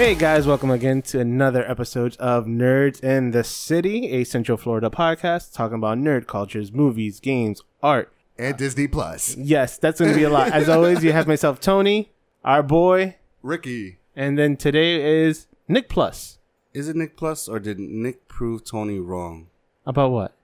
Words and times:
Hey 0.00 0.14
guys, 0.14 0.46
welcome 0.46 0.70
again 0.70 1.02
to 1.02 1.20
another 1.20 1.62
episode 1.70 2.16
of 2.16 2.46
Nerds 2.46 3.04
in 3.04 3.32
the 3.32 3.44
City, 3.44 4.08
a 4.12 4.24
Central 4.24 4.56
Florida 4.56 4.88
podcast 4.88 5.52
talking 5.52 5.74
about 5.76 5.98
nerd 5.98 6.26
cultures, 6.26 6.72
movies, 6.72 7.20
games, 7.20 7.62
art. 7.82 8.10
and 8.38 8.56
Disney 8.56 8.88
Plus. 8.88 9.36
Yes, 9.36 9.76
that's 9.76 10.00
going 10.00 10.10
to 10.12 10.16
be 10.16 10.24
a 10.24 10.30
lot. 10.30 10.52
As 10.52 10.70
always, 10.70 11.04
you 11.04 11.12
have 11.12 11.28
myself, 11.28 11.60
Tony, 11.60 12.12
our 12.42 12.62
boy, 12.62 13.16
Ricky. 13.42 13.98
and 14.16 14.38
then 14.38 14.56
today 14.56 15.26
is 15.26 15.48
Nick 15.68 15.90
Plus. 15.90 16.38
Is 16.72 16.88
it 16.88 16.96
Nick 16.96 17.14
Plus 17.14 17.46
or 17.46 17.60
did 17.60 17.78
Nick 17.78 18.26
prove 18.26 18.64
Tony 18.64 18.98
wrong? 18.98 19.48
About 19.84 20.12
what? 20.12 20.34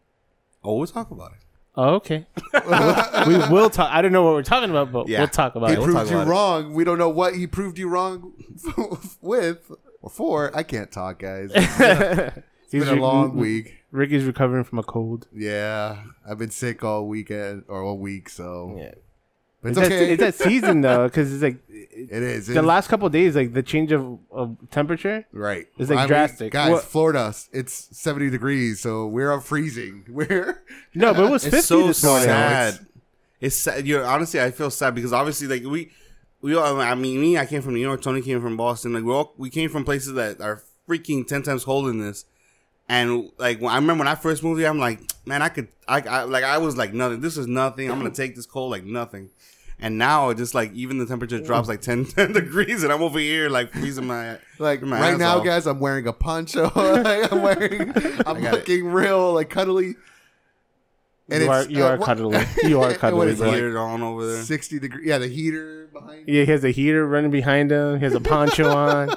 Oh, 0.62 0.76
we'll 0.76 0.86
talk 0.86 1.10
about 1.10 1.32
it. 1.32 1.45
Oh, 1.76 1.94
okay. 1.96 2.26
we 3.26 3.36
will 3.50 3.68
talk. 3.70 3.90
I 3.92 4.00
don't 4.02 4.12
know 4.12 4.22
what 4.22 4.32
we're 4.34 4.42
talking 4.42 4.70
about, 4.70 4.92
but 4.92 5.08
Yeah. 5.08 5.18
we'll 5.20 5.28
talk 5.28 5.54
about 5.56 5.70
He 5.70 5.76
it. 5.76 5.78
we'll 5.80 5.88
talk 5.88 5.94
proved 6.06 6.10
you 6.10 6.16
about 6.16 6.26
it. 6.26 6.30
wrong. 6.30 6.74
We 6.74 6.84
don't 6.84 6.98
know 6.98 7.10
what 7.10 7.34
he 7.34 7.46
proved 7.46 7.78
you 7.78 7.88
wrong 7.88 8.32
with 9.20 9.70
or 10.00 10.10
for. 10.10 10.56
I 10.56 10.62
can't 10.62 10.90
talk, 10.90 11.18
guys. 11.20 11.50
It's 12.66 12.72
He's 12.72 12.82
been 12.82 12.94
a 12.94 12.96
re- 12.96 13.00
long 13.00 13.36
week. 13.36 13.74
Ricky's 13.92 14.24
recovering 14.24 14.64
from 14.64 14.80
a 14.80 14.82
cold. 14.82 15.28
Yeah, 15.32 16.02
I've 16.28 16.38
been 16.38 16.50
sick 16.50 16.82
all 16.82 17.06
weekend 17.06 17.62
or 17.68 17.80
all 17.84 17.96
week, 17.96 18.28
so 18.28 18.74
Yeah. 18.76 18.94
But 19.74 19.78
it's 19.78 19.78
It's, 19.78 19.86
okay. 19.86 20.16
that, 20.16 20.24
it's 20.24 20.38
that 20.38 20.44
season 20.48 20.80
though, 20.80 21.04
because 21.08 21.32
it's 21.32 21.42
like 21.42 21.58
it 21.68 22.10
is. 22.22 22.46
the 22.46 22.52
It's- 22.52 22.64
last 22.64 22.88
couple 22.88 23.06
of 23.06 23.12
days, 23.12 23.34
like 23.36 23.52
the 23.52 23.62
change 23.62 23.92
of, 23.92 24.18
of 24.30 24.56
temperature. 24.70 25.26
right. 25.32 25.66
it's, 25.78 25.90
like, 25.90 26.06
drastic. 26.08 26.52
guys. 26.52 26.70
What- 26.72 26.84
Florida, 26.84 27.32
it's 27.52 27.88
seventy 27.96 28.30
degrees, 28.30 28.80
so 28.80 29.06
we're 29.06 29.32
up 29.32 29.42
freezing. 29.42 30.04
We're 30.08 30.62
No, 30.94 31.12
but 31.14 31.24
it 31.24 31.30
was 31.30 31.44
fifty 31.44 31.58
It's 31.58 31.66
so 31.66 31.86
this 31.86 32.04
morning. 32.04 32.26
sad. 32.26 32.78
It's 33.40 33.56
sad. 33.56 33.86
You 33.86 33.98
know, 33.98 34.04
honestly, 34.04 34.40
I 34.40 34.50
feel 34.50 34.70
sad 34.70 34.94
because 34.94 35.12
obviously, 35.12 35.46
like 35.46 35.64
we, 35.64 35.90
we 36.40 36.54
all. 36.56 36.80
I 36.80 36.94
mean, 36.94 37.20
me, 37.20 37.36
I 37.38 37.44
came 37.46 37.60
from 37.62 37.74
New 37.74 37.80
York. 37.80 38.00
Tony 38.02 38.22
came 38.22 38.40
from 38.40 38.56
Boston. 38.56 38.92
Like 38.94 39.04
we 39.04 39.12
all, 39.12 39.34
we 39.36 39.50
came 39.50 39.68
from 39.70 39.84
places 39.84 40.14
that 40.14 40.40
are 40.40 40.62
freaking 40.88 41.26
ten 41.26 41.42
times 41.42 41.64
colder 41.64 41.88
than 41.88 41.98
this. 42.00 42.24
And 42.88 43.30
like 43.36 43.60
when 43.60 43.72
I 43.72 43.76
remember 43.76 44.02
when 44.04 44.08
I 44.08 44.14
first 44.14 44.42
moved 44.44 44.60
here, 44.60 44.68
I'm 44.70 44.78
like, 44.78 45.00
man, 45.26 45.42
I 45.42 45.48
could, 45.48 45.68
I, 45.88 46.00
I 46.02 46.22
like, 46.22 46.44
I 46.44 46.58
was 46.58 46.76
like, 46.76 46.94
nothing. 46.94 47.20
This 47.20 47.36
is 47.36 47.46
nothing. 47.48 47.90
I'm 47.90 47.98
gonna 47.98 48.10
take 48.10 48.36
this 48.36 48.46
cold 48.46 48.70
like 48.70 48.84
nothing. 48.84 49.30
And 49.78 49.98
now, 49.98 50.30
it 50.30 50.38
just 50.38 50.54
like 50.54 50.72
even 50.72 50.96
the 50.98 51.04
temperature 51.06 51.38
drops 51.38 51.68
like 51.68 51.82
10, 51.82 52.04
10 52.06 52.32
degrees, 52.32 52.82
and 52.82 52.90
I'm 52.92 53.02
over 53.02 53.18
here 53.18 53.50
like 53.50 53.72
freezing 53.72 54.06
my 54.06 54.38
like 54.58 54.80
my 54.82 54.98
right 55.00 55.12
ass 55.14 55.18
now, 55.18 55.38
off. 55.38 55.44
guys. 55.44 55.66
I'm 55.66 55.80
wearing 55.80 56.06
a 56.06 56.12
poncho. 56.14 56.62
like, 56.74 57.30
I'm 57.30 57.42
wearing. 57.42 57.90
I'm 58.26 58.40
got 58.40 58.44
it. 58.44 58.52
looking 58.52 58.86
real 58.86 59.34
like 59.34 59.50
cuddly. 59.50 59.96
And 61.28 61.42
you 61.42 61.50
are 61.50 61.64
you 61.68 61.84
uh, 61.84 61.88
are 61.88 61.96
what- 61.98 62.06
cuddly. 62.06 62.38
You 62.62 62.80
are 62.80 62.94
cuddly. 62.94 63.26
is 63.28 63.38
bro. 63.38 63.48
it, 63.48 63.50
like 63.50 63.56
Heater 63.56 63.78
on 63.80 64.02
over 64.02 64.26
there. 64.26 64.42
60 64.42 64.78
degree. 64.78 65.08
Yeah, 65.08 65.18
the 65.18 65.26
heater 65.28 65.88
behind. 65.92 66.26
Yeah, 66.28 66.44
he 66.44 66.50
has 66.52 66.64
a 66.64 66.70
heater 66.70 67.04
running 67.06 67.30
behind 67.32 67.70
him. 67.72 67.98
He 67.98 68.04
has 68.04 68.14
a 68.14 68.20
poncho 68.20 68.70
on. 68.70 69.10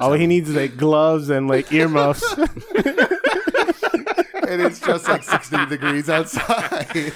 All 0.00 0.12
he 0.12 0.26
needs 0.26 0.50
is 0.50 0.56
like 0.56 0.76
gloves 0.76 1.30
and 1.30 1.46
like 1.48 1.72
earmuffs. 1.72 2.22
and 2.36 2.50
it's 4.60 4.80
just 4.80 5.08
like 5.08 5.22
60 5.22 5.66
degrees 5.66 6.10
outside. 6.10 7.12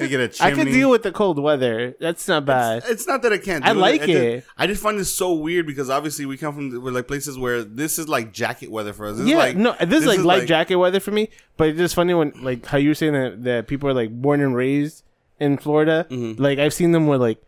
You 0.00 0.08
get 0.08 0.20
a 0.20 0.44
I 0.44 0.50
chimney. 0.50 0.64
can 0.64 0.72
deal 0.72 0.90
with 0.90 1.02
the 1.02 1.12
cold 1.12 1.38
weather. 1.38 1.94
That's 2.00 2.26
not 2.26 2.44
bad. 2.46 2.82
It's 2.88 3.06
not 3.06 3.22
that 3.22 3.32
I 3.32 3.38
can't. 3.38 3.64
I 3.64 3.72
do 3.72 3.78
like 3.78 4.02
I 4.02 4.06
just- 4.06 4.18
it. 4.18 4.44
I 4.56 4.66
just 4.66 4.82
find 4.82 4.98
this 4.98 5.12
so 5.12 5.32
weird 5.34 5.66
because 5.66 5.90
obviously 5.90 6.26
we 6.26 6.36
come 6.36 6.54
from 6.54 6.82
we're 6.82 6.90
like 6.90 7.06
places 7.08 7.38
where 7.38 7.62
this 7.62 7.98
is 7.98 8.08
like 8.08 8.32
jacket 8.32 8.70
weather 8.70 8.92
for 8.92 9.06
us. 9.06 9.18
This 9.18 9.26
yeah, 9.26 9.34
is 9.34 9.38
like, 9.38 9.56
no, 9.56 9.74
this, 9.86 10.00
is 10.00 10.06
like 10.06 10.20
light 10.20 10.46
jacket 10.48 10.76
weather 10.76 11.00
for 11.00 11.10
me. 11.10 11.28
But 11.56 11.68
it's 11.68 11.78
just 11.78 11.94
funny 11.94 12.14
when 12.14 12.32
like 12.42 12.66
how 12.66 12.78
you 12.78 12.90
were 12.90 12.94
saying 12.94 13.12
that, 13.12 13.44
that 13.44 13.68
people 13.68 13.88
are 13.88 13.94
like 13.94 14.10
born 14.10 14.40
and 14.40 14.54
raised 14.54 15.04
in 15.38 15.58
Florida. 15.58 16.06
Mm-hmm. 16.10 16.42
Like 16.42 16.58
I've 16.58 16.74
seen 16.74 16.92
them 16.92 17.06
with 17.06 17.20
like 17.20 17.42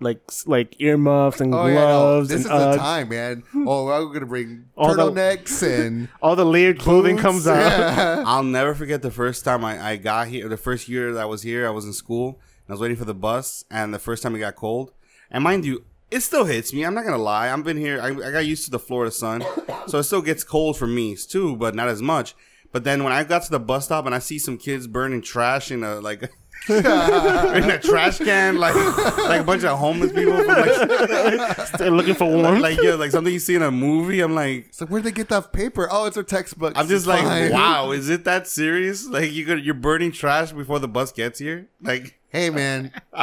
like 0.00 0.20
s- 0.28 0.46
like 0.46 0.80
earmuffs 0.80 1.40
and 1.40 1.54
Oh, 1.54 1.66
yeah, 1.66 1.74
no, 1.74 1.80
gloves 1.86 2.28
this 2.28 2.44
and 2.44 2.54
is 2.54 2.60
Uggs. 2.60 2.72
the 2.72 2.78
time, 2.78 3.08
man. 3.08 3.42
Oh, 3.66 3.88
I'm 3.88 4.08
going 4.08 4.20
to 4.20 4.26
bring 4.26 4.66
All 4.76 4.94
the- 4.94 5.02
turtlenecks 5.02 5.62
and. 5.62 6.08
All 6.22 6.36
the 6.36 6.44
layered 6.44 6.78
clothing 6.78 7.16
boots. 7.16 7.22
comes 7.22 7.46
out. 7.46 7.58
Yeah. 7.58 8.22
I'll 8.26 8.42
never 8.42 8.74
forget 8.74 9.02
the 9.02 9.10
first 9.10 9.44
time 9.44 9.64
I, 9.64 9.80
I 9.92 9.96
got 9.96 10.28
here. 10.28 10.48
The 10.48 10.56
first 10.56 10.88
year 10.88 11.12
that 11.12 11.20
I 11.22 11.26
was 11.26 11.42
here, 11.42 11.66
I 11.66 11.70
was 11.70 11.84
in 11.84 11.92
school 11.92 12.28
and 12.66 12.70
I 12.70 12.72
was 12.72 12.80
waiting 12.80 12.96
for 12.96 13.04
the 13.04 13.14
bus. 13.14 13.64
And 13.70 13.92
the 13.92 13.98
first 13.98 14.22
time 14.22 14.34
it 14.36 14.40
got 14.40 14.54
cold, 14.56 14.92
and 15.30 15.42
mind 15.44 15.64
you, 15.64 15.84
it 16.10 16.20
still 16.20 16.44
hits 16.46 16.72
me. 16.72 16.84
I'm 16.84 16.94
not 16.94 17.04
gonna 17.04 17.18
lie. 17.18 17.52
I've 17.52 17.64
been 17.64 17.76
here. 17.76 18.00
I, 18.00 18.08
I 18.08 18.30
got 18.30 18.46
used 18.46 18.64
to 18.64 18.70
the 18.70 18.78
Florida 18.78 19.10
sun, 19.10 19.44
so 19.86 19.98
it 19.98 20.04
still 20.04 20.22
gets 20.22 20.42
cold 20.42 20.78
for 20.78 20.86
me 20.86 21.14
too, 21.16 21.54
but 21.56 21.74
not 21.74 21.88
as 21.88 22.00
much. 22.00 22.34
But 22.72 22.84
then 22.84 23.02
when 23.04 23.12
I 23.12 23.24
got 23.24 23.42
to 23.44 23.50
the 23.50 23.58
bus 23.60 23.84
stop 23.86 24.06
and 24.06 24.14
I 24.14 24.18
see 24.18 24.38
some 24.38 24.56
kids 24.58 24.86
burning 24.86 25.20
trash 25.22 25.70
in 25.70 25.82
a 25.84 26.00
like 26.00 26.30
in 27.58 27.70
a 27.70 27.78
trash 27.82 28.18
can, 28.18 28.58
like 28.58 28.74
like 29.18 29.40
a 29.40 29.44
bunch 29.44 29.64
of 29.64 29.78
homeless 29.78 30.12
people 30.12 30.36
from 30.36 30.46
like 30.48 31.68
They're 31.78 31.90
looking 31.90 32.14
for 32.14 32.24
warmth. 32.30 32.60
like 32.60 32.80
yeah, 32.82 32.94
like 32.94 33.10
something 33.10 33.32
you 33.32 33.38
see 33.38 33.54
in 33.54 33.62
a 33.62 33.70
movie. 33.70 34.20
I'm 34.20 34.34
like, 34.34 34.68
So 34.72 34.86
where'd 34.86 35.04
they 35.04 35.10
get 35.12 35.28
that 35.30 35.52
paper? 35.52 35.88
Oh, 35.90 36.06
it's 36.06 36.16
a 36.16 36.22
textbook. 36.22 36.74
I'm 36.76 36.86
just 36.88 37.02
It's 37.02 37.06
like, 37.06 37.22
fine. 37.24 37.52
wow, 37.52 37.90
is 37.92 38.08
it 38.08 38.24
that 38.24 38.46
serious? 38.46 39.06
Like 39.06 39.32
you 39.32 39.44
could, 39.44 39.64
you're 39.64 39.74
burning 39.74 40.12
trash 40.12 40.52
before 40.52 40.78
the 40.78 40.88
bus 40.88 41.12
gets 41.12 41.38
here? 41.38 41.68
Like 41.80 42.18
Hey, 42.30 42.50
man. 42.50 42.92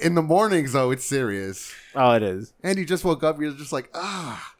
In 0.00 0.14
the 0.14 0.22
mornings, 0.22 0.72
though, 0.74 0.90
it's 0.92 1.04
serious. 1.04 1.74
oh, 1.96 2.12
it 2.12 2.22
is. 2.22 2.52
And 2.62 2.78
you 2.78 2.84
just 2.84 3.04
woke 3.04 3.24
up, 3.24 3.40
you're 3.40 3.50
just 3.52 3.72
like, 3.72 3.90
ah, 3.94 4.54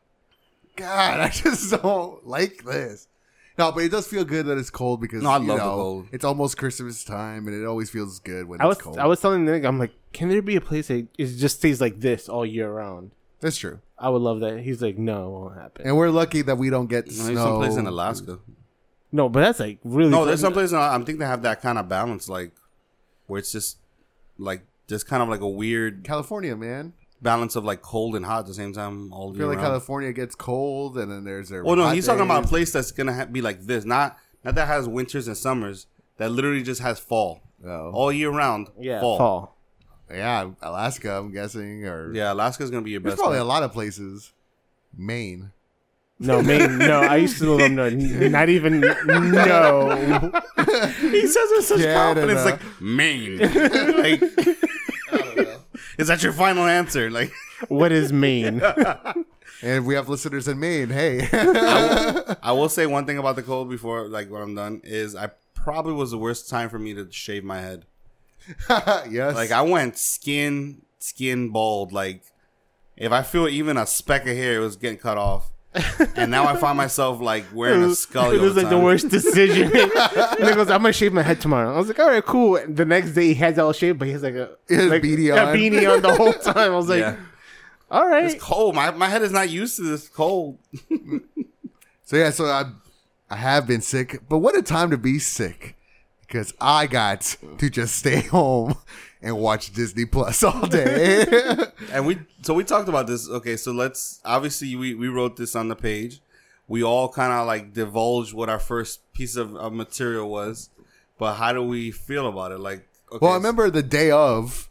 God, 0.76 1.20
I 1.20 1.28
just 1.28 1.70
don't 1.70 2.26
like 2.26 2.64
this. 2.64 3.06
No, 3.60 3.70
but 3.72 3.84
it 3.84 3.90
does 3.90 4.06
feel 4.06 4.24
good 4.24 4.46
that 4.46 4.56
it's 4.56 4.70
cold 4.70 5.02
because 5.02 5.22
No, 5.22 5.30
I 5.30 5.38
you 5.38 5.46
love 5.48 5.58
the 5.58 5.64
know, 5.64 5.74
cold. 5.74 6.06
It's 6.12 6.24
almost 6.24 6.56
Christmas 6.56 7.04
time, 7.04 7.46
and 7.46 7.54
it 7.54 7.66
always 7.66 7.90
feels 7.90 8.18
good 8.20 8.48
when 8.48 8.58
I 8.60 8.64
was 8.64 8.78
it's 8.78 8.84
cold. 8.84 8.98
I 8.98 9.04
was 9.06 9.20
telling 9.20 9.44
Nick, 9.44 9.64
I'm 9.64 9.78
like, 9.78 9.92
can 10.14 10.30
there 10.30 10.40
be 10.40 10.56
a 10.56 10.62
place 10.62 10.88
that 10.88 11.06
it 11.18 11.26
just 11.26 11.58
stays 11.58 11.78
like 11.78 12.00
this 12.00 12.26
all 12.28 12.46
year 12.46 12.72
round? 12.72 13.10
That's 13.40 13.58
true. 13.58 13.80
I 13.98 14.08
would 14.08 14.22
love 14.22 14.40
that. 14.40 14.60
He's 14.60 14.80
like, 14.80 14.96
no, 14.96 15.26
it 15.26 15.30
won't 15.30 15.56
happen. 15.58 15.86
And 15.86 15.96
we're 15.98 16.08
lucky 16.08 16.40
that 16.42 16.56
we 16.56 16.70
don't 16.70 16.86
get 16.88 17.06
no, 17.08 17.12
snow. 17.12 17.24
there's 17.26 17.38
some 17.38 17.58
place 17.58 17.76
in 17.76 17.86
Alaska. 17.86 18.38
no, 19.12 19.28
but 19.28 19.40
that's 19.40 19.60
like 19.60 19.78
really. 19.84 20.10
No, 20.10 20.24
there's 20.24 20.40
some 20.40 20.54
place 20.54 20.72
in 20.72 20.78
I 20.78 20.98
think 21.00 21.18
they 21.18 21.26
have 21.26 21.42
that 21.42 21.60
kind 21.60 21.76
of 21.78 21.86
balance, 21.86 22.30
like 22.30 22.52
where 23.26 23.38
it's 23.38 23.52
just 23.52 23.76
like 24.38 24.62
just 24.88 25.06
kind 25.06 25.22
of 25.22 25.28
like 25.28 25.40
a 25.40 25.48
weird 25.48 26.02
California, 26.02 26.56
man. 26.56 26.94
Balance 27.22 27.56
of 27.56 27.64
like 27.64 27.82
cold 27.82 28.16
and 28.16 28.24
hot 28.24 28.40
at 28.40 28.46
the 28.46 28.54
same 28.54 28.72
time 28.72 29.12
all 29.12 29.28
I 29.30 29.32
year 29.32 29.38
feel 29.40 29.48
like 29.48 29.58
round. 29.58 29.68
California 29.68 30.12
gets 30.12 30.34
cold, 30.34 30.96
and 30.98 31.10
then 31.10 31.24
there's 31.24 31.48
their. 31.48 31.62
Well, 31.64 31.76
no, 31.76 31.84
hot 31.84 31.94
he's 31.94 32.06
talking 32.06 32.22
about 32.24 32.44
a 32.44 32.48
place 32.48 32.72
that's 32.72 32.92
gonna 32.92 33.14
ha- 33.14 33.26
be 33.26 33.40
like 33.42 33.62
this, 33.62 33.84
not 33.84 34.16
not 34.44 34.54
that 34.54 34.66
has 34.68 34.88
winters 34.88 35.26
and 35.28 35.36
summers. 35.36 35.86
That 36.16 36.30
literally 36.30 36.62
just 36.62 36.80
has 36.82 36.98
fall 36.98 37.40
Oh. 37.64 37.90
all 37.92 38.12
year 38.12 38.30
round. 38.30 38.68
yeah, 38.78 39.00
fall. 39.00 39.18
fall. 39.18 39.56
Yeah, 40.10 40.50
Alaska, 40.62 41.18
I'm 41.18 41.30
guessing, 41.32 41.86
or 41.86 42.12
Yeah, 42.12 42.32
Alaska's 42.32 42.70
gonna 42.70 42.82
be 42.82 42.90
your 42.90 43.00
there's 43.00 43.14
best. 43.14 43.20
probably 43.20 43.36
bet. 43.38 43.42
a 43.46 43.48
lot 43.48 43.62
of 43.62 43.72
places. 43.72 44.32
Maine. 44.96 45.52
No, 46.18 46.42
Maine. 46.42 46.76
No, 46.78 47.00
I 47.00 47.16
used 47.16 47.38
to 47.38 47.50
live 47.50 47.70
no, 47.72 47.88
not 47.88 48.48
even 48.50 48.80
no. 48.80 48.90
he 50.56 51.26
says 51.26 51.50
it 51.50 51.56
with 51.56 51.64
such 51.64 51.80
Canada. 51.80 51.94
confidence, 52.20 52.44
like 52.44 52.60
Maine. 52.80 53.38
like, 53.96 54.20
is 56.00 56.08
that 56.08 56.22
your 56.22 56.32
final 56.32 56.64
answer? 56.64 57.10
Like, 57.10 57.32
What 57.68 57.92
is 57.92 58.12
Maine? 58.12 58.62
And 59.62 59.84
we 59.84 59.94
have 59.94 60.08
listeners 60.08 60.48
in 60.48 60.58
Maine. 60.58 60.88
Hey, 60.88 61.28
I 62.42 62.52
will 62.52 62.70
say 62.70 62.86
one 62.86 63.04
thing 63.04 63.18
about 63.18 63.36
the 63.36 63.42
cold 63.42 63.68
before, 63.68 64.08
like, 64.08 64.30
when 64.30 64.40
I'm 64.40 64.54
done 64.54 64.80
is 64.82 65.14
I 65.14 65.32
probably 65.54 65.92
was 65.92 66.12
the 66.12 66.16
worst 66.16 66.48
time 66.48 66.70
for 66.70 66.78
me 66.78 66.94
to 66.94 67.12
shave 67.12 67.44
my 67.44 67.60
head. 67.60 67.84
yes. 68.70 69.34
Like, 69.34 69.50
I 69.50 69.60
went 69.60 69.98
skin, 69.98 70.80
skin 70.98 71.50
bald. 71.50 71.92
Like, 71.92 72.22
if 72.96 73.12
I 73.12 73.20
feel 73.20 73.48
even 73.48 73.76
a 73.76 73.86
speck 73.86 74.22
of 74.22 74.34
hair, 74.34 74.56
it 74.56 74.60
was 74.60 74.76
getting 74.76 74.96
cut 74.96 75.18
off. 75.18 75.50
And 76.16 76.30
now 76.30 76.46
I 76.46 76.56
find 76.56 76.76
myself 76.76 77.20
like 77.20 77.44
wearing 77.54 77.82
a 77.84 77.94
skull. 77.94 78.32
it 78.32 78.40
was 78.40 78.56
like 78.56 78.68
the 78.68 78.78
worst 78.78 79.08
decision. 79.08 79.70
and 79.74 80.48
he 80.48 80.54
goes, 80.54 80.68
"I'm 80.70 80.82
gonna 80.82 80.92
shave 80.92 81.12
my 81.12 81.22
head 81.22 81.40
tomorrow." 81.40 81.72
I 81.72 81.78
was 81.78 81.86
like, 81.88 81.98
"All 82.00 82.08
right, 82.08 82.24
cool." 82.24 82.60
The 82.66 82.84
next 82.84 83.12
day, 83.12 83.28
he 83.28 83.34
has 83.34 83.56
it 83.56 83.60
all 83.60 83.72
shaved, 83.72 83.98
but 83.98 84.06
he 84.06 84.12
has 84.12 84.22
like 84.22 84.34
a 84.34 84.50
like, 84.68 85.02
beanie 85.02 85.32
a 85.34 85.46
on. 85.46 85.56
beanie 85.56 85.92
on 85.92 86.02
the 86.02 86.14
whole 86.14 86.32
time. 86.32 86.56
I 86.72 86.76
was 86.76 86.88
like, 86.88 87.00
Yeah. 87.00 87.16
"All 87.90 88.06
right." 88.08 88.24
It's 88.24 88.42
cold. 88.42 88.74
My 88.74 88.90
my 88.90 89.08
head 89.08 89.22
is 89.22 89.30
not 89.32 89.48
used 89.48 89.76
to 89.76 89.82
this 89.82 90.08
cold. 90.08 90.58
So 92.02 92.16
yeah, 92.16 92.30
so 92.30 92.46
I 92.46 92.64
I 93.30 93.36
have 93.36 93.68
been 93.68 93.82
sick, 93.82 94.22
but 94.28 94.38
what 94.38 94.56
a 94.58 94.62
time 94.62 94.90
to 94.90 94.98
be 94.98 95.20
sick 95.20 95.76
because 96.22 96.52
I 96.60 96.88
got 96.88 97.36
to 97.58 97.70
just 97.70 97.94
stay 97.94 98.20
home 98.26 98.74
and 99.22 99.36
watch 99.38 99.72
Disney 99.72 100.06
Plus 100.06 100.42
all 100.42 100.66
day. 100.66 101.24
And 101.92 102.06
we 102.06 102.18
so 102.42 102.54
we 102.54 102.62
talked 102.62 102.88
about 102.88 103.06
this. 103.06 103.28
Okay, 103.28 103.56
so 103.56 103.72
let's 103.72 104.20
obviously 104.24 104.76
we 104.76 104.94
we 104.94 105.08
wrote 105.08 105.36
this 105.36 105.56
on 105.56 105.68
the 105.68 105.74
page. 105.74 106.20
We 106.68 106.84
all 106.84 107.08
kind 107.08 107.32
of 107.32 107.46
like 107.46 107.72
divulged 107.72 108.32
what 108.32 108.48
our 108.48 108.60
first 108.60 109.12
piece 109.12 109.34
of, 109.34 109.56
of 109.56 109.72
material 109.72 110.30
was, 110.30 110.70
but 111.18 111.34
how 111.34 111.52
do 111.52 111.62
we 111.62 111.90
feel 111.90 112.28
about 112.28 112.52
it? 112.52 112.60
Like, 112.60 112.86
okay, 113.10 113.18
well, 113.20 113.32
I 113.32 113.36
remember 113.36 113.70
the 113.70 113.82
day 113.82 114.12
of, 114.12 114.70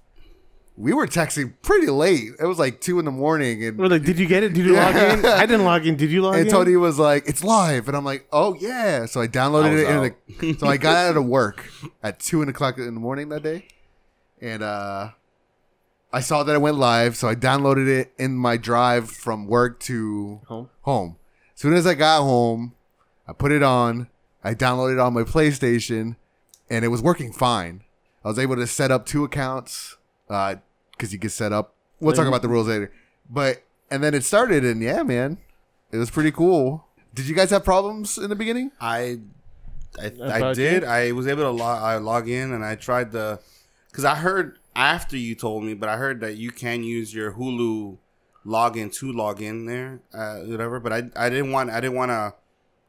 we 0.78 0.94
were 0.94 1.07
texting 1.07 1.56
pretty 1.62 1.88
late. 1.88 2.30
It 2.40 2.45
was 2.45 2.57
like 2.57 2.80
two 2.80 3.00
in 3.00 3.06
the 3.06 3.12
morning, 3.12 3.66
and 3.66 3.78
We're 3.78 3.88
like, 3.88 4.04
"Did 4.06 4.18
you 4.18 4.28
get 4.28 4.44
it? 4.44 4.54
Did 4.54 4.66
you 4.66 4.75
log 4.75 4.95
in?" 4.95 5.25
I 5.25 5.45
didn't 5.45 5.66
log 5.66 5.86
in. 5.86 5.98
Did 5.98 6.10
you 6.10 6.22
log 6.22 6.36
and 6.36 6.42
in? 6.42 6.48
And 6.48 6.52
Tony 6.54 6.78
was 6.78 6.98
like, 6.98 7.28
"It's 7.28 7.44
live," 7.44 7.90
and 7.90 7.98
I'm 7.98 8.06
like, 8.06 8.28
"Oh 8.31 8.56
yeah!" 8.56 9.06
So 9.06 9.19
I 9.19 9.28
downloaded 9.28 9.75
I 9.75 9.81
it, 9.81 9.88
and 9.88 10.16
the, 10.40 10.57
so 10.57 10.68
I 10.68 10.78
got 10.78 10.95
out 11.10 11.18
of 11.18 11.25
work 11.25 11.69
at 12.02 12.22
two 12.22 12.42
in 12.42 12.48
the 12.48 12.54
clock 12.54 12.78
in 12.78 12.86
the 12.86 12.92
morning 12.94 13.28
that 13.30 13.44
day, 13.44 13.68
and 14.42 14.64
uh, 14.64 15.10
I 16.12 16.22
saw 16.22 16.44
that 16.44 16.54
it 16.56 16.62
went 16.62 16.78
live, 16.78 17.16
so 17.16 17.28
I 17.28 17.36
downloaded 17.36 17.88
it 17.88 18.14
in 18.18 18.36
my 18.36 18.58
drive 18.58 19.10
from 19.10 19.48
work 19.48 19.80
to 19.82 20.42
Home. 20.48 20.70
home. 20.82 21.18
As 21.54 21.62
soon 21.62 21.74
as 21.74 21.86
I 21.86 21.94
got 21.94 22.22
home, 22.22 22.74
I 23.28 23.34
put 23.34 23.52
it 23.52 23.64
on. 23.64 24.08
I 24.44 24.54
downloaded 24.56 24.94
it 24.94 25.00
on 25.00 25.14
my 25.14 25.24
PlayStation, 25.24 26.16
and 26.70 26.86
it 26.86 26.88
was 26.88 27.02
working 27.02 27.32
fine. 27.34 27.84
I 28.24 28.30
was 28.30 28.40
able 28.40 28.56
to 28.56 28.68
set 28.68 28.92
up 28.92 29.06
two 29.06 29.24
accounts 29.24 29.98
because 30.28 31.12
you 31.14 31.20
can 31.20 31.30
set 31.30 31.52
up. 31.52 31.74
We'll 32.00 32.16
talk 32.16 32.28
about 32.28 32.42
the 32.42 32.48
rules 32.48 32.68
later. 32.68 32.92
But 33.30 33.64
and 33.92 34.04
then 34.04 34.14
it 34.14 34.24
started, 34.24 34.64
and 34.64 34.82
yeah, 34.82 35.04
man, 35.04 35.38
it 35.92 35.98
was 35.98 36.10
pretty 36.10 36.32
cool. 36.32 36.86
Did 37.14 37.28
you 37.28 37.36
guys 37.36 37.50
have 37.50 37.66
problems 37.66 38.18
in 38.18 38.30
the 38.30 38.36
beginning? 38.36 38.72
I, 38.80 39.20
I, 40.00 40.06
I 40.06 40.38
About 40.38 40.56
did. 40.56 40.84
you? 40.84 40.88
I 40.88 41.12
was 41.12 41.28
able 41.28 41.44
to 41.44 41.50
log, 41.50 41.82
I 41.82 41.98
log 41.98 42.30
in 42.30 42.54
and 42.54 42.64
I 42.64 42.76
tried 42.76 43.12
the, 43.12 43.40
because 43.90 44.06
I 44.06 44.16
heard 44.16 44.58
after 44.76 45.18
you 45.18 45.36
told 45.36 45.64
me, 45.64 45.74
but 45.74 45.90
I 45.90 45.98
heard 45.98 46.22
that 46.22 46.38
you 46.38 46.52
can 46.52 46.84
use 46.84 47.14
your 47.14 47.34
Hulu 47.34 47.98
login 48.46 48.94
to 48.96 49.12
log 49.12 49.42
in 49.42 49.66
there, 49.66 50.00
uh, 50.14 50.40
whatever. 50.40 50.80
But 50.80 50.94
I, 50.94 51.04
I 51.16 51.30
didn't 51.30 51.52
want, 51.52 51.70
I 51.70 51.80
didn't 51.82 51.96
want 51.96 52.12
to 52.12 52.34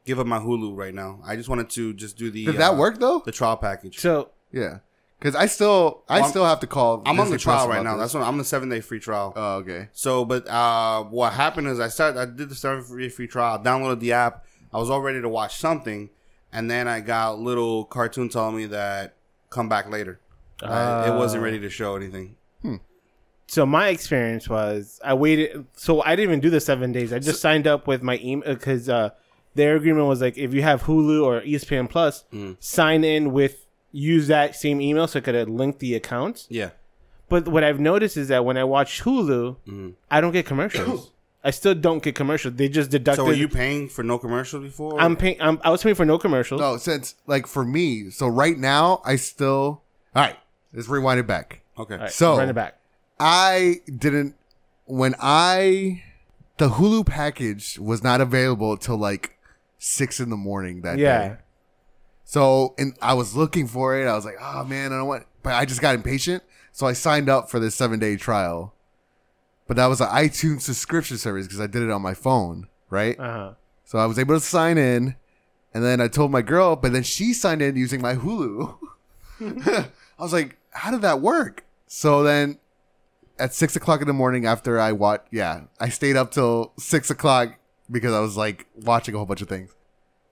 give 0.05 0.19
up 0.19 0.27
my 0.27 0.39
Hulu 0.39 0.75
right 0.75 0.93
now. 0.93 1.19
I 1.25 1.35
just 1.35 1.49
wanted 1.49 1.69
to 1.71 1.93
just 1.93 2.17
do 2.17 2.31
the. 2.31 2.45
Did 2.45 2.57
that 2.57 2.73
uh, 2.73 2.77
work 2.77 2.99
though? 2.99 3.21
The 3.25 3.31
trial 3.31 3.57
package. 3.57 3.99
So 3.99 4.31
Yeah, 4.51 4.79
because 5.19 5.35
I 5.35 5.45
still, 5.47 6.03
I 6.07 6.21
Well, 6.21 6.29
still 6.29 6.45
have 6.45 6.59
to 6.61 6.67
call. 6.67 7.01
I'm 7.05 7.19
on 7.19 7.29
the 7.29 7.37
trial 7.37 7.67
right 7.67 7.83
now. 7.83 7.95
this. 7.95 8.03
That's 8.03 8.13
what 8.13 8.23
I'm 8.23 8.29
on 8.29 8.37
the 8.37 8.45
seven 8.45 8.69
day 8.69 8.81
free 8.81 8.99
trial. 8.99 9.33
Oh, 9.35 9.55
okay. 9.57 9.89
So, 9.93 10.25
but 10.25 10.47
uh, 10.47 11.03
what 11.03 11.33
happened 11.33 11.67
is 11.67 11.79
I 11.79 11.89
started. 11.89 12.19
I 12.19 12.25
did 12.25 12.49
the 12.49 12.55
seven 12.55 12.83
free 12.83 13.09
free 13.09 13.27
trial. 13.27 13.59
Downloaded 13.59 13.99
the 13.99 14.13
app. 14.13 14.45
I 14.73 14.77
was 14.77 14.89
all 14.89 15.01
ready 15.01 15.21
to 15.21 15.27
watch 15.27 15.57
something, 15.57 16.09
and 16.53 16.71
then 16.71 16.87
I 16.87 17.01
got 17.01 17.33
a 17.33 17.35
little 17.35 17.83
cartoon 17.83 18.29
telling 18.29 18.55
me 18.55 18.65
that 18.67 19.15
come 19.49 19.67
back 19.67 19.89
later. 19.89 20.19
I- 20.63 21.07
it 21.09 21.17
wasn't 21.17 21.41
Ah. 21.41 21.45
ready 21.45 21.59
to 21.59 21.69
show 21.69 21.95
anything. 21.95 22.35
so 23.47 23.65
my 23.65 23.89
experience 23.89 24.47
was 24.47 24.99
I 25.03 25.13
waited. 25.13 25.65
So 25.75 26.01
I 26.03 26.15
didn't 26.15 26.29
even 26.29 26.39
do 26.39 26.49
the 26.49 26.61
seven 26.61 26.91
days. 26.91 27.11
I 27.11 27.19
just 27.19 27.41
signed 27.41 27.67
up 27.67 27.85
with 27.87 28.01
my 28.01 28.17
email 28.23 28.53
because 28.53 28.87
uh, 28.87 29.09
their 29.55 29.75
agreement 29.75 30.07
was 30.07 30.21
like 30.21 30.37
if 30.37 30.53
you 30.53 30.61
have 30.61 30.83
Hulu 30.83 31.23
or 31.25 31.41
ESPN 31.41 31.89
Plus, 31.89 32.23
Mm. 32.33 32.55
sign 32.59 33.03
in 33.03 33.33
with 33.33 33.65
use 33.91 34.27
that 34.27 34.55
same 34.55 34.79
email 34.79 35.05
so 35.07 35.19
I 35.19 35.21
could 35.21 35.35
uh, 35.35 35.43
link 35.51 35.79
the 35.79 35.95
accounts. 35.95 36.47
Yeah. 36.49 36.69
But 37.27 37.47
what 37.47 37.63
I've 37.63 37.79
noticed 37.79 38.15
is 38.15 38.29
that 38.29 38.45
when 38.45 38.55
I 38.57 38.63
watch 38.63 39.03
Hulu, 39.03 39.57
Mm. 39.67 39.93
I 40.09 40.21
don't 40.21 40.31
get 40.31 40.45
commercials. 40.45 41.11
I 41.43 41.49
still 41.51 41.73
don't 41.73 42.01
get 42.03 42.13
commercials. 42.15 42.53
They 42.55 42.69
just 42.69 42.91
deducted. 42.91 43.23
So, 43.23 43.25
were 43.25 43.33
you 43.33 43.49
paying 43.49 43.89
for 43.89 44.03
no 44.03 44.17
commercial 44.19 44.59
before? 44.61 45.01
I'm 45.01 45.15
paying. 45.17 45.41
I'm, 45.41 45.59
I 45.63 45.71
was 45.71 45.81
paying 45.81 45.95
for 45.95 46.05
no 46.05 46.17
commercials. 46.19 46.61
No, 46.61 46.77
since 46.77 47.15
like 47.25 47.47
for 47.47 47.65
me, 47.65 48.11
so 48.11 48.27
right 48.27 48.57
now 48.57 49.01
I 49.03 49.15
still. 49.17 49.81
All 50.15 50.23
right, 50.23 50.35
let's 50.73 50.87
rewind 50.87 51.19
it 51.19 51.27
back. 51.27 51.61
okay. 51.77 51.95
All 51.95 51.99
right, 52.01 52.11
so- 52.11 52.37
run 52.37 52.49
it 52.49 52.53
back. 52.53 52.77
I 53.19 53.81
didn't 53.85 54.35
when 54.85 55.13
I 55.21 56.03
the 56.57 56.69
Hulu 56.69 57.05
package 57.05 57.77
was 57.79 58.03
not 58.03 58.19
available 58.21 58.77
till 58.77 58.97
like 58.97 59.37
six 59.77 60.19
in 60.19 60.29
the 60.29 60.37
morning 60.37 60.81
that 60.81 60.97
Yeah. 60.97 61.27
day. 61.29 61.35
So 62.23 62.73
and 62.77 62.95
I 63.01 63.13
was 63.13 63.35
looking 63.35 63.67
for 63.67 63.99
it. 63.99 64.07
I 64.07 64.15
was 64.15 64.25
like, 64.25 64.37
oh 64.41 64.63
man, 64.63 64.91
I 64.91 64.97
don't 64.97 65.07
want 65.07 65.25
but 65.43 65.53
I 65.53 65.65
just 65.65 65.81
got 65.81 65.95
impatient. 65.95 66.43
So 66.71 66.87
I 66.87 66.93
signed 66.93 67.29
up 67.29 67.49
for 67.49 67.59
this 67.59 67.75
seven 67.75 67.99
day 67.99 68.15
trial. 68.17 68.73
But 69.67 69.77
that 69.77 69.85
was 69.87 70.01
an 70.01 70.07
iTunes 70.07 70.61
subscription 70.61 71.17
service 71.17 71.45
because 71.47 71.61
I 71.61 71.67
did 71.67 71.83
it 71.83 71.91
on 71.91 72.01
my 72.01 72.13
phone, 72.13 72.67
right? 72.89 73.19
Uh 73.19 73.31
huh. 73.33 73.53
So 73.85 73.99
I 73.99 74.05
was 74.05 74.17
able 74.17 74.35
to 74.35 74.39
sign 74.41 74.77
in, 74.77 75.15
and 75.73 75.83
then 75.83 76.01
I 76.01 76.07
told 76.07 76.31
my 76.31 76.41
girl, 76.41 76.75
but 76.75 76.91
then 76.93 77.03
she 77.03 77.33
signed 77.33 77.61
in 77.61 77.75
using 77.75 78.01
my 78.01 78.15
Hulu. 78.15 78.77
I 79.41 79.89
was 80.19 80.33
like, 80.33 80.57
how 80.71 80.91
did 80.91 81.01
that 81.01 81.21
work? 81.21 81.65
So 81.87 82.23
then 82.23 82.59
at 83.37 83.53
six 83.53 83.75
o'clock 83.75 84.01
in 84.01 84.07
the 84.07 84.13
morning 84.13 84.45
after 84.45 84.79
I 84.79 84.91
watched, 84.91 85.27
yeah, 85.31 85.61
I 85.79 85.89
stayed 85.89 86.15
up 86.15 86.31
till 86.31 86.73
six 86.77 87.09
o'clock 87.09 87.57
because 87.89 88.13
I 88.13 88.19
was 88.19 88.37
like 88.37 88.67
watching 88.75 89.13
a 89.15 89.17
whole 89.17 89.25
bunch 89.25 89.41
of 89.41 89.49
things. 89.49 89.75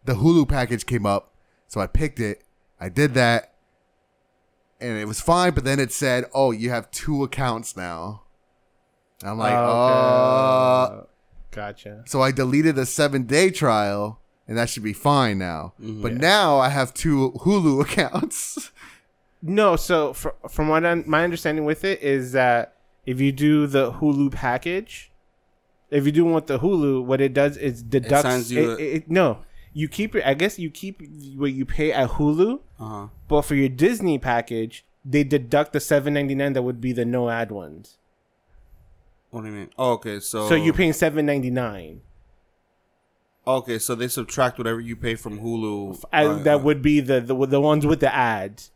The 0.05 0.13
Hulu 0.13 0.47
package 0.47 0.85
came 0.85 1.05
up, 1.05 1.33
so 1.67 1.81
I 1.81 1.87
picked 1.87 2.19
it. 2.19 2.43
I 2.79 2.89
did 2.89 3.13
that, 3.15 3.53
and 4.79 4.97
it 4.97 5.05
was 5.05 5.19
fine. 5.19 5.53
But 5.53 5.65
then 5.65 5.79
it 5.79 5.91
said, 5.91 6.25
"Oh, 6.33 6.51
you 6.51 6.69
have 6.69 6.89
two 6.91 7.23
accounts 7.23 7.75
now." 7.75 8.23
I'm 9.23 9.37
like, 9.37 9.53
"Oh." 9.53 9.57
Uh. 9.59 11.03
Gotcha. 11.51 12.03
So 12.05 12.21
I 12.21 12.31
deleted 12.31 12.75
the 12.75 12.85
seven 12.85 13.23
day 13.23 13.49
trial, 13.49 14.21
and 14.47 14.57
that 14.57 14.69
should 14.69 14.83
be 14.83 14.93
fine 14.93 15.37
now. 15.39 15.73
Mm-hmm. 15.81 16.01
But 16.01 16.13
now 16.13 16.57
I 16.59 16.69
have 16.69 16.93
two 16.93 17.33
Hulu 17.39 17.81
accounts. 17.85 18.71
No, 19.41 19.75
so 19.75 20.13
fr- 20.13 20.29
from 20.49 20.67
what 20.67 20.85
I, 20.85 20.95
my 20.95 21.23
understanding 21.23 21.65
with 21.65 21.83
it 21.85 22.01
is 22.01 22.33
that 22.33 22.75
if 23.05 23.21
you 23.21 23.31
do 23.31 23.67
the 23.67 23.93
Hulu 23.93 24.31
package, 24.33 25.11
if 25.89 26.05
you 26.05 26.11
do 26.11 26.25
want 26.25 26.47
the 26.47 26.59
Hulu, 26.59 27.03
what 27.05 27.21
it 27.21 27.33
does 27.33 27.55
is 27.57 27.81
deducts. 27.81 28.21
signs 28.23 28.51
you 28.51 28.71
it- 28.73 28.79
a- 28.79 28.95
it- 28.97 29.09
no, 29.09 29.39
you 29.73 29.87
keep 29.87 30.15
it. 30.15 30.23
I 30.25 30.33
guess 30.33 30.59
you 30.59 30.69
keep 30.69 31.01
what 31.37 31.53
you 31.53 31.65
pay 31.65 31.91
at 31.93 32.09
Hulu, 32.11 32.59
Uh 32.79 32.85
huh. 32.85 33.07
but 33.27 33.43
for 33.43 33.55
your 33.55 33.69
Disney 33.69 34.19
package, 34.19 34.83
they 35.05 35.23
deduct 35.23 35.71
the 35.73 35.79
seven 35.79 36.13
ninety 36.15 36.35
nine 36.35 36.53
that 36.53 36.63
would 36.63 36.81
be 36.81 36.91
the 36.91 37.05
no 37.05 37.29
ad 37.29 37.51
ones. 37.51 37.97
What 39.29 39.41
do 39.41 39.47
you 39.47 39.53
mean? 39.53 39.69
Oh, 39.77 39.93
okay. 39.93 40.19
So 40.19 40.49
So 40.49 40.55
you're 40.55 40.73
paying 40.73 40.93
seven 40.93 41.25
ninety 41.25 41.49
nine. 41.51 42.01
Okay, 43.47 43.79
so 43.79 43.95
they 43.95 44.07
subtract 44.09 44.57
whatever 44.57 44.79
you 44.81 44.95
pay 44.95 45.15
from 45.15 45.39
Hulu. 45.39 46.03
Uh, 46.13 46.39
that 46.43 46.61
would 46.63 46.81
be 46.81 46.99
the, 46.99 47.21
the 47.21 47.33
the 47.47 47.61
ones 47.61 47.85
with 47.85 47.99
the 48.01 48.13
ads 48.13 48.71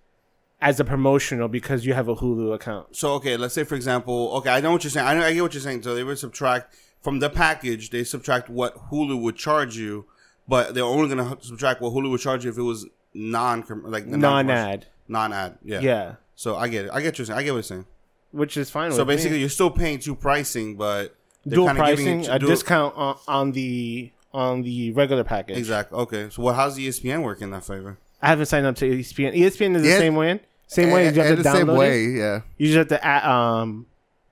as 0.63 0.79
a 0.79 0.83
promotional 0.85 1.47
because 1.47 1.85
you 1.85 1.93
have 1.93 2.07
a 2.07 2.15
Hulu 2.15 2.53
account. 2.55 2.95
So 2.95 3.13
okay, 3.15 3.35
let's 3.37 3.53
say 3.53 3.63
for 3.65 3.75
example, 3.75 4.31
okay, 4.37 4.49
I 4.49 4.61
know 4.61 4.71
what 4.71 4.83
you're 4.83 4.91
saying. 4.91 5.05
I 5.05 5.13
know, 5.13 5.25
I 5.25 5.33
get 5.33 5.41
what 5.41 5.53
you're 5.53 5.61
saying. 5.61 5.83
So 5.83 5.93
they 5.93 6.03
would 6.03 6.17
subtract 6.17 6.73
from 7.01 7.19
the 7.19 7.29
package. 7.29 7.89
They 7.89 8.03
subtract 8.03 8.49
what 8.49 8.75
Hulu 8.89 9.21
would 9.21 9.35
charge 9.35 9.75
you, 9.77 10.05
but 10.47 10.73
they're 10.73 10.83
only 10.85 11.09
gonna 11.13 11.37
subtract 11.41 11.81
what 11.81 11.91
Hulu 11.93 12.09
would 12.11 12.21
charge 12.21 12.45
you 12.45 12.51
if 12.51 12.57
it 12.57 12.61
was 12.61 12.85
non 13.13 13.63
like 13.83 14.07
non 14.07 14.49
ad, 14.49 14.87
non-ad. 15.07 15.57
Yeah. 15.63 15.79
Yeah. 15.81 16.15
So 16.35 16.55
I 16.55 16.67
get 16.69 16.85
it. 16.85 16.91
I 16.93 17.01
get 17.01 17.09
what 17.09 17.17
you're 17.19 17.25
saying. 17.25 17.39
I 17.39 17.43
get 17.43 17.51
what 17.51 17.57
you're 17.57 17.63
saying. 17.63 17.85
Which 18.31 18.57
is 18.57 18.71
fine 18.71 18.91
So 18.91 18.99
with 18.99 19.07
me. 19.09 19.15
basically, 19.15 19.39
you're 19.41 19.49
still 19.49 19.69
paying 19.69 19.99
two 19.99 20.15
pricing, 20.15 20.75
but 20.75 21.15
dual 21.47 21.69
pricing, 21.69 22.25
a 22.27 22.39
dual- 22.39 22.49
discount 22.49 22.95
on, 22.97 23.17
on 23.27 23.51
the 23.51 24.11
on 24.33 24.63
the 24.63 24.91
regular 24.93 25.23
package. 25.23 25.57
Exactly. 25.57 25.95
Okay. 25.99 26.29
So 26.31 26.41
what? 26.41 26.55
How's 26.55 26.75
the 26.75 26.87
ESPN 26.87 27.21
work 27.21 27.41
in 27.41 27.51
that 27.51 27.63
favor? 27.65 27.97
I 28.21 28.29
haven't 28.29 28.45
signed 28.47 28.65
up 28.65 28.75
to 28.77 28.85
ESPN. 28.89 29.35
ESPN 29.35 29.75
is 29.75 29.81
the 29.83 29.89
Yeah. 29.89 29.97
same 29.97 30.15
way. 30.15 30.39
Same 30.73 30.91
way. 30.91 31.05
You 31.05 31.11
just 31.11 31.27
have 31.27 31.37
to 31.37 31.43
the 31.43 31.51
same 31.51 31.67
download 31.67 31.77
way, 31.77 32.05
it. 32.05 32.17
yeah. 32.17 32.41
You 32.57 32.67
just 32.67 32.77
have 32.77 32.87
to 32.89 33.05
add, 33.05 33.23
um. 33.25 33.85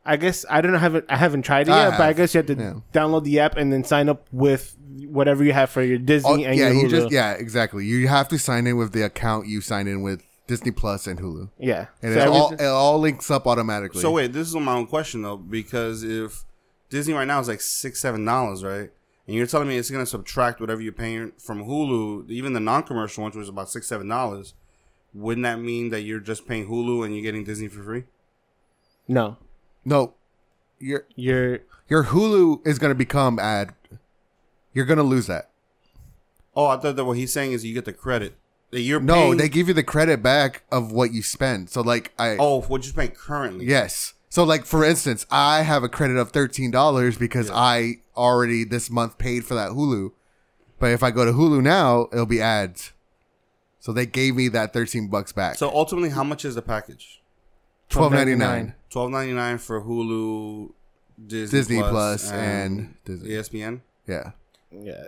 I 0.03 0.17
guess 0.17 0.45
I 0.49 0.61
don't 0.61 0.71
know. 0.71 0.79
Haven't 0.79 1.05
I 1.09 1.15
haven't 1.15 1.43
tried 1.43 1.67
it 1.67 1.71
I 1.71 1.89
yet, 1.89 1.91
but 1.99 2.09
I 2.09 2.13
guess 2.13 2.33
you 2.33 2.39
have 2.39 2.47
to 2.47 2.55
yeah. 2.55 2.73
download 2.91 3.23
the 3.23 3.39
app 3.39 3.55
and 3.55 3.71
then 3.71 3.83
sign 3.83 4.09
up 4.09 4.25
with 4.31 4.75
whatever 5.05 5.43
you 5.43 5.53
have 5.53 5.69
for 5.69 5.83
your 5.83 5.99
Disney 5.99 6.29
Oh, 6.31 6.33
and 6.49 6.57
yeah, 6.57 6.69
your 6.71 6.73
you 6.73 6.87
Hulu. 6.87 6.89
just 6.89 7.11
yeah, 7.11 7.33
exactly. 7.33 7.85
You 7.85 8.07
have 8.07 8.27
to 8.29 8.39
sign 8.39 8.65
in 8.65 8.77
with 8.77 8.93
the 8.93 9.03
account 9.03 9.45
you 9.45 9.61
sign 9.61 9.85
in 9.87 10.01
with 10.01 10.23
Disney 10.47 10.71
Plus 10.71 11.05
and 11.05 11.19
Hulu, 11.19 11.49
yeah. 11.59 11.85
and 12.01 12.15
So 12.15 12.19
it 12.19 12.27
all 12.27 12.45
everything- 12.47 12.65
it 12.65 12.69
all 12.69 12.97
links 12.99 13.29
up 13.29 13.45
automatically. 13.45 14.01
So 14.01 14.09
wait, 14.09 14.33
this 14.33 14.47
is 14.47 14.55
my 14.55 14.73
own 14.73 14.87
question 14.87 15.21
though, 15.21 15.37
because 15.37 16.01
if 16.01 16.45
Disney 16.89 17.13
right 17.13 17.27
now 17.27 17.39
is 17.39 17.47
like 17.47 17.61
six, 17.61 18.01
seven 18.01 18.25
dollars, 18.25 18.63
right? 18.63 18.89
And 19.27 19.35
you're 19.35 19.45
telling 19.45 19.67
me 19.67 19.77
it's 19.77 19.91
gonna 19.91 20.07
subtract 20.07 20.59
whatever 20.59 20.81
you're 20.81 20.93
paying 20.93 21.31
from 21.37 21.63
Hulu, 21.63 22.27
even 22.31 22.53
the 22.53 22.59
non-commercial 22.59 23.21
ones, 23.21 23.35
which 23.35 23.43
is 23.43 23.49
about 23.49 23.69
six, 23.69 23.85
seven 23.85 24.07
dollars. 24.07 24.55
Wouldn't 25.13 25.43
that 25.43 25.59
mean 25.59 25.89
that 25.89 26.01
you're 26.01 26.19
just 26.19 26.47
paying 26.47 26.67
Hulu 26.67 27.05
and 27.05 27.13
you're 27.13 27.23
getting 27.23 27.43
Disney 27.43 27.67
for 27.67 27.83
free? 27.83 28.03
no, 29.07 29.37
no, 29.83 30.13
your 30.79 31.05
you're 31.15 31.59
your 31.89 32.05
Hulu 32.05 32.65
is 32.65 32.79
going 32.79 32.91
to 32.91 32.95
become 32.95 33.39
ad. 33.39 33.73
You're 34.73 34.85
going 34.85 34.97
to 34.97 35.03
lose 35.03 35.27
that. 35.27 35.49
Oh, 36.55 36.67
I 36.67 36.77
thought 36.77 36.95
that 36.95 37.05
what 37.05 37.17
he's 37.17 37.33
saying 37.33 37.51
is 37.51 37.65
you 37.65 37.73
get 37.73 37.85
the 37.85 37.93
credit. 37.93 38.35
That 38.71 38.81
you're 38.81 39.01
No, 39.01 39.15
paying, 39.15 39.37
they 39.37 39.49
give 39.49 39.67
you 39.67 39.73
the 39.73 39.83
credit 39.83 40.23
back 40.23 40.63
of 40.71 40.93
what 40.93 41.11
you 41.11 41.21
spend. 41.21 41.69
So 41.69 41.81
like 41.81 42.13
I 42.17 42.37
oh, 42.39 42.61
what 42.61 42.85
you're 42.85 42.93
paying 42.93 43.11
currently. 43.11 43.65
Yes. 43.65 44.13
So 44.29 44.45
like 44.45 44.65
for 44.65 44.85
instance, 44.85 45.25
I 45.29 45.63
have 45.63 45.83
a 45.83 45.89
credit 45.89 46.15
of 46.15 46.31
thirteen 46.31 46.71
dollars 46.71 47.17
because 47.17 47.51
I 47.51 47.95
already 48.15 48.63
this 48.63 48.89
month 48.89 49.17
paid 49.17 49.43
for 49.43 49.55
that 49.55 49.71
Hulu. 49.71 50.11
But 50.79 50.91
if 50.91 51.03
I 51.03 51.11
go 51.11 51.25
to 51.25 51.33
Hulu 51.33 51.61
now, 51.61 52.07
it'll 52.13 52.25
be 52.25 52.41
ads. 52.41 52.93
So 53.81 53.91
they 53.91 54.05
gave 54.05 54.35
me 54.35 54.47
that 54.49 54.71
thirteen 54.73 55.09
bucks 55.09 55.31
back. 55.33 55.55
So 55.55 55.69
ultimately, 55.69 56.09
how 56.09 56.23
much 56.23 56.45
is 56.45 56.55
the 56.55 56.61
package? 56.61 57.21
twelve 57.89 58.13
ninety 58.13 58.35
nine. 58.35 58.75
Twelve 58.89 59.09
ninety 59.11 59.33
nine 59.33 59.57
for 59.57 59.81
Hulu, 59.81 60.71
Disney, 61.27 61.59
Disney 61.59 61.79
Plus, 61.79 61.91
Plus 61.91 62.31
and, 62.31 62.79
and 62.79 62.95
Disney. 63.03 63.29
ESPN. 63.29 63.81
Yeah. 64.07 64.31
yeah. 64.71 65.05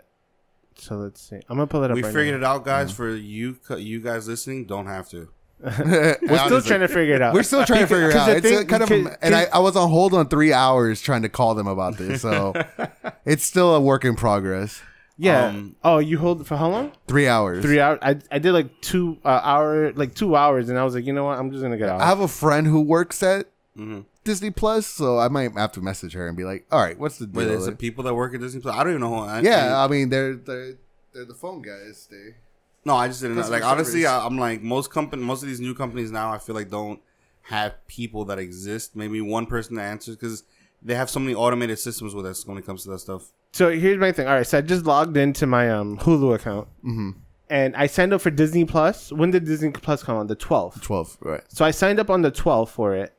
So 0.76 0.96
let's 0.96 1.22
see. 1.22 1.36
I'm 1.48 1.56
gonna 1.58 1.68
pull 1.68 1.84
it 1.84 1.92
up. 1.92 1.96
We 1.96 2.04
right 2.04 2.14
figured 2.14 2.42
now. 2.42 2.52
it 2.54 2.56
out, 2.56 2.66
guys. 2.66 2.92
For 2.92 3.10
you, 3.16 3.58
you 3.78 4.00
guys 4.02 4.28
listening, 4.28 4.66
don't 4.66 4.88
have 4.88 5.08
to. 5.10 5.30
We're 5.64 6.18
still 6.46 6.62
trying 6.62 6.80
to 6.82 6.88
figure 6.88 7.14
it 7.16 7.22
out. 7.22 7.34
We're 7.34 7.44
still 7.44 7.64
trying 7.64 7.82
to 7.82 7.88
figure 7.88 8.10
it 8.10 8.14
'Cause 8.14 8.28
out. 8.28 8.38
It's 8.38 8.48
thing- 8.48 8.58
a 8.60 8.66
kind 8.66 8.84
of, 8.84 8.90
because- 8.90 9.18
and 9.22 9.34
I, 9.36 9.46
I 9.54 9.60
was 9.60 9.76
on 9.78 9.90
hold 9.90 10.14
on 10.14 10.28
three 10.28 10.52
hours 10.52 11.00
trying 11.00 11.22
to 11.22 11.30
call 11.30 11.54
them 11.56 11.68
about 11.68 11.98
this, 11.98 12.22
so 12.22 12.54
it's 13.26 13.44
still 13.46 13.74
a 13.76 13.80
work 13.80 14.04
in 14.04 14.16
progress. 14.16 14.82
Yeah. 15.18 15.46
Um, 15.48 15.76
oh, 15.84 16.00
you 16.00 16.18
hold 16.18 16.46
for 16.48 16.58
how 16.58 16.70
long? 16.70 16.92
Three 17.08 17.28
hours. 17.28 17.64
Three 17.64 17.80
hours. 17.80 18.00
I 18.02 18.18
I 18.32 18.40
did 18.40 18.52
like 18.54 18.82
two 18.82 19.18
uh, 19.24 19.42
hour, 19.44 19.94
like 19.94 20.16
two 20.16 20.36
hours, 20.36 20.70
and 20.70 20.78
I 20.80 20.84
was 20.84 20.96
like, 20.96 21.06
you 21.06 21.14
know 21.14 21.26
what? 21.26 21.38
I'm 21.38 21.52
just 21.52 21.62
gonna 21.62 21.78
get 21.78 21.90
out. 21.90 22.02
I 22.02 22.08
have 22.08 22.20
a 22.20 22.28
friend 22.28 22.68
who 22.68 22.82
works 22.82 23.22
at 23.24 23.48
Mm-hmm. 23.78 24.02
Disney 24.24 24.52
Plus, 24.52 24.86
so 24.86 25.18
I 25.18 25.30
might 25.30 25.52
have 25.54 25.72
to 25.72 25.82
message 25.82 26.14
her 26.14 26.28
and 26.28 26.38
be 26.38 26.44
like, 26.44 26.66
"All 26.72 26.80
right, 26.80 26.98
what's 26.98 27.18
the 27.18 27.26
deal? 27.26 27.40
Wait, 27.40 27.46
deal?" 27.46 27.54
there's 27.54 27.66
the 27.66 27.72
people 27.76 28.04
that 28.04 28.14
work 28.14 28.36
at 28.36 28.40
Disney 28.40 28.62
Plus. 28.62 28.76
I 28.76 28.84
don't 28.84 28.92
even 28.94 29.02
know 29.02 29.10
who. 29.10 29.22
I, 29.28 29.40
yeah, 29.42 29.76
I- 29.76 29.86
I 29.86 29.88
mean 29.88 30.10
they're 30.10 30.36
they're 30.36 30.76
they're 31.12 31.26
the 31.26 31.34
phone 31.34 31.64
guys. 31.64 32.08
They 32.12 32.36
no, 32.86 32.96
I 32.96 33.08
just 33.08 33.22
didn't 33.22 33.38
know. 33.38 33.48
Like 33.50 33.64
honestly. 33.64 34.06
I, 34.06 34.26
I'm 34.26 34.38
like 34.38 34.62
most 34.62 34.92
company, 34.92 35.24
most 35.24 35.42
of 35.42 35.48
these 35.50 35.60
new 35.60 35.74
companies 35.74 36.12
now. 36.12 36.32
I 36.32 36.38
feel 36.38 36.54
like 36.54 36.70
don't 36.70 37.00
have 37.44 37.76
people 37.88 38.26
that 38.26 38.38
exist. 38.38 38.96
Maybe 38.96 39.20
one 39.22 39.48
person 39.48 39.76
that 39.78 39.84
answers 39.86 40.16
because 40.18 40.44
they 40.84 40.94
have 40.94 41.10
so 41.10 41.20
many 41.20 41.34
automated 41.34 41.80
systems 41.80 42.14
with 42.14 42.28
us 42.28 42.46
when 42.46 42.58
it 42.60 42.66
comes 42.68 42.84
to 42.84 42.90
that 42.92 43.00
stuff. 43.00 43.32
So 43.54 43.70
here's 43.72 44.00
my 44.00 44.12
thing. 44.12 44.28
All 44.28 44.34
right, 44.34 44.48
so 44.48 44.58
I 44.58 44.62
just 44.62 44.86
logged 44.86 45.16
into 45.16 45.46
my 45.46 45.70
um 45.70 45.98
Hulu 46.00 46.36
account, 46.36 46.68
and 47.50 47.76
I 47.76 47.88
signed 47.88 48.14
up 48.14 48.22
for 48.22 48.32
Disney 48.32 48.66
Plus. 48.66 49.12
When 49.12 49.32
did 49.32 49.46
Disney 49.46 49.70
Plus 49.72 50.02
come 50.04 50.18
on? 50.18 50.28
The 50.28 50.36
12th. 50.36 50.82
twelve, 50.82 51.18
right? 51.22 51.44
So 51.50 51.64
I 51.64 51.72
signed 51.72 52.00
up 52.00 52.10
on 52.10 52.24
the 52.24 52.32
12th 52.32 52.70
for 52.70 52.96
it, 52.96 53.14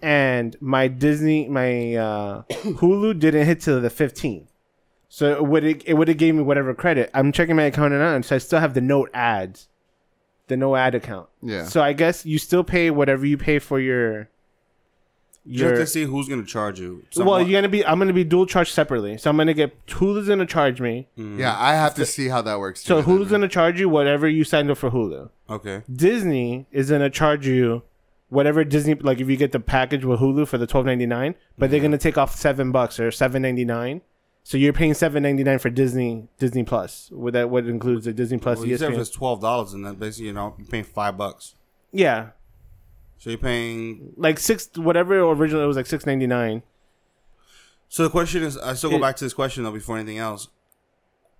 and 0.00 0.56
my 0.60 0.88
Disney, 0.88 1.48
my 1.48 1.94
uh, 1.94 2.42
Hulu 2.50 3.18
didn't 3.18 3.46
hit 3.46 3.60
till 3.60 3.80
the 3.80 3.88
15th. 3.88 4.48
So 5.08 5.30
it 5.32 5.44
would 5.46 5.64
it 5.64 5.94
would 5.94 6.08
have 6.08 6.16
gave 6.16 6.34
me 6.34 6.42
whatever 6.42 6.72
credit. 6.74 7.10
I'm 7.12 7.32
checking 7.32 7.54
my 7.54 7.64
account 7.64 7.92
and 7.92 8.24
so 8.24 8.34
I 8.34 8.38
still 8.38 8.60
have 8.60 8.72
the 8.72 8.80
note 8.80 9.10
ads, 9.12 9.68
the 10.48 10.56
no 10.56 10.74
ad 10.74 10.94
account. 10.94 11.28
Yeah. 11.42 11.66
So 11.66 11.82
I 11.82 11.92
guess 11.92 12.24
you 12.24 12.38
still 12.38 12.64
pay 12.64 12.90
whatever 12.90 13.26
you 13.26 13.36
pay 13.36 13.58
for 13.58 13.78
your. 13.78 14.30
You 15.44 15.64
have 15.64 15.72
Your 15.72 15.80
to 15.80 15.86
see 15.86 16.04
who's 16.04 16.28
going 16.28 16.40
to 16.40 16.46
charge 16.46 16.78
you. 16.78 17.04
well, 17.16 17.42
you're 17.42 17.60
gonna 17.60 17.68
be. 17.68 17.84
I'm 17.84 17.98
gonna 17.98 18.12
be 18.12 18.22
dual 18.22 18.46
charged 18.46 18.72
separately. 18.72 19.18
So 19.18 19.28
I'm 19.28 19.36
gonna 19.36 19.54
get 19.54 19.86
Hulu's 19.86 20.28
gonna 20.28 20.46
charge 20.46 20.80
me. 20.80 21.08
Mm. 21.18 21.38
Yeah, 21.38 21.56
I 21.58 21.74
have 21.74 21.96
to 21.96 22.06
see 22.06 22.28
how 22.28 22.42
that 22.42 22.60
works. 22.60 22.84
So 22.84 23.02
too, 23.02 23.08
Hulu's 23.08 23.30
gonna 23.30 23.48
charge 23.48 23.80
you 23.80 23.88
whatever 23.88 24.28
you 24.28 24.44
signed 24.44 24.70
up 24.70 24.78
for 24.78 24.90
Hulu. 24.90 25.30
okay. 25.50 25.82
Disney 25.92 26.66
is 26.70 26.90
gonna 26.90 27.10
charge 27.10 27.46
you 27.46 27.82
whatever 28.28 28.64
Disney 28.64 28.94
like 28.94 29.20
if 29.20 29.28
you 29.28 29.36
get 29.36 29.52
the 29.52 29.60
package 29.60 30.04
with 30.04 30.20
Hulu 30.20 30.46
for 30.46 30.58
the 30.58 30.66
twelve 30.66 30.86
ninety 30.86 31.06
nine, 31.06 31.34
but 31.58 31.70
they're 31.70 31.80
mm-hmm. 31.80 31.86
gonna 31.86 31.98
take 31.98 32.16
off 32.16 32.36
seven 32.36 32.70
bucks 32.70 33.00
or 33.00 33.10
seven 33.10 33.42
ninety 33.42 33.64
nine. 33.64 34.00
So 34.44 34.56
you're 34.56 34.72
paying 34.72 34.94
seven 34.94 35.24
ninety 35.24 35.42
nine 35.42 35.58
for 35.58 35.70
Disney 35.70 36.28
Disney 36.38 36.62
Plus. 36.62 37.10
With 37.10 37.34
that 37.34 37.50
what 37.50 37.66
includes 37.66 38.04
the 38.04 38.12
Disney 38.12 38.38
Plus 38.38 38.58
Well, 38.58 38.68
you 38.68 38.76
said 38.76 38.92
if 38.92 38.98
it's 38.98 39.10
twelve 39.10 39.40
dollars, 39.40 39.72
and 39.72 39.84
then 39.84 39.96
basically 39.96 40.26
you 40.28 40.32
know 40.32 40.54
you're 40.56 40.68
paying 40.68 40.84
five 40.84 41.16
bucks. 41.16 41.56
Yeah. 41.92 42.30
So 43.22 43.30
you're 43.30 43.38
paying. 43.38 44.14
Like 44.16 44.40
six 44.40 44.68
whatever 44.74 45.20
originally 45.20 45.62
it 45.62 45.68
was 45.68 45.76
like 45.76 45.86
six 45.86 46.04
ninety 46.04 46.26
nine. 46.26 46.64
So 47.88 48.02
the 48.02 48.10
question 48.10 48.42
is, 48.42 48.58
I 48.58 48.74
still 48.74 48.90
go 48.90 48.96
It- 48.96 49.00
back 49.00 49.14
to 49.16 49.24
this 49.24 49.32
question 49.32 49.62
though 49.62 49.70
before 49.70 49.96
anything 49.96 50.18
else. 50.18 50.48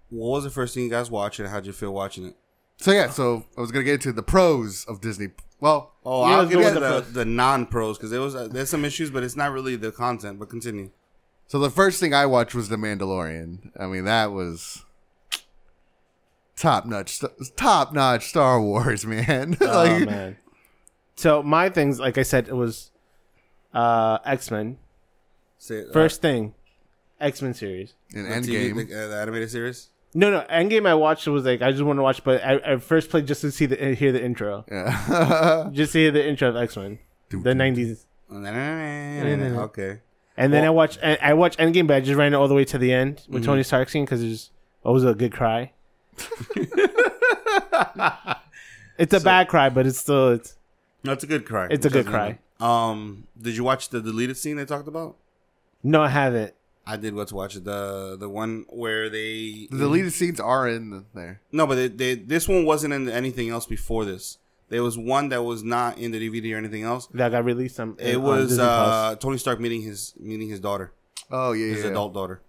What 0.09 0.29
was 0.37 0.45
the 0.45 0.51
first 0.51 0.75
thing 0.75 0.85
you 0.85 0.91
guys 0.91 1.11
watched, 1.11 1.41
and 1.41 1.49
how'd 1.49 1.67
you 1.67 1.73
feel 1.73 1.93
watching 1.93 2.25
it? 2.27 2.37
So 2.77 2.93
yeah, 2.93 3.11
so 3.11 3.47
I 3.59 3.61
was 3.61 3.73
gonna 3.73 3.83
get 3.85 3.95
into 3.95 4.13
the 4.13 4.23
pros 4.23 4.85
of 4.85 5.01
Disney. 5.01 5.31
Well, 5.59 5.91
Oh, 6.05 6.25
Yeah, 6.29 6.35
I'll 6.35 6.39
let's 6.45 6.55
get 6.55 6.61
go 6.63 6.69
into 6.69 6.81
the 6.81 7.01
the, 7.01 7.11
the 7.11 7.25
non 7.25 7.67
pros 7.67 7.99
because 7.99 8.11
there 8.13 8.21
was 8.21 8.37
uh, 8.37 8.47
there's 8.47 8.71
some 8.71 8.85
issues, 8.85 9.11
but 9.11 9.25
it's 9.25 9.35
not 9.35 9.51
really 9.51 9.75
the 9.75 9.91
content. 9.91 10.39
But 10.39 10.51
continue. 10.51 10.91
so 11.49 11.59
the 11.59 11.69
first 11.69 11.99
thing 11.99 12.15
I 12.15 12.27
watched 12.27 12.55
was 12.55 12.69
The 12.69 12.77
Mandalorian. 12.77 13.73
I 13.77 13.87
mean, 13.89 14.05
that 14.05 14.31
was 14.31 14.85
top 16.55 16.87
notch, 16.87 17.21
top 17.57 17.93
notch 17.93 18.29
Star 18.29 18.61
Wars, 18.61 19.05
man. 19.15 19.57
Oh 19.61 19.67
like, 19.67 20.07
man. 20.07 20.37
So 21.17 21.43
my 21.43 21.69
things, 21.69 21.99
like 22.01 22.19
I 22.19 22.23
said, 22.23 22.49
it 22.49 22.55
was 22.57 22.91
uh 23.75 24.19
X 24.25 24.51
Men. 24.51 24.79
Say 25.59 25.83
uh, 25.89 25.93
First 25.93 26.21
thing. 26.23 26.55
X 27.21 27.41
Men 27.43 27.55
series. 27.55 27.95
in 28.13 28.25
the 28.25 28.31
TV, 28.31 28.73
Endgame. 28.73 28.89
the, 28.89 29.05
uh, 29.05 29.09
the 29.09 29.17
animated 29.17 29.51
series. 29.51 29.89
No, 30.15 30.31
no. 30.31 30.45
Endgame 30.51 30.87
I 30.89 30.95
watched 30.95 31.27
was 31.29 31.45
like 31.45 31.63
I 31.63 31.71
just 31.71 31.83
want 31.85 31.99
to 31.99 32.03
watch, 32.03 32.25
but 32.25 32.43
I, 32.45 32.73
I 32.73 32.77
first 32.79 33.11
played 33.11 33.27
just 33.27 33.41
to 33.43 33.51
see 33.53 33.67
the 33.67 33.95
hear 33.95 34.11
the 34.13 34.23
intro, 34.23 34.65
yeah. 34.71 35.71
just 35.73 35.93
to 35.93 35.99
hear 36.01 36.11
the 36.11 36.27
intro 36.27 36.49
of 36.49 36.57
X 36.57 36.77
Men, 36.77 36.99
the 37.31 37.55
nineties, 37.55 38.07
Okay. 38.31 40.01
and 40.37 40.53
then 40.53 40.65
I 40.65 40.69
Well- 40.71 40.75
watched 40.75 40.99
I 41.03 41.17
I 41.23 41.35
watched 41.35 41.59
Endgame, 41.61 41.87
but 41.87 41.95
I 41.97 42.01
just 42.01 42.17
ran 42.19 42.33
it 42.35 42.37
all 42.37 42.49
the 42.49 42.55
way 42.55 42.65
to 42.67 42.77
the 42.79 42.93
end 42.93 43.23
with 43.29 43.43
Mhm. 43.43 43.47
Tony 43.47 43.63
Stark 43.63 43.89
scene 43.89 44.05
because 44.05 44.23
it 44.23 44.51
was 44.85 45.05
a 45.05 45.15
good 45.15 45.33
cry. 45.33 45.73
it's 48.99 49.15
a 49.15 49.21
bad 49.21 49.49
cry, 49.49 49.69
but 49.69 49.87
it's 49.87 49.99
still 49.99 50.31
it's 50.31 50.57
No, 51.05 51.13
it's 51.13 51.25
a 51.25 51.27
good 51.27 51.45
cry. 51.47 51.69
It's 51.71 51.85
a 51.87 51.91
good 51.91 52.07
cry. 52.07 52.39
Um, 52.61 53.27
did 53.41 53.57
you 53.57 53.65
watch 53.65 53.89
the 53.89 54.01
deleted 54.01 54.37
scene 54.37 54.57
they 54.57 54.65
talked 54.65 54.89
about? 54.89 55.17
no, 55.83 56.03
I 56.03 56.09
haven't. 56.09 56.55
I 56.87 56.97
did 56.97 57.15
go 57.15 57.25
to 57.25 57.35
watch 57.35 57.55
it. 57.57 57.65
The 57.65 58.17
the 58.19 58.29
one 58.29 58.67
where 58.69 59.09
they 59.09 59.69
the 59.71 59.79
deleted 59.79 60.13
scenes 60.13 60.41
are 60.41 60.69
in 60.69 61.05
there. 61.15 61.41
No, 61.53 61.67
but 61.67 61.77
they, 61.77 61.89
they, 61.89 62.15
this 62.17 62.49
one 62.49 62.65
wasn't 62.65 62.93
in 62.93 63.09
anything 63.09 63.51
else 63.51 63.67
before 63.67 64.05
this. 64.05 64.39
There 64.69 64.83
was 64.83 64.97
one 64.99 65.29
that 65.29 65.43
was 65.43 65.63
not 65.63 65.99
in 65.99 66.11
the 66.13 66.19
DVD 66.19 66.55
or 66.55 66.59
anything 66.59 66.83
else. 66.83 67.07
That 67.15 67.31
got 67.31 67.45
released. 67.45 67.79
On, 67.79 67.95
It 68.01 68.17
on 68.17 68.23
was 68.23 68.49
Disney 68.49 68.65
Plus. 68.65 69.13
uh, 69.13 69.15
Tony 69.17 69.39
Stark 69.39 69.61
meeting 69.61 69.83
his 69.83 70.15
meeting 70.19 70.49
his 70.49 70.59
daughter, 70.61 70.93
Oh 71.31 71.53
yeah, 71.53 71.67
his 71.75 71.85
yeah. 71.85 71.91
adult 71.91 72.15
daughter, 72.15 72.41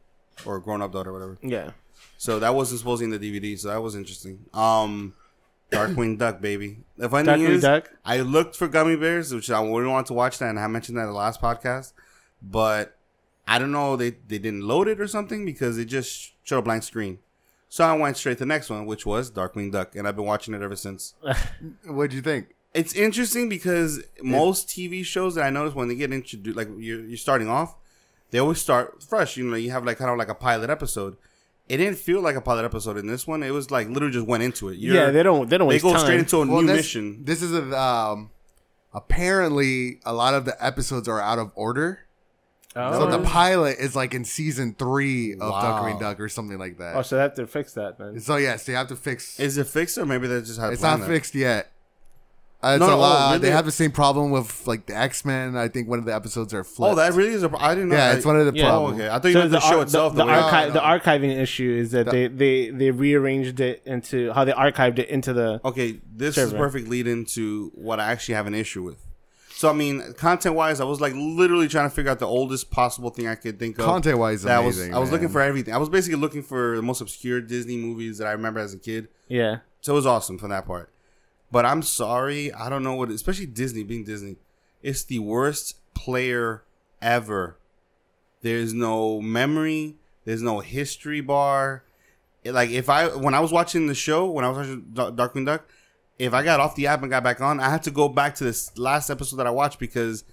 or 0.45 0.59
grown 0.59 0.81
up 0.81 0.91
daughter, 0.91 1.11
whatever. 1.13 1.37
yeah. 1.43 1.71
So 2.17 2.39
that 2.39 2.55
wasn't 2.55 2.79
supposed 2.79 3.01
to 3.01 3.07
be 3.07 3.13
in 3.15 3.19
the 3.21 3.39
DVD. 3.53 3.59
So 3.59 3.67
that 3.67 3.81
was 3.81 3.95
interesting. 3.95 4.45
Um, 4.53 5.13
Darkwing 5.73 6.17
Duck, 6.17 6.41
baby. 6.41 6.79
The 6.97 7.09
funny 7.09 7.27
Darkwing 7.27 7.45
thing 7.45 7.45
is, 7.45 7.61
Duck? 7.61 7.91
I 8.05 8.19
looked 8.21 8.55
for 8.55 8.67
Gummi 8.67 8.99
Bears, 8.99 9.33
which 9.33 9.49
I 9.49 9.59
wouldn't 9.59 9.91
want 9.91 10.07
to 10.07 10.13
watch 10.13 10.37
that, 10.39 10.49
and 10.49 10.59
I 10.59 10.67
mentioned 10.67 10.97
that 10.97 11.03
in 11.03 11.09
the 11.09 11.13
last 11.13 11.41
podcast. 11.41 11.93
But 12.41 12.97
I 13.47 13.59
don't 13.59 13.71
know, 13.71 13.95
they 13.95 14.11
they 14.11 14.37
didn't 14.39 14.61
load 14.61 14.87
it 14.87 14.99
or 14.99 15.07
something 15.07 15.45
because 15.45 15.77
it 15.77 15.85
just 15.85 16.33
showed 16.43 16.59
a 16.59 16.61
blank 16.61 16.83
screen. 16.83 17.19
So 17.69 17.83
I 17.83 17.93
went 17.93 18.17
straight 18.17 18.33
to 18.33 18.39
the 18.39 18.45
next 18.45 18.69
one, 18.69 18.85
which 18.85 19.05
was 19.05 19.31
Darkwing 19.31 19.71
Duck, 19.71 19.95
and 19.95 20.07
I've 20.07 20.15
been 20.15 20.25
watching 20.25 20.53
it 20.53 20.61
ever 20.61 20.75
since. 20.75 21.15
What'd 21.85 22.13
you 22.13 22.21
think? 22.21 22.55
It's 22.73 22.93
interesting 22.93 23.49
because 23.49 24.03
most 24.21 24.67
TV 24.67 25.03
shows 25.03 25.35
that 25.35 25.43
I 25.43 25.49
notice 25.49 25.73
when 25.73 25.87
they 25.87 25.95
get 25.95 26.11
introduced, 26.13 26.55
like 26.57 26.69
you're, 26.77 27.01
you're 27.01 27.17
starting 27.17 27.49
off, 27.49 27.75
they 28.31 28.39
always 28.39 28.59
start 28.59 29.01
fresh. 29.03 29.37
You 29.37 29.45
know, 29.45 29.55
you 29.55 29.71
have 29.71 29.85
like 29.85 29.97
kind 29.97 30.11
of 30.11 30.17
like 30.17 30.29
a 30.29 30.35
pilot 30.35 30.69
episode. 30.69 31.17
It 31.69 31.77
didn't 31.77 31.97
feel 31.97 32.21
like 32.21 32.35
a 32.35 32.41
pilot 32.41 32.65
episode 32.65 32.97
in 32.97 33.07
this 33.07 33.25
one. 33.25 33.41
It 33.41 33.51
was 33.51 33.71
like 33.71 33.87
literally 33.87 34.13
just 34.13 34.27
went 34.27 34.43
into 34.43 34.69
it. 34.69 34.77
You're- 34.77 34.97
yeah, 34.97 35.11
they 35.11 35.23
don't 35.23 35.49
they 35.49 35.57
don't 35.57 35.67
they 35.69 35.75
waste 35.75 35.83
go 35.83 35.91
time. 35.93 36.01
straight 36.01 36.19
into 36.19 36.37
a 36.41 36.45
Well, 36.47 36.61
new 36.61 36.67
this, 36.67 36.77
mission. 36.77 37.23
This 37.23 37.41
is 37.41 37.53
a 37.53 37.77
um. 37.79 38.29
Apparently, 38.95 39.99
a 40.05 40.13
lot 40.13 40.33
of 40.35 40.45
the 40.45 40.55
episodes 40.63 41.07
are 41.07 41.19
out 41.19 41.39
of 41.39 41.51
order. 41.55 41.99
oh. 42.75 42.99
So 42.99 43.17
the 43.17 43.23
pilot 43.23 43.77
is 43.79 43.95
like 43.95 44.13
in 44.13 44.23
season 44.23 44.75
three 44.77 45.33
of 45.33 45.39
Wow. 45.39 45.81
Darkwing 45.81 45.99
Duck 45.99 46.19
or 46.19 46.29
something 46.29 46.57
like 46.59 46.77
that. 46.77 46.95
oh, 46.95 47.01
so 47.01 47.15
they 47.15 47.21
have 47.23 47.33
to 47.35 47.47
fix 47.47 47.73
that 47.73 47.97
then. 47.97 48.19
So 48.19 48.35
yes, 48.37 48.65
they 48.65 48.73
have 48.73 48.87
to 48.89 48.95
fix. 48.95 49.39
Is 49.39 49.57
it 49.57 49.67
fixed 49.67 49.97
or 49.97 50.05
maybe 50.05 50.27
they 50.27 50.39
just 50.41 50.59
had 50.59 50.73
It's 50.73 50.81
not 50.81 50.99
that? 50.99 51.07
fixed 51.07 51.33
yet. 51.35 51.71
Uh, 52.63 52.75
it's 52.75 52.79
No, 52.79 52.85
a 52.85 52.89
no, 52.91 52.95
oh, 52.95 52.99
lot. 52.99 53.31
really? 53.33 53.41
They 53.41 53.51
have 53.51 53.65
the 53.65 53.71
same 53.71 53.91
problem 53.91 54.31
with 54.31 54.65
like 54.65 54.85
the 54.85 54.95
X 54.95 55.25
Men. 55.25 55.57
I 55.57 55.67
think 55.67 55.89
one 55.89 55.99
of 55.99 56.05
the 56.05 56.15
episodes 56.15 56.53
are 56.53 56.63
flipped. 56.63 56.93
Oh, 56.93 56.95
that 56.95 57.13
really 57.13 57.33
is 57.33 57.43
a. 57.43 57.51
I 57.59 57.75
didn't 57.75 57.89
know. 57.89 57.95
yeah, 57.97 58.07
I- 58.09 58.13
it's 58.13 58.25
one 58.25 58.39
of 58.39 58.45
the 58.45 58.57
Yeah. 58.57 58.67
Oh, 58.67 58.69
problems. 58.69 58.99
okay. 59.01 59.09
I 59.09 59.19
thought 59.19 59.27
you 59.27 59.37
meant 59.37 59.51
the, 59.51 59.59
show 59.59 59.77
ar- 59.77 59.83
itself. 59.83 60.15
the, 60.15 60.23
The, 60.23 60.27
way- 60.31 60.33
archi- 60.33 60.67
No, 60.67 60.73
the 60.73 60.79
no. 60.79 60.85
archiving 60.99 61.37
issue 61.41 61.75
is 61.77 61.91
that 61.91 62.05
The- 62.05 62.11
they, 62.11 62.27
they 62.29 62.69
they 62.69 62.91
rearranged 62.91 63.59
it 63.59 63.81
into 63.85 64.31
how 64.31 64.45
they 64.45 64.53
archived 64.53 64.99
it 64.99 65.09
into 65.09 65.33
the. 65.33 65.59
okay, 65.65 65.99
this 66.15 66.37
is 66.37 66.53
perfect 66.53 66.87
lead 66.87 67.05
into 67.07 67.71
what 67.75 67.99
I 67.99 68.11
actually 68.11 68.35
have 68.35 68.47
an 68.47 68.55
issue 68.55 68.81
with. 68.83 68.97
So 69.55 69.69
I 69.69 69.73
mean, 69.73 70.13
content 70.13 70.55
wise, 70.55 70.79
I 70.79 70.83
was 70.85 70.99
like 71.01 71.13
literally 71.15 71.67
trying 71.67 71.89
to 71.89 71.93
figure 71.95 72.11
out 72.11 72.19
the 72.19 72.27
oldest 72.27 72.71
possible 72.71 73.09
thing 73.09 73.27
I 73.27 73.35
could 73.35 73.59
think 73.59 73.77
of. 73.77 73.85
Content 73.85 74.17
wise, 74.17 74.43
that 74.43 74.59
amazing. 74.61 74.89
was 74.91 74.95
I 74.97 74.99
was 74.99 75.11
looking 75.11 75.29
for 75.29 75.41
everything. 75.41 75.73
I 75.73 75.77
was 75.77 75.89
basically 75.89 76.19
looking 76.19 76.43
for 76.43 76.75
the 76.77 76.81
most 76.81 77.01
obscure 77.01 77.39
Disney 77.41 77.77
movies 77.77 78.17
that 78.19 78.27
I 78.27 78.31
remember 78.31 78.59
as 78.61 78.73
a 78.73 78.77
kid. 78.79 79.07
Yeah, 79.27 79.57
So 79.81 79.93
it 79.93 79.95
was 79.95 80.05
awesome 80.05 80.37
from 80.37 80.49
that 80.51 80.65
part. 80.65 80.89
But 81.53 81.65
I'm 81.65 81.83
sorry, 81.83 82.51
I 82.51 82.67
don't 82.67 82.83
know 82.83 82.95
what, 82.95 83.09
especially 83.11 83.45
Disney 83.45 83.83
being 83.83 84.03
Disney, 84.03 84.37
it's 84.81 85.03
the 85.03 85.19
worst 85.19 85.75
player 85.93 86.63
ever. 86.99 87.57
There's 88.41 88.73
no 88.73 89.21
memory. 89.21 89.95
There's 90.25 90.41
no 90.41 90.59
history 90.61 91.21
bar. 91.21 91.83
It- 92.43 92.53
like 92.53 92.71
if 92.71 92.89
I 92.89 93.07
when 93.25 93.33
I 93.35 93.39
was 93.39 93.51
watching 93.51 93.85
the 93.87 93.93
show, 93.95 94.25
when 94.29 94.43
I 94.43 94.49
was 94.49 94.57
watching 94.57 94.81
Darkwing 94.93 95.45
Duck, 95.45 95.69
if 96.17 96.33
I 96.33 96.43
got 96.43 96.59
off 96.59 96.75
the 96.75 96.87
app 96.87 97.01
and 97.03 97.11
got 97.11 97.23
back 97.23 97.39
on, 97.39 97.59
I 97.59 97.69
had 97.69 97.83
to 97.83 97.91
go 97.91 98.09
back 98.09 98.33
to 98.35 98.43
this 98.43 98.75
last 98.77 99.09
episode 99.11 99.37
that 99.37 99.47
I 99.47 99.51
watched 99.51 99.77
because 99.79 100.23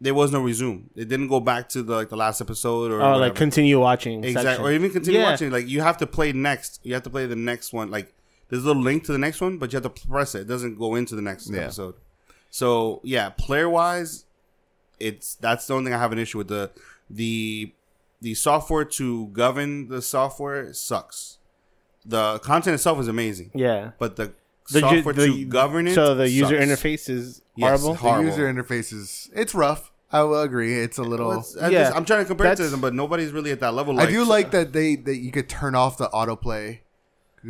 there 0.00 0.14
was 0.14 0.32
no 0.32 0.40
resume. 0.42 0.84
It 0.96 1.08
didn't 1.08 1.28
go 1.28 1.40
back 1.40 1.68
to 1.70 1.82
the 1.82 1.94
like 1.96 2.08
the 2.08 2.16
last 2.16 2.40
episode 2.40 2.90
or 2.92 3.02
or 3.02 3.16
like 3.18 3.34
continue 3.34 3.78
watching. 3.78 4.24
Exactly. 4.24 4.48
section. 4.50 4.64
Or 4.64 4.72
even 4.72 4.90
continue 4.90 5.20
Yeah. 5.20 5.30
watching. 5.30 5.50
Like 5.50 5.68
you 5.68 5.82
have 5.82 5.98
to 5.98 6.06
play 6.06 6.32
next. 6.32 6.80
You 6.82 6.94
have 6.94 7.02
to 7.04 7.10
play 7.10 7.26
the 7.26 7.36
next 7.36 7.72
one. 7.74 7.90
Like 7.90 8.12
there's 8.48 8.62
a 8.62 8.66
little 8.66 8.82
link 8.82 9.04
to 9.04 9.12
the 9.12 9.18
next 9.18 9.40
one, 9.40 9.58
but 9.58 9.72
you 9.72 9.76
have 9.80 9.92
to 9.92 10.06
press 10.08 10.34
it. 10.34 10.42
It 10.42 10.48
doesn't 10.48 10.78
go 10.78 10.94
into 10.94 11.14
the 11.16 11.22
next 11.22 11.50
Yeah. 11.50 11.62
episode. 11.62 11.94
So 12.50 13.00
yeah, 13.04 13.30
player 13.30 13.68
wise, 13.68 14.24
it's 15.00 15.34
that's 15.36 15.66
the 15.66 15.74
only 15.74 15.86
thing 15.86 15.94
I 15.94 15.98
have 15.98 16.12
an 16.12 16.18
issue 16.18 16.38
with. 16.38 16.48
The 16.48 16.70
the 17.10 17.72
the 18.22 18.34
software 18.34 18.84
to 18.84 19.26
govern 19.28 19.88
the 19.88 20.00
software 20.02 20.72
sucks. 20.72 21.38
The 22.04 22.38
content 22.38 22.74
itself 22.74 23.00
is 23.00 23.08
amazing, 23.08 23.50
Yeah. 23.54 23.90
but 23.98 24.14
the, 24.16 24.32
The 24.70 24.80
ju- 24.80 24.86
software 24.88 25.12
the- 25.14 25.26
to 25.26 25.44
govern 25.46 25.88
it. 25.88 25.94
So 25.94 26.14
the 26.14 26.28
user 26.30 26.56
sucks. 26.64 26.82
interface 26.82 27.10
is 27.10 27.42
horrible. 27.58 27.94
hor- 27.96 28.10
horrible. 28.10 28.24
The 28.24 28.30
user 28.30 28.52
interface 28.52 28.92
is 28.92 29.30
it's 29.34 29.54
rough. 29.54 29.90
I 30.12 30.22
will 30.22 30.40
agree. 30.40 30.72
It's 30.80 30.98
a 30.98 31.02
little. 31.02 31.28
Well, 31.28 31.38
it's- 31.40 31.56
I 31.60 31.68
Yeah, 31.68 31.84
just- 31.84 31.96
I'm 31.96 32.04
trying 32.04 32.20
to 32.20 32.26
compare 32.26 32.52
it 32.52 32.56
to 32.56 32.68
them, 32.68 32.80
but 32.80 32.94
nobody's 32.94 33.32
really 33.32 33.50
at 33.50 33.58
that 33.60 33.74
level. 33.74 33.98
I 34.00 34.06
do 34.06 34.24
like 34.24 34.46
uh, 34.46 34.50
that 34.50 34.72
they 34.72 34.94
that 34.96 35.16
you 35.16 35.32
could 35.32 35.48
turn 35.48 35.74
off 35.74 35.98
the 35.98 36.08
autoplay. 36.10 36.78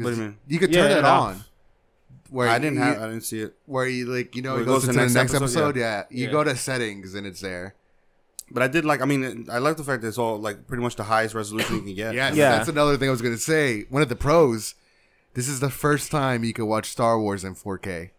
What 0.05 0.11
do 0.11 0.17
you 0.17 0.23
mean? 0.23 0.37
You 0.49 0.59
could 0.59 0.73
Yeah, 0.73 0.83
turn 0.83 0.91
it 0.93 0.99
it 0.99 1.05
off. 1.05 1.29
on. 1.37 1.45
where 2.31 2.49
I 2.49 2.59
didn't 2.59 2.77
you, 2.79 2.83
have. 2.83 2.99
I 3.03 3.07
didn't 3.07 3.25
see 3.25 3.41
it. 3.41 3.55
where 3.67 3.87
you 3.87 4.07
like 4.07 4.35
you 4.35 4.43
know 4.43 4.55
Where 4.55 4.63
it 4.63 4.67
goes, 4.67 4.87
into 4.89 4.99
the 5.01 5.09
next 5.11 5.35
episode. 5.35 5.77
yeah. 5.77 6.05
Yeah, 6.11 6.19
you 6.19 6.27
Yeah. 6.27 6.33
go 6.33 6.45
to 6.45 6.57
settings 6.57 7.15
and 7.15 7.27
it's 7.27 7.41
there. 7.41 7.75
But 8.51 8.63
I 8.63 8.69
did 8.69 8.85
like. 8.85 9.01
I 9.01 9.05
mean, 9.05 9.47
I 9.51 9.59
like 9.59 9.77
the 9.77 9.85
fact 9.85 10.03
that 10.03 10.09
it's 10.09 10.19
all 10.19 10.39
like 10.39 10.67
pretty 10.67 10.83
much 10.83 10.97
the 10.97 11.05
highest 11.05 11.35
resolution 11.35 11.77
you 11.77 11.83
can 11.83 11.95
get. 11.95 12.15
Yeah, 12.15 12.33
Yeah. 12.33 12.51
that's 12.57 12.69
another 12.69 12.97
thing 12.97 13.09
I 13.09 13.13
was 13.13 13.23
gonna 13.23 13.39
say. 13.39 13.87
One 13.91 14.03
of 14.03 14.09
the 14.09 14.17
pros. 14.17 14.75
This 15.35 15.49
is 15.49 15.61
the 15.61 15.71
first 15.71 16.11
time 16.11 16.45
you 16.45 16.53
can 16.53 16.67
watch 16.67 16.89
Star 16.91 17.21
Wars 17.21 17.45
in 17.45 17.55
4K. 17.55 18.11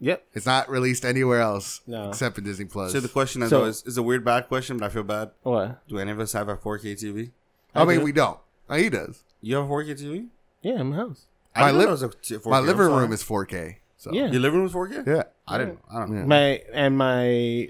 Yep. 0.00 0.24
It's 0.34 0.44
not 0.46 0.68
released 0.68 1.04
anywhere 1.04 1.40
else 1.40 1.80
No. 1.86 2.08
except 2.08 2.36
in 2.36 2.42
Disney 2.44 2.64
Plus. 2.64 2.90
So 2.92 2.98
the 2.98 3.08
question 3.08 3.42
is, 3.42 3.50
So- 3.50 3.60
though, 3.60 3.66
is, 3.66 3.84
is 3.86 3.96
a 3.96 4.02
weird 4.02 4.24
bad 4.24 4.48
question, 4.48 4.76
but 4.78 4.86
I 4.86 4.88
feel 4.88 5.04
bad. 5.04 5.30
What? 5.44 5.86
Do 5.86 5.98
any 5.98 6.10
of 6.10 6.18
us 6.18 6.32
have 6.32 6.48
a 6.48 6.56
4K 6.56 6.94
TV? 6.96 7.30
I 7.74 7.84
mean, 7.84 7.98
do. 8.00 8.04
we 8.04 8.10
don't. 8.12 8.38
Oh, 8.68 8.74
he 8.76 8.90
does. 8.90 9.22
You 9.40 9.54
have 9.56 9.64
a 9.66 9.68
4K 9.68 9.94
TV? 9.94 10.26
Yeah, 10.62 10.80
in 10.80 10.90
my 10.90 10.96
house. 10.96 11.26
I 11.54 11.60
My 11.60 11.66
didn't 11.66 11.78
li- 11.78 11.84
know 11.84 11.96
there 11.96 12.08
was 12.08 12.14
a 12.14 12.18
t- 12.22 12.34
4K. 12.36 12.50
My 12.50 12.58
I'm 12.58 12.66
living 12.66 12.86
sorry. 12.86 13.02
room 13.02 13.12
is 13.12 13.22
4K. 13.22 13.76
So 13.98 14.10
Yeah. 14.12 14.30
Your 14.30 14.40
living 14.40 14.58
room 14.60 14.66
is 14.68 14.72
4K? 14.72 15.06
yeah. 15.06 15.22
I 15.46 15.58
didn't. 15.58 15.78
I 15.90 15.98
don't 15.98 16.10
know. 16.10 16.18
Yeah. 16.20 16.24
My 16.26 16.62
and 16.72 16.96
my, 16.96 17.68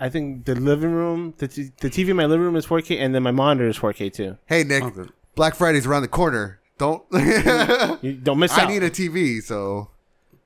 I 0.00 0.08
think 0.08 0.44
the 0.44 0.54
living 0.54 0.90
room, 0.92 1.34
the 1.38 1.48
t- 1.48 1.70
the 1.80 1.88
TV 1.88 2.08
in 2.10 2.16
my 2.16 2.26
living 2.26 2.44
room 2.44 2.56
is 2.56 2.66
4K, 2.66 2.98
and 3.00 3.14
then 3.14 3.22
my 3.22 3.30
monitor 3.30 3.68
is 3.68 3.78
4K 3.78 4.12
too. 4.12 4.36
Hey 4.46 4.64
Nick, 4.64 4.82
Okay. 4.84 5.08
Black 5.34 5.54
Friday's 5.54 5.86
around 5.86 6.02
the 6.02 6.08
corner. 6.08 6.60
Don't. 6.78 7.02
You 8.02 8.14
don't 8.14 8.38
miss 8.38 8.52
out. 8.52 8.58
I 8.60 8.62
out. 8.64 8.68
need 8.70 8.82
a 8.82 8.90
TV, 8.90 9.42
so 9.42 9.90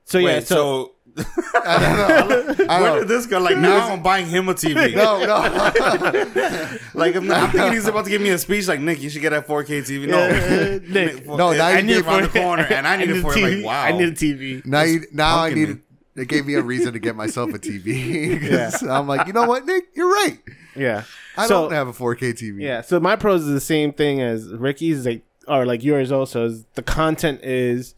so 0.05 0.19
yeah, 0.19 0.25
Wait, 0.35 0.47
so, 0.47 0.55
so, 0.55 0.91
I 1.17 1.79
don't 1.79 2.57
know. 2.59 2.65
I 2.69 2.81
where 2.81 2.99
did 2.99 3.07
this 3.07 3.25
go? 3.25 3.39
Like 3.39 3.57
now 3.57 3.89
I'm 3.91 4.01
buying 4.03 4.25
him 4.27 4.49
a 4.49 4.53
TV. 4.53 4.95
No, 4.95 5.19
no. 5.25 6.77
Like 6.93 7.15
I'm, 7.15 7.29
I'm 7.31 7.51
thinking 7.51 7.73
he's 7.73 7.87
about 7.87 8.05
to 8.05 8.09
give 8.09 8.21
me 8.21 8.29
a 8.29 8.37
speech 8.37 8.67
like 8.67 8.79
Nick, 8.79 9.01
you 9.01 9.09
should 9.09 9.21
get 9.21 9.33
a 9.33 9.41
4K 9.41 9.81
TV. 9.83 10.07
No, 10.07 10.17
Uh, 10.19 10.79
Nick, 10.91 11.25
No, 11.27 11.53
now 11.53 11.67
I 11.67 11.81
need 11.81 11.87
gave- 11.93 11.97
it 11.99 12.05
around 12.07 12.23
the 12.23 12.29
corner, 12.29 12.63
and 12.69 12.87
I 12.87 12.95
need 12.97 13.09
it 13.09 13.21
for 13.21 13.33
TV. 13.33 13.57
like 13.57 13.65
wow. 13.65 13.83
I 13.83 13.91
need 13.91 14.07
a 14.09 14.11
TV. 14.11 14.65
now, 14.65 14.81
you, 14.83 15.05
now 15.13 15.39
I 15.39 15.53
need. 15.53 15.69
me. 15.69 15.75
It 16.15 16.27
gave 16.27 16.47
me 16.47 16.55
a 16.55 16.63
reason 16.63 16.93
to 16.93 16.99
get 16.99 17.15
myself 17.15 17.53
a 17.53 17.59
TV. 17.59 18.39
'Cause 18.49 18.81
I'm 18.83 19.07
like, 19.07 19.27
you 19.27 19.33
know 19.33 19.45
what, 19.45 19.65
Nick, 19.65 19.85
you're 19.95 20.09
right. 20.11 20.39
Yeah. 20.75 21.03
I 21.37 21.45
so, 21.47 21.63
don't 21.63 21.73
have 21.73 21.87
a 21.87 21.93
4K 21.93 22.33
TV. 22.33 22.61
Yeah, 22.63 22.81
so 22.81 22.99
my 22.99 23.15
pros 23.15 23.43
is 23.43 23.49
the 23.53 23.59
same 23.61 23.93
thing 23.93 24.19
as 24.21 24.47
Ricky's, 24.51 25.05
like 25.05 25.21
or 25.47 25.65
like 25.67 25.83
yours 25.83 26.11
also. 26.11 26.45
Is 26.45 26.65
the 26.73 26.81
content 26.81 27.41
is 27.43 27.93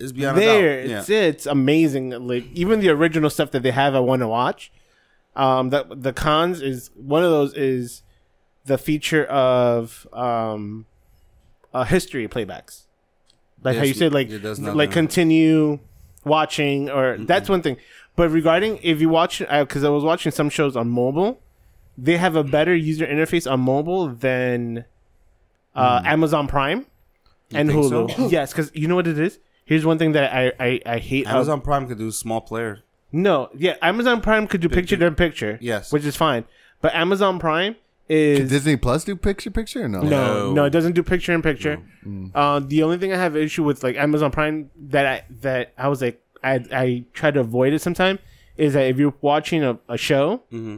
It's 0.00 0.12
beyond 0.12 0.38
there. 0.38 0.86
doubt. 0.86 0.96
It's 1.00 1.10
it's 1.10 1.46
amazing. 1.46 2.10
Like 2.26 2.44
even 2.52 2.80
the 2.80 2.88
original 2.90 3.30
stuff 3.30 3.50
that 3.52 3.62
they 3.62 3.70
have, 3.70 3.94
I 3.94 4.00
want 4.00 4.20
to 4.20 4.28
watch. 4.28 4.72
Um, 5.36 5.70
the 5.70 5.86
the 5.90 6.12
cons 6.12 6.60
is 6.62 6.90
one 6.94 7.22
of 7.22 7.30
those 7.30 7.54
is 7.54 8.02
the 8.64 8.78
feature 8.78 9.24
of 9.26 10.06
um, 10.12 10.86
uh, 11.72 11.84
history 11.84 12.26
playbacks, 12.28 12.82
like 13.62 13.76
how 13.76 13.84
you 13.84 13.94
said, 13.94 14.12
like 14.12 14.28
it 14.30 14.40
does 14.40 14.58
not 14.58 14.76
like 14.76 14.90
continue 14.90 15.78
watching 16.24 16.90
or 16.90 17.16
that's 17.18 17.48
one 17.48 17.62
thing. 17.62 17.76
But 18.16 18.28
regarding 18.30 18.78
if 18.82 19.00
you 19.00 19.08
watch, 19.08 19.38
because 19.38 19.84
I 19.84 19.88
was 19.88 20.04
watching 20.04 20.32
some 20.32 20.50
shows 20.50 20.76
on 20.76 20.88
mobile, 20.90 21.40
they 21.96 22.16
have 22.16 22.36
a 22.36 22.44
better 22.44 22.74
user 22.74 23.06
interface 23.06 23.50
on 23.50 23.60
mobile 23.60 24.08
than 24.08 24.84
uh, 25.74 26.02
Amazon 26.04 26.48
Prime 26.48 26.86
and 27.54 27.70
Hmm. 27.70 27.78
Hulu. 27.78 28.16
so? 28.16 28.28
yes, 28.28 28.52
because 28.52 28.70
you 28.74 28.88
know 28.88 28.96
what 28.96 29.06
it 29.06 29.18
is. 29.18 29.38
Here's 29.70 29.86
one 29.86 29.98
thing 29.98 30.12
that 30.12 30.32
I 30.40 30.52
I, 30.68 30.80
I 30.94 30.98
hate. 30.98 31.26
how- 31.26 31.36
Amazon 31.36 31.60
Prime 31.62 31.86
could 31.88 31.98
do 31.98 32.10
small 32.10 32.40
player. 32.40 32.80
no, 33.12 33.48
yeah, 33.56 33.76
Amazon 33.90 34.20
Prime 34.20 34.46
could 34.46 34.60
do 34.60 34.68
picture 34.68 34.96
in 35.06 35.14
picture. 35.14 35.58
Yes. 35.60 35.92
which 35.92 36.04
is 36.04 36.16
fine. 36.16 36.44
But 36.82 36.94
Amazon 36.94 37.38
Prime 37.38 37.76
is 38.08 38.38
Can 38.38 38.48
Disney 38.48 38.76
Plus 38.76 39.04
do 39.04 39.14
picture 39.14 39.50
picture 39.50 39.84
or 39.84 39.88
no? 39.88 40.00
no, 40.02 40.08
No. 40.10 40.52
no, 40.58 40.64
it 40.64 40.70
doesn't 40.70 40.94
do 40.94 41.02
picture 41.04 41.32
in 41.32 41.42
picture. 41.42 41.76
Uh, 42.34 42.58
the 42.72 42.82
only 42.82 42.98
thing 42.98 43.12
I 43.12 43.16
have 43.16 43.36
issue 43.36 43.62
with 43.64 43.82
like 43.84 43.96
Amazon 43.96 44.30
Prime 44.32 44.70
that 44.94 45.06
I 45.06 45.16
that 45.42 45.72
I 45.78 45.86
was 45.88 46.00
like 46.02 46.20
I 46.42 46.54
I 46.84 47.04
try 47.12 47.30
to 47.30 47.40
avoid 47.40 47.72
it 47.72 47.80
sometime 47.80 48.18
is 48.56 48.72
that 48.74 48.86
if 48.90 48.98
you're 48.98 49.14
watching 49.20 49.62
a, 49.62 49.78
a 49.88 49.96
show 49.96 50.42
Mm-hmm. 50.52 50.76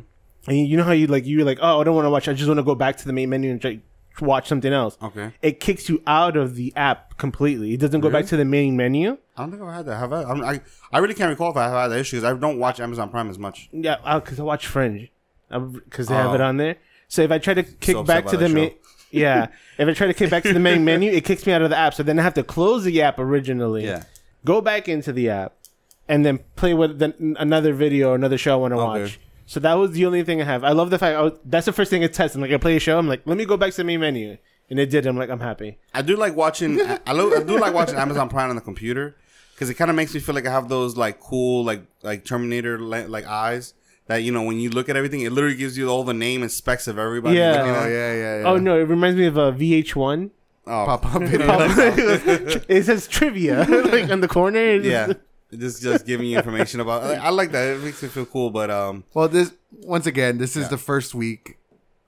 and 0.50 0.56
you 0.70 0.76
know 0.76 0.84
how 0.84 0.92
you 0.92 1.06
like 1.06 1.24
you're 1.26 1.44
like 1.52 1.58
oh 1.62 1.80
I 1.80 1.84
don't 1.84 1.94
want 1.94 2.06
to 2.06 2.10
watch 2.16 2.28
I 2.28 2.34
just 2.34 2.48
want 2.48 2.58
to 2.58 2.68
go 2.72 2.74
back 2.74 2.96
to 2.98 3.04
the 3.06 3.12
main 3.18 3.30
menu 3.30 3.50
and 3.52 3.60
try, 3.60 3.78
watch 4.20 4.48
something 4.48 4.72
else. 4.72 4.96
Okay. 5.02 5.32
It 5.42 5.60
kicks 5.60 5.88
you 5.88 6.02
out 6.06 6.36
of 6.36 6.54
the 6.56 6.72
app 6.76 7.16
completely. 7.16 7.72
It 7.74 7.80
doesn't 7.80 8.00
go 8.00 8.10
back 8.10 8.26
to 8.26 8.36
the 8.36 8.44
main 8.44 8.76
menu. 8.76 9.16
I 9.36 9.42
don't 9.42 9.50
think 9.50 9.62
I've 9.62 9.74
had 9.74 9.86
that. 9.86 9.96
Have 9.96 10.12
I? 10.12 10.22
I'm, 10.24 10.44
I 10.44 10.60
I 10.92 10.98
really 10.98 11.14
can't 11.14 11.30
recall 11.30 11.50
if 11.50 11.56
I 11.56 11.64
have 11.64 11.72
had 11.72 11.88
that 11.88 11.98
issue 12.00 12.18
because 12.18 12.30
I 12.32 12.38
don't 12.38 12.58
watch 12.58 12.80
Amazon 12.80 13.08
Prime 13.08 13.30
as 13.30 13.38
much. 13.38 13.68
Yeah, 13.72 13.96
uh, 14.04 14.20
because 14.20 14.38
I 14.38 14.42
watch 14.42 14.66
Fringe, 14.66 15.10
because 15.50 16.08
they 16.08 16.14
have 16.14 16.30
Oh. 16.32 16.34
it 16.34 16.40
on 16.40 16.56
there. 16.58 16.76
So 17.08 17.22
if 17.22 17.30
I 17.30 17.38
try 17.38 17.54
to 17.54 17.62
kick 17.62 17.96
upset 17.96 18.06
back 18.06 18.24
by 18.26 18.30
to 18.32 18.36
the 18.36 18.48
that 18.48 18.54
main, 18.54 18.70
show. 18.70 18.76
yeah, 19.12 19.46
if 19.78 19.88
I 19.88 19.92
try 19.94 20.06
to 20.06 20.14
kick 20.14 20.30
back 20.30 20.42
to 20.44 20.52
the 20.52 20.60
main 20.60 20.84
menu, 20.84 21.10
it 21.10 21.24
kicks 21.24 21.46
me 21.46 21.52
out 21.52 21.62
of 21.62 21.70
the 21.70 21.76
app. 21.76 21.94
So 21.94 22.02
then 22.02 22.18
I 22.18 22.22
have 22.22 22.34
to 22.34 22.42
close 22.42 22.84
the 22.84 23.00
app 23.02 23.18
originally, 23.18 23.84
Yeah. 23.84 24.04
go 24.44 24.60
back 24.60 24.88
into 24.88 25.12
the 25.12 25.28
app, 25.30 25.54
and 26.08 26.24
then 26.26 26.40
play 26.56 26.74
with 26.74 26.98
the, 26.98 27.14
another 27.38 27.72
video 27.72 28.10
or 28.10 28.14
another 28.14 28.36
show 28.38 28.52
I 28.52 28.56
want 28.56 28.72
to 28.74 28.80
Okay. 28.80 29.02
watch. 29.02 29.20
So 29.52 29.60
that 29.60 29.74
was 29.74 29.90
the 29.90 30.06
only 30.06 30.24
thing 30.24 30.40
I 30.40 30.44
have. 30.46 30.64
I 30.64 30.72
love 30.72 30.88
the 30.88 30.98
fact 30.98 31.14
I 31.14 31.20
was, 31.20 31.32
that's 31.44 31.66
the 31.66 31.74
first 31.74 31.90
thing 31.90 32.02
it 32.02 32.14
tests. 32.14 32.34
I'm 32.34 32.40
like, 32.40 32.52
I 32.52 32.56
play 32.56 32.74
a 32.74 32.80
show. 32.80 32.98
I'm 32.98 33.06
like, 33.06 33.20
let 33.26 33.36
me 33.36 33.44
go 33.44 33.58
back 33.58 33.72
to 33.72 33.76
the 33.76 33.84
main 33.84 34.00
menu, 34.00 34.38
and 34.70 34.78
it 34.80 34.88
did. 34.88 35.04
I'm 35.04 35.18
like, 35.18 35.28
I'm 35.28 35.40
happy. 35.40 35.76
I 35.92 36.00
do 36.00 36.16
like 36.16 36.34
watching. 36.34 36.80
I, 36.80 37.12
lo- 37.12 37.34
I 37.36 37.42
do 37.42 37.58
like 37.58 37.74
watching 37.74 37.96
Amazon 37.96 38.30
Prime 38.30 38.48
on 38.48 38.56
the 38.56 38.62
computer 38.62 39.14
because 39.52 39.68
it 39.68 39.74
kind 39.74 39.90
of 39.90 39.94
makes 39.94 40.14
me 40.14 40.20
feel 40.20 40.34
like 40.34 40.46
I 40.46 40.50
have 40.50 40.70
those 40.70 40.96
like 40.96 41.20
cool 41.20 41.64
like 41.64 41.82
like 42.02 42.24
Terminator 42.24 42.78
like 42.78 43.26
eyes 43.26 43.74
that 44.06 44.22
you 44.22 44.32
know 44.32 44.42
when 44.42 44.58
you 44.58 44.70
look 44.70 44.88
at 44.88 44.96
everything, 44.96 45.20
it 45.20 45.32
literally 45.32 45.56
gives 45.56 45.76
you 45.76 45.90
all 45.90 46.02
the 46.02 46.14
name 46.14 46.40
and 46.40 46.50
specs 46.50 46.88
of 46.88 46.98
everybody. 46.98 47.36
Yeah. 47.36 47.60
Oh 47.62 47.86
yeah, 47.86 48.12
yeah, 48.14 48.38
yeah. 48.40 48.48
Oh 48.48 48.56
no, 48.56 48.80
it 48.80 48.84
reminds 48.84 49.18
me 49.18 49.26
of 49.26 49.36
uh, 49.36 49.42
a 49.42 49.52
VH1. 49.52 50.30
Oh, 50.66 50.86
Pop 50.86 51.14
up 51.14 51.22
video. 51.24 51.50
it 52.68 52.84
says 52.86 53.06
trivia 53.06 53.64
like 53.92 54.08
on 54.08 54.22
the 54.22 54.28
corner. 54.28 54.76
Yeah. 54.76 55.12
just- 55.52 55.60
Just 55.60 55.82
just 55.82 56.06
giving 56.06 56.26
you 56.26 56.36
information 56.38 56.80
about. 56.80 57.02
I, 57.04 57.14
I 57.16 57.30
like 57.30 57.52
that. 57.52 57.76
It 57.76 57.82
makes 57.82 58.02
me 58.02 58.08
feel 58.08 58.26
cool. 58.26 58.50
But 58.50 58.70
um, 58.70 59.04
Well, 59.14 59.28
this 59.28 59.52
once 59.82 60.06
again, 60.06 60.38
this 60.38 60.56
is 60.56 60.64
Yeah. 60.64 60.68
the 60.68 60.78
first 60.78 61.14
week. 61.14 61.58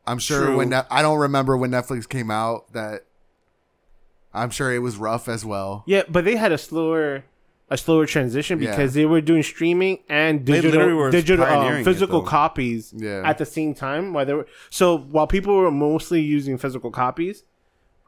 I'm 0.07 0.19
sure 0.19 0.47
True. 0.47 0.57
when 0.59 0.69
Ne- 0.71 0.83
I 0.91 1.01
don't 1.03 1.19
remember 1.19 1.57
when 1.57 1.71
Netflix 1.71 2.09
came 2.09 2.31
out 2.31 2.73
that 2.75 3.05
I'm 4.33 4.51
sure 4.51 4.73
it 4.75 4.81
was 4.81 4.97
rough 4.97 5.29
as 5.29 5.45
well. 5.45 5.85
Yeah, 5.87 6.03
but 6.09 6.25
they 6.25 6.37
had 6.37 6.53
a 6.53 6.59
slower 6.59 7.25
a 7.71 7.79
slower 7.79 8.05
transition 8.05 8.61
Yeah. 8.61 8.71
because 8.71 8.93
they 8.93 9.07
were 9.07 9.23
doing 9.23 9.43
streaming 9.43 10.01
and 10.09 10.45
digital 10.45 11.11
digital 11.11 11.47
um, 11.47 11.83
physical 11.83 12.21
though. 12.21 12.27
copies 12.27 12.93
Yeah. 12.95 13.23
at 13.25 13.39
the 13.39 13.47
same 13.47 13.73
time 13.75 14.13
while 14.13 14.27
they 14.27 14.35
were 14.35 14.47
so 14.69 14.99
while 14.99 15.27
people 15.27 15.57
were 15.57 15.71
mostly 15.71 16.21
using 16.21 16.59
physical 16.59 16.91
copies 16.91 17.43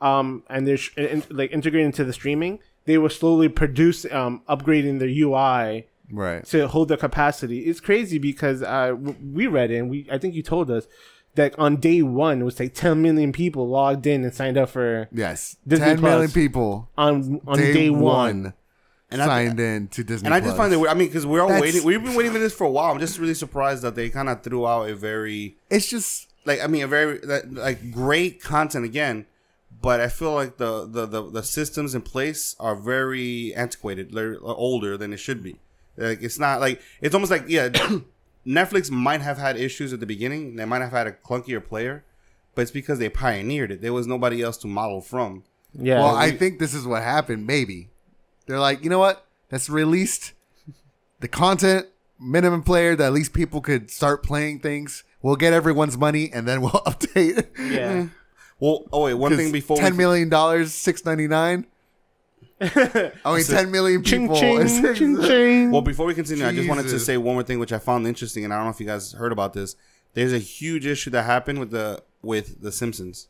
um 0.03 0.43
and 0.51 0.67
they're 0.69 0.77
sh- 0.77 0.93
in, 0.99 1.23
like 1.31 1.53
integrating 1.53 1.87
into 1.87 2.05
the 2.05 2.13
streaming 2.13 2.59
they 2.87 2.99
were 2.99 3.11
slowly 3.11 3.49
produce 3.49 4.05
um 4.11 4.43
upgrading 4.49 4.99
their 4.99 5.09
UI 5.09 5.87
Right. 6.11 6.45
to 6.47 6.69
hold 6.69 6.89
the 6.89 6.97
capacity. 6.97 7.61
It's 7.67 7.81
crazy 7.81 8.19
because 8.19 8.63
uh, 8.63 8.95
we 9.33 9.47
read 9.49 9.71
it 9.73 9.79
and 9.79 9.91
we 9.91 10.07
I 10.11 10.19
think 10.19 10.35
you 10.35 10.43
told 10.43 10.71
us 10.71 10.87
that 11.35 11.59
on 11.59 11.77
day 11.77 12.01
one 12.01 12.41
it 12.41 12.45
was 12.45 12.59
like 12.61 12.75
10 12.75 13.03
million 13.03 13.33
people 13.33 13.69
logged 13.69 14.07
in 14.07 14.23
and 14.25 14.33
signed 14.33 14.57
up 14.57 14.71
for 14.71 15.09
Yes. 15.13 15.57
Disney 15.67 15.85
Ten 15.87 16.01
million 16.01 16.21
Plus. 16.29 16.33
people 16.33 16.89
on 16.97 17.41
on 17.47 17.59
day, 17.59 17.91
one. 17.91 18.55
And 19.11 19.21
I- 19.23 19.27
signed 19.27 19.61
in 19.61 19.89
to 19.89 20.03
Disney. 20.05 20.27
and 20.27 20.35
I 20.35 20.41
just 20.41 20.57
find 20.57 20.73
it. 20.73 20.77
Weird. 20.79 20.91
I 20.91 20.95
mean, 20.95 21.09
because 21.09 21.27
we're 21.27 21.41
all 21.41 21.49
That's- 21.49 21.63
waiting. 21.63 21.85
We've 21.85 22.03
been 22.03 22.15
waiting 22.15 22.33
for 22.33 22.39
this 22.41 22.53
for 22.55 22.65
a 22.65 22.71
while. 22.71 22.93
I'm 22.93 22.99
just 23.01 23.19
really 23.19 23.35
surprised 23.35 23.83
that 23.83 23.95
they 23.97 24.09
kind 24.09 24.29
of 24.29 24.43
threw 24.43 24.67
out 24.67 24.89
a 24.89 24.95
very 24.97 25.57
it's 25.71 25.89
just 25.89 26.29
like 26.45 26.61
I 26.63 26.67
mean 26.69 26.83
a 26.85 26.87
very 26.89 27.19
like 27.51 27.91
great 27.91 28.41
content 28.43 28.85
again, 28.85 29.27
but 29.81 30.01
I 30.01 30.09
feel 30.09 30.33
like 30.33 30.57
the 30.57 30.87
the, 30.87 31.07
the, 31.07 31.31
the 31.31 31.43
systems 31.43 31.95
in 31.95 32.03
place 32.03 32.57
are 32.59 32.75
very 32.77 33.55
antiquated, 33.55 34.13
they're 34.13 34.39
older 34.43 34.97
than 34.97 35.13
it 35.13 35.19
should 35.19 35.43
be. 35.43 35.57
Like 35.97 36.23
it's 36.23 36.39
not 36.39 36.61
like 36.61 36.81
it's 37.01 37.15
almost 37.15 37.31
like 37.31 37.45
yeah, 37.49 37.69
Netflix 38.47 38.91
might 38.91 39.21
have 39.23 39.39
had 39.39 39.57
issues 39.57 39.93
at 39.93 40.01
the 40.01 40.07
beginning. 40.07 40.57
They 40.57 40.65
might 40.65 40.83
have 40.83 40.93
had 40.93 41.07
a 41.07 41.13
clunkier 41.13 41.65
player, 41.65 42.05
but 42.55 42.63
it's 42.63 42.71
because 42.71 42.99
they 42.99 43.09
pioneered 43.09 43.71
it. 43.71 43.81
There 43.81 43.93
was 43.93 44.07
nobody 44.07 44.43
else 44.43 44.57
to 44.59 44.67
model 44.67 45.01
from. 45.01 45.45
Yeah. 45.79 45.97
well, 45.99 46.15
I 46.15 46.31
think 46.31 46.59
this 46.59 46.73
is 46.73 46.87
what 46.87 47.03
happened. 47.03 47.47
Maybe 47.47 47.91
they're 48.47 48.61
like, 48.61 48.83
you 48.83 48.91
know 48.91 48.99
what? 48.99 49.27
Let's 49.51 49.69
release 49.69 50.33
the 51.21 51.29
content 51.29 51.87
minimum 52.19 52.63
player 52.63 52.97
that 52.97 53.05
at 53.05 53.13
least 53.13 53.33
people 53.33 53.61
could 53.61 53.91
start 53.91 54.23
playing 54.23 54.61
things. 54.61 55.05
We'll 55.23 55.37
get 55.37 55.53
everyone's 55.53 55.99
money 55.99 56.31
and 56.33 56.47
then 56.47 56.61
we'll 56.63 56.71
update. 56.87 57.47
yeah. 57.59 58.07
Well, 58.59 58.85
oh 58.93 59.05
wait, 59.05 59.15
one 59.15 59.37
thing 59.37 59.53
before 59.53 59.77
ten 59.77 59.93
we, 59.93 59.99
million 59.99 60.29
dollars, 60.29 60.73
six 60.73 61.05
ninety 61.05 61.29
nine. 61.29 61.67
I 62.61 63.13
mean, 63.27 63.45
ten 63.45 63.71
million 63.71 64.03
people. 64.03 64.39
ching 64.39 64.61
is- 64.61 64.99
ching 64.99 65.21
ching. 65.23 65.71
Well, 65.71 65.83
before 65.83 66.07
we 66.07 66.15
continue, 66.15 66.47
I 66.47 66.55
just 66.55 66.69
wanted 66.69 66.89
to 66.89 66.99
say 66.99 67.17
one 67.17 67.35
more 67.35 67.43
thing, 67.43 67.59
which 67.59 67.73
I 67.73 67.79
found 67.79 68.07
interesting, 68.07 68.45
and 68.45 68.53
I 68.53 68.57
don't 68.57 68.67
know 68.67 68.71
if 68.71 68.81
you 68.81 68.87
guys 68.87 69.13
heard 69.13 69.33
about 69.33 69.53
this. 69.53 69.77
There's 70.15 70.33
a 70.33 70.39
huge 70.39 70.87
issue 70.87 71.11
that 71.11 71.25
happened 71.25 71.59
with 71.59 71.71
the 71.71 72.03
with 72.23 72.63
the 72.63 72.73
Simpsons. 72.73 73.29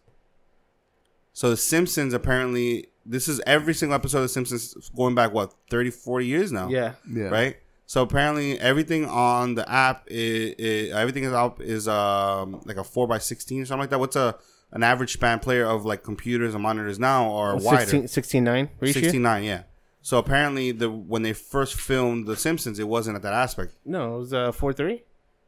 So 1.33 1.51
the 1.51 1.57
Simpsons 1.57 2.15
apparently 2.15 2.87
this 3.05 3.29
is 3.29 3.41
every 3.47 3.75
single 3.75 3.95
episode 3.95 4.19
of 4.19 4.25
the 4.25 4.29
Simpsons 4.29 4.91
going 4.97 5.15
back 5.15 5.33
what 5.33 5.55
30 5.71 5.91
40 5.91 6.27
years 6.27 6.53
now. 6.53 6.69
yeah. 6.69 6.95
yeah. 7.11 7.25
Right? 7.25 7.57
So 7.87 8.03
apparently 8.03 8.59
everything 8.59 9.05
on 9.07 9.55
the 9.55 9.69
app 9.71 10.05
is, 10.09 10.91
everything 10.93 11.25
is 11.25 11.33
up 11.33 11.61
is 11.61 11.87
um 11.87 12.61
like 12.65 12.77
a 12.77 12.85
4 12.85 13.07
by 13.07 13.19
16 13.19 13.63
or 13.63 13.65
something 13.65 13.81
like 13.81 13.91
that. 13.91 14.01
What's 14.01 14.17
a 14.17 14.37
an 14.73 14.83
average 14.83 15.13
span 15.13 15.39
player 15.39 15.65
of 15.67 15.85
like 15.85 16.03
computers 16.03 16.55
and 16.55 16.63
monitors 16.63 16.99
now 16.99 17.57
wider? 17.57 17.81
16, 17.81 18.09
69 18.09 18.71
ratio? 18.81 19.03
69, 19.03 19.45
yeah. 19.45 19.63
So 20.03 20.19
apparently, 20.19 20.71
the 20.71 20.89
when 20.89 21.23
they 21.23 21.33
first 21.33 21.75
filmed 21.75 22.27
The 22.27 22.37
Simpsons, 22.37 22.79
it 22.79 22.87
wasn't 22.87 23.17
at 23.17 23.23
that 23.23 23.33
aspect. 23.33 23.75
No, 23.85 24.15
it 24.15 24.19
was 24.19 24.33
uh, 24.33 24.53
four 24.53 24.73
three. 24.73 25.03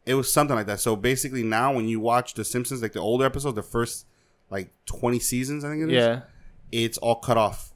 It 0.04 0.14
was 0.14 0.32
something 0.32 0.56
like 0.56 0.66
that. 0.66 0.80
So 0.80 0.96
basically, 0.96 1.42
now 1.44 1.72
when 1.72 1.86
you 1.86 2.00
watch 2.00 2.34
The 2.34 2.44
Simpsons, 2.44 2.82
like 2.82 2.92
the 2.92 3.00
older 3.00 3.24
episodes, 3.24 3.54
the 3.54 3.62
first 3.62 4.06
like 4.50 4.72
twenty 4.84 5.20
seasons, 5.20 5.64
I 5.64 5.68
think 5.70 5.82
it 5.84 5.90
is. 5.90 5.94
Yeah. 5.94 6.20
it's 6.72 6.98
all 6.98 7.14
cut 7.16 7.36
off. 7.36 7.72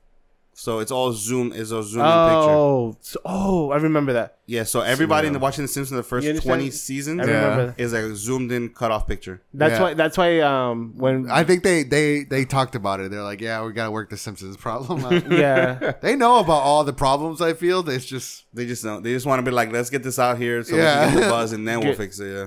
So 0.55 0.81
it's 0.81 0.93
all 0.93 1.13
zoom 1.15 1.53
is 1.53 1.73
a 1.73 1.83
zoom 1.83 2.03
in 2.03 2.07
picture. 2.07 2.51
Oh, 2.51 2.97
so, 3.01 3.19
oh, 3.25 3.71
I 3.71 3.79
remember 3.79 4.13
that. 4.13 4.37
Yeah, 4.47 4.65
so 4.65 4.83
everybody 4.83 5.27
in 5.27 5.33
the 5.33 5.39
watching 5.39 5.65
The 5.65 5.69
Simpsons 5.69 5.97
the 5.97 6.03
first 6.03 6.43
twenty 6.43 6.71
seasons 6.71 7.21
I 7.21 7.25
Yeah. 7.25 7.31
remember. 7.43 7.67
that. 7.69 7.81
is 7.83 7.95
a 7.95 8.15
zoomed 8.15 8.53
in 8.53 8.69
cut 8.69 8.91
off 8.91 9.07
picture. 9.07 9.41
That's 9.55 9.73
Yeah. 9.73 9.81
why. 9.83 9.95
That's 9.95 10.19
why. 10.19 10.41
Um, 10.41 10.93
when 10.99 11.31
I 11.31 11.43
think 11.45 11.63
they 11.63 11.85
they 11.85 12.25
they 12.25 12.45
talked 12.45 12.75
about 12.75 13.01
it. 13.01 13.11
They're 13.11 13.23
like, 13.23 13.41
yeah, 13.41 13.65
we 13.65 13.73
gotta 13.73 13.91
work 13.91 14.11
the 14.11 14.19
Simpsons 14.19 14.59
problem 14.59 15.05
out. 15.07 15.31
yeah, 15.33 15.93
they 16.03 16.17
know 16.17 16.39
about 16.39 16.61
all 16.63 16.85
the 16.85 16.93
problems. 16.93 17.41
I 17.41 17.55
feel 17.55 17.89
it's 17.89 18.05
just 18.05 18.45
They 18.53 18.67
just 18.67 18.85
don't. 18.85 19.03
They 19.03 19.15
just 19.15 19.25
want 19.25 19.39
to 19.39 19.43
be 19.51 19.55
like, 19.55 19.73
let's 19.73 19.89
get 19.89 20.03
this 20.03 20.19
out 20.19 20.37
here 20.37 20.63
so 20.63 20.77
Yeah. 20.77 21.07
we 21.07 21.11
can 21.13 21.19
get 21.21 21.25
the 21.25 21.31
buzz, 21.31 21.53
and 21.53 21.67
then 21.67 21.79
we'll 21.81 21.89
Get- 21.89 21.97
fix 21.97 22.21
it. 22.21 22.27
Yeah. 22.31 22.47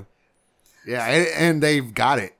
yeah, 0.88 1.06
and, 1.08 1.28
and 1.38 1.64
they've 1.64 1.92
got 1.94 2.20
it. 2.20 2.34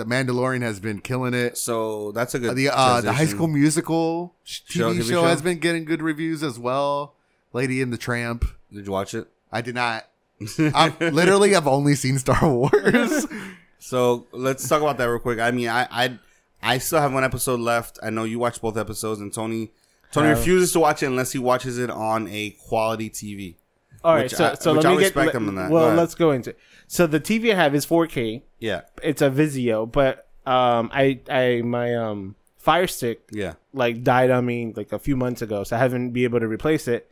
The 0.00 0.06
Mandalorian 0.06 0.62
has 0.62 0.80
been 0.80 1.02
killing 1.02 1.34
it. 1.34 1.58
So 1.58 2.10
that's 2.12 2.34
a 2.34 2.38
good. 2.38 2.56
The 2.56 2.70
uh, 2.70 3.02
the 3.02 3.12
High. 3.12 3.26
School 3.26 3.48
Musical 3.48 4.34
Show- 4.44 4.94
TV 4.94 5.02
show, 5.02 5.08
show? 5.08 5.22
has 5.24 5.42
been 5.42 5.58
getting 5.58 5.84
good 5.84 6.00
reviews 6.00 6.42
as 6.42 6.58
well. 6.58 7.16
Lady 7.52 7.82
and 7.82 7.92
the 7.92 7.98
Tramp. 7.98 8.46
Did 8.72 8.86
you 8.86 8.92
watch 8.92 9.12
it? 9.12 9.28
I 9.52 9.60
did 9.60 9.74
not. 9.74 10.06
I 10.58 10.94
literally 11.00 11.52
have 11.52 11.66
only 11.68 11.94
seen 11.94 12.18
Star 12.18 12.48
Wars. 12.50 13.26
So 13.82 14.26
let's 14.32 14.68
talk 14.68 14.82
about 14.82 14.98
that 14.98 15.06
real 15.06 15.18
quick. 15.18 15.38
I 15.38 15.50
mean, 15.52 15.68
I 15.68 15.88
I, 15.90 16.18
I 16.62 16.78
still 16.78 17.00
have 17.00 17.14
one 17.14 17.24
episode 17.24 17.60
left. 17.60 17.98
I 18.02 18.10
know 18.10 18.24
you 18.24 18.38
watched 18.38 18.60
both 18.60 18.76
episodes, 18.76 19.20
and 19.22 19.32
Tony 19.32 19.70
Tony 20.12 20.28
refuses 20.28 20.72
to 20.72 20.80
watch 20.80 21.02
it 21.02 21.06
unless 21.06 21.32
he 21.32 21.38
watches 21.38 21.78
it 21.78 21.88
on 21.90 22.28
a 22.28 22.50
quality 22.68 23.08
TV. 23.08 23.56
All 24.04 24.14
right. 24.14 24.24
Which 24.24 24.34
So, 24.34 24.44
I- 24.46 24.54
so 24.54 24.74
which 24.74 24.84
let 24.84 24.90
I 24.92 24.94
me 24.94 25.00
get. 25.00 25.04
respect 25.06 25.26
let- 25.26 25.32
them 25.32 25.48
on 25.48 25.54
that. 25.56 25.70
Well, 25.70 25.86
ahead. 25.86 25.98
let's 25.98 26.14
go 26.14 26.30
into. 26.32 26.50
It. 26.50 26.58
So 26.86 27.06
the 27.06 27.20
TV 27.20 27.52
I 27.52 27.56
have 27.56 27.74
is 27.74 27.86
4K. 27.86 28.42
Yeah, 28.58 28.82
It's 29.02 29.22
a 29.22 29.30
Vizio, 29.30 29.90
but 29.90 30.26
um, 30.46 30.90
I 30.92 31.20
I 31.30 31.62
my 31.64 31.94
um 31.94 32.34
Fire 32.58 32.86
Stick 32.86 33.22
yeah. 33.32 33.54
like 33.72 34.02
died 34.04 34.30
on 34.30 34.44
me 34.44 34.72
like 34.76 34.92
a 34.92 34.98
few 34.98 35.16
months 35.16 35.40
ago, 35.42 35.64
so 35.64 35.76
I 35.76 35.78
haven't 35.78 36.10
been 36.10 36.24
able 36.24 36.40
to 36.40 36.48
replace 36.48 36.86
it. 36.88 37.10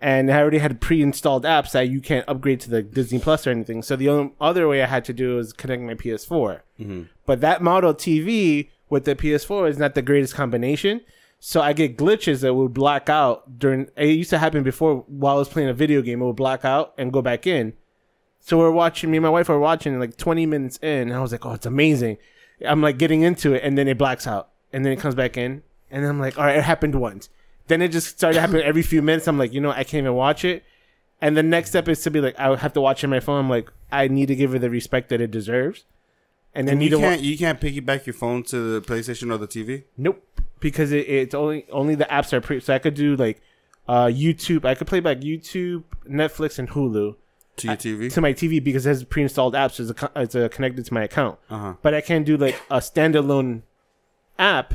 And 0.00 0.30
I 0.30 0.38
already 0.40 0.58
had 0.58 0.80
pre-installed 0.80 1.42
apps 1.44 1.72
that 1.72 1.88
you 1.88 2.00
can't 2.00 2.24
upgrade 2.28 2.60
to 2.60 2.70
the 2.70 2.82
Disney 2.82 3.18
Plus 3.18 3.48
or 3.48 3.50
anything. 3.50 3.82
So 3.82 3.96
the 3.96 4.08
only 4.08 4.32
other 4.40 4.68
way 4.68 4.80
I 4.80 4.86
had 4.86 5.04
to 5.06 5.12
do 5.12 5.34
was 5.34 5.52
connect 5.52 5.82
my 5.82 5.94
PS4. 5.94 6.60
But 7.26 7.40
that 7.40 7.62
model 7.62 7.92
TV 7.94 8.68
with 8.88 9.04
the 9.06 9.16
PS4 9.16 9.68
is 9.68 9.76
not 9.76 9.94
the 9.96 10.02
greatest 10.02 10.34
combination. 10.36 11.00
So 11.40 11.60
I 11.60 11.72
get 11.72 11.96
glitches 11.96 12.40
that 12.40 12.54
would 12.54 12.74
black 12.74 13.08
out 13.08 13.58
during. 13.58 13.88
It 13.96 14.06
used 14.06 14.30
to 14.30 14.38
happen 14.38 14.62
before 14.62 15.04
while 15.06 15.36
I 15.36 15.38
was 15.38 15.48
playing 15.48 15.68
a 15.68 15.74
video 15.74 16.02
game. 16.02 16.20
It 16.20 16.26
would 16.26 16.36
black 16.36 16.64
out 16.64 16.94
and 16.98 17.12
go 17.12 17.22
back 17.22 17.46
in. 17.46 17.74
So 18.40 18.58
we're 18.58 18.70
watching. 18.70 19.10
Me 19.10 19.18
and 19.18 19.24
my 19.24 19.30
wife 19.30 19.48
are 19.48 19.58
watching. 19.58 19.98
Like 20.00 20.16
20 20.16 20.46
minutes 20.46 20.78
in, 20.82 21.08
and 21.08 21.14
I 21.14 21.20
was 21.20 21.32
like, 21.32 21.46
"Oh, 21.46 21.52
it's 21.52 21.66
amazing." 21.66 22.18
I'm 22.66 22.82
like 22.82 22.98
getting 22.98 23.22
into 23.22 23.54
it, 23.54 23.62
and 23.62 23.78
then 23.78 23.86
it 23.86 23.98
blacks 23.98 24.26
out, 24.26 24.48
and 24.72 24.84
then 24.84 24.92
it 24.92 24.98
comes 24.98 25.14
back 25.14 25.36
in, 25.36 25.62
and 25.90 26.02
then 26.02 26.10
I'm 26.10 26.18
like, 26.18 26.36
"All 26.36 26.44
right, 26.44 26.56
it 26.56 26.64
happened 26.64 26.96
once." 26.96 27.28
Then 27.68 27.82
it 27.82 27.88
just 27.88 28.08
started 28.08 28.40
happening 28.40 28.62
every 28.62 28.82
few 28.82 29.02
minutes. 29.02 29.28
I'm 29.28 29.38
like, 29.38 29.52
you 29.52 29.60
know, 29.60 29.70
I 29.70 29.84
can't 29.84 30.02
even 30.02 30.14
watch 30.14 30.44
it. 30.44 30.64
And 31.20 31.36
the 31.36 31.42
next 31.42 31.70
step 31.70 31.88
is 31.88 32.02
to 32.02 32.10
be 32.10 32.20
like, 32.20 32.38
I 32.38 32.56
have 32.56 32.72
to 32.72 32.80
watch 32.80 33.02
it 33.02 33.06
on 33.06 33.10
my 33.10 33.20
phone. 33.20 33.38
I'm 33.38 33.50
like, 33.50 33.70
I 33.92 34.08
need 34.08 34.26
to 34.26 34.36
give 34.36 34.54
it 34.54 34.60
the 34.60 34.70
respect 34.70 35.10
that 35.10 35.20
it 35.20 35.30
deserves. 35.30 35.84
And 36.54 36.66
then 36.66 36.74
And 36.74 36.82
you 36.82 36.98
can't 36.98 37.20
you 37.22 37.38
can't 37.38 37.60
piggyback 37.60 38.06
your 38.06 38.14
phone 38.14 38.42
to 38.44 38.80
the 38.80 38.80
PlayStation 38.80 39.32
or 39.32 39.38
the 39.38 39.46
TV. 39.46 39.84
Nope, 39.96 40.22
because 40.60 40.90
it, 40.92 41.08
it's 41.08 41.34
only 41.34 41.66
only 41.70 41.94
the 41.94 42.06
apps 42.06 42.32
are 42.32 42.40
pre. 42.40 42.58
So 42.60 42.74
I 42.74 42.78
could 42.78 42.94
do 42.94 43.14
like 43.16 43.40
uh, 43.86 44.06
YouTube. 44.06 44.64
I 44.64 44.74
could 44.74 44.86
play 44.86 45.00
back 45.00 45.18
YouTube, 45.18 45.84
Netflix, 46.08 46.58
and 46.58 46.68
Hulu 46.70 47.14
To 47.58 47.66
your 47.66 47.76
TV. 47.76 48.12
to 48.12 48.20
my 48.20 48.32
TV 48.32 48.62
because 48.62 48.86
it 48.86 48.88
has 48.90 49.04
pre-installed 49.04 49.54
apps. 49.54 49.78
It's, 49.78 50.02
a, 50.02 50.10
it's 50.16 50.34
a 50.34 50.48
connected 50.48 50.84
to 50.86 50.94
my 50.94 51.04
account. 51.04 51.38
Uh 51.50 51.58
huh. 51.58 51.74
But 51.82 51.94
I 51.94 52.00
can't 52.00 52.24
do 52.26 52.36
like 52.36 52.60
a 52.70 52.78
standalone 52.78 53.62
app, 54.38 54.74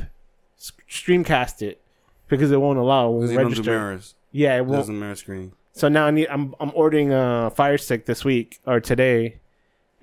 streamcast 0.88 1.62
it 1.62 1.80
because 2.28 2.50
it 2.50 2.60
won't 2.60 2.78
allow. 2.78 3.08
It 3.08 3.12
won't 3.12 3.36
register. 3.36 3.70
mirrors. 3.70 4.14
Yeah, 4.32 4.54
it 4.56 4.58
It 4.60 4.66
won't. 4.66 4.80
doesn't 4.80 4.98
mirror 4.98 5.14
screen. 5.14 5.52
So 5.72 5.88
now 5.88 6.06
I 6.06 6.10
need. 6.12 6.28
I'm 6.28 6.54
I'm 6.60 6.70
ordering 6.74 7.12
a 7.12 7.50
Fire 7.54 7.78
Stick 7.78 8.06
this 8.06 8.24
week 8.24 8.60
or 8.66 8.80
today, 8.80 9.40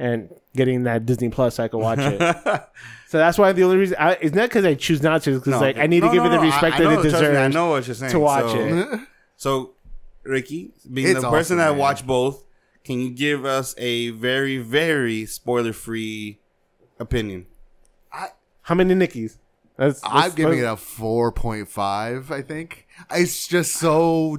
and 0.01 0.33
getting 0.55 0.83
that 0.83 1.05
Disney 1.05 1.29
Plus 1.29 1.55
so 1.55 1.63
I 1.63 1.67
can 1.67 1.79
watch 1.79 1.99
it. 1.99 2.19
so 3.07 3.17
that's 3.19 3.37
why 3.37 3.51
the 3.51 3.63
only 3.63 3.77
reason 3.77 3.97
I, 3.99 4.13
it's 4.13 4.33
not 4.33 4.49
because 4.49 4.65
I 4.65 4.73
choose 4.73 5.03
not 5.03 5.21
to. 5.23 5.35
It's 5.35 5.45
because 5.45 5.61
like 5.61 5.77
I 5.77 5.85
need 5.85 6.01
to 6.01 6.07
give 6.11 6.23
no, 6.23 6.25
it 6.25 6.29
the 6.29 6.39
respect 6.39 6.75
I- 6.75 6.77
I 6.77 6.81
that 6.81 6.83
know, 6.89 6.99
it 6.99 7.03
deserves. 7.03 7.37
me, 7.37 7.37
I 7.37 7.47
know 7.47 7.69
what 7.69 7.85
you're 7.85 7.93
saying 7.95 8.11
to 8.11 8.19
watch 8.19 8.51
so, 8.51 8.59
it. 8.59 8.99
So, 9.37 9.71
Ricky, 10.23 10.71
being 10.91 11.07
It's 11.07 11.21
the 11.21 11.29
person 11.29 11.57
awesome, 11.57 11.57
that 11.57 11.71
man. 11.71 11.77
watched 11.79 12.05
both, 12.05 12.43
can 12.83 12.99
you 12.99 13.09
give 13.09 13.43
us 13.43 13.73
a 13.79 14.11
very, 14.11 14.59
very 14.59 15.25
spoiler-free 15.25 16.37
opinion? 16.99 17.47
How 18.63 18.75
many 18.75 18.93
Nickies? 18.93 19.37
That's, 19.77 19.99
I'm 20.03 20.31
giving 20.33 20.59
it 20.59 20.65
a 20.65 20.75
4.5, 20.75 22.29
I 22.29 22.41
think. 22.43 22.87
It's 23.09 23.47
just 23.47 23.73
so 23.73 24.37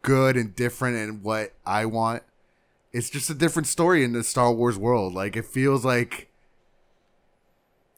good 0.00 0.38
and 0.38 0.56
different 0.56 0.96
and 0.96 1.22
what 1.22 1.52
I 1.66 1.84
want. 1.84 2.22
It's 2.92 3.10
just 3.10 3.30
a 3.30 3.34
different 3.34 3.68
story 3.68 4.02
in 4.04 4.12
the 4.12 4.24
Star 4.24 4.52
Wars 4.52 4.76
world. 4.76 5.14
Like, 5.14 5.36
it 5.36 5.44
feels 5.44 5.84
like, 5.84 6.28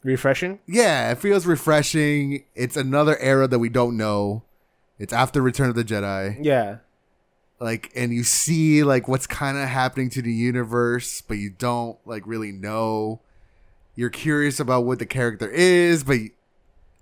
refreshing. 0.02 0.58
yeah, 0.66 1.10
it 1.10 1.18
feels 1.18 1.46
refreshing. 1.46 2.44
It's 2.54 2.76
another 2.76 3.18
era 3.18 3.48
that 3.48 3.58
we 3.58 3.68
don't 3.68 3.96
know. 3.96 4.42
It's 4.98 5.12
after 5.12 5.40
Return 5.40 5.68
of 5.70 5.74
the 5.74 5.84
Jedi. 5.84 6.38
Yeah, 6.42 6.78
Like, 7.58 7.90
and 7.96 8.12
you 8.12 8.22
see, 8.24 8.84
like, 8.84 9.08
what's 9.08 9.26
kind 9.26 9.56
of 9.56 9.68
happening 9.68 10.10
to 10.10 10.22
the 10.22 10.32
universe, 10.32 11.22
but 11.22 11.38
you 11.38 11.50
don't, 11.50 11.98
like, 12.04 12.22
really 12.26 12.52
know. 12.52 13.20
You're 13.96 14.10
curious 14.10 14.60
about 14.60 14.84
what 14.84 14.98
the 14.98 15.06
character 15.06 15.48
is, 15.48 16.04
but 16.04 16.18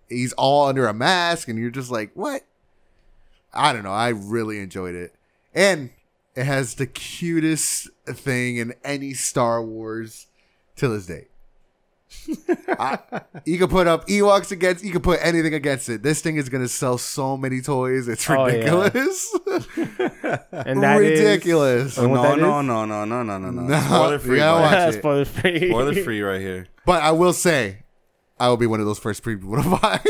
he's 0.09 0.33
all 0.35 0.67
under 0.69 0.87
a 0.87 0.95
mask, 0.95 1.49
and 1.49 1.59
you're 1.59 1.71
just 1.71 1.91
like, 1.91 2.11
what? 2.15 2.43
I 3.53 3.73
don't 3.73 3.83
know. 3.83 3.93
I 3.93 4.09
really 4.11 4.61
enjoyed 4.61 4.95
it. 4.95 5.15
And 5.55 5.91
it 6.41 6.47
has 6.47 6.75
the 6.75 6.87
cutest 6.87 7.89
thing 8.07 8.57
in 8.57 8.75
any 8.85 9.13
Star 9.15 9.63
Wars 9.63 10.27
to 10.77 10.89
this 10.89 11.07
day. 11.07 11.27
I, 12.69 12.99
you 13.45 13.57
can 13.59 13.69
put 13.69 13.87
up 13.87 14.07
Ewoks 14.09 14.51
against, 14.51 14.85
you 14.85 14.91
can 14.91 15.01
put 15.01 15.21
anything 15.23 15.55
against 15.55 15.89
it. 15.89 16.03
This 16.03 16.21
thing 16.21 16.37
is 16.37 16.49
going 16.49 16.63
to 16.63 16.69
sell 16.69 16.99
so 16.99 17.37
many 17.37 17.61
toys. 17.61 18.09
It's 18.09 18.29
Oh, 18.29 18.47
yeah. 18.47 18.55
ridiculous. 18.55 19.39
and 20.53 20.83
that 20.83 21.01
is 21.03 21.21
ridiculous. 21.21 21.99
Oh, 21.99 22.03
and 22.03 22.11
what 22.13 22.17
no, 22.17 22.23
that 22.31 22.39
no, 22.39 22.63
no, 22.63 22.85
no, 22.85 23.05
no, 23.05 23.23
no, 23.23 23.39
no, 23.39 23.51
no. 23.51 23.63
No, 23.63 23.81
Spoiler 23.81 24.19
free. 24.19 24.31
you 24.33 24.37
gotta 24.39 24.61
buddy. 24.63 24.77
watch 24.87 24.95
it. 24.95 24.99
spoiler 24.99 25.25
free. 25.25 25.69
Spoiler 25.69 25.95
free 26.03 26.21
right 26.23 26.41
here. 26.41 26.67
But 26.87 27.03
I 27.03 27.13
will 27.13 27.33
say, 27.33 27.85
I 28.41 28.49
will 28.49 28.57
be 28.57 28.67
one 28.67 28.81
of 28.81 28.87
those 28.87 28.99
first 28.99 29.23
people 29.25 29.63
to 29.63 29.69
buy 29.83 30.01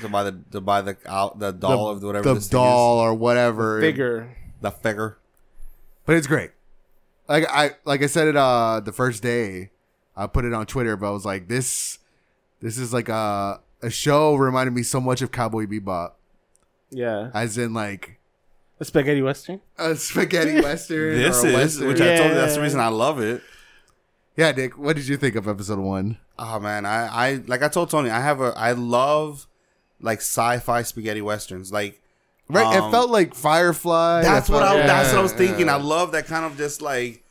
To 0.00 0.08
buy 0.08 0.24
the 0.24 0.40
to 0.52 0.60
buy 0.60 0.80
the 0.82 0.96
out 1.06 1.38
the 1.38 1.52
doll 1.52 1.88
of 1.88 2.02
whatever 2.02 2.28
the 2.30 2.34
this 2.34 2.48
thing 2.48 2.58
doll 2.58 2.98
or 2.98 3.14
whatever. 3.14 3.80
Figure. 3.80 4.34
The 4.60 4.70
figure. 4.72 5.18
But 6.08 6.16
it's 6.16 6.26
great. 6.26 6.50
Like 7.28 7.44
I 7.50 7.72
like 7.84 8.02
I 8.02 8.06
said 8.06 8.28
it 8.28 8.36
uh 8.36 8.80
the 8.80 8.92
first 8.92 9.22
day, 9.22 9.70
I 10.16 10.26
put 10.26 10.46
it 10.46 10.54
on 10.54 10.64
Twitter, 10.64 10.96
but 10.96 11.08
I 11.08 11.10
was 11.10 11.26
like, 11.26 11.46
this 11.48 11.98
this 12.60 12.78
is 12.78 12.92
like 12.94 13.10
a 13.10 13.60
a 13.82 13.90
show 13.90 14.34
reminded 14.34 14.72
me 14.72 14.82
so 14.82 15.00
much 15.00 15.20
of 15.20 15.30
Cowboy 15.30 15.66
Bebop, 15.66 16.12
Yeah, 16.90 17.30
as 17.34 17.58
in 17.58 17.74
like 17.74 18.18
a 18.80 18.84
spaghetti 18.86 19.20
western. 19.20 19.60
a 19.76 19.94
spaghetti 19.96 20.60
western. 20.62 21.16
This 21.16 21.44
or 21.44 21.48
a 21.48 21.50
is 21.50 21.54
western. 21.56 21.88
which 21.88 22.00
I 22.00 22.16
told 22.16 22.30
you 22.30 22.34
that's 22.36 22.54
the 22.54 22.62
reason 22.62 22.80
I 22.80 22.88
love 22.88 23.20
it. 23.20 23.42
yeah, 24.36 24.52
Dick. 24.52 24.78
What 24.78 24.96
did 24.96 25.06
you 25.06 25.18
think 25.18 25.34
of 25.36 25.46
episode 25.46 25.78
one? 25.80 26.16
Oh 26.38 26.58
man, 26.58 26.86
I 26.86 27.06
I 27.06 27.42
like 27.46 27.62
I 27.62 27.68
told 27.68 27.90
Tony, 27.90 28.08
I 28.08 28.20
have 28.20 28.40
a 28.40 28.54
I 28.56 28.72
love 28.72 29.46
like 30.00 30.20
sci-fi 30.20 30.80
spaghetti 30.82 31.20
westerns. 31.20 31.70
Like 31.72 32.00
Right, 32.50 32.76
Um, 32.78 32.88
it 32.88 32.90
felt 32.90 33.10
like 33.10 33.34
Firefly. 33.34 34.22
that's 34.22 34.48
what 34.48 34.62
I 34.62 34.74
felt- 34.74 34.86
that's 34.86 35.10
what 35.10 35.18
I 35.18 35.22
was 35.22 35.32
thinking. 35.32 35.66
yeah. 35.66 35.76
I 35.76 35.78
love 35.80 36.12
that 36.12 36.26
kind 36.26 36.44
of 36.44 36.56
just 36.56 36.80
like 36.80 37.22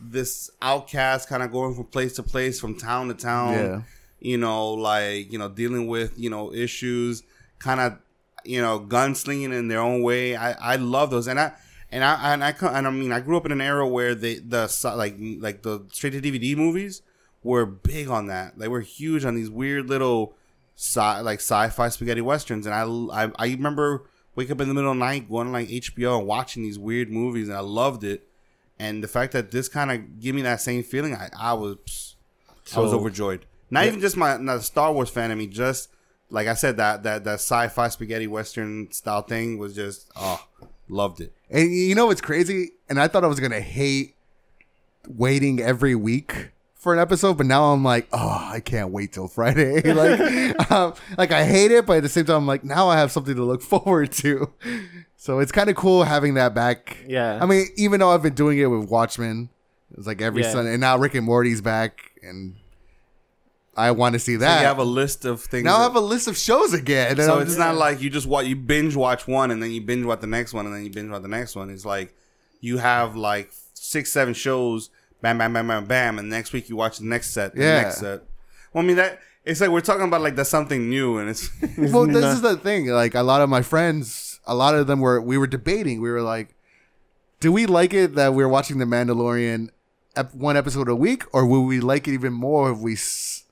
this 0.00 0.50
outcast 0.60 1.28
kind 1.28 1.42
of 1.42 1.50
going 1.50 1.74
from 1.74 1.84
place 1.84 2.14
to 2.16 2.22
place, 2.22 2.60
from 2.60 2.76
town 2.76 3.08
to 3.08 3.14
town. 3.14 3.52
Yeah. 3.54 3.80
You 4.20 4.38
know, 4.38 4.70
like 4.72 5.32
you 5.32 5.38
know, 5.38 5.48
dealing 5.48 5.86
with 5.86 6.18
you 6.18 6.28
know 6.30 6.52
issues, 6.52 7.22
kind 7.58 7.80
of 7.80 7.98
you 8.44 8.60
know, 8.62 8.78
gunslinging 8.78 9.52
in 9.52 9.68
their 9.68 9.80
own 9.80 10.02
way. 10.02 10.36
I 10.36 10.52
I 10.52 10.76
love 10.76 11.10
those, 11.10 11.26
and 11.28 11.38
I. 11.40 11.52
And 11.92 12.02
I 12.02 12.32
and 12.34 12.42
I 12.42 12.50
and 12.76 12.86
I 12.88 12.90
mean 12.90 13.12
I 13.12 13.20
grew 13.20 13.36
up 13.36 13.46
in 13.46 13.52
an 13.52 13.60
era 13.60 13.86
where 13.86 14.12
they 14.16 14.34
the 14.40 14.66
like 14.96 15.14
like 15.40 15.62
the 15.62 15.84
straight 15.92 16.10
to 16.14 16.20
DVD 16.20 16.56
movies 16.56 17.00
were 17.44 17.64
big 17.64 18.08
on 18.08 18.26
that. 18.26 18.58
They 18.58 18.66
were 18.66 18.80
huge 18.80 19.24
on 19.24 19.36
these 19.36 19.48
weird 19.48 19.88
little 19.88 20.34
sci 20.74 21.20
like 21.20 21.38
sci-fi 21.38 21.88
spaghetti 21.88 22.20
westerns. 22.20 22.66
And 22.66 22.74
I, 22.74 22.82
I 23.26 23.30
I 23.38 23.46
remember 23.52 24.02
wake 24.36 24.50
up 24.50 24.60
in 24.60 24.68
the 24.68 24.74
middle 24.74 24.92
of 24.92 24.98
the 24.98 25.04
night 25.04 25.28
going 25.28 25.50
like 25.50 25.68
HBO 25.68 26.18
and 26.18 26.26
watching 26.26 26.62
these 26.62 26.78
weird 26.78 27.10
movies, 27.10 27.48
and 27.48 27.56
I 27.56 27.60
loved 27.60 28.04
it. 28.04 28.28
And 28.78 29.02
the 29.02 29.08
fact 29.08 29.32
that 29.32 29.50
this 29.50 29.68
kind 29.68 29.90
of 29.90 30.20
gave 30.20 30.34
me 30.34 30.42
that 30.42 30.60
same 30.60 30.84
feeling, 30.84 31.14
I 31.14 31.30
I 31.36 31.54
was 31.54 31.76
psst, 31.86 32.76
I 32.76 32.80
was 32.80 32.92
overjoyed. 32.92 33.46
Not 33.70 33.86
even 33.86 34.00
just 34.00 34.16
my 34.16 34.36
not 34.36 34.58
a 34.58 34.62
Star 34.62 34.92
Wars 34.92 35.10
fan 35.10 35.30
of 35.30 35.38
me, 35.38 35.46
just 35.48 35.88
like 36.30 36.46
I 36.46 36.54
said, 36.54 36.76
that 36.76 37.02
that 37.02 37.24
that 37.24 37.34
sci-fi 37.34 37.88
spaghetti 37.88 38.26
western 38.26 38.92
style 38.92 39.22
thing 39.22 39.58
was 39.58 39.74
just 39.74 40.10
oh, 40.14 40.46
loved 40.88 41.20
it. 41.20 41.32
And 41.50 41.72
you 41.72 41.94
know 41.94 42.06
what's 42.06 42.20
crazy? 42.20 42.72
And 42.88 43.00
I 43.00 43.08
thought 43.08 43.24
I 43.24 43.28
was 43.28 43.40
gonna 43.40 43.60
hate 43.60 44.14
waiting 45.08 45.60
every 45.60 45.94
week 45.94 46.50
for 46.86 46.92
an 46.92 47.00
episode, 47.00 47.36
but 47.36 47.46
now 47.46 47.72
I'm 47.72 47.82
like, 47.82 48.06
oh, 48.12 48.48
I 48.52 48.60
can't 48.60 48.90
wait 48.92 49.12
till 49.12 49.26
Friday. 49.26 49.80
like, 49.92 50.70
um, 50.70 50.94
like 51.18 51.32
I 51.32 51.42
hate 51.44 51.72
it, 51.72 51.84
but 51.84 51.96
at 51.96 52.04
the 52.04 52.08
same 52.08 52.26
time, 52.26 52.36
I'm 52.36 52.46
like, 52.46 52.62
now 52.62 52.88
I 52.88 52.96
have 52.96 53.10
something 53.10 53.34
to 53.34 53.42
look 53.42 53.60
forward 53.72 54.12
to. 54.12 54.52
So 55.16 55.40
it's 55.40 55.50
kind 55.50 55.68
of 55.68 55.74
cool 55.74 56.04
having 56.04 56.34
that 56.34 56.54
back. 56.54 56.98
Yeah. 57.08 57.40
I 57.42 57.46
mean, 57.46 57.66
even 57.76 57.98
though 57.98 58.10
I've 58.10 58.22
been 58.22 58.34
doing 58.34 58.56
it 58.58 58.66
with 58.66 58.88
Watchmen, 58.88 59.48
it's 59.98 60.06
like 60.06 60.22
every 60.22 60.42
Yeah. 60.42 60.52
Sunday, 60.52 60.74
and 60.74 60.80
now 60.80 60.96
Rick 60.96 61.16
and 61.16 61.26
Morty's 61.26 61.60
back, 61.60 62.12
and 62.22 62.54
I 63.76 63.90
want 63.90 64.12
to 64.12 64.20
see 64.20 64.34
So 64.34 64.38
that. 64.42 64.60
you 64.60 64.66
have 64.68 64.78
a 64.78 64.84
list 64.84 65.24
of 65.24 65.40
things. 65.40 65.64
now 65.64 65.78
I 65.78 65.82
have 65.82 65.96
a 65.96 66.00
list 66.00 66.28
of 66.28 66.36
shows 66.38 66.72
again. 66.72 67.16
so 67.16 67.38
it's 67.40 67.46
just- 67.48 67.58
not 67.58 67.74
like 67.74 68.00
you 68.00 68.10
just 68.10 68.28
watch 68.28 68.46
you 68.46 68.54
binge 68.54 68.94
watch 68.94 69.26
one 69.26 69.50
and 69.50 69.60
then 69.60 69.72
you 69.72 69.80
binge 69.80 70.04
watch 70.06 70.20
the 70.20 70.28
next 70.28 70.54
one 70.54 70.66
and 70.66 70.72
then 70.74 70.84
you 70.84 70.90
binge 70.90 71.10
watch 71.10 71.22
the 71.22 71.26
next 71.28 71.56
one. 71.56 71.68
It's 71.68 71.84
like 71.84 72.14
you 72.60 72.78
have 72.78 73.16
like 73.16 73.50
six, 73.74 74.12
seven 74.12 74.34
shows, 74.34 74.90
bam, 75.22 75.38
bam, 75.38 75.52
bam, 75.52 75.66
bam, 75.68 75.84
bam, 75.86 76.18
and 76.18 76.28
next 76.28 76.52
week 76.52 76.68
you 76.68 76.76
watch 76.76 76.98
the 76.98 77.04
next 77.06 77.30
set, 77.30 77.54
the 77.54 77.62
Yeah. 77.62 77.82
next 77.82 77.98
set. 77.98 78.22
Well, 78.72 78.84
I 78.84 78.86
mean 78.86 78.96
that 78.96 79.20
it's 79.44 79.60
like 79.60 79.70
we're 79.70 79.80
talking 79.80 80.04
about 80.04 80.20
like 80.22 80.36
that's 80.36 80.50
something 80.50 80.88
new 80.90 81.18
and 81.18 81.30
it's 81.30 81.50
well, 81.78 82.06
this 82.06 82.24
is 82.24 82.40
the 82.42 82.56
thing. 82.56 82.86
Like 82.88 83.14
a 83.14 83.22
lot 83.22 83.40
of 83.40 83.48
my 83.48 83.62
friends, 83.62 84.40
a 84.46 84.54
lot 84.54 84.74
of 84.74 84.86
them 84.86 85.00
were 85.00 85.20
we 85.20 85.38
were 85.38 85.46
debating. 85.46 86.00
We 86.00 86.10
were 86.10 86.22
like, 86.22 86.54
do 87.40 87.52
we 87.52 87.66
like 87.66 87.94
it 87.94 88.14
that 88.16 88.34
we're 88.34 88.48
watching 88.48 88.78
The 88.78 88.84
Mandalorian 88.84 89.70
ep- 90.16 90.34
one 90.34 90.56
episode 90.56 90.88
a 90.88 90.96
week, 90.96 91.22
or 91.32 91.46
will 91.46 91.64
we 91.64 91.80
like 91.80 92.08
it 92.08 92.12
even 92.14 92.32
more 92.32 92.72
if 92.72 92.78
we 92.78 92.94
s- 92.94 93.44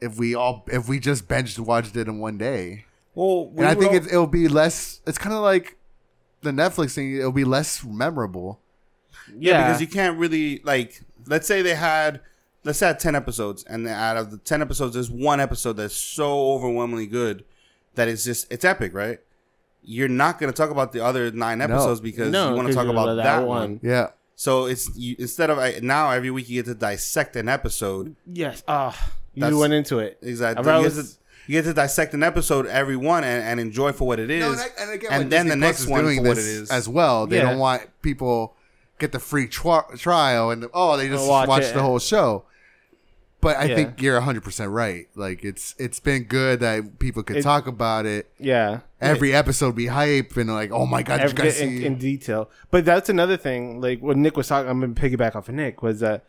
if 0.00 0.18
we 0.18 0.34
all 0.34 0.64
if 0.68 0.88
we 0.88 0.98
just 1.00 1.26
benched 1.28 1.58
watched 1.58 1.96
it 1.96 2.06
in 2.08 2.18
one 2.18 2.36
day? 2.38 2.84
well. 3.14 3.48
we 3.48 3.58
And 3.58 3.66
I 3.66 3.74
would 3.74 3.78
think 3.80 3.90
all- 3.92 3.96
it's, 3.98 4.06
it'll 4.08 4.26
be 4.26 4.48
less. 4.48 5.00
It's 5.06 5.18
kind 5.18 5.34
of 5.34 5.42
like 5.42 5.76
the 6.42 6.50
Netflix 6.50 6.94
thing. 6.94 7.16
It'll 7.16 7.32
be 7.32 7.44
less 7.44 7.82
memorable. 7.84 8.60
Yeah, 9.38 9.66
because 9.68 9.80
you 9.80 9.86
can't 9.86 10.18
really 10.18 10.60
like. 10.64 11.02
Let's 11.26 11.46
say 11.46 11.62
they 11.62 11.74
had, 11.74 12.20
let's 12.64 12.78
say, 12.78 12.86
had 12.88 12.98
ten 13.00 13.14
episodes, 13.14 13.64
and 13.64 13.86
out 13.88 14.16
of 14.16 14.30
the 14.30 14.38
ten 14.38 14.62
episodes, 14.62 14.94
there's 14.94 15.10
one 15.10 15.40
episode 15.40 15.74
that's 15.74 15.94
so 15.96 16.52
overwhelmingly 16.52 17.06
good 17.06 17.44
that 17.94 18.08
it's 18.08 18.24
just 18.24 18.50
it's 18.52 18.64
epic, 18.64 18.94
right? 18.94 19.18
You're 19.84 20.08
not 20.08 20.38
going 20.38 20.52
to 20.52 20.56
talk 20.56 20.70
about 20.70 20.92
the 20.92 21.04
other 21.04 21.30
nine 21.32 21.60
episodes 21.60 22.00
because 22.00 22.30
no, 22.30 22.50
you 22.50 22.56
want 22.56 22.68
to 22.68 22.74
talk 22.74 22.86
about 22.86 23.16
that, 23.16 23.46
one. 23.46 23.80
Yeah. 23.82 24.10
So 24.36 24.66
it's 24.66 24.96
you, 24.96 25.16
instead 25.18 25.50
of 25.50 25.58
I- 25.58 25.78
now 25.82 26.10
every 26.10 26.30
week 26.30 26.48
you 26.48 26.62
get 26.62 26.66
to 26.70 26.74
dissect 26.74 27.36
an 27.36 27.48
episode. 27.48 28.16
Yes. 28.26 28.62
Ah, 28.66 29.12
you 29.34 29.58
went 29.58 29.72
into 29.72 29.98
it. 29.98 30.18
Exactly. 30.22 30.64
You 30.72 30.82
get, 30.84 30.92
to, 30.94 31.02
you 31.46 31.52
get 31.52 31.64
to 31.64 31.74
dissect 31.74 32.14
an 32.14 32.22
episode 32.22 32.66
every 32.66 32.96
one 32.96 33.24
and, 33.24 33.42
and 33.44 33.60
enjoy 33.60 33.92
for 33.92 34.06
what 34.06 34.18
it 34.20 34.30
is. 34.30 34.40
No, 34.44 34.52
and, 34.52 34.60
I, 34.60 34.82
and, 34.82 34.90
again, 34.92 35.12
and 35.12 35.30
then 35.32 35.46
Disney 35.46 35.60
the 35.60 35.66
Plus 35.66 35.80
next 35.80 35.90
one 35.90 36.04
doing 36.04 36.18
for 36.22 36.28
what 36.28 36.38
it 36.38 36.44
is. 36.44 36.70
as 36.70 36.88
well. 36.88 37.26
They 37.26 37.36
Yeah. 37.36 37.50
don't 37.50 37.58
want 37.58 37.82
people 38.02 38.56
get 39.02 39.12
the 39.12 39.18
free 39.18 39.46
tri- 39.48 39.84
trial 39.98 40.50
and 40.50 40.66
oh, 40.72 40.96
they 40.96 41.08
just 41.08 41.28
Watch 41.28 41.48
watch, 41.48 41.72
the 41.72 41.82
whole 41.82 41.98
show. 41.98 42.44
But 43.42 43.56
I 43.56 43.64
Yeah. 43.64 43.74
think 43.74 44.00
you're 44.00 44.14
100 44.14 44.44
percent 44.44 44.70
right. 44.70 45.08
Like 45.16 45.44
it's 45.44 45.74
it's 45.78 45.98
been 46.00 46.24
good 46.24 46.60
that 46.60 46.98
people 47.00 47.22
could 47.24 47.38
It- 47.38 47.42
talk 47.42 47.66
about 47.66 48.06
it. 48.06 48.30
Yeah. 48.38 48.80
Every 49.00 49.34
episode 49.34 49.74
be 49.74 49.86
hype 49.88 50.36
and 50.36 50.48
like, 50.48 50.70
oh 50.70 50.86
my 50.86 51.02
god, 51.02 51.16
did 51.18 51.22
you 51.24 51.30
Every, 51.30 51.44
guys 51.50 51.60
in, 51.60 51.68
see? 51.78 51.84
in 51.84 51.96
detail. 51.98 52.48
But 52.70 52.84
that's 52.84 53.08
another 53.08 53.36
thing. 53.36 53.80
Like 53.80 54.00
what 54.00 54.16
Nick 54.16 54.36
was 54.36 54.46
talking, 54.46 54.70
I'm 54.70 54.80
gonna 54.80 54.94
piggyback 54.94 55.34
off 55.34 55.48
of 55.48 55.54
Nick 55.56 55.82
was 55.82 55.98
that 56.00 56.24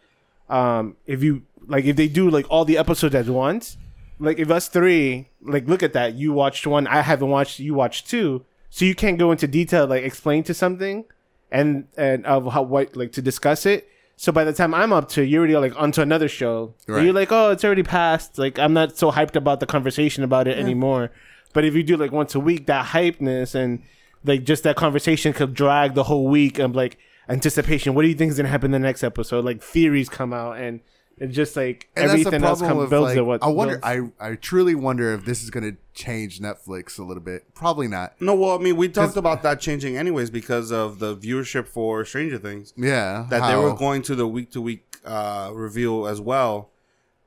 um, 0.50 0.98
if 1.06 1.22
you 1.24 1.44
like 1.68 1.86
if 1.86 1.96
they 1.96 2.08
do 2.08 2.30
like 2.30 2.46
all 2.50 2.66
the 2.66 2.78
episodes 2.80 3.14
at 3.16 3.28
once, 3.28 3.78
like 4.20 4.40
if 4.40 4.50
us 4.50 4.68
three 4.68 5.30
like 5.42 5.68
look 5.68 5.84
at 5.84 5.94
that, 5.94 6.16
you 6.16 6.34
watched 6.34 6.66
one, 6.66 6.88
I 6.88 7.02
haven't 7.02 7.30
watched, 7.30 7.60
you 7.60 7.76
watched 7.76 8.10
two, 8.10 8.44
so 8.72 8.86
you 8.86 8.96
can't 8.96 9.20
go 9.20 9.32
into 9.32 9.48
detail 9.48 9.86
like 9.86 10.04
explain 10.04 10.42
to 10.46 10.54
something 10.56 11.06
and 11.54 11.88
and 11.96 12.26
of 12.26 12.52
how 12.52 12.64
what 12.64 12.98
like 12.98 13.14
to 13.14 13.22
discuss 13.22 13.66
it. 13.66 13.88
So 14.18 14.32
by 14.32 14.44
the 14.44 14.54
time 14.54 14.74
I'm 14.74 14.92
up 14.92 15.08
to, 15.10 15.24
you're 15.24 15.40
already 15.40 15.56
like 15.56 15.80
onto 15.80 16.02
another 16.02 16.28
show. 16.28 16.74
Right. 16.88 17.04
You're 17.04 17.14
like, 17.14 17.32
oh, 17.32 17.52
it's 17.52 17.64
already 17.64 17.84
passed. 17.84 18.38
Like 18.38 18.60
I'm 18.60 18.74
not 18.74 18.98
so 18.98 19.12
hyped 19.12 19.36
about 19.36 19.60
the 19.60 19.66
conversation 19.66 20.24
about 20.24 20.48
it 20.48 20.58
anymore. 20.58 21.12
But 21.54 21.64
if 21.64 21.76
you 21.76 21.84
do 21.84 21.96
like 21.96 22.12
once 22.12 22.36
a 22.36 22.40
week, 22.40 22.66
that 22.66 22.88
hypeness 22.88 23.56
and 23.56 23.84
like 24.26 24.44
just 24.44 24.64
that 24.64 24.76
conversation 24.76 25.32
could 25.32 25.54
drag 25.54 25.94
the 25.94 26.04
whole 26.04 26.28
week 26.28 26.58
of 26.60 26.76
like 26.76 26.98
anticipation. 27.30 27.94
What 27.94 28.02
do 28.02 28.08
you 28.08 28.16
think 28.16 28.32
is 28.32 28.38
gonna 28.38 28.50
happen 28.50 28.74
in 28.74 28.82
the 28.82 28.88
next 28.88 29.04
episode? 29.04 29.46
Like 29.46 29.62
theories 29.62 30.10
come 30.10 30.34
out 30.34 30.58
and 30.58 30.82
it's 31.24 31.36
just 31.36 31.56
like 31.56 31.90
and 31.96 32.06
everything 32.10 32.44
else 32.44 32.60
problem 32.60 32.80
comes 32.80 32.90
builds 32.90 33.10
like, 33.12 33.18
it. 33.18 33.22
What 33.22 33.42
I 33.44 33.48
wonder. 33.48 33.78
builds- 33.80 34.12
I 34.20 34.32
I 34.32 34.36
truly 34.36 34.76
wonder 34.76 35.14
if 35.14 35.24
this 35.24 35.42
is 35.42 35.50
going 35.50 35.64
to 35.72 35.78
change 35.94 36.40
Netflix 36.40 37.00
a 37.00 37.04
little 37.04 37.24
bit. 37.24 37.54
Probably 37.56 37.88
not. 37.88 38.20
no, 38.20 38.36
well, 38.36 38.60
I 38.60 38.62
mean, 38.62 38.76
we 38.76 38.90
talked 38.90 39.16
about 39.16 39.42
that 39.44 39.62
changing 39.62 39.96
anyways 39.98 40.30
because 40.30 40.72
of 40.72 41.00
the 41.00 41.16
viewership 41.16 41.68
for 41.68 42.04
Stranger 42.04 42.38
Things. 42.38 42.74
Yeah, 42.76 43.26
that 43.30 43.48
they 43.50 43.56
were 43.56 43.74
going 43.74 44.02
to 44.04 44.16
the 44.16 44.28
week 44.28 44.52
to 44.52 44.62
week 44.62 44.98
uh 45.06 45.52
reveal 45.54 46.08
as 46.08 46.20
well, 46.20 46.70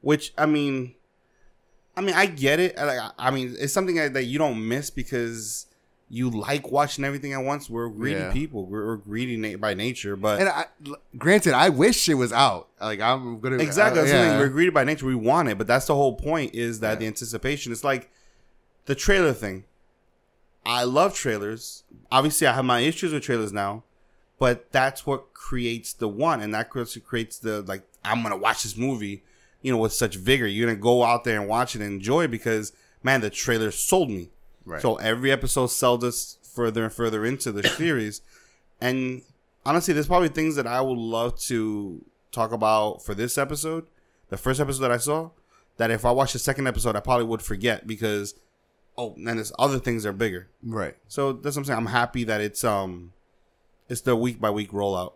which 0.02 0.34
I 0.36 0.46
mean, 0.46 0.94
I 1.96 2.02
mean 2.02 2.14
I 2.14 2.26
get 2.26 2.60
it. 2.60 2.76
Like, 2.76 2.98
I- 2.98 3.12
I 3.18 3.30
mean, 3.30 3.56
it's 3.58 3.72
something 3.72 3.96
that 3.96 4.12
that 4.12 4.24
you 4.24 4.38
don't 4.38 4.68
miss 4.68 4.90
because 4.90 5.65
you 6.08 6.30
like 6.30 6.70
watching 6.70 7.04
everything 7.04 7.32
at 7.32 7.42
once. 7.42 7.68
We're 7.68 7.88
greedy 7.88 8.20
Yeah. 8.20 8.32
people. 8.32 8.64
We're, 8.66 8.86
we're 8.86 8.96
greedy 8.98 9.36
na- 9.36 9.56
by 9.58 9.74
nature, 9.74 10.14
but 10.14 10.38
And 10.40 10.48
I, 10.48 10.66
granted, 11.18 11.52
I 11.54 11.68
wish 11.68 12.08
it 12.08 12.14
was 12.14 12.32
out. 12.32 12.68
Like 12.80 13.00
I'm 13.00 13.40
gonna 13.40 13.56
exactly 13.56 14.02
uh, 14.02 14.04
thing. 14.04 14.14
yeah. 14.14 14.38
We're 14.38 14.48
greedy 14.48 14.70
by 14.70 14.84
nature. 14.84 15.06
We 15.06 15.14
want 15.16 15.48
it, 15.48 15.58
but 15.58 15.66
that's 15.66 15.86
the 15.86 15.94
whole 15.96 16.14
point. 16.14 16.54
Is 16.54 16.80
that 16.80 17.00
the 17.00 17.06
anticipation? 17.06 17.72
It's 17.72 17.82
like 17.84 18.10
the 18.84 18.94
trailer 18.94 19.32
thing. 19.32 19.64
I 20.64 20.84
love 20.84 21.14
trailers. 21.14 21.84
Obviously, 22.10 22.46
I 22.46 22.52
have 22.52 22.64
my 22.64 22.80
issues 22.80 23.12
with 23.12 23.22
trailers 23.22 23.52
now, 23.52 23.84
but 24.38 24.70
that's 24.72 25.06
what 25.06 25.32
creates 25.34 25.92
the 25.92 26.08
one, 26.08 26.40
and 26.40 26.52
that 26.54 26.70
creates 26.70 26.96
creates 26.98 27.38
the 27.38 27.62
like. 27.62 27.82
I'm 28.04 28.22
gonna 28.22 28.36
watch 28.36 28.62
this 28.62 28.76
movie, 28.76 29.24
you 29.62 29.72
know, 29.72 29.78
with 29.78 29.92
such 29.92 30.14
vigor. 30.16 30.46
You're 30.46 30.66
gonna 30.68 30.78
go 30.78 31.02
out 31.02 31.24
there 31.24 31.40
and 31.40 31.48
watch 31.48 31.74
it 31.74 31.82
and 31.82 31.90
enjoy 31.94 32.24
it 32.24 32.30
because 32.30 32.72
man, 33.02 33.20
the 33.20 33.30
trailer 33.30 33.70
sold 33.72 34.10
me. 34.10 34.30
Right. 34.66 34.82
So 34.82 34.96
every 34.96 35.32
episode 35.32 35.68
sells 35.68 36.04
us 36.04 36.38
further 36.42 36.84
and 36.84 36.92
further 36.92 37.24
into 37.24 37.52
the 37.52 37.66
series, 37.68 38.20
and 38.80 39.22
honestly, 39.64 39.94
there's 39.94 40.08
probably 40.08 40.28
things 40.28 40.56
that 40.56 40.66
I 40.66 40.80
would 40.80 40.98
love 40.98 41.38
to 41.42 42.04
talk 42.32 42.52
about 42.52 43.02
for 43.02 43.14
this 43.14 43.38
episode, 43.38 43.86
the 44.28 44.36
first 44.36 44.60
episode 44.60 44.82
that 44.82 44.92
I 44.92 44.98
saw, 44.98 45.30
that 45.76 45.90
if 45.90 46.04
I 46.04 46.10
watch 46.10 46.32
the 46.32 46.38
second 46.38 46.66
episode, 46.66 46.96
I 46.96 47.00
probably 47.00 47.24
would 47.26 47.42
forget 47.42 47.86
because 47.86 48.34
oh, 48.98 49.14
and 49.14 49.26
there's 49.26 49.52
other 49.58 49.78
things 49.78 50.02
that 50.02 50.10
are 50.10 50.12
bigger. 50.12 50.48
right. 50.62 50.96
So 51.08 51.32
that's 51.32 51.56
what 51.56 51.62
I'm 51.62 51.64
saying. 51.66 51.78
I'm 51.78 51.86
happy 51.86 52.24
that 52.24 52.40
it's 52.40 52.64
um, 52.64 53.12
it's 53.88 54.00
the 54.02 54.16
week 54.16 54.40
by 54.40 54.50
week 54.50 54.72
rollout. 54.72 55.12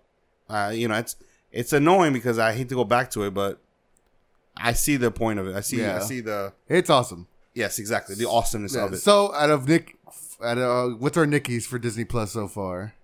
Uh, 0.49 0.73
you 0.75 0.89
know, 0.89 0.95
it's 0.95 1.17
it's 1.53 1.73
annoying 1.73 2.13
because 2.13 2.39
I 2.39 2.53
hate 2.53 2.69
to 2.69 2.75
go 2.75 2.85
back 2.85 3.11
to 3.13 3.25
it, 3.25 3.35
but 3.35 3.61
I 4.57 4.73
see 4.73 4.97
the 4.97 5.11
point 5.11 5.39
of 5.39 5.47
it. 5.47 5.57
I 5.57 5.61
see 5.61 5.81
Yeah. 5.81 5.97
I 5.97 6.01
see 6.01 6.21
the 6.21 6.53
It's 6.69 6.91
awesome. 6.91 7.27
Yes, 7.55 7.79
exactly 7.79 8.15
the 8.15 8.29
awesomeness 8.29 8.75
Yeah, 8.75 8.85
of 8.85 8.93
it. 8.93 8.99
So 8.99 9.33
out 9.35 9.51
of 9.51 9.69
Nick, 9.69 9.97
out 10.43 10.59
of, 10.59 10.93
uh, 10.93 10.97
what's 10.97 11.17
our 11.17 11.27
Nickies 11.27 11.67
for 11.67 11.79
Disney 11.79 12.05
Plus 12.05 12.33
so 12.33 12.49
far? 12.49 12.95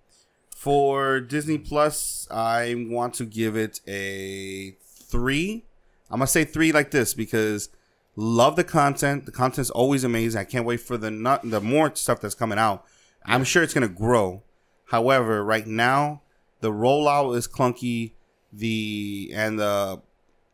For 0.55 1.19
Disney 1.19 1.57
Plus, 1.57 2.27
I 2.31 2.75
want 2.89 3.13
to 3.15 3.25
give 3.25 3.55
it 3.55 3.79
a 3.87 4.71
three. 4.81 5.65
I'm 6.09 6.19
gonna 6.19 6.27
say 6.27 6.45
three 6.45 6.71
like 6.71 6.91
this 6.91 7.13
because 7.13 7.69
love 8.15 8.55
the 8.55 8.63
content. 8.63 9.25
The 9.25 9.31
content's 9.31 9.69
always 9.69 10.03
amazing. 10.03 10.39
I 10.41 10.45
can't 10.45 10.65
wait 10.65 10.79
for 10.81 10.97
the 10.97 11.11
not 11.11 11.47
the 11.49 11.61
more 11.61 11.93
stuff 11.95 12.21
that's 12.21 12.35
coming 12.35 12.57
out. 12.57 12.83
I'm 13.25 13.43
sure 13.43 13.61
it's 13.61 13.73
gonna 13.73 13.87
grow. 13.87 14.43
However, 14.85 15.43
right 15.43 15.67
now 15.67 16.21
the 16.61 16.71
rollout 16.71 17.35
is 17.35 17.47
clunky. 17.47 18.13
The 18.51 19.31
and 19.35 19.59
the 19.59 20.01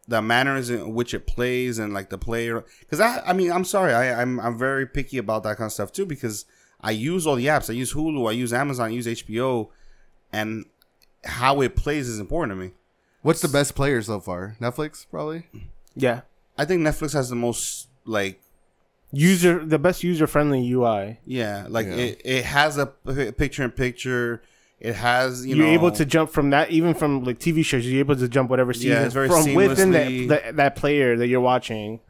the 0.07 0.21
manners 0.21 0.69
in 0.69 0.93
which 0.93 1.13
it 1.13 1.25
plays 1.25 1.79
and 1.79 1.93
like 1.93 2.09
the 2.09 2.17
player 2.17 2.65
because 2.81 2.99
I 2.99 3.19
I 3.25 3.33
mean 3.33 3.51
I'm 3.51 3.63
sorry 3.63 3.93
I 3.93 4.21
I'm 4.21 4.39
I'm 4.39 4.57
very 4.57 4.85
picky 4.85 5.17
about 5.17 5.43
that 5.43 5.57
kind 5.57 5.67
of 5.67 5.71
stuff 5.71 5.91
too 5.93 6.05
because 6.05 6.45
I 6.81 6.91
use 6.91 7.25
all 7.25 7.35
the 7.35 7.45
apps 7.45 7.69
I 7.69 7.73
use 7.73 7.93
Hulu 7.93 8.27
I 8.27 8.33
use 8.33 8.51
Amazon 8.51 8.87
I 8.87 8.89
use 8.93 9.07
HBO 9.07 9.69
and 10.33 10.65
how 11.23 11.61
it 11.61 11.75
plays 11.77 12.09
is 12.09 12.19
important 12.19 12.51
to 12.51 12.55
me. 12.65 12.71
What's 13.21 13.41
the 13.41 13.47
best 13.47 13.75
player 13.75 14.01
so 14.01 14.19
far? 14.19 14.57
Netflix, 14.59 15.05
probably. 15.09 15.47
yeah. 15.95 16.21
I 16.57 16.65
think 16.65 16.81
Netflix 16.81 17.13
has 17.13 17.29
the 17.29 17.35
most 17.37 17.87
like 18.05 18.41
User 19.15 19.63
the 19.63 19.77
best 19.79 20.03
user 20.03 20.25
friendly 20.27 20.69
UI. 20.71 21.19
yeah 21.25 21.67
like 21.69 21.85
Yeah. 21.85 21.93
it, 21.93 22.21
it 22.25 22.45
has 22.45 22.77
a 22.77 22.87
picture 22.87 23.63
in 23.63 23.71
picture 23.71 24.41
it 24.83 24.95
has 24.95 25.45
you 25.45 25.55
You 25.55 25.63
are 25.63 25.65
know 25.67 25.73
able 25.73 25.91
to 25.91 26.05
jump 26.05 26.29
from 26.29 26.51
that, 26.51 26.69
even 26.69 26.93
from 26.93 27.23
like 27.23 27.39
TV 27.39 27.63
shows. 27.65 27.85
You're 27.87 27.99
able 28.01 28.15
to 28.17 28.27
jump 28.27 28.49
whatever 28.51 28.73
season 28.73 28.91
Yeah, 28.91 29.05
it's 29.05 29.13
very 29.13 29.29
from 29.29 29.53
within 29.55 29.91
that, 29.91 30.27
that 30.27 30.55
that 30.57 30.75
player 30.75 31.17
that 31.17 31.27
you're 31.27 31.41
watching. 31.41 32.01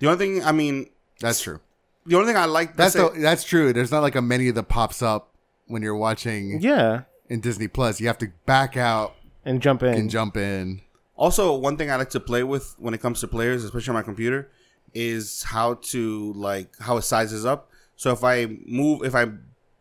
the 0.00 0.08
only 0.08 0.18
thing 0.18 0.44
I 0.44 0.52
mean 0.52 0.90
That's 1.20 1.40
true. 1.40 1.60
the 2.06 2.16
only 2.16 2.26
thing 2.28 2.36
I 2.36 2.44
like 2.46 2.76
That's 2.76 2.92
say, 2.94 3.00
the, 3.08 3.20
that's 3.20 3.44
true. 3.44 3.72
There's 3.72 3.90
not 3.92 4.00
like 4.02 4.16
a 4.16 4.22
menu 4.22 4.52
that 4.52 4.64
pops 4.64 5.00
up 5.00 5.30
when 5.68 5.80
you're 5.82 5.96
watching 5.96 6.60
Yeah, 6.60 7.02
in 7.28 7.40
Disney 7.40 7.68
Plus. 7.68 8.00
You 8.00 8.08
have 8.08 8.18
to 8.18 8.28
back 8.46 8.76
out 8.76 9.14
and 9.44 9.62
jump 9.62 9.82
in. 9.82 9.94
and 9.94 10.10
jump 10.10 10.36
in. 10.36 10.80
Also, 11.16 11.54
one 11.56 11.76
thing 11.76 11.90
I 11.90 11.96
like 11.96 12.10
to 12.10 12.20
play 12.20 12.42
with 12.44 12.74
when 12.78 12.94
it 12.94 13.00
comes 13.00 13.20
to 13.20 13.28
players, 13.28 13.64
especially 13.64 13.90
on 13.90 13.94
my 13.94 14.02
computer, 14.02 14.50
is 14.94 15.42
how 15.44 15.74
to 15.92 16.32
like 16.34 16.68
how 16.80 16.96
it 16.96 17.02
sizes 17.02 17.44
up. 17.44 17.70
So 17.96 18.12
if 18.12 18.22
I 18.24 18.46
move, 18.66 19.04
if 19.04 19.14
I 19.14 19.26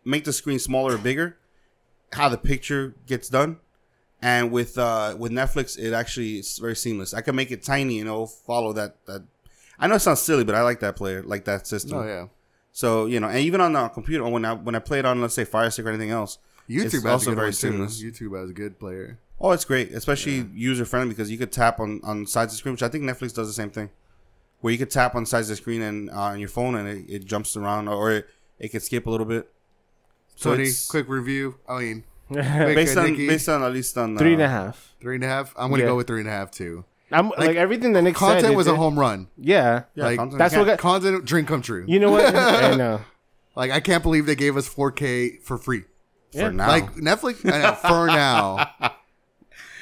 make 0.03 0.23
the 0.23 0.33
screen 0.33 0.59
smaller 0.59 0.95
or 0.95 0.97
bigger, 0.97 1.37
how 2.13 2.29
the 2.29 2.37
picture 2.37 2.95
gets 3.05 3.29
done. 3.29 3.57
And 4.21 4.51
with 4.51 4.77
uh 4.77 5.15
with 5.17 5.31
Netflix, 5.31 5.77
it 5.77 5.93
actually 5.93 6.39
is 6.39 6.57
very 6.57 6.75
seamless. 6.75 7.13
I 7.13 7.21
can 7.21 7.35
make 7.35 7.51
it 7.51 7.61
tiny 7.61 7.99
and 7.99 8.07
it'll 8.07 8.27
follow 8.27 8.73
that 8.73 9.05
that. 9.05 9.23
I 9.79 9.87
know 9.87 9.95
it 9.95 9.99
sounds 9.99 10.21
silly, 10.21 10.43
but 10.43 10.55
I 10.55 10.63
like 10.63 10.79
that 10.79 10.95
player, 10.95 11.21
like 11.21 11.45
that 11.45 11.67
system. 11.67 11.99
Oh 11.99 12.03
yeah. 12.03 12.27
So 12.71 13.05
you 13.05 13.19
know, 13.19 13.27
and 13.27 13.39
even 13.39 13.61
on 13.61 13.73
the 13.73 13.87
computer, 13.89 14.27
when 14.27 14.43
I 14.43 14.53
when 14.53 14.73
I 14.73 14.79
play 14.79 14.99
it 14.99 15.05
on, 15.05 15.21
let's 15.21 15.35
say 15.35 15.45
Fire 15.45 15.69
Stick 15.69 15.85
or 15.85 15.89
anything 15.89 16.09
else, 16.09 16.39
YouTube 16.67 16.85
it's 16.85 17.05
also 17.05 17.35
very 17.35 17.47
one, 17.47 17.51
too. 17.51 17.57
seamless. 17.57 18.03
YouTube 18.03 18.39
has 18.39 18.49
a 18.49 18.53
good 18.53 18.79
player. 18.79 19.19
Oh, 19.39 19.51
it's 19.51 19.65
great, 19.65 19.91
especially 19.91 20.47
user 20.53 20.83
friendly 20.83 21.09
because 21.09 21.29
you 21.29 21.37
could 21.37 21.51
tap 21.51 21.79
on 21.79 22.01
on 22.03 22.25
sides 22.25 22.53
of 22.53 22.55
the 22.55 22.57
screen, 22.57 22.73
which 22.73 22.83
I 22.83 22.89
think 22.89 23.03
Netflix 23.03 23.35
does 23.35 23.47
the 23.47 23.53
same 23.53 23.69
thing, 23.69 23.91
where 24.61 24.71
you 24.71 24.79
could 24.79 24.89
tap 24.89 25.13
on 25.13 25.25
sides 25.27 25.49
of 25.49 25.57
the 25.57 25.61
screen 25.61 25.83
and 25.83 26.09
uh, 26.09 26.13
on 26.13 26.39
your 26.39 26.49
phone 26.49 26.75
and 26.75 26.87
it, 26.87 27.05
it 27.07 27.25
jumps 27.25 27.55
around 27.55 27.87
or 27.87 28.11
it, 28.11 28.27
it 28.57 28.69
can 28.69 28.79
skip 28.79 29.05
a 29.05 29.09
little 29.11 29.27
bit. 29.27 29.47
So 30.37 30.51
Tony, 30.51 30.63
it's 30.69 30.87
quick 30.87 31.09
review. 31.09 31.55
I 31.67 31.79
mean, 31.81 32.03
based 32.31 32.95
on 32.95 33.11
Nicky? 33.11 33.27
based 33.27 33.49
on 33.49 33.63
at 33.63 33.73
least 33.73 33.97
on 33.97 34.15
uh, 34.15 34.19
Three 34.19 34.33
and 34.33 34.41
a 34.41 34.47
half. 34.47 34.95
three 35.01 35.15
and 35.15 35.23
a 35.23 35.27
half. 35.27 35.53
I'm 35.57 35.69
gonna 35.71 35.83
Yeah. 35.83 35.89
go 35.89 35.95
with 35.97 36.07
three 36.07 36.19
and 36.21 36.29
a 36.29 36.31
half 36.31 36.51
too. 36.51 36.85
I'm 37.11 37.29
like, 37.37 37.55
everything 37.55 37.93
that 37.93 38.01
Nick 38.03 38.15
Content 38.15 38.41
said. 38.45 38.51
it 38.51 38.55
was 38.55 38.67
a 38.67 38.75
home 38.75 38.97
run. 38.99 39.29
Yeah, 39.37 39.83
Yeah, 39.95 40.03
Like, 40.05 40.17
content- 40.19 40.37
that's 40.39 40.55
what 40.55 40.65
got, 40.65 40.77
Content 40.79 41.23
dream 41.25 41.45
come 41.45 41.61
true. 41.61 41.85
you 41.87 41.99
know 41.99 42.11
what? 42.11 42.35
I 42.35 42.75
know. 42.75 43.01
Like 43.55 43.71
I 43.71 43.79
can't 43.79 44.03
believe 44.03 44.25
they 44.25 44.35
gave 44.35 44.55
us 44.57 44.67
4K 44.69 45.41
for 45.41 45.57
free. 45.57 45.81
for 46.33 46.37
Yeah. 46.39 46.49
now. 46.49 46.67
Like 46.67 46.95
Netflix 46.95 47.51
I 47.51 47.59
know, 47.61 47.73
for 47.75 48.07
now. 48.07 48.71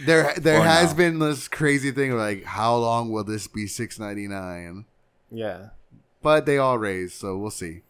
There 0.05 0.33
there 0.35 0.59
For 0.59 0.65
has 0.65 0.91
now. 0.91 0.97
been 0.97 1.19
this 1.19 1.47
crazy 1.47 1.89
thing 1.91 2.11
of 2.11 2.17
like 2.17 2.43
how 2.43 2.75
long 2.75 3.11
will 3.11 3.23
this 3.23 3.47
be 3.47 3.65
6.99? 3.65 4.83
Yeah. 5.31 5.69
But 6.21 6.45
they 6.45 6.57
all 6.57 6.77
raised, 6.77 7.13
so 7.13 7.37
we'll 7.37 7.49
see. 7.51 7.81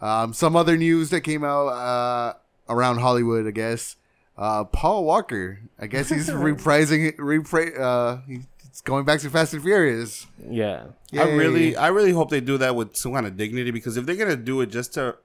Um, 0.00 0.32
some 0.32 0.56
other 0.56 0.76
news 0.76 1.10
that 1.10 1.22
came 1.22 1.44
out 1.44 1.68
uh, 1.68 2.34
around 2.68 2.98
Hollywood, 2.98 3.46
I 3.46 3.50
guess. 3.50 3.96
Uh, 4.36 4.64
Paul 4.64 5.04
Walker, 5.04 5.60
I 5.78 5.86
guess 5.86 6.10
he's 6.10 6.28
reprising 6.30 7.08
it. 7.08 7.16
Repri- 7.16 7.78
uh, 7.78 8.18
he's 8.26 8.82
going 8.82 9.04
back 9.06 9.20
to 9.20 9.30
Fast 9.30 9.54
and 9.54 9.62
Furious. 9.62 10.26
Yeah. 10.46 10.88
I 11.18 11.24
really, 11.30 11.76
I 11.76 11.88
really 11.88 12.12
hope 12.12 12.28
they 12.30 12.40
do 12.40 12.58
that 12.58 12.76
with 12.76 12.96
some 12.96 13.14
kind 13.14 13.26
of 13.26 13.36
dignity 13.36 13.70
because 13.70 13.96
if 13.96 14.04
they're 14.04 14.16
gonna 14.16 14.36
do 14.36 14.60
it 14.60 14.66
just 14.66 14.94
to, 14.94 15.16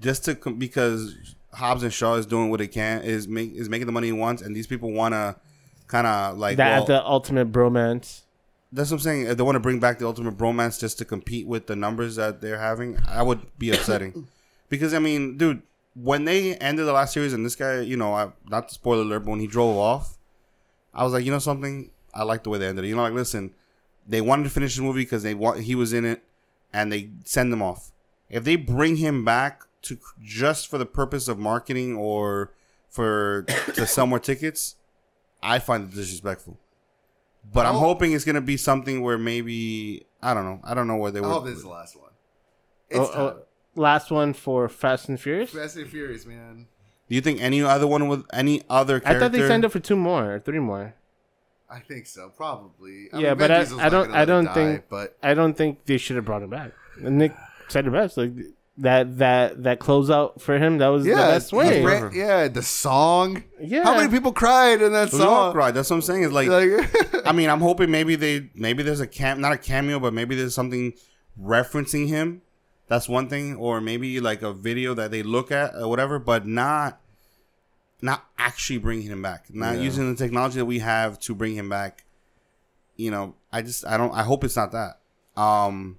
just 0.00 0.24
to 0.24 0.34
com- 0.34 0.58
because 0.58 1.14
Hobbs 1.52 1.82
and 1.82 1.92
Shaw 1.92 2.14
is 2.14 2.24
doing 2.26 2.50
what 2.50 2.58
they 2.58 2.66
can 2.66 3.02
is 3.02 3.28
make 3.28 3.52
is 3.54 3.68
making 3.68 3.86
the 3.86 3.92
money 3.92 4.06
he 4.08 4.12
wants, 4.12 4.40
and 4.42 4.56
these 4.56 4.66
people 4.66 4.90
wanna 4.92 5.36
kind 5.86 6.06
of 6.06 6.38
like 6.38 6.56
that 6.56 6.78
well, 6.78 6.86
the 6.86 7.06
ultimate 7.06 7.52
bromance. 7.52 8.22
That's 8.74 8.90
what 8.90 8.96
I'm 8.96 9.00
saying. 9.02 9.26
If 9.26 9.36
they 9.36 9.42
want 9.42 9.56
to 9.56 9.60
bring 9.60 9.78
back 9.78 9.98
the 9.98 10.06
ultimate 10.06 10.36
bromance 10.36 10.80
just 10.80 10.98
to 10.98 11.04
compete 11.04 11.46
with 11.46 11.66
the 11.66 11.76
numbers 11.76 12.16
that 12.16 12.40
they're 12.40 12.58
having, 12.58 12.98
I 13.08 13.22
would 13.22 13.40
be 13.58 13.70
upsetting 13.70 14.26
because 14.68 14.92
I 14.92 14.98
mean, 14.98 15.36
dude, 15.38 15.62
when 15.94 16.24
they 16.24 16.56
ended 16.56 16.86
the 16.86 16.92
last 16.92 17.14
series 17.14 17.32
and 17.32 17.46
this 17.46 17.54
guy, 17.54 17.80
you 17.80 17.96
know, 17.96 18.12
I, 18.14 18.32
not 18.48 18.68
to 18.68 18.74
spoiler 18.74 19.02
alert, 19.02 19.20
but 19.20 19.30
when 19.30 19.40
he 19.40 19.46
drove 19.46 19.76
off, 19.76 20.18
I 20.92 21.04
was 21.04 21.12
like, 21.12 21.24
you 21.24 21.30
know 21.30 21.38
something, 21.38 21.90
I 22.12 22.24
like 22.24 22.42
the 22.42 22.50
way 22.50 22.58
they 22.58 22.66
ended 22.66 22.84
it. 22.84 22.88
You 22.88 22.96
know, 22.96 23.02
like 23.02 23.12
listen, 23.12 23.54
they 24.06 24.20
wanted 24.20 24.44
to 24.44 24.50
finish 24.50 24.76
the 24.76 24.82
movie 24.82 25.02
because 25.02 25.22
they 25.22 25.34
want 25.34 25.60
he 25.60 25.76
was 25.76 25.92
in 25.92 26.04
it, 26.04 26.22
and 26.72 26.92
they 26.92 27.10
send 27.24 27.52
him 27.52 27.62
off. 27.62 27.92
If 28.28 28.42
they 28.42 28.56
bring 28.56 28.96
him 28.96 29.24
back 29.24 29.62
to 29.82 29.98
just 30.20 30.68
for 30.68 30.78
the 30.78 30.86
purpose 30.86 31.28
of 31.28 31.38
marketing 31.38 31.96
or 31.96 32.52
for 32.88 33.42
to 33.74 33.86
sell 33.86 34.06
more 34.06 34.18
tickets, 34.18 34.74
I 35.42 35.60
find 35.60 35.84
it 35.84 35.94
disrespectful. 35.94 36.58
But 37.52 37.66
I'm 37.66 37.76
Oh. 37.76 37.80
hoping 37.80 38.12
it's 38.12 38.24
gonna 38.24 38.40
be 38.40 38.56
something 38.56 39.02
where 39.02 39.18
maybe 39.18 40.06
I 40.22 40.34
don't 40.34 40.44
know. 40.44 40.60
I 40.64 40.74
don't 40.74 40.86
know 40.88 40.96
where 40.96 41.10
they 41.10 41.18
I 41.20 41.22
would. 41.22 41.28
hope 41.28 41.44
this 41.44 41.56
is 41.56 41.62
the 41.62 41.68
last 41.68 41.96
one. 41.98 42.10
It's 42.90 42.98
Oh, 43.00 43.12
time. 43.12 43.20
oh, 43.20 43.42
last 43.74 44.10
one 44.10 44.32
for 44.32 44.68
Fast 44.68 45.08
and 45.08 45.20
Furious. 45.20 45.50
Fast 45.50 45.76
and 45.76 45.88
Furious, 45.88 46.24
man. 46.26 46.66
Do 47.08 47.14
you 47.14 47.20
think 47.20 47.40
any 47.42 47.62
other 47.62 47.86
one 47.86 48.08
with 48.08 48.24
any 48.32 48.62
other 48.70 48.96
I 48.96 49.00
character? 49.00 49.20
thought 49.20 49.32
they 49.32 49.46
signed 49.46 49.64
up 49.64 49.72
for 49.72 49.80
two 49.80 49.96
more 49.96 50.34
or 50.34 50.40
three 50.40 50.58
more. 50.58 50.94
I 51.68 51.80
think 51.80 52.06
so, 52.06 52.30
probably. 52.30 53.08
I 53.12 53.18
Yeah, 53.18 53.28
mean, 53.30 53.38
but 53.38 53.48
Vin 53.48 53.50
I- 53.50 53.58
Diesel's 53.60 53.80
I 53.80 53.82
not 53.84 53.90
don't- 53.90 54.06
gonna 54.06 54.16
I 54.16 54.20
let 54.20 54.24
don't 54.26 54.44
die, 54.44 54.54
think- 54.54 54.84
But 54.88 55.16
I 55.22 55.34
don't 55.34 55.54
think 55.56 55.84
they 55.86 55.98
should 55.98 56.16
have 56.16 56.24
brought 56.24 56.42
him 56.42 56.50
back. 56.50 56.72
And 57.02 57.18
Nick 57.18 57.32
said 57.68 57.86
it 57.86 57.90
best. 57.90 58.16
Like 58.16 58.30
that 58.78 59.18
that 59.18 59.62
that 59.62 59.78
closeout 59.78 60.40
for 60.40 60.58
him, 60.58 60.78
that 60.78 60.88
was 60.88 61.06
yeah, 61.06 61.14
the 61.14 61.20
best 61.22 61.50
he 61.52 61.56
way. 61.56 61.84
ran- 61.84 62.12
yeah, 62.12 62.48
the 62.48 62.62
song. 62.62 63.44
Yeah. 63.60 63.84
How 63.84 63.96
many 63.96 64.08
people 64.10 64.32
cried 64.32 64.82
in 64.82 64.92
that 64.92 65.12
We 65.12 65.20
all 65.20 65.26
song? 65.26 65.52
cried. 65.52 65.74
That's 65.74 65.90
what 65.90 65.96
I'm 65.96 66.02
saying. 66.02 66.24
Is 66.24 66.32
like, 66.32 66.48
Like, 66.48 67.26
I 67.26 67.32
mean, 67.38 67.48
I'm 67.50 67.60
hoping 67.60 67.90
maybe 67.90 68.16
they 68.16 68.50
maybe 68.54 68.82
there's 68.82 69.00
a 69.00 69.06
cam 69.06 69.40
not 69.40 69.52
a 69.52 69.58
cameo, 69.58 70.00
but 70.00 70.12
maybe 70.12 70.34
there's 70.34 70.54
something 70.54 70.92
referencing 71.40 72.08
him. 72.08 72.42
That's 72.88 73.08
one 73.08 73.28
thing, 73.28 73.56
or 73.56 73.80
maybe 73.80 74.20
like 74.20 74.42
a 74.42 74.52
video 74.52 74.92
that 74.94 75.10
they 75.10 75.22
look 75.22 75.50
at 75.52 75.74
or 75.74 75.88
whatever, 75.88 76.18
but 76.18 76.46
not 76.46 77.00
not 78.02 78.24
actually 78.38 78.78
bringing 78.78 79.06
him 79.06 79.22
back. 79.22 79.46
Not 79.50 79.76
Yeah. 79.76 79.82
using 79.82 80.10
the 80.10 80.16
technology 80.16 80.58
that 80.58 80.66
we 80.66 80.80
have 80.80 81.18
to 81.20 81.34
bring 81.34 81.54
him 81.54 81.68
back. 81.68 82.04
You 82.96 83.10
know, 83.12 83.34
I 83.52 83.62
just 83.62 83.86
I 83.86 83.96
don't 83.96 84.12
I 84.12 84.24
hope 84.24 84.42
it's 84.44 84.56
not 84.56 84.72
that. 84.72 84.98
Um 85.40 85.98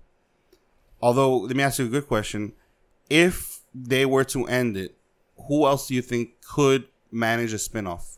although 1.01 1.37
let 1.37 1.55
me 1.55 1.63
ask 1.63 1.79
you 1.79 1.85
a 1.85 1.89
good 1.89 2.07
question. 2.07 2.53
If 3.09 3.61
they 3.73 4.05
were 4.05 4.23
to 4.25 4.45
end 4.47 4.77
it, 4.77 4.95
who 5.47 5.65
else 5.65 5.87
do 5.87 5.95
you 5.95 6.01
think 6.01 6.41
could 6.41 6.85
manage 7.11 7.53
a 7.53 7.59
spin-off? 7.59 8.17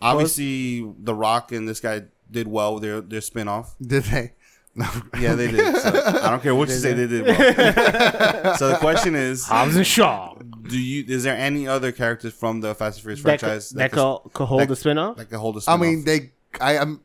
Obviously, 0.00 0.80
The 0.98 1.14
Rock 1.14 1.52
and 1.52 1.68
this 1.68 1.80
guy 1.80 2.02
did 2.30 2.48
well 2.48 2.74
with 2.74 2.82
their 2.82 3.00
their 3.00 3.20
spin-off. 3.20 3.74
did 3.80 4.04
they? 4.04 4.32
No. 4.74 4.88
Yeah, 5.20 5.34
they 5.34 5.50
did. 5.50 5.76
So 5.76 5.88
I 5.90 6.30
don't 6.30 6.42
care 6.42 6.54
what 6.54 6.70
you 6.70 6.74
say, 6.76 6.94
they 6.94 7.06
did 7.06 7.26
well. 7.26 8.56
so 8.56 8.68
the 8.70 8.78
question 8.80 9.14
is, 9.14 9.44
Hobbs 9.46 9.76
and 9.76 9.86
Shaw. 9.86 10.34
do 10.62 10.78
you 10.78 11.04
is 11.06 11.24
there 11.24 11.36
any 11.36 11.68
other 11.68 11.92
characters 11.92 12.32
from 12.32 12.62
the 12.62 12.74
Fast 12.74 12.96
and 12.96 13.02
Furious 13.02 13.22
That, 13.22 13.40
franchise 13.40 13.68
could, 13.68 13.78
that, 13.78 13.92
could, 13.92 14.18
could, 14.22 14.32
could 14.32 14.44
hold 14.46 14.60
that- 14.62 14.68
the 14.68 14.76
spin 14.76 14.96
off. 14.96 15.16
that 15.18 15.26
could 15.28 15.38
hold 15.38 15.56
a 15.56 15.58
I 15.58 15.60
spin-off? 15.60 15.78
I 15.80 15.82
mean, 15.82 16.04
they. 16.06 16.32
I 16.60 16.76
am. 16.76 17.00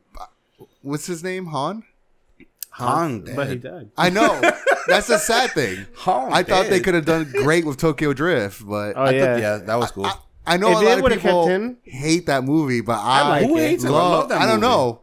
What's 0.80 1.06
his 1.06 1.22
name? 1.22 1.46
Han. 1.46 1.84
Han 2.78 3.20
But 3.36 3.48
he 3.48 3.56
dead. 3.56 3.62
died. 3.72 3.90
I 3.96 4.10
know. 4.10 4.40
That's 4.88 5.06
the 5.08 5.18
sad 5.18 5.50
thing. 5.50 5.86
Han 5.96 6.32
I 6.32 6.42
thought 6.42 6.64
they 6.66 6.78
dead. 6.78 6.84
could 6.84 6.94
have 6.94 7.04
done 7.04 7.30
great 7.32 7.64
with 7.66 7.76
Tokyo 7.76 8.12
Drift, 8.12 8.66
but 8.66 8.96
Oh 8.96 9.02
I 9.04 9.10
yeah. 9.10 9.24
thought- 9.32 9.40
yeah, 9.40 9.56
that 9.58 9.74
was 9.78 9.90
cool. 9.90 10.06
I, 10.06 10.14
I 10.46 10.56
know 10.56 10.70
If 10.70 10.76
a 10.78 10.80
they 10.80 10.86
lot 10.86 10.96
of 10.98 11.02
would've 11.02 11.18
kept 11.20 11.24
people 11.30 11.46
him- 11.48 11.76
hate 11.82 12.26
that 12.26 12.44
movie, 12.44 12.80
but 12.80 12.98
I, 12.98 13.28
like 13.28 13.46
Who 13.46 13.58
it. 13.58 13.68
hates 13.68 13.84
it? 13.84 13.88
I 13.88 13.90
love. 13.90 14.12
love 14.20 14.28
that 14.30 14.40
I 14.40 14.46
don't 14.46 14.60
movie. 14.60 14.72
know, 14.72 15.00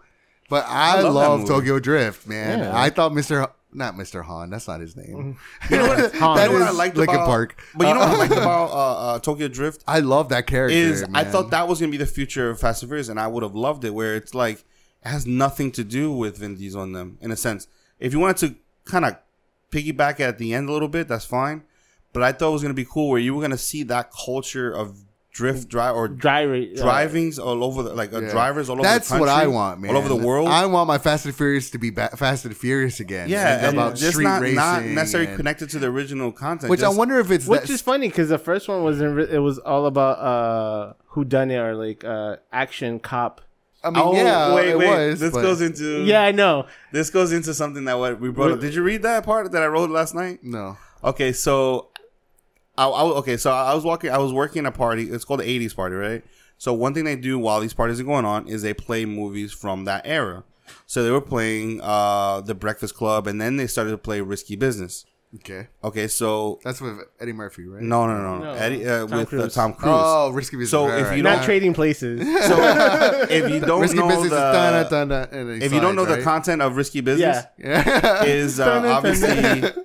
but 0.49 0.65
I, 0.67 0.97
I 0.97 1.01
love 1.01 1.13
love, 1.13 1.39
movie. 1.41 1.49
Tokyo 1.53 1.79
Drift, 1.79 2.25
man. 2.27 2.59
Yeah. 2.59 2.71
I 2.79 2.89
thought 2.89 3.11
Mr. 3.11 3.51
Not 3.71 3.95
Mr. 3.95 4.23
Han. 4.23 4.49
That's 4.49 4.67
not 4.69 4.79
his 4.79 4.95
name. 4.95 5.38
You 5.69 5.77
know 5.77 5.88
what? 5.88 6.15
Han. 6.15 6.38
you 6.38 6.41
That 6.41 6.47
know 6.47 6.53
what 6.53 6.61
I 6.63 6.69
is 6.69 6.77
liked 6.77 6.95
Linkin 6.97 7.15
about 7.15 7.27
Park. 7.27 7.61
But 7.75 7.88
you 7.89 7.93
know 7.93 7.99
what 7.99 8.09
I 8.09 8.15
liked 8.15 8.31
about 8.31 8.71
uh, 8.71 8.97
uh, 9.15 9.19
Tokyo 9.19 9.49
Drift 9.49 9.83
I 9.85 9.99
love 9.99 10.29
that 10.29 10.47
character. 10.47 10.75
is 10.77 11.03
I 11.03 11.07
man. 11.23 11.25
thought 11.31 11.51
that 11.51 11.67
was 11.67 11.79
gonna 11.81 11.91
be 11.91 11.97
the 11.97 12.05
future 12.07 12.49
of 12.49 12.59
Fast 12.59 12.81
and 12.83 12.89
Furious, 12.89 13.09
and 13.09 13.19
I 13.19 13.27
would 13.27 13.43
have 13.43 13.53
loved 13.53 13.83
it. 13.83 13.89
Where 13.93 14.15
it's 14.15 14.33
like 14.33 14.59
it 14.59 14.65
has 15.06 15.26
nothing 15.28 15.72
to 15.74 15.84
do 15.84 16.12
with 16.12 16.38
Vin 16.39 16.56
Diesel 16.56 16.82
on 16.82 16.91
them 16.94 17.18
in 17.22 17.32
a 17.32 17.36
sense. 17.36 17.68
If 18.00 18.13
you 18.13 18.20
wanted 18.20 18.38
to 18.38 18.56
kind 18.86 19.06
of 19.06 19.15
piggyback 19.72 20.20
at 20.20 20.38
the 20.38 20.54
end 20.54 20.70
a 20.70 20.72
little 20.72 20.88
bit, 20.88 21.08
that's 21.08 21.26
fine. 21.26 21.63
But 22.13 22.24
I 22.24 22.32
thought 22.32 22.50
it 22.50 22.54
was 22.54 22.62
gonna 22.62 22.74
be 22.74 22.86
cool 22.86 23.10
where 23.10 23.20
you 23.20 23.36
were 23.36 23.41
gonna 23.41 23.58
see 23.58 23.84
that 23.84 24.10
culture 24.12 24.72
of 24.72 25.00
drift 25.32 25.68
drive 25.68 25.94
or 25.98 26.08
Driver. 26.08 26.56
uh, 26.56 26.82
drivings 26.82 27.38
all 27.38 27.62
over 27.62 27.84
the 27.84 27.94
like 27.94 28.13
uh, 28.13 28.22
Yeah. 28.22 28.32
drivers 28.32 28.70
all 28.70 28.76
over 28.78 28.84
That's 28.84 29.10
the 29.10 29.15
country, 29.15 29.26
That's 29.28 29.36
what 29.38 29.44
I 29.44 29.48
want, 29.48 29.82
man. 29.82 29.91
all 29.91 29.98
over 29.98 30.08
the 30.08 30.15
world. 30.15 30.48
I 30.48 30.65
want 30.65 30.88
my 30.88 30.98
Fast 30.98 31.26
and 31.26 31.36
Furious 31.36 31.70
to 31.72 31.78
be 31.78 31.89
ba- 31.89 32.15
Fast 32.15 32.46
and 32.46 32.56
Furious 32.56 33.02
again. 33.02 33.28
yeah, 33.28 33.56
It's 33.56 33.63
and 33.65 33.74
about 33.78 33.96
just 33.98 34.13
street 34.13 34.24
not 34.24 34.41
racing, 34.41 34.56
not 34.56 34.86
necessarily 34.86 35.28
and- 35.28 35.36
connected 35.36 35.70
to 35.72 35.80
the 35.80 35.88
original 35.88 36.32
content. 36.32 36.70
Which 36.70 36.80
just, 36.80 36.94
I 36.94 36.98
wonder 36.98 37.20
if 37.20 37.32
it's 37.32 37.48
Which 37.48 37.62
that, 37.63 37.70
is 37.70 37.82
funny 37.82 38.08
because 38.08 38.30
the 38.30 38.38
first 38.38 38.70
one 38.70 38.82
was 38.86 39.02
in, 39.02 39.20
it 39.20 39.39
was 39.39 39.60
all 39.60 39.88
about 39.88 40.20
uh 40.20 40.94
who 41.08 41.26
done 41.26 41.52
it 41.52 41.58
or 41.58 41.76
like 41.76 42.06
uh 42.06 42.38
action 42.54 43.00
cop. 43.00 43.41
I 43.86 43.89
mean, 43.91 44.02
Oh, 44.04 44.13
yeah, 44.15 44.54
wait, 44.56 44.67
it 44.69 44.78
wait. 44.78 45.10
was. 45.10 45.19
this 45.19 45.32
but- 45.34 45.41
goes 45.43 45.62
into 45.62 46.04
Yeah, 46.04 46.21
I 46.24 46.32
know. 46.32 46.65
This 46.91 47.10
goes 47.10 47.32
into 47.32 47.54
something 47.54 47.86
that 47.86 47.98
what 48.00 48.19
we 48.19 48.30
brought 48.30 48.52
up. 48.52 48.60
Did 48.60 48.74
you 48.74 48.84
read 48.84 49.04
that 49.04 49.24
part 49.24 49.52
that 49.52 49.62
I 49.62 49.67
wrote 49.67 49.89
last 49.89 50.15
night? 50.15 50.39
no. 50.43 50.78
Okay, 51.04 51.34
so 51.34 51.89
I, 52.78 52.88
I 52.88 53.03
okay, 53.03 53.38
so 53.38 53.51
I 53.51 53.74
was 53.76 53.84
walking. 53.84 54.09
I 54.09 54.18
was 54.18 54.34
working 54.34 54.66
a 54.66 54.72
party. 54.72 55.03
It's 55.03 55.24
called 55.24 55.41
the 55.41 55.43
'80s 55.45 55.76
party, 55.76 55.95
right? 55.95 56.24
So 56.57 56.74
one 56.74 56.93
thing 56.95 57.03
they 57.05 57.16
do 57.16 57.38
while 57.38 57.59
these 57.59 57.74
parties 57.76 57.99
are 57.99 58.03
going 58.03 58.26
on 58.26 58.47
is 58.47 58.64
they 58.64 58.74
play 58.74 59.05
movies 59.05 59.51
from 59.53 59.86
that 59.86 60.01
era. 60.05 60.43
So 60.88 61.03
they 61.03 61.12
were 61.12 61.22
playing 61.22 61.80
uh, 61.84 62.41
the 62.41 62.55
Breakfast 62.55 62.95
Club, 62.95 63.28
and 63.28 63.39
then 63.39 63.57
they 63.57 63.68
started 63.68 63.91
to 63.91 63.97
play 63.99 64.20
Risky 64.22 64.55
Business. 64.55 65.05
Okay, 65.36 65.67
Okay, 65.83 66.07
so 66.07 66.59
that's 66.63 66.79
with 66.79 66.97
Eddie 67.19 67.33
Murphy, 67.33 67.65
right? 67.65 67.81
no, 67.81 68.07
no, 68.07 68.21
no, 68.21 68.38
No, 68.43 68.51
Eddie 68.53 68.86
uh, 68.88 69.05
Tom 69.07 69.17
with 69.19 69.27
uh, 69.27 69.29
Cruise. 69.29 69.53
Tom 69.55 69.73
Cruise. 69.73 69.91
Oh, 69.93 70.29
Risky 70.31 70.55
Business. 70.57 70.71
So 70.71 70.88
right, 70.88 70.99
if 71.01 71.07
right, 71.07 71.17
you 71.17 71.23
Not 71.23 71.29
don't- 71.29 71.38
right. 71.39 71.45
trading 71.45 71.73
places. 71.73 72.19
So 72.47 72.57
if 73.29 73.49
you 73.51 73.59
don't 73.59 73.81
Risky 73.81 73.97
know 73.97 74.07
Business 74.07 74.29
the, 74.29 74.36
is 74.36 74.41
dun, 74.53 74.89
dun, 74.89 75.07
dun, 75.09 75.27
and 75.31 75.49
then 75.49 75.61
if 75.61 75.73
you 75.73 75.79
don't 75.81 75.95
know 75.95 76.03
sides, 76.05 76.11
the 76.17 76.21
right? 76.21 76.23
content 76.23 76.61
of 76.61 76.77
Risky 76.77 77.01
Business, 77.01 77.43
yeah. 77.57 77.83
yeah. 77.86 78.23
is 78.23 78.59
uh, 78.59 78.65
Dun, 78.81 78.83
dun, 78.83 78.83
dun, 78.83 78.95
obviously 78.97 79.83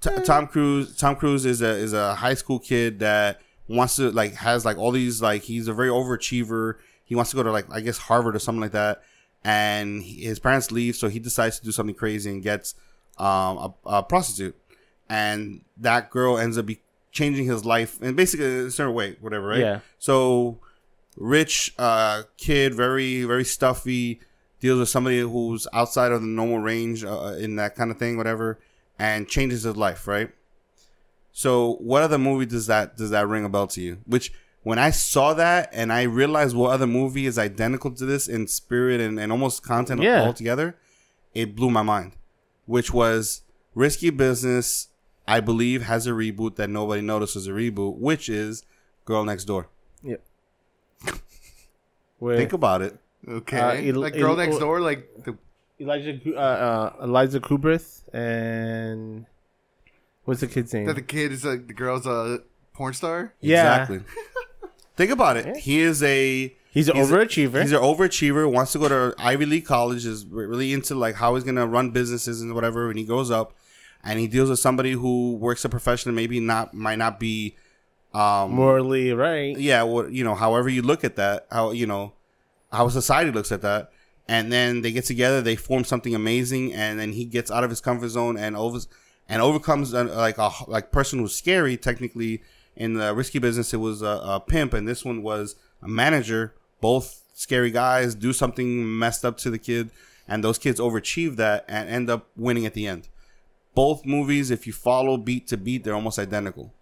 T- 0.00 0.24
Tom 0.24 0.46
Cruise. 0.46 0.96
Tom 0.96 1.16
Cruise 1.16 1.44
is 1.46 1.60
a 1.62 1.68
is 1.70 1.92
a 1.92 2.14
high 2.14 2.34
school 2.34 2.58
kid 2.58 2.98
that 3.00 3.40
wants 3.68 3.96
to 3.96 4.10
like 4.10 4.34
has 4.34 4.64
like 4.64 4.78
all 4.78 4.90
these 4.92 5.20
like 5.22 5.42
he's 5.42 5.68
a 5.68 5.72
very 5.72 5.88
overachiever. 5.90 6.74
He 7.04 7.14
wants 7.14 7.30
to 7.30 7.36
go 7.36 7.42
to 7.42 7.50
like 7.52 7.66
I 7.70 7.80
guess 7.80 7.98
Harvard 7.98 8.34
or 8.36 8.38
something 8.38 8.60
like 8.60 8.72
that, 8.72 9.02
and 9.44 10.02
he- 10.02 10.22
his 10.24 10.38
parents 10.38 10.70
leave, 10.72 10.96
so 10.96 11.08
he 11.08 11.18
decides 11.18 11.58
to 11.60 11.64
do 11.64 11.72
something 11.72 11.94
crazy 11.94 12.30
and 12.30 12.42
gets 12.42 12.74
um, 13.18 13.26
a, 13.58 13.74
a 13.86 14.02
prostitute, 14.04 14.56
and 15.08 15.62
that 15.76 16.10
girl 16.10 16.38
ends 16.38 16.58
up 16.58 16.66
be 16.66 16.80
changing 17.10 17.46
his 17.46 17.64
life 17.64 18.00
in 18.02 18.14
basically 18.14 18.66
a 18.66 18.70
certain 18.70 18.94
way, 18.94 19.16
whatever, 19.20 19.46
right? 19.46 19.60
Yeah. 19.60 19.80
So, 19.98 20.58
rich 21.16 21.74
uh, 21.78 22.22
kid, 22.36 22.74
very 22.74 23.24
very 23.24 23.44
stuffy, 23.44 24.20
deals 24.60 24.78
with 24.80 24.88
somebody 24.88 25.20
who's 25.20 25.66
outside 25.72 26.12
of 26.12 26.20
the 26.20 26.26
normal 26.28 26.58
range 26.58 27.04
uh, 27.04 27.36
in 27.38 27.56
that 27.56 27.74
kind 27.74 27.90
of 27.90 27.98
thing, 27.98 28.16
whatever, 28.16 28.58
and 28.98 29.28
changes 29.28 29.62
his 29.62 29.76
life, 29.76 30.06
right? 30.06 30.30
So, 31.32 31.74
what 31.80 32.02
other 32.02 32.18
movie 32.18 32.46
does 32.46 32.66
that 32.66 32.96
does 32.96 33.10
that 33.10 33.28
ring 33.28 33.44
a 33.44 33.48
bell 33.48 33.66
to 33.68 33.80
you? 33.80 33.98
Which 34.06 34.32
when 34.64 34.78
I 34.78 34.90
saw 34.90 35.34
that 35.34 35.70
and 35.72 35.92
I 35.92 36.02
realized 36.02 36.54
what 36.56 36.72
other 36.72 36.86
movie 36.86 37.26
is 37.26 37.38
identical 37.38 37.92
to 37.92 38.04
this 38.04 38.28
in 38.28 38.48
spirit 38.48 39.00
and, 39.00 39.18
and 39.18 39.30
almost 39.32 39.62
content 39.62 40.02
Yeah. 40.02 40.22
altogether, 40.22 40.76
it 41.34 41.54
blew 41.54 41.70
my 41.70 41.82
mind. 41.82 42.16
Which 42.66 42.92
was 42.92 43.42
Risky 43.74 44.10
Business, 44.10 44.87
I 45.28 45.40
believe, 45.40 45.82
has 45.82 46.06
a 46.06 46.10
reboot 46.10 46.56
that 46.56 46.68
nobody 46.70 47.02
notices 47.02 47.46
a 47.46 47.50
reboot, 47.50 47.96
which 47.98 48.28
is 48.28 48.64
Girl 49.04 49.24
Next 49.24 49.44
Door. 49.44 49.68
Yep. 50.02 50.24
Where 52.18 52.36
Think 52.36 52.52
about 52.52 52.82
it. 52.82 52.96
Okay, 53.26 53.58
Uh, 53.58 53.72
El- 53.94 54.00
like 54.00 54.14
girl 54.14 54.30
El- 54.30 54.36
next 54.36 54.58
door, 54.58 54.80
like 54.80 55.08
the 55.24 55.36
Elijah 55.80 56.18
Ku- 56.18 56.34
uh, 56.36 56.38
uh, 57.00 57.04
Eliza 57.04 57.40
Kubrith 57.40 58.02
and 58.14 59.26
what's 60.24 60.40
the 60.40 60.46
kid's 60.46 60.72
name? 60.72 60.86
that 60.86 60.94
the 60.94 61.02
kid 61.02 61.32
is 61.32 61.44
like 61.44 61.66
the 61.66 61.74
girl's 61.74 62.06
a 62.06 62.40
porn 62.72 62.94
star. 62.94 63.34
yeah, 63.40 63.82
Exactly. 63.82 64.00
Think 64.96 65.10
about 65.12 65.36
it. 65.36 65.46
Yeah. 65.46 65.56
He 65.60 65.78
is 65.80 66.02
a 66.02 66.54
he's 66.72 66.88
an 66.88 66.96
He's 66.96 67.10
a- 67.10 67.14
overachiever. 67.14 67.60
He's 67.62 67.72
an 67.72 67.80
overachiever. 67.80 68.50
Wants 68.50 68.72
to 68.72 68.78
go 68.78 68.88
to 68.88 69.14
Ivy 69.18 69.46
League 69.46 69.66
college. 69.66 70.06
Is 70.06 70.26
really 70.26 70.72
into 70.72 70.94
like 70.94 71.16
how 71.16 71.34
he's 71.34 71.44
gonna 71.44 71.66
run 71.66 71.90
businesses 71.90 72.40
and 72.40 72.54
whatever. 72.54 72.88
And 72.90 72.98
he 72.98 73.04
grows 73.04 73.30
up, 73.30 73.52
and 74.04 74.18
he 74.18 74.26
deals 74.26 74.50
with 74.50 74.58
somebody 74.58 74.92
who 74.92 75.34
works 75.36 75.64
a 75.64 75.68
profession 75.68 76.10
that 76.10 76.16
maybe 76.16 76.40
not 76.40 76.74
might 76.74 76.98
not 76.98 77.18
be, 77.18 77.56
um, 78.14 78.52
morally 78.52 79.12
right. 79.12 79.58
yeah, 79.58 79.82
what 79.82 80.12
you 80.12 80.24
know, 80.24 80.34
however 80.34 80.68
you 80.68 80.82
look 80.82 81.04
at 81.04 81.16
that, 81.16 81.46
how 81.50 81.70
you 81.70 81.86
know, 81.86 82.12
how 82.72 82.88
society 82.88 83.30
looks 83.30 83.52
at 83.52 83.62
that, 83.62 83.90
and 84.26 84.52
then 84.52 84.82
they 84.82 84.92
get 84.92 85.04
together, 85.04 85.40
they 85.40 85.56
form 85.56 85.84
something 85.84 86.14
amazing, 86.14 86.72
and 86.72 86.98
then 86.98 87.12
he 87.12 87.24
gets 87.24 87.50
out 87.50 87.64
of 87.64 87.70
his 87.70 87.80
comfort 87.80 88.08
zone 88.08 88.36
and 88.36 88.56
over 88.56 88.78
and 89.28 89.42
overcomes 89.42 89.92
uh, 89.94 90.04
like 90.16 90.38
a 90.38 90.50
like 90.66 90.90
person 90.92 91.18
who's 91.18 91.34
scary. 91.34 91.76
Technically, 91.76 92.42
in 92.76 92.94
the 92.94 93.14
risky 93.14 93.38
business, 93.38 93.74
it 93.74 93.78
was 93.78 94.02
a, 94.02 94.20
a 94.22 94.40
pimp, 94.40 94.72
and 94.72 94.86
this 94.86 95.04
one 95.04 95.22
was 95.22 95.56
a 95.82 95.88
manager. 95.88 96.54
Both 96.80 97.22
scary 97.34 97.70
guys 97.70 98.14
do 98.14 98.32
something 98.32 98.98
messed 98.98 99.24
up 99.24 99.36
to 99.38 99.50
the 99.50 99.58
kid, 99.58 99.90
and 100.26 100.44
those 100.44 100.58
kids 100.58 100.80
overachieve 100.80 101.36
that 101.36 101.64
and 101.68 101.88
end 101.88 102.08
up 102.10 102.28
winning 102.36 102.66
at 102.66 102.74
the 102.74 102.86
end. 102.86 103.08
Both 103.78 104.04
movies, 104.04 104.50
if 104.50 104.66
you 104.66 104.72
follow 104.72 105.16
beat 105.16 105.46
to 105.48 105.56
beat, 105.56 105.84
they're 105.84 105.94
almost 105.94 106.18
identical. 106.18 106.74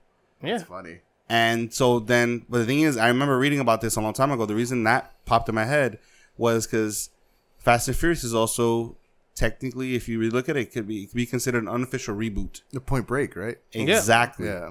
Yeah, 0.42 0.55
It's 0.55 0.64
funny. 0.64 1.01
And 1.28 1.70
so 1.70 2.01
then, 2.01 2.47
but 2.49 2.61
the 2.61 2.64
thing 2.64 2.80
is, 2.80 2.97
I 2.97 3.09
remember 3.09 3.38
reading 3.38 3.61
about 3.61 3.82
this 3.82 3.97
a 3.97 4.01
long 4.01 4.14
time 4.14 4.30
ago. 4.30 4.47
The 4.47 4.55
reason 4.55 4.82
that 4.84 5.12
popped 5.26 5.47
in 5.51 5.55
my 5.55 5.66
head 5.66 5.99
was 6.38 6.66
because 6.66 7.11
Fast 7.59 7.88
and 7.88 7.97
Furious 7.99 8.24
is 8.24 8.34
also 8.34 8.97
technically, 9.34 9.94
if 9.94 10.09
you 10.09 10.18
really 10.18 10.30
look 10.30 10.49
at 10.49 10.57
it, 10.57 10.61
it 10.61 10.72
could 10.72 10.88
be 10.88 11.03
it 11.03 11.09
could 11.09 11.16
be 11.16 11.26
considered 11.26 11.64
an 11.64 11.68
unofficial 11.68 12.16
reboot. 12.16 12.62
The 12.72 12.80
Point 12.80 13.07
Break, 13.07 13.36
right? 13.36 13.59
Exactly. 13.74 14.47
Yeah. 14.47 14.70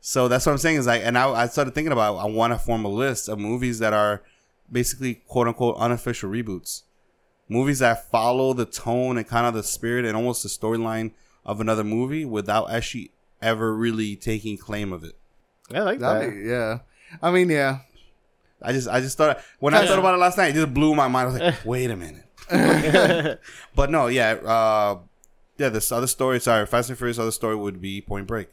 So 0.00 0.26
that's 0.26 0.44
what 0.44 0.50
I'm 0.50 0.58
saying 0.58 0.78
is 0.78 0.88
like, 0.88 1.02
and 1.04 1.16
I, 1.16 1.30
I 1.30 1.46
started 1.46 1.76
thinking 1.76 1.92
about 1.92 2.16
I 2.16 2.24
want 2.24 2.52
to 2.52 2.58
form 2.58 2.84
a 2.84 2.88
list 2.88 3.28
of 3.28 3.38
movies 3.38 3.78
that 3.78 3.92
are 3.92 4.24
basically 4.68 5.14
quote 5.28 5.46
unquote 5.46 5.76
unofficial 5.78 6.28
reboots, 6.28 6.82
movies 7.48 7.78
that 7.78 8.10
follow 8.10 8.52
the 8.52 8.66
tone 8.66 9.16
and 9.16 9.28
kind 9.28 9.46
of 9.46 9.54
the 9.54 9.62
spirit 9.62 10.04
and 10.04 10.16
almost 10.16 10.42
the 10.42 10.48
storyline 10.48 11.12
of 11.44 11.60
another 11.60 11.84
movie 11.84 12.24
without 12.24 12.70
actually 12.70 13.10
ever 13.40 13.74
really 13.74 14.16
taking 14.16 14.56
claim 14.56 14.92
of 14.92 15.04
it. 15.04 15.16
I 15.74 15.80
like 15.80 15.98
that. 16.00 16.20
That, 16.20 16.36
yeah. 16.36 16.78
I 17.20 17.30
mean, 17.30 17.50
yeah. 17.50 17.78
I 18.60 18.72
just 18.72 18.88
I 18.88 19.00
just 19.00 19.16
thought 19.18 19.40
when 19.58 19.74
I 19.74 19.86
thought 19.86 19.98
about 19.98 20.14
it 20.14 20.18
last 20.18 20.38
night, 20.38 20.50
it 20.50 20.54
just 20.54 20.72
blew 20.72 20.94
my 20.94 21.08
mind. 21.08 21.28
I 21.28 21.32
was 21.32 21.40
like, 21.40 21.54
wait 21.64 21.90
a 21.90 21.96
minute. 21.96 22.24
but 23.74 23.90
no, 23.90 24.06
yeah, 24.06 24.32
uh, 24.32 24.98
yeah. 25.58 25.68
This 25.68 25.90
other 25.90 26.06
story, 26.06 26.38
sorry, 26.40 26.66
Fast 26.66 26.88
and 26.90 26.98
Furious 26.98 27.18
other 27.18 27.30
story 27.32 27.56
would 27.56 27.80
be 27.80 28.00
Point 28.00 28.26
Break, 28.26 28.48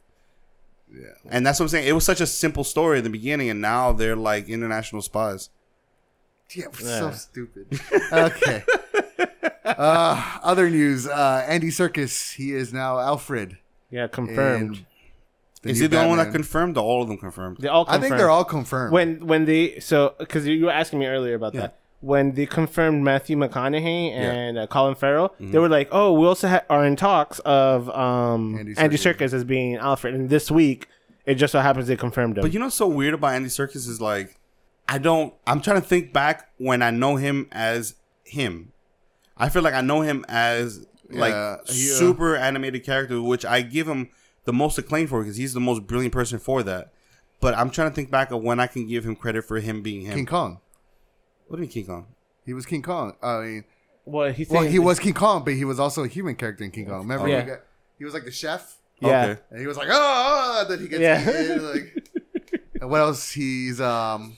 Yeah. 0.92 1.08
and 1.30 1.46
that's 1.46 1.60
what 1.60 1.66
I'm 1.66 1.70
saying. 1.70 1.88
It 1.88 1.92
was 1.94 2.06
such 2.06 2.22
a 2.22 2.28
simple 2.28 2.64
story 2.64 3.00
in 3.00 3.04
the 3.04 3.10
beginning, 3.10 3.50
and 3.50 3.62
now 3.62 3.92
they're 3.92 4.16
like 4.16 4.48
international 4.50 5.02
spies. 5.02 5.50
Yeah, 6.56 6.66
so 6.74 6.86
Yeah. 6.86 7.12
stupid. 7.12 7.80
okay. 8.12 8.64
Uh, 9.78 10.39
other 10.43 10.70
news: 10.70 11.07
uh, 11.07 11.45
Andy 11.47 11.70
Serkis. 11.70 12.34
He 12.36 12.53
is 12.53 12.74
now 12.74 12.99
Alfred. 12.99 13.57
yeah, 13.91 14.07
confirmed. 14.07 14.86
the 15.61 15.70
Is 15.72 15.80
he 15.80 15.88
the 15.88 15.97
only 15.97 16.09
one 16.09 16.17
that 16.17 16.26
Batman. 16.26 16.34
confirmed, 16.41 16.78
or 16.78 16.84
all 16.84 17.01
of 17.01 17.07
them 17.07 17.17
confirmed? 17.17 17.57
they 17.59 17.67
all 17.67 17.86
I 17.88 17.99
think 17.99 18.15
they're 18.17 18.30
all 18.30 18.45
confirmed. 18.45 18.91
when 18.93 19.26
when 19.28 19.45
they 19.45 19.80
so 19.80 20.15
because 20.20 20.47
you 20.47 20.65
were 20.65 20.72
asking 20.72 20.99
me 20.99 21.05
earlier 21.07 21.36
about 21.36 21.53
Yeah. 21.53 21.61
that 21.61 21.76
when 22.01 22.32
they 22.32 22.45
confirmed 22.45 23.03
Matthew 23.03 23.36
McConaughey 23.36 24.11
and 24.13 24.57
uh, 24.57 24.67
Colin 24.67 24.95
Farrell, 24.95 25.30
Mm-hmm. 25.30 25.51
they 25.51 25.59
were 25.59 25.67
like, 25.70 25.89
"Oh, 25.91 26.13
we 26.13 26.26
also 26.28 26.47
ha- 26.47 26.63
are 26.70 26.86
in 26.86 26.95
talks 26.95 27.39
of 27.39 27.89
um, 27.89 28.55
Andy 28.57 28.74
Andy, 28.78 28.95
Serkis. 28.95 29.15
Serkis 29.17 29.34
as 29.34 29.43
being 29.43 29.76
Alfred." 29.76 30.13
And 30.15 30.30
this 30.30 30.49
week, 30.49 30.88
it 31.26 31.36
just 31.36 31.51
so 31.51 31.59
happens 31.59 31.88
they 31.88 31.97
confirmed 31.97 32.38
him. 32.38 32.41
But 32.41 32.53
you 32.53 32.59
know, 32.59 32.67
what's 32.67 32.78
so 32.78 32.88
weird 32.88 33.13
about 33.15 33.34
Andy 33.34 33.49
Serkis 33.49 33.76
is 33.88 33.99
like, 33.99 34.38
I 34.88 34.97
don't. 34.97 35.34
I'm 35.45 35.59
trying 35.59 35.82
to 35.82 35.86
think 35.86 36.13
back 36.13 36.49
when 36.57 36.82
I 36.82 36.89
know 36.91 37.17
him 37.17 37.47
as 37.51 37.95
him. 38.24 38.72
I 39.40 39.50
feel 39.50 39.62
like 39.62 39.74
I 39.74 39.82
know 39.82 40.02
him 40.02 40.26
as 40.28 40.86
like 41.10 41.32
Yeah, 41.32 41.58
he, 41.68 41.92
uh, 41.92 41.96
super 41.96 42.36
animated 42.36 42.84
character, 42.84 43.22
which 43.22 43.46
I 43.46 43.62
give 43.62 43.88
him 43.88 44.10
the 44.46 44.54
most 44.54 44.78
acclaim 44.78 45.08
for 45.08 45.22
because 45.22 45.38
he's 45.38 45.54
the 45.54 45.60
most 45.60 45.88
brilliant 45.88 46.14
person 46.14 46.40
for 46.40 46.62
that. 46.64 46.92
But 47.40 47.56
I'm 47.58 47.70
trying 47.70 47.90
to 47.90 47.96
think 47.96 48.12
back 48.12 48.32
of 48.32 48.42
when 48.44 48.60
I 48.60 48.68
can 48.68 48.86
give 48.88 49.06
him 49.06 49.16
credit 49.16 49.44
for 49.46 49.60
him 49.60 49.82
being 49.82 50.02
him. 50.02 50.14
King 50.16 50.26
Kong. 50.26 50.60
what 51.48 51.56
do 51.58 51.62
you 51.62 51.68
mean 51.68 51.72
King 51.74 51.86
Kong? 51.86 52.08
He 52.46 52.54
was 52.54 52.66
King 52.66 52.82
Kong. 52.82 53.16
I 53.24 53.40
mean, 53.42 53.64
well, 54.06 54.32
he's 54.32 54.50
well, 54.50 54.64
he 54.64 54.80
was 54.80 55.00
King 55.00 55.14
Kong, 55.14 55.44
but 55.44 55.54
he 55.54 55.64
was 55.66 55.80
also 55.80 56.04
a 56.04 56.08
human 56.08 56.36
character 56.36 56.64
in 56.64 56.72
King 56.72 56.88
Kong. 56.88 57.00
Remember? 57.02 57.28
Yeah. 57.28 57.42
He, 57.42 57.48
got, 57.48 57.60
he 57.98 58.06
was 58.06 58.14
like 58.14 58.26
the 58.26 58.32
chef, 58.32 58.78
Yeah, 59.00 59.24
Okay. 59.26 59.42
and 59.52 59.60
he 59.62 59.68
was 59.68 59.78
like, 59.78 59.88
"Oh!" 59.92 60.66
Then 60.68 60.80
he 60.80 60.88
gets 60.88 61.02
Yeah. 61.02 61.22
eaten, 61.22 61.74
like. 61.74 62.06
And 62.82 62.90
what 62.90 63.02
else? 63.02 63.32
He's 63.32 63.80
um, 63.82 64.36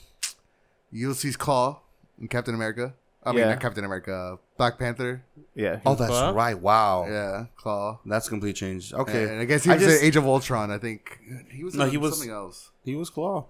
Ulysses 0.90 1.36
Klaue 1.36 1.78
in 2.20 2.28
Captain 2.28 2.54
America. 2.54 2.94
I 3.24 3.30
mean, 3.30 3.38
Yeah. 3.40 3.50
not 3.50 3.60
Captain 3.60 3.84
America, 3.84 4.38
Black 4.56 4.78
Panther. 4.78 5.22
yeah. 5.54 5.78
Oh, 5.86 5.94
that's 5.94 6.10
well, 6.10 6.34
right. 6.34 6.58
Wow. 6.58 7.06
Yeah, 7.08 7.46
Klaue. 7.58 7.98
That's 8.04 8.28
complete 8.28 8.56
change. 8.56 8.92
Okay. 8.92 9.24
And 9.24 9.40
I 9.40 9.44
guess 9.44 9.62
he 9.64 9.70
was 9.70 9.80
just- 9.82 10.00
in 10.00 10.06
Age 10.06 10.16
of 10.16 10.26
Ultron. 10.26 10.70
I 10.70 10.78
think 10.78 11.18
he 11.50 11.62
was. 11.62 11.74
No, 11.74 11.84
in 11.84 11.90
he 11.90 11.96
was- 11.98 12.14
something 12.16 12.32
else. 12.32 12.70
He 12.84 12.96
was 12.96 13.10
Klaue. 13.10 13.46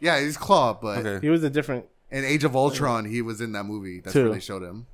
Yeah, 0.00 0.20
he's 0.20 0.36
Klaue, 0.36 0.80
but 0.80 0.98
Okay. 1.06 1.24
He 1.24 1.30
was 1.30 1.42
a 1.42 1.50
different. 1.50 1.86
in 2.10 2.24
Age 2.24 2.44
of 2.44 2.54
Ultron, 2.54 3.06
he 3.06 3.22
was 3.22 3.40
in 3.40 3.52
that 3.52 3.64
movie. 3.64 4.00
That's 4.00 4.12
Two. 4.12 4.24
where 4.24 4.34
they 4.34 4.40
showed 4.40 4.62
him. 4.62 4.86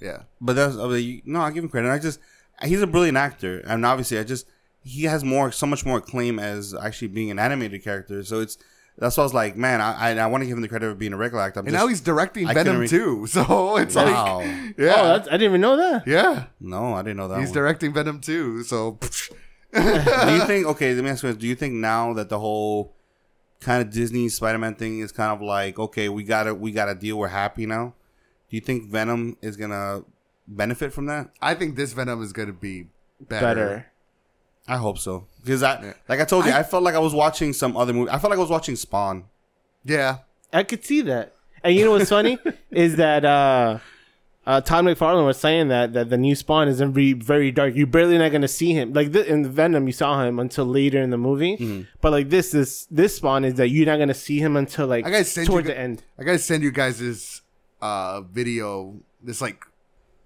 Yeah, 0.00 0.22
But 0.40 0.54
that's 0.56 0.76
I 0.76 0.86
mean, 0.88 1.04
you- 1.04 1.22
no, 1.26 1.40
I 1.42 1.50
give 1.50 1.62
him 1.64 1.70
credit. 1.70 1.90
I 1.90 1.98
just 1.98 2.18
he's 2.62 2.80
a 2.82 2.86
brilliant 2.86 3.18
actor, 3.18 3.58
and 3.60 3.84
obviously, 3.84 4.18
I 4.18 4.24
just 4.24 4.46
he 4.84 5.04
has 5.04 5.22
more, 5.22 5.52
so 5.52 5.66
much 5.66 5.84
more 5.86 5.98
acclaim 5.98 6.38
as 6.40 6.74
actually 6.74 7.08
being 7.08 7.30
an 7.30 7.38
animated 7.38 7.84
character. 7.84 8.24
So 8.24 8.40
it's 8.40 8.56
that's 8.98 9.16
why 9.16 9.22
I 9.22 9.24
was 9.26 9.34
like, 9.34 9.56
man, 9.56 9.80
I 9.80 10.10
I, 10.12 10.18
I 10.18 10.26
want 10.26 10.42
to 10.42 10.46
give 10.46 10.56
him 10.56 10.62
the 10.62 10.68
credit 10.68 10.86
of 10.88 10.98
being 10.98 11.12
a 11.12 11.16
regular 11.16 11.42
actor. 11.42 11.60
I'm 11.60 11.66
and 11.66 11.74
just, 11.74 11.82
now 11.82 11.88
he's 11.88 12.00
directing 12.00 12.46
I 12.48 12.54
Venom 12.54 12.76
couldn't 12.76 12.80
re- 12.80 12.88
too. 12.88 13.26
So 13.28 13.76
it's 13.78 13.94
wow. 13.94 14.04
like, 14.38 14.46
Oh, 14.46 14.72
yeah, 14.78 15.02
that's, 15.02 15.28
I 15.28 15.32
didn't 15.32 15.42
even 15.50 15.60
know 15.60 15.76
that. 15.76 16.06
yeah, 16.06 16.46
no, 16.60 16.94
I 16.94 17.02
didn't 17.02 17.16
know 17.16 17.28
that. 17.28 17.38
he's 17.40 17.48
one. 17.48 17.54
directing 17.54 17.92
Venom 17.92 18.20
too. 18.20 18.62
So 18.64 18.98
do 19.72 19.80
you 19.80 20.40
think? 20.46 20.66
Okay, 20.66 20.94
let 20.94 21.04
me 21.04 21.10
ask 21.10 21.22
you. 21.22 21.30
this. 21.30 21.38
Do 21.38 21.46
you 21.46 21.54
think 21.54 21.74
now 21.74 22.12
that 22.14 22.28
the 22.28 22.38
whole 22.38 22.94
kind 23.60 23.80
of 23.80 23.90
Disney 23.92 24.28
Spider-Man 24.28 24.74
thing 24.74 24.98
is 25.00 25.12
kind 25.12 25.32
of 25.32 25.40
like, 25.40 25.78
okay, 25.78 26.08
we 26.08 26.24
gotta 26.24 26.54
we 26.54 26.72
gotta 26.72 26.94
deal. 26.94 27.16
We're 27.18 27.28
happy 27.28 27.64
now. 27.66 27.94
Do 28.50 28.56
you 28.56 28.60
think 28.60 28.84
Venom 28.90 29.36
is 29.40 29.56
gonna 29.56 30.02
benefit 30.46 30.92
from 30.92 31.06
that? 31.06 31.30
I 31.40 31.54
think 31.54 31.76
this 31.76 31.92
Venom 31.94 32.22
is 32.22 32.32
going 32.32 32.48
to 32.48 32.52
be 32.52 32.88
better. 33.20 33.46
Better. 33.46 33.86
I 34.68 34.76
hope 34.76 34.98
so 34.98 35.26
because 35.44 35.62
I, 35.62 35.82
Yeah. 35.82 35.92
like 36.08 36.20
I 36.20 36.24
told 36.24 36.44
you, 36.46 36.52
I, 36.52 36.62
felt 36.62 36.82
like 36.82 36.94
I 36.94 36.98
was 37.00 37.14
watching 37.14 37.52
some 37.52 37.76
other 37.76 37.92
movie. 37.92 38.10
I 38.10 38.18
felt 38.18 38.30
like 38.30 38.38
I 38.38 38.42
was 38.42 38.50
watching 38.50 38.76
Spawn. 38.76 39.24
Yeah, 39.84 40.18
I 40.52 40.62
could 40.62 40.84
see 40.84 41.00
that. 41.02 41.34
And 41.64 41.74
you 41.74 41.84
know 41.84 41.92
what's 41.92 42.10
funny 42.10 42.38
is 42.70 42.96
that 42.96 43.24
uh, 43.24 43.78
uh, 44.46 44.60
Todd 44.60 44.84
McFarlane 44.84 45.26
was 45.26 45.38
saying 45.38 45.68
that 45.68 45.92
that 45.94 46.10
the 46.10 46.16
new 46.16 46.34
Spawn 46.34 46.68
is 46.68 46.78
gonna 46.78 46.92
be 46.92 47.12
very 47.12 47.50
dark. 47.50 47.74
You're 47.74 47.86
barely 47.88 48.18
not 48.18 48.30
gonna 48.32 48.48
see 48.48 48.72
him. 48.72 48.92
Like 48.92 49.12
th- 49.12 49.26
in 49.26 49.48
Venom, 49.50 49.86
you 49.86 49.92
saw 49.92 50.22
him 50.24 50.38
until 50.38 50.64
later 50.64 51.00
in 51.02 51.10
the 51.10 51.18
movie. 51.18 51.56
Mm-hmm. 51.56 51.82
But 52.00 52.12
like 52.12 52.30
this, 52.30 52.50
this 52.52 52.86
this 52.90 53.16
Spawn 53.16 53.44
is 53.44 53.54
that 53.54 53.68
you're 53.68 53.86
not 53.86 53.98
gonna 53.98 54.14
see 54.14 54.38
him 54.38 54.56
until 54.56 54.86
like 54.86 55.04
I 55.06 55.10
gotta 55.10 55.24
send 55.24 55.46
you 55.48 55.52
towards 55.52 55.66
gu- 55.66 55.74
the 55.74 55.78
end. 55.80 56.02
I 56.18 56.22
gotta 56.24 56.38
send 56.38 56.62
you 56.62 56.70
guys 56.70 56.98
this 57.00 57.42
uh 57.80 58.20
video. 58.22 58.96
This 59.22 59.40
like, 59.40 59.64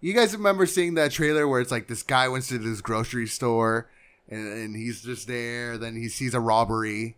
you 0.01 0.13
guys 0.15 0.35
remember 0.35 0.65
seeing 0.67 0.95
that 0.95 1.11
trailer 1.13 1.47
where 1.49 1.61
it's 1.61 1.71
like 1.71 1.87
this 1.89 2.03
guy 2.03 2.29
went 2.29 2.45
to 2.45 2.59
this 2.59 2.81
grocery 2.81 3.27
store, 3.27 3.89
and, 4.29 4.47
and 4.47 4.77
he's 4.77 5.03
just 5.03 5.27
there. 5.27 5.79
Then 5.79 5.97
he 5.97 6.09
sees 6.09 6.35
a 6.35 6.41
robbery, 6.41 7.17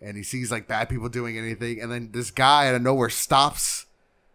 and 0.00 0.16
he 0.16 0.22
sees 0.22 0.50
like 0.50 0.66
bad 0.68 0.88
people 0.88 1.08
doing 1.08 1.36
anything, 1.38 1.80
and 1.80 1.90
then 1.90 2.10
this 2.12 2.30
guy 2.30 2.68
out 2.68 2.74
of 2.74 2.82
nowhere 2.82 3.10
stops, 3.10 3.86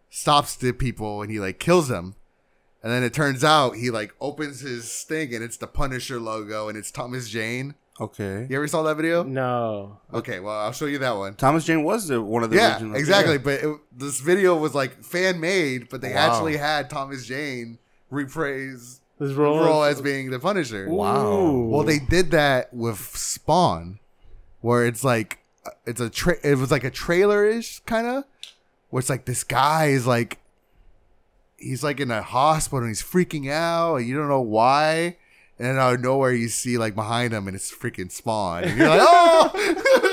stops 0.08 0.56
the 0.56 0.72
people, 0.72 1.22
and 1.22 1.30
he 1.30 1.38
like 1.40 1.58
kills 1.58 1.88
them. 1.88 2.14
And 2.82 2.90
then 2.90 3.02
it 3.02 3.12
turns 3.12 3.44
out 3.44 3.76
he 3.76 3.90
like 3.90 4.14
opens 4.22 4.60
his 4.60 5.02
thing 5.02 5.34
and 5.34 5.44
it's 5.44 5.58
the 5.58 5.66
Punisher 5.66 6.18
logo 6.18 6.66
and 6.70 6.78
it's 6.78 6.90
Thomas 6.90 7.28
Jane. 7.28 7.74
Okay. 8.00 8.46
You 8.48 8.56
ever 8.56 8.66
saw 8.66 8.82
that 8.84 8.94
video? 8.94 9.22
No. 9.22 9.98
Okay, 10.14 10.40
well 10.40 10.58
I'll 10.58 10.72
show 10.72 10.86
you 10.86 10.96
that 10.96 11.14
one. 11.14 11.34
Thomas 11.34 11.64
Jane 11.66 11.84
was 11.84 12.08
the, 12.08 12.22
one 12.22 12.42
of 12.42 12.48
the 12.48 12.56
yeah, 12.56 12.72
original. 12.76 12.96
exactly. 12.96 13.36
But 13.36 13.60
it, 13.62 13.76
this 13.94 14.20
video 14.20 14.56
was 14.56 14.74
like 14.74 15.04
fan 15.04 15.40
made, 15.40 15.90
but 15.90 16.00
they 16.00 16.14
Wow. 16.14 16.32
actually 16.32 16.56
had 16.56 16.88
Thomas 16.88 17.26
Jane 17.26 17.78
rephrase 18.10 18.99
This 19.20 19.28
the 19.28 19.34
role, 19.36 19.60
role 19.60 19.84
as 19.84 20.00
being 20.00 20.30
the 20.30 20.38
Punisher. 20.40 20.88
Wow. 20.88 21.26
Ooh. 21.26 21.68
Well, 21.68 21.84
they 21.84 21.98
did 21.98 22.30
that 22.30 22.72
with 22.72 22.98
Spawn, 22.98 23.98
where 24.62 24.86
it's 24.86 25.04
like 25.04 25.40
uh, 25.66 25.70
it's 25.84 26.00
a 26.00 26.08
tra- 26.08 26.38
it 26.42 26.56
was 26.56 26.70
like 26.70 26.84
a 26.84 26.90
trailer 26.90 27.44
ish 27.44 27.80
kind 27.80 28.06
of, 28.06 28.24
where 28.88 28.98
it's 28.98 29.10
like 29.10 29.26
this 29.26 29.44
guy 29.44 29.88
is 29.88 30.06
like 30.06 30.38
he's 31.58 31.84
like 31.84 32.00
in 32.00 32.10
a 32.10 32.22
hospital 32.22 32.78
and 32.78 32.88
he's 32.88 33.02
freaking 33.02 33.50
out 33.50 33.96
and 33.96 34.08
you 34.08 34.16
don't 34.16 34.28
know 34.28 34.40
why, 34.40 35.18
and 35.58 35.78
out 35.78 35.96
of 35.96 36.00
nowhere 36.00 36.32
you 36.32 36.48
see 36.48 36.78
like 36.78 36.94
behind 36.94 37.34
him 37.34 37.46
and 37.46 37.54
it's 37.54 37.70
freaking 37.70 38.10
Spawn, 38.10 38.64
and 38.64 38.78
you're 38.78 38.88
like, 38.88 39.00
oh. 39.04 40.06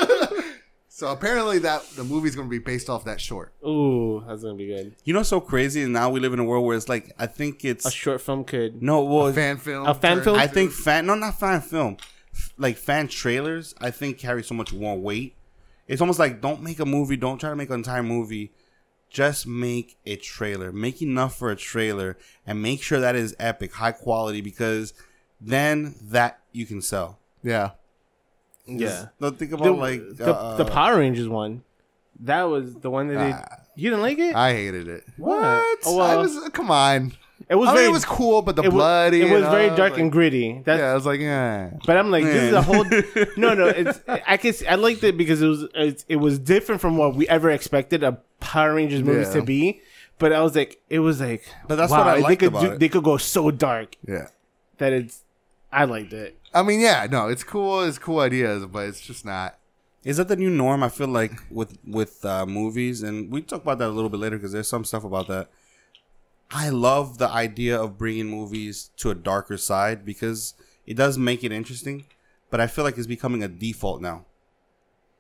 So 0.97 1.11
apparently 1.11 1.59
that 1.59 1.83
the 1.91 2.03
movie's 2.03 2.35
going 2.35 2.47
to 2.47 2.49
be 2.49 2.57
based 2.57 2.89
off 2.89 3.05
that 3.05 3.21
short. 3.21 3.53
Ooh, 3.63 4.23
that's 4.27 4.41
gonna 4.41 4.55
be 4.55 4.65
good. 4.65 4.95
You 5.03 5.13
know, 5.13 5.19
what's 5.19 5.29
so 5.29 5.39
crazy. 5.39 5.83
And 5.83 5.93
now 5.93 6.09
we 6.09 6.19
live 6.19 6.33
in 6.33 6.39
a 6.39 6.43
world 6.43 6.65
where 6.65 6.75
it's 6.75 6.89
like 6.89 7.13
I 7.19 7.27
think 7.27 7.63
it's 7.63 7.85
A 7.85 7.91
short 7.91 8.19
film 8.19 8.43
could. 8.43 8.81
no. 8.81 9.03
Well, 9.03 9.31
Fan 9.31 9.57
film, 9.57 9.85
A 9.85 9.93
fan 9.93 10.23
film? 10.23 10.39
I 10.39 10.47
think 10.47 10.71
fan 10.71 11.05
no, 11.05 11.13
not 11.13 11.39
fan 11.39 11.61
film, 11.61 11.97
F- 12.33 12.51
like 12.57 12.77
fan 12.77 13.07
trailers. 13.07 13.75
I 13.79 13.91
think 13.91 14.17
carry 14.17 14.43
so 14.43 14.55
much 14.55 14.73
more 14.73 14.97
weight. 14.97 15.35
It's 15.87 16.01
almost 16.01 16.17
like 16.17 16.41
don't 16.41 16.63
make 16.63 16.79
a 16.79 16.85
movie. 16.85 17.15
Don't 17.15 17.37
try 17.37 17.51
to 17.51 17.55
make 17.55 17.69
an 17.69 17.75
entire 17.75 18.01
movie. 18.03 18.51
Just 19.11 19.45
make 19.45 19.97
a 20.05 20.15
trailer. 20.15 20.71
Make 20.71 21.01
enough 21.03 21.37
for 21.37 21.51
a 21.51 21.55
trailer, 21.55 22.17
and 22.45 22.59
make 22.61 22.81
sure 22.81 22.99
that 22.99 23.15
is 23.15 23.35
epic, 23.39 23.73
high 23.75 23.93
quality, 23.93 24.41
because 24.41 24.93
then 25.39 25.95
that 26.01 26.39
you 26.51 26.65
can 26.65 26.81
sell. 26.81 27.19
yeah. 27.43 27.69
Yeah. 28.67 29.07
Don't 29.19 29.37
think 29.37 29.51
about 29.53 29.63
The, 29.65 29.71
like 29.71 30.01
the, 30.17 30.33
uh, 30.35 30.57
the 30.57 30.65
Power 30.65 30.97
Rangers 30.99 31.27
one. 31.27 31.63
That 32.21 32.43
was 32.43 32.73
the 32.75 32.89
one 32.89 33.07
that 33.09 33.15
they. 33.17 33.31
Ah. 33.31 33.57
you 33.75 33.89
didn't 33.89 34.01
like 34.01 34.17
it? 34.17 34.35
I 34.35 34.53
hated 34.53 34.87
it. 34.87 35.03
What? 35.17 35.39
Oh, 35.85 35.99
I 35.99 36.15
well, 36.15 36.21
was 36.23 36.49
come 36.51 36.71
on. 36.71 37.13
it 37.47 37.55
was 37.55 37.69
I 37.69 37.71
mean, 37.71 37.75
very. 37.77 37.87
it 37.89 37.91
was 37.91 38.05
cool, 38.05 38.41
but 38.41 38.55
the 38.55 38.63
it 38.63 38.67
was, 38.67 38.73
bloody. 38.73 39.21
It 39.21 39.31
was 39.31 39.43
very 39.43 39.67
dark 39.69 39.91
like- 39.93 39.99
and 39.99 40.11
gritty. 40.11 40.61
That's, 40.65 40.79
Yeah, 40.79 40.91
I 40.91 40.95
was 40.95 41.05
like, 41.05 41.19
yeah. 41.19 41.71
But 41.85 41.95
I'm 41.97 42.09
like, 42.09 42.23
this 42.23 42.43
is 42.43 42.53
a 42.53 42.61
whole. 42.63 42.83
No, 43.37 43.53
no, 43.53 43.67
it's. 43.67 43.99
I 44.07 44.37
can. 44.37 44.53
see- 44.53 44.67
I 44.67 44.75
liked 44.75 45.03
it 45.03 45.15
because 45.17 45.41
it 45.41 45.47
was. 45.47 45.63
It, 45.75 46.05
it 46.09 46.15
was 46.15 46.39
different 46.39 46.81
from 46.81 46.97
what 46.97 47.13
we 47.15 47.27
ever 47.27 47.51
expected 47.51 48.03
a 48.03 48.13
Power 48.39 48.73
Rangers 48.73 49.03
movies 49.03 49.27
Yeah. 49.27 49.41
to 49.41 49.43
be. 49.43 49.81
But 50.19 50.33
I 50.33 50.41
was 50.41 50.55
like, 50.55 50.81
it 50.89 50.99
was 50.99 51.21
like. 51.21 51.43
But 51.67 51.75
that's 51.75 51.91
wow, 51.91 51.99
what 51.99 52.07
I 52.07 52.13
liked 52.17 52.27
they 52.29 52.35
could 52.37 52.47
about 52.47 52.61
do- 52.63 52.71
it. 52.71 52.79
They 52.79 52.89
could 52.89 53.03
go 53.03 53.17
so 53.17 53.51
dark 53.51 53.95
Yeah. 54.07 54.29
that 54.79 54.91
it's. 54.91 55.23
I 55.71 55.83
liked 55.83 56.13
it. 56.13 56.35
I 56.57 56.63
mean, 56.63 56.79
yeah, 56.79 57.05
no, 57.11 57.27
it's 57.27 57.43
cool. 57.43 57.81
It's 57.81 57.99
cool 57.99 58.19
ideas, 58.19 58.65
but 58.65 58.87
it's 58.87 58.99
just 58.99 59.23
not. 59.23 59.59
Is 60.03 60.17
that 60.17 60.27
the 60.27 60.35
new 60.35 60.49
norm? 60.49 60.81
I 60.81 60.89
feel 60.89 61.07
like 61.07 61.33
with 61.51 61.77
with 61.85 62.25
uh, 62.25 62.47
movies, 62.47 63.03
and 63.03 63.31
we 63.31 63.43
talk 63.43 63.61
about 63.61 63.77
that 63.77 63.89
a 63.89 63.93
little 63.93 64.09
bit 64.09 64.19
later 64.19 64.37
because 64.37 64.53
there's 64.53 64.67
some 64.67 64.83
stuff 64.83 65.03
about 65.03 65.27
that. 65.27 65.49
I 66.49 66.69
love 66.69 67.19
the 67.19 67.29
idea 67.29 67.79
of 67.79 67.99
bringing 67.99 68.27
movies 68.27 68.89
to 68.97 69.11
a 69.11 69.15
darker 69.15 69.57
side 69.57 70.03
because 70.03 70.55
it 70.87 70.95
does 70.97 71.19
make 71.19 71.43
it 71.43 71.51
interesting, 71.51 72.05
but 72.49 72.59
I 72.59 72.65
feel 72.65 72.83
like 72.83 72.97
it's 72.97 73.05
becoming 73.05 73.43
a 73.43 73.47
default 73.47 74.01
now. 74.01 74.25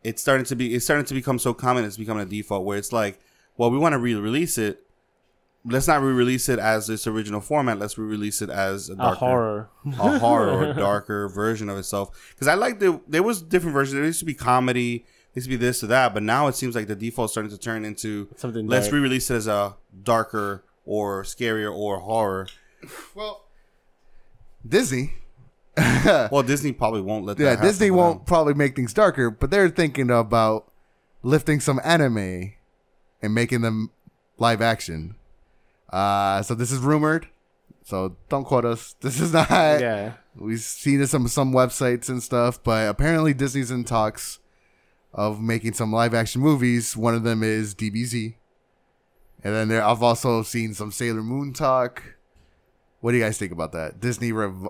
It's 0.03 0.23
starting 0.23 0.45
to 0.45 0.55
be 0.55 0.73
it's 0.73 0.85
starting 0.85 1.05
to 1.05 1.13
become 1.13 1.37
so 1.37 1.53
common. 1.53 1.85
It's 1.85 1.97
becoming 1.97 2.23
a 2.23 2.29
default 2.29 2.65
where 2.65 2.79
it's 2.79 2.91
like, 2.91 3.19
well, 3.57 3.69
we 3.69 3.77
want 3.77 3.93
to 3.93 3.99
re-release 3.99 4.57
it. 4.57 4.86
Let's 5.65 5.87
not 5.87 6.01
re-release 6.01 6.47
it 6.49 6.59
as 6.59 6.87
this 6.87 7.07
original 7.07 7.41
format. 7.41 7.77
Let's 7.77 7.97
re-release 7.97 8.41
it 8.41 8.49
as 8.49 8.89
a, 8.89 8.93
A 8.99 9.15
horror. 9.15 9.69
a 9.85 10.17
horror 10.19 10.69
or 10.69 10.73
darker 10.87 11.27
version 11.27 11.67
of 11.67 11.77
itself. 11.77 12.09
Because 12.33 12.47
I 12.47 12.53
like 12.53 12.79
the 12.79 13.01
there 13.07 13.23
was 13.23 13.41
different 13.41 13.73
versions. 13.73 13.95
There 13.95 14.05
used 14.05 14.19
to 14.19 14.25
be 14.25 14.33
comedy, 14.33 14.99
there 14.99 15.05
used 15.35 15.47
to 15.47 15.49
be 15.49 15.55
this 15.57 15.83
or 15.83 15.87
that, 15.87 16.13
but 16.13 16.23
now 16.23 16.47
it 16.47 16.55
seems 16.55 16.73
like 16.73 16.87
the 16.87 16.95
default 16.95 17.25
is 17.27 17.31
starting 17.31 17.51
to 17.51 17.57
turn 17.57 17.83
into 17.83 18.29
Something 18.37 18.65
Let's 18.67 18.85
dark. 18.87 18.93
re-release 18.93 19.29
it 19.29 19.35
as 19.35 19.47
a 19.47 19.75
darker 20.03 20.63
or 20.85 21.23
scarier 21.23 21.73
or 21.75 21.99
horror. 21.99 22.47
Well, 23.13 23.43
Disney. 24.65 25.15
Well, 26.31 26.43
Disney 26.43 26.71
probably 26.71 27.01
won't 27.01 27.25
let 27.25 27.37
yeah, 27.39 27.49
happen 27.51 27.65
Disney 27.65 27.91
won't 27.91 28.19
them. 28.19 28.25
probably 28.25 28.53
make 28.55 28.75
things 28.75 28.93
darker, 28.93 29.29
but 29.29 29.51
they're 29.51 29.69
thinking 29.69 30.09
about 30.09 30.71
lifting 31.23 31.59
some 31.59 31.79
anime 31.83 32.53
and 33.21 33.35
making 33.35 33.61
them 33.61 33.91
live 34.39 34.61
action. 34.61 35.15
Uh, 35.89 36.41
so 36.41 36.53
this 36.55 36.71
is 36.71 36.79
rumored. 36.79 37.27
So 37.83 38.17
don't 38.29 38.43
quote 38.43 38.65
us. 38.65 38.95
This 39.01 39.19
is 39.19 39.33
not. 39.33 39.49
Yeah. 39.49 40.13
We've 40.35 40.59
seen 40.59 41.01
it 41.01 41.07
some 41.07 41.27
some 41.27 41.53
websites 41.53 42.09
and 42.09 42.21
stuff, 42.21 42.61
but 42.63 42.89
apparently 42.89 43.33
Disney's 43.33 43.71
in 43.71 43.83
talks 43.85 44.39
of 45.13 45.41
making 45.41 45.73
some 45.73 45.91
live 45.91 46.13
action 46.13 46.41
movies. 46.41 46.95
One 46.95 47.15
of 47.15 47.23
them 47.23 47.41
is 47.41 47.73
DBZ, 47.73 48.35
and 49.43 49.55
then 49.55 49.67
there 49.69 49.83
I've 49.83 50.03
also 50.03 50.43
seen 50.43 50.73
some 50.73 50.91
Sailor 50.91 51.23
Moon 51.23 51.53
talk. 51.53 52.03
What 52.99 53.11
do 53.13 53.17
you 53.17 53.23
guys 53.23 53.37
think 53.37 53.51
about 53.51 53.71
that? 53.71 53.99
Disney 53.99 54.31
rev- 54.31 54.69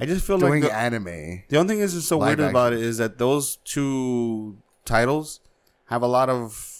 I 0.00 0.06
just 0.06 0.26
feel 0.26 0.38
doing 0.38 0.62
like 0.62 0.70
the, 0.72 0.76
anime. 0.76 1.42
the 1.48 1.58
only 1.58 1.74
thing 1.74 1.80
that's 1.80 1.92
just 1.92 2.08
so 2.08 2.18
Live 2.18 2.38
weird 2.38 2.50
about 2.50 2.72
it 2.72 2.80
is 2.80 2.96
that 2.98 3.18
those 3.18 3.56
two 3.56 4.56
titles 4.84 5.40
have 5.86 6.02
a 6.02 6.06
lot 6.06 6.30
of 6.30 6.79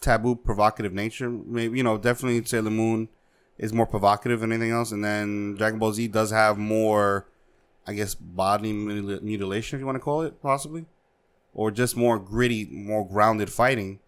taboo, 0.00 0.36
provocative 0.36 0.92
nature. 0.92 1.28
Maybe 1.30 1.78
you 1.78 1.84
know, 1.84 1.98
definitely 1.98 2.44
Sailor 2.44 2.70
Moon 2.70 3.08
is 3.58 3.72
more 3.72 3.86
provocative 3.86 4.40
than 4.40 4.52
anything 4.52 4.70
else, 4.72 4.92
and 4.92 5.04
then 5.04 5.54
Dragon 5.56 5.78
Ball 5.78 5.92
Z 5.92 6.08
does 6.08 6.30
have 6.30 6.58
more, 6.58 7.26
I 7.86 7.94
guess, 7.94 8.14
body 8.14 8.72
mutil- 8.72 9.22
mutilation, 9.22 9.76
if 9.76 9.80
you 9.80 9.86
want 9.86 9.96
to 9.96 10.00
call 10.00 10.22
it, 10.22 10.40
possibly, 10.42 10.84
or 11.54 11.70
just 11.70 11.96
more 11.96 12.18
gritty, 12.18 12.66
more 12.70 13.06
grounded 13.08 13.50
fighting, 13.50 14.00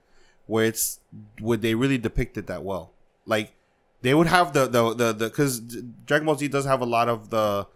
where 0.46 0.64
it's 0.66 1.00
would 1.40 1.62
they 1.62 1.74
really 1.74 1.98
depict 1.98 2.36
it 2.36 2.46
that 2.46 2.62
well? 2.62 2.92
Like 3.24 3.54
they 4.02 4.14
would 4.14 4.26
have 4.26 4.52
the 4.52 4.66
the 4.66 4.92
the 4.94 5.14
because 5.14 5.60
Dragon 6.06 6.26
Ball 6.26 6.36
Z 6.36 6.48
does 6.48 6.64
have 6.66 6.80
a 6.80 6.86
lot 6.86 7.08
of 7.08 7.30
the 7.30 7.66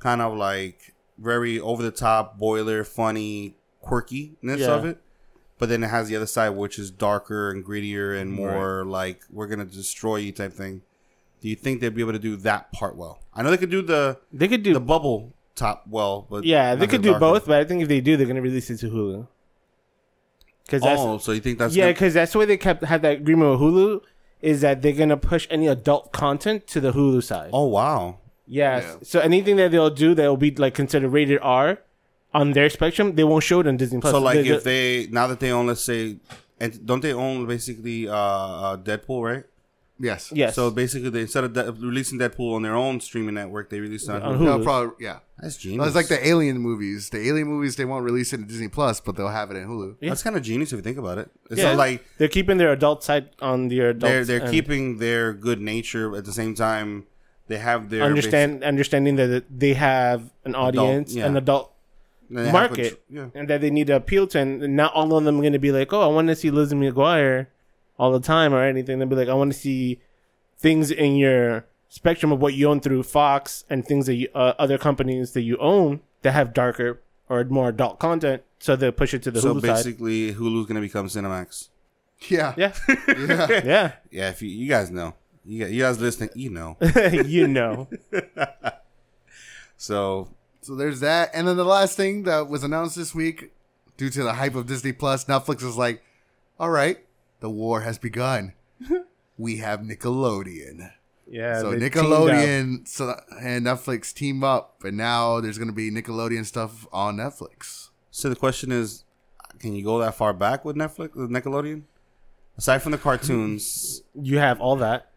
kind 0.00 0.20
of 0.20 0.36
like 0.36 0.92
very 1.18 1.60
over 1.60 1.82
the 1.84 1.90
top, 1.92 2.36
boiler, 2.38 2.82
funny, 2.82 3.54
quirkiness 3.84 4.58
Yeah. 4.58 4.74
of 4.74 4.84
it. 4.84 4.98
But 5.62 5.68
then 5.68 5.84
it 5.84 5.90
has 5.90 6.08
the 6.08 6.16
other 6.16 6.26
side, 6.26 6.48
which 6.50 6.76
is 6.76 6.90
darker 6.90 7.48
and 7.52 7.64
grittier 7.64 8.20
and 8.20 8.32
more 8.32 8.84
like 8.84 9.20
we're 9.30 9.46
gonna 9.46 9.64
destroy 9.64 10.16
you 10.16 10.32
type 10.32 10.52
thing. 10.52 10.82
Do 11.40 11.48
you 11.48 11.54
think 11.54 11.80
they'd 11.80 11.94
be 11.94 12.00
able 12.02 12.14
to 12.14 12.18
do 12.18 12.34
that 12.38 12.72
part 12.72 12.96
well? 12.96 13.20
I 13.32 13.42
know 13.44 13.50
they 13.50 13.56
could 13.56 13.70
do 13.70 13.80
the 13.80 14.18
They 14.32 14.48
could 14.48 14.64
do. 14.64 14.72
the 14.74 14.80
bubble 14.80 15.34
top 15.54 15.84
well, 15.88 16.26
but 16.28 16.42
yeah, 16.42 16.74
they 16.74 16.88
could 16.88 16.98
the 17.02 17.04
do 17.04 17.10
darker. 17.10 17.20
both, 17.20 17.46
but 17.46 17.60
I 17.60 17.64
think 17.64 17.80
if 17.80 17.86
they 17.86 18.00
do, 18.00 18.16
they're 18.16 18.26
gonna 18.26 18.42
release 18.42 18.70
it 18.70 18.78
to 18.78 18.90
Hulu. 18.90 19.28
Because 20.64 20.82
that's 20.82 21.00
Oh, 21.00 21.18
so 21.18 21.30
you 21.30 21.38
think 21.40 21.60
that's 21.60 21.76
yeah, 21.76 21.84
gonna- 21.84 21.92
because 21.94 22.14
that's 22.14 22.32
the 22.32 22.38
way 22.40 22.44
they 22.44 22.56
kept 22.56 22.82
had 22.82 23.02
that 23.02 23.18
agreement 23.18 23.52
with 23.52 23.60
Hulu 23.60 24.00
is 24.40 24.62
that 24.62 24.82
they're 24.82 24.92
gonna 24.94 25.16
push 25.16 25.46
any 25.48 25.68
adult 25.68 26.10
content 26.12 26.66
to 26.66 26.80
the 26.80 26.92
Hulu 26.92 27.22
side. 27.22 27.50
oh 27.52 27.68
wow, 27.68 28.16
Yeah. 28.48 28.78
Yeah. 28.80 28.94
So 29.04 29.20
anything 29.20 29.54
that 29.58 29.70
they'll 29.70 29.90
do 29.90 30.12
that 30.16 30.26
will 30.26 30.36
be 30.36 30.50
like 30.56 30.74
considered 30.74 31.10
rated 31.10 31.38
R 31.40 31.78
on 32.34 32.52
their 32.52 32.68
spectrum, 32.70 33.14
they 33.14 33.24
won't 33.24 33.44
show 33.44 33.60
it 33.60 33.66
on 33.66 33.76
Disney 33.76 34.00
Plus. 34.00 34.12
so 34.12 34.20
like 34.20 34.42
They- 34.42 34.48
if 34.48 34.64
they 34.64 35.06
now 35.10 35.26
that 35.26 35.40
they 35.40 35.50
own, 35.50 35.66
let's 35.66 35.82
say, 35.84 36.16
and 36.60 36.84
don't 36.86 37.00
they 37.02 37.12
own 37.12 37.46
basically 37.46 38.08
uh, 38.08 38.14
uh 38.14 38.76
Deadpool, 38.76 39.22
right? 39.22 39.44
Yes. 40.00 40.32
yes, 40.34 40.56
So 40.56 40.70
basically, 40.72 41.10
they 41.10 41.20
instead 41.20 41.44
of 41.44 41.52
de- 41.52 41.70
releasing 41.72 42.18
Deadpool 42.18 42.54
on 42.56 42.62
their 42.62 42.74
own 42.74 42.98
streaming 42.98 43.34
network, 43.34 43.70
they 43.70 43.78
released 43.78 44.08
it 44.08 44.14
on, 44.16 44.22
On 44.22 44.34
Hulu. 44.34 44.40
Hulu. 44.40 44.44
No, 44.58 44.64
probably 44.64 45.04
yeah. 45.04 45.18
That's 45.38 45.56
genius. 45.56 45.86
it's 45.86 45.94
like 45.94 46.08
the 46.08 46.26
Alien 46.26 46.58
movies. 46.58 47.10
The 47.10 47.20
Alien 47.28 47.46
movies 47.46 47.76
they 47.76 47.84
won't 47.84 48.04
release 48.04 48.32
it 48.32 48.40
in 48.40 48.46
Disney 48.48 48.66
Plus, 48.68 48.98
but 49.00 49.14
they'll 49.16 49.28
have 49.28 49.52
it 49.52 49.56
in 49.56 49.68
Hulu. 49.68 49.96
Yeah. 50.00 50.08
That's 50.08 50.24
kind 50.24 50.34
of 50.36 50.42
genius 50.42 50.72
if 50.72 50.78
you 50.78 50.82
think 50.82 50.98
about 50.98 51.18
it. 51.18 51.30
It's 51.50 51.60
Yeah. 51.60 51.74
like 51.74 52.04
they're 52.18 52.26
keeping 52.28 52.56
their 52.56 52.72
adult 52.72 53.04
side 53.04 53.30
on 53.40 53.68
their 53.68 53.90
adult. 53.90 54.10
they're 54.10 54.24
they're 54.24 54.50
keeping 54.50 54.98
their 54.98 55.32
good 55.32 55.60
nature 55.60 56.16
at 56.16 56.24
the 56.24 56.32
same 56.32 56.54
time. 56.56 57.06
They 57.46 57.58
have 57.58 57.90
their 57.90 58.02
understand 58.02 58.64
understanding 58.64 59.14
that 59.16 59.44
they 59.50 59.74
have 59.74 60.32
an 60.44 60.54
audience, 60.56 61.14
yeah. 61.14 61.26
an 61.26 61.36
adult 61.36 61.66
basic- 61.66 61.70
they 61.70 61.70
have 61.70 61.81
market, 62.32 63.04
contr- 63.10 63.16
yeah. 63.16 63.26
and 63.34 63.48
that 63.48 63.60
they 63.60 63.70
need 63.70 63.86
to 63.88 63.96
appeal 63.96 64.26
to, 64.28 64.38
and 64.38 64.76
not 64.76 64.92
all 64.94 65.16
of 65.16 65.24
them 65.24 65.38
are 65.38 65.40
going 65.42 65.52
to 65.52 65.58
be 65.58 65.72
like, 65.72 65.92
"Oh, 65.92 66.02
I 66.02 66.06
want 66.06 66.28
to 66.28 66.36
see 66.36 66.50
Lizzie 66.50 66.76
McGuire 66.76 67.46
all 67.98 68.12
the 68.12 68.20
time" 68.20 68.52
or 68.54 68.62
anything. 68.62 68.98
They'll 68.98 69.08
be 69.08 69.16
like, 69.16 69.28
"I 69.28 69.34
want 69.34 69.52
to 69.52 69.58
see 69.58 70.00
things 70.58 70.90
in 70.90 71.16
your 71.16 71.66
spectrum 71.88 72.32
of 72.32 72.40
what 72.40 72.54
you 72.54 72.68
own 72.70 72.80
through 72.80 73.02
Fox 73.02 73.64
and 73.68 73.84
things 73.84 74.06
that 74.06 74.14
you, 74.14 74.28
uh, 74.34 74.54
other 74.58 74.78
companies 74.78 75.32
that 75.32 75.42
you 75.42 75.56
own 75.58 76.00
that 76.22 76.32
have 76.32 76.54
darker 76.54 77.00
or 77.28 77.44
more 77.44 77.68
adult 77.68 77.98
content." 77.98 78.42
So 78.58 78.76
they'll 78.76 78.92
push 78.92 79.12
it 79.12 79.22
to 79.24 79.30
the 79.30 79.40
So 79.40 79.54
Hulu 79.54 79.60
side. 79.60 79.66
basically, 79.74 80.32
Hulu's 80.34 80.66
gonna 80.66 80.80
become 80.80 81.08
Cinemax. 81.08 81.68
Yeah. 82.28 82.54
Yeah, 82.56 82.72
Yeah. 82.88 83.46
yeah, 83.64 83.92
Yeah, 84.12 84.28
if 84.30 84.40
you, 84.42 84.48
you 84.48 84.68
guys 84.68 84.90
know, 84.92 85.14
you 85.44 85.64
guys, 85.64 85.72
you 85.72 85.82
guys 85.82 86.00
listening, 86.00 86.30
you 86.36 86.50
know. 86.50 86.76
you 87.26 87.48
know. 87.48 87.88
So 89.76 90.28
So 90.62 90.76
there's 90.76 91.00
that. 91.00 91.30
And 91.34 91.46
then 91.46 91.56
the 91.56 91.64
last 91.64 91.96
thing 91.96 92.22
that 92.22 92.48
was 92.48 92.62
announced 92.64 92.96
this 92.96 93.14
week, 93.14 93.52
due 93.96 94.10
to 94.10 94.22
the 94.22 94.34
hype 94.34 94.54
of 94.54 94.66
Disney 94.66 94.92
Plus, 94.92 95.24
Netflix 95.24 95.62
is 95.62 95.76
like, 95.76 96.02
all 96.58 96.70
right, 96.70 96.98
the 97.40 97.50
war 97.50 97.80
has 97.82 97.98
begun. 97.98 98.52
we 99.38 99.58
have 99.58 99.80
Nickelodeon. 99.80 100.92
Yeah, 101.26 101.60
so 101.60 101.70
they 101.70 101.88
teamed 101.88 101.96
up. 101.96 102.04
Nickelodeon 102.04 102.88
so, 102.88 103.20
and 103.40 103.66
Netflix 103.66 104.12
team 104.12 104.44
up, 104.44 104.84
and 104.84 104.96
now 104.96 105.40
there's 105.40 105.56
gonna 105.58 105.72
be 105.72 105.90
Nickelodeon 105.90 106.44
stuff 106.44 106.86
on 106.92 107.16
Netflix. 107.16 107.88
So 108.10 108.28
the 108.28 108.36
question 108.36 108.70
is, 108.70 109.04
can 109.58 109.74
you 109.74 109.82
go 109.82 109.98
that 110.00 110.14
far 110.14 110.32
back 110.32 110.64
with 110.64 110.76
Netflix, 110.76 111.14
with 111.14 111.30
Nickelodeon? 111.30 111.84
Aside 112.58 112.82
from 112.82 112.92
the 112.92 112.98
cartoons, 112.98 114.02
You 114.14 114.38
have 114.38 114.60
all 114.60 114.76
that. 114.76 115.10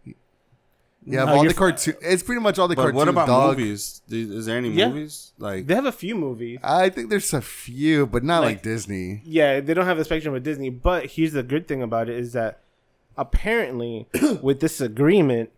You 1.07 1.19
have 1.19 1.29
Uh, 1.29 1.33
all 1.35 1.43
the 1.43 1.49
f- 1.49 1.55
cartoon. 1.55 1.93
It's 2.01 2.23
pretty 2.23 2.41
much 2.41 2.57
all 2.57 2.67
the 2.67 2.75
but 2.75 2.81
cartoons. 2.81 2.97
what 2.97 3.07
about 3.07 3.27
dog. 3.27 3.57
movies? 3.59 4.01
Is 4.09 4.47
there 4.47 4.57
any 4.57 4.69
Yeah. 4.71 4.87
movies 4.89 5.33
like? 5.37 5.67
They 5.67 5.75
have 5.75 5.85
a 5.85 5.91
few 5.91 6.15
movies. 6.15 6.57
I 6.63 6.89
think 6.89 7.09
there's 7.11 7.31
a 7.33 7.41
few, 7.41 8.07
but 8.07 8.23
not 8.23 8.39
like, 8.41 8.55
Like- 8.57 8.63
Disney. 8.63 9.21
Yeah, 9.23 9.59
they 9.59 9.73
don't 9.75 9.85
have 9.85 9.97
the 9.97 10.05
spectrum 10.05 10.33
with 10.33 10.43
Disney. 10.43 10.69
But 10.71 11.11
here's 11.11 11.33
the 11.33 11.43
good 11.43 11.67
thing 11.67 11.81
about 11.83 12.09
it 12.09 12.17
is 12.17 12.33
that 12.33 12.59
apparently 13.17 14.07
with 14.41 14.59
this 14.61 14.81
agreement, 14.81 15.51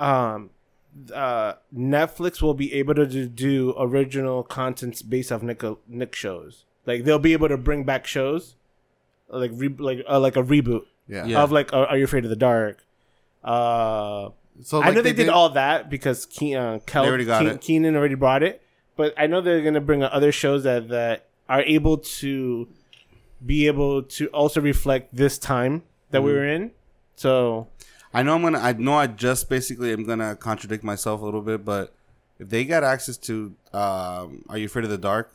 um, 0.00 0.50
uh, 1.14 1.52
Netflix 1.76 2.42
will 2.42 2.54
be 2.54 2.72
able 2.74 2.94
to 2.94 3.06
do- 3.06 3.28
do 3.28 3.74
original 3.78 4.42
contents 4.42 5.02
based 5.02 5.30
off 5.30 5.42
Nick 5.42 5.62
Nick 5.86 6.14
shows. 6.14 6.64
Like 6.86 7.04
they'll 7.04 7.18
be 7.20 7.32
able 7.34 7.48
to 7.48 7.56
bring 7.56 7.84
back 7.84 8.06
shows, 8.06 8.56
like 9.28 9.52
re- 9.54 9.68
like 9.78 10.04
uh, 10.08 10.18
like 10.18 10.36
a 10.36 10.42
reboot 10.42 10.86
Yeah. 11.06 11.24
Yeah. 11.26 11.42
of 11.42 11.52
like 11.52 11.72
uh, 11.72 11.84
Are 11.88 11.96
You 11.98 12.04
Afraid 12.04 12.24
of 12.24 12.30
the 12.30 12.36
Dark? 12.36 12.78
Uh, 13.44 14.30
So 14.62 14.82
I 14.82 14.90
know 14.90 15.02
they, 15.02 15.12
did, 15.12 15.28
all 15.28 15.50
that 15.50 15.88
because 15.90 16.26
Ke- 16.26 16.54
uh, 16.56 16.78
Kel- 16.86 17.04
already 17.06 17.24
got 17.24 17.42
Ke- 17.44 17.48
it. 17.48 17.60
Keenan 17.60 17.94
already 17.96 18.14
brought 18.16 18.42
it, 18.42 18.60
but 18.96 19.14
I 19.16 19.26
know 19.26 19.40
they're 19.40 19.62
gonna 19.62 19.80
bring 19.80 20.02
other 20.02 20.32
shows 20.32 20.64
that 20.64 20.88
that 20.88 21.26
are 21.48 21.62
able 21.62 21.98
to 21.98 22.68
be 23.44 23.66
able 23.68 24.02
to 24.02 24.26
also 24.28 24.60
reflect 24.60 25.14
this 25.14 25.38
time 25.38 25.82
that 26.10 26.18
Mm-hmm. 26.18 26.26
we 26.26 26.32
were 26.32 26.44
in. 26.46 26.70
So 27.16 27.68
I 28.12 28.22
know 28.22 28.34
I'm 28.34 28.42
gonna. 28.42 28.58
I 28.58 28.72
know 28.72 28.94
I 28.94 29.06
just 29.06 29.48
basically 29.48 29.92
am 29.92 30.04
gonna 30.04 30.34
contradict 30.34 30.82
myself 30.82 31.20
a 31.20 31.24
little 31.24 31.42
bit, 31.42 31.64
but 31.64 31.94
if 32.38 32.48
they 32.48 32.64
got 32.64 32.82
access 32.84 33.16
to, 33.18 33.54
um, 33.72 34.44
Are 34.48 34.56
You 34.58 34.66
Afraid 34.66 34.84
of 34.84 34.90
the 34.90 34.98
Dark? 34.98 35.34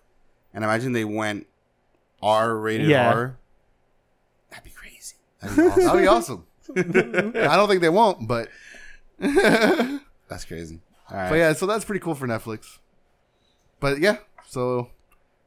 And 0.53 0.63
imagine 0.63 0.91
they 0.91 1.03
went 1.05 1.47
R-rated 2.21 2.87
Yeah. 2.87 3.11
horror. 3.11 3.37
That'd 4.49 4.63
be 4.65 4.69
crazy. 4.71 5.15
That'd 5.41 5.57
be 6.01 6.07
awesome. 6.07 6.45
That'd 6.75 6.93
be 6.93 6.99
awesome. 6.99 7.33
I 7.49 7.55
don't 7.55 7.67
think 7.67 7.81
they 7.81 7.89
won't, 7.89 8.27
but 8.27 8.47
That's 10.27 10.45
crazy. 10.45 10.79
All 11.09 11.17
right. 11.17 11.29
but 11.29 11.35
yeah. 11.35 11.53
So 11.53 11.65
that's 11.65 11.85
pretty 11.85 11.99
cool 11.99 12.15
for 12.15 12.27
Netflix. 12.27 12.79
But 13.79 13.99
yeah, 13.99 14.17
so 14.47 14.89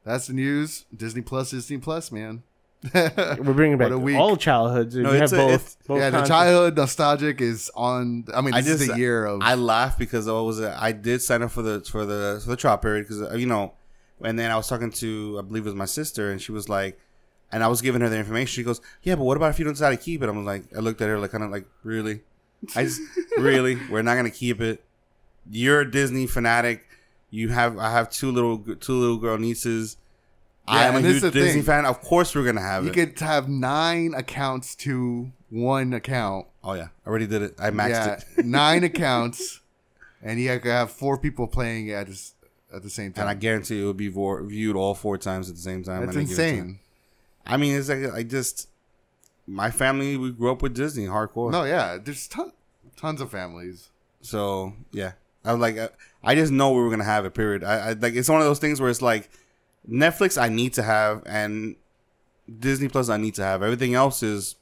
that's 0.04 0.26
the 0.26 0.34
news. 0.34 0.84
Disney 0.94 1.22
Plus, 1.22 1.50
Disney 1.50 1.78
Plus, 1.78 2.12
man. 2.12 2.42
we're 2.94 3.54
bringing 3.54 3.78
back 3.78 3.90
a 3.90 3.98
week. 3.98 4.16
all 4.16 4.36
childhoods. 4.36 4.94
No, 4.94 5.10
we 5.10 5.16
have 5.18 5.32
a- 5.32 5.36
both. 5.36 5.76
both 5.86 5.98
yeah, 5.98 6.10
the 6.10 6.18
concepts. 6.18 6.28
childhood 6.28 6.76
nostalgic 6.76 7.40
is 7.40 7.70
on. 7.74 8.26
I 8.34 8.42
mean, 8.42 8.54
I 8.54 8.60
this 8.60 8.74
is 8.74 8.80
just- 8.80 8.92
the 8.92 8.98
year 8.98 9.24
of. 9.24 9.40
I 9.42 9.54
laughed 9.54 9.98
because 9.98 10.26
what 10.26 10.44
was 10.44 10.60
it? 10.60 10.72
I 10.76 10.92
did 10.92 11.22
sign 11.22 11.42
up 11.42 11.50
for 11.50 11.62
the 11.62 11.80
for 11.80 12.04
the 12.04 12.40
for 12.44 12.50
the 12.50 12.56
trial 12.56 12.78
period 12.78 13.08
because 13.08 13.38
you 13.40 13.46
know, 13.46 13.72
and 14.22 14.38
then 14.38 14.50
I 14.50 14.56
was 14.56 14.68
talking 14.68 14.90
to 14.92 15.36
I 15.38 15.42
believe 15.42 15.62
it 15.64 15.70
was 15.70 15.74
my 15.74 15.86
sister, 15.86 16.30
and 16.30 16.40
she 16.40 16.52
was 16.52 16.68
like, 16.68 17.00
and 17.50 17.64
I 17.64 17.68
was 17.68 17.80
giving 17.80 18.02
her 18.02 18.08
the 18.10 18.18
information. 18.18 18.46
She 18.48 18.62
goes, 18.62 18.80
"Yeah, 19.02 19.16
but 19.16 19.24
what 19.24 19.36
about 19.38 19.50
if 19.50 19.58
you 19.58 19.64
don't 19.64 19.74
decide 19.74 19.90
to 19.98 20.04
keep 20.04 20.22
it?" 20.22 20.28
I'm 20.28 20.44
like, 20.44 20.64
I 20.76 20.80
looked 20.80 21.00
at 21.00 21.08
her 21.08 21.18
like 21.18 21.32
kind 21.32 21.42
of 21.42 21.50
like, 21.50 21.66
really? 21.82 22.20
I 22.74 22.84
just 22.84 23.00
really, 23.38 23.78
we're 23.90 24.02
not 24.02 24.16
gonna 24.16 24.30
keep 24.30 24.60
it. 24.60 24.82
You're 25.50 25.80
a 25.80 25.90
Disney 25.90 26.26
fanatic. 26.26 26.86
You 27.30 27.48
have 27.50 27.78
I 27.78 27.90
have 27.92 28.10
two 28.10 28.30
little 28.30 28.58
two 28.58 28.94
little 28.94 29.18
girl 29.18 29.38
nieces. 29.38 29.96
I 30.68 30.84
am 30.86 30.96
a 30.96 31.00
huge 31.00 31.22
Disney 31.22 31.52
thing. 31.52 31.62
fan. 31.62 31.86
Of 31.86 32.00
course, 32.00 32.34
we're 32.34 32.44
gonna 32.44 32.60
have 32.60 32.84
you 32.84 32.90
it. 32.90 32.94
could 32.94 33.18
have 33.20 33.48
nine 33.48 34.14
accounts 34.14 34.74
to 34.76 35.30
one 35.50 35.92
account. 35.92 36.46
oh 36.64 36.74
yeah, 36.74 36.88
I 37.04 37.08
already 37.08 37.26
did 37.26 37.42
it. 37.42 37.54
I 37.58 37.70
maxed 37.70 37.90
yeah, 37.90 38.20
it, 38.36 38.44
nine 38.46 38.82
accounts, 38.84 39.60
and 40.22 40.40
you 40.40 40.48
could 40.58 40.70
have 40.70 40.90
four 40.90 41.18
people 41.18 41.46
playing 41.46 41.90
at 41.90 42.08
this, 42.08 42.34
at 42.74 42.82
the 42.82 42.90
same 42.90 43.12
time. 43.12 43.22
and 43.22 43.30
I 43.30 43.34
guarantee 43.34 43.80
it 43.80 43.84
will 43.84 43.94
be 43.94 44.08
viewed 44.08 44.76
all 44.76 44.94
four 44.94 45.18
times 45.18 45.48
at 45.48 45.54
the 45.56 45.62
same 45.62 45.84
time. 45.84 46.04
That's 46.04 46.16
any 46.16 46.26
given 46.26 46.36
time. 46.36 46.58
insane. 46.58 46.78
I 47.46 47.56
mean, 47.58 47.76
it's 47.76 47.88
like 47.88 48.12
I 48.12 48.22
just 48.24 48.68
my 49.46 49.70
family 49.70 50.16
we 50.16 50.30
grew 50.32 50.50
up 50.50 50.62
with 50.62 50.74
Disney 50.74 51.06
hardcore. 51.06 51.50
No, 51.52 51.64
yeah, 51.64 51.98
there's 52.02 52.26
ton, 52.26 52.52
tons 52.96 53.20
of 53.20 53.30
families. 53.30 53.90
So 54.20 54.72
yeah, 54.92 55.12
I 55.44 55.52
was 55.52 55.60
like, 55.60 55.78
I, 55.78 55.88
I 56.24 56.34
just 56.34 56.52
know 56.52 56.72
we 56.72 56.80
were 56.82 56.90
gonna 56.90 57.04
have 57.04 57.24
it. 57.24 57.34
Period. 57.34 57.62
I, 57.64 57.74
I 57.90 57.92
like 57.92 58.14
it's 58.14 58.28
one 58.28 58.40
of 58.40 58.46
those 58.46 58.58
things 58.58 58.80
where 58.80 58.90
it's 58.90 59.02
like 59.02 59.30
Netflix 59.88 60.40
I 60.40 60.48
need 60.48 60.72
to 60.74 60.82
have 60.82 61.22
and 61.26 61.76
Disney 62.58 62.88
Plus 62.88 63.08
I 63.08 63.16
need 63.16 63.34
to 63.36 63.42
have. 63.44 63.62
Everything 63.62 63.94
else 63.94 64.22
is 64.22 64.56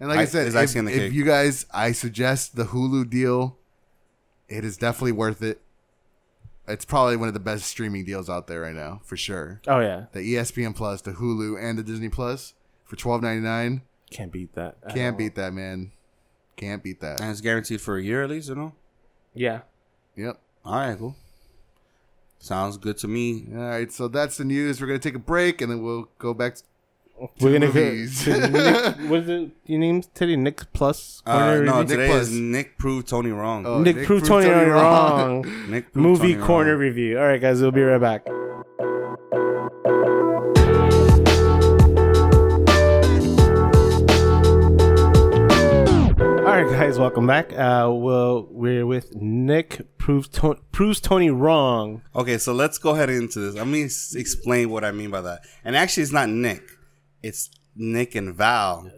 And 0.00 0.08
like 0.08 0.18
I, 0.18 0.22
I- 0.22 0.24
said, 0.26 0.46
is 0.48 0.54
if, 0.54 0.74
the 0.74 0.90
if 1.06 1.12
you 1.12 1.24
guys, 1.24 1.66
I 1.72 1.92
suggest 1.92 2.56
the 2.56 2.64
Hulu 2.64 3.08
deal. 3.10 3.58
It 4.48 4.64
is 4.66 4.76
definitely 4.76 5.12
worth 5.12 5.42
it. 5.42 5.62
It's 6.68 6.84
probably 6.84 7.16
one 7.16 7.26
of 7.28 7.34
the 7.34 7.40
best 7.40 7.64
streaming 7.64 8.04
deals 8.04 8.28
out 8.30 8.46
there 8.46 8.60
right 8.60 8.74
now, 8.74 9.00
for 9.04 9.16
sure. 9.16 9.60
Oh 9.66 9.80
yeah, 9.80 10.06
The 10.12 10.20
ESPN 10.20 10.76
Plus, 10.76 11.00
the 11.00 11.12
Hulu, 11.12 11.60
and 11.62 11.78
the 11.78 11.82
Disney 11.82 12.08
Plus 12.08 12.54
for 12.84 12.96
twelve 12.96 13.22
ninety 13.22 13.42
nine. 13.42 13.82
Can't 14.12 14.32
beat 14.32 14.54
that. 14.54 14.76
Can't 14.94 15.14
all. 15.14 15.18
beat 15.18 15.34
that, 15.36 15.52
man. 15.52 15.92
Can't 16.56 16.82
beat 16.82 17.00
that. 17.00 17.20
and 17.20 17.30
it's 17.30 17.40
guaranteed 17.40 17.80
for 17.80 17.96
a 17.96 18.02
year 18.02 18.22
at 18.22 18.30
least. 18.30 18.48
You 18.48 18.54
know. 18.54 18.72
Yeah. 19.34 19.60
Yep. 20.16 20.38
All 20.64 20.74
right, 20.74 20.98
cool. 20.98 21.16
Sounds 22.38 22.76
good 22.76 22.98
to 22.98 23.08
me. 23.08 23.46
All 23.54 23.60
right, 23.62 23.90
so 23.92 24.08
that's 24.08 24.36
the 24.36 24.44
news. 24.44 24.80
We're 24.80 24.86
gonna 24.88 24.98
take 24.98 25.14
a 25.14 25.18
break, 25.20 25.60
and 25.60 25.70
then 25.70 25.82
we'll 25.82 26.08
go 26.18 26.34
back. 26.34 26.56
To, 26.56 26.62
We're 27.40 27.52
gonna 27.52 27.68
go. 27.72 27.72
movies. 27.72 28.24
to 28.24 28.48
Nick, 28.48 28.96
what 29.10 29.20
is 29.20 29.28
it? 29.28 29.50
Your 29.66 29.78
name's 29.78 30.08
today? 30.12 30.36
Nick 30.36 30.72
Plus. 30.72 31.22
Uh, 31.24 31.60
no, 31.60 31.78
review? 31.80 31.96
today 31.96 32.08
Plus. 32.08 32.22
is 32.28 32.32
Nick 32.38 32.78
proved 32.78 33.08
Tony 33.08 33.30
wrong. 33.30 33.64
Oh, 33.64 33.80
Nick, 33.80 33.96
Nick 33.96 34.06
proved 34.06 34.26
proved 34.26 34.44
Tony, 34.44 34.46
Tony 34.54 34.70
wrong. 34.70 35.42
wrong. 35.44 35.44
Nick 35.70 35.92
proved 35.92 35.96
Movie 36.20 36.34
Tony 36.34 36.46
corner 36.46 36.70
wrong. 36.72 36.80
review. 36.80 37.18
All 37.18 37.24
right, 37.26 37.40
guys, 37.40 37.60
we'll 37.62 37.70
be 37.70 37.82
right 37.82 38.00
back. 38.00 38.26
Right, 46.62 46.72
guys, 46.80 46.98
welcome 46.98 47.26
back. 47.26 47.52
Uh, 47.52 47.90
well, 47.92 48.46
we're 48.50 48.86
with 48.86 49.14
Nick 49.14 49.96
proves 49.98 50.28
to- 50.28 50.58
proves 50.72 51.00
Tony 51.00 51.30
wrong. 51.30 52.02
Okay, 52.14 52.38
so 52.38 52.52
let's 52.52 52.78
go 52.78 52.90
ahead 52.90 53.10
into 53.10 53.38
this. 53.40 53.54
Let 53.54 53.66
me 53.66 53.84
s- 53.84 54.14
explain 54.16 54.70
what 54.70 54.84
I 54.84 54.92
mean 54.92 55.10
by 55.10 55.20
that. 55.22 55.40
And 55.64 55.76
actually, 55.76 56.04
it's 56.04 56.12
not 56.12 56.28
Nick. 56.28 56.62
It's 57.22 57.50
Nick 57.74 58.14
and 58.14 58.34
Val 58.34 58.90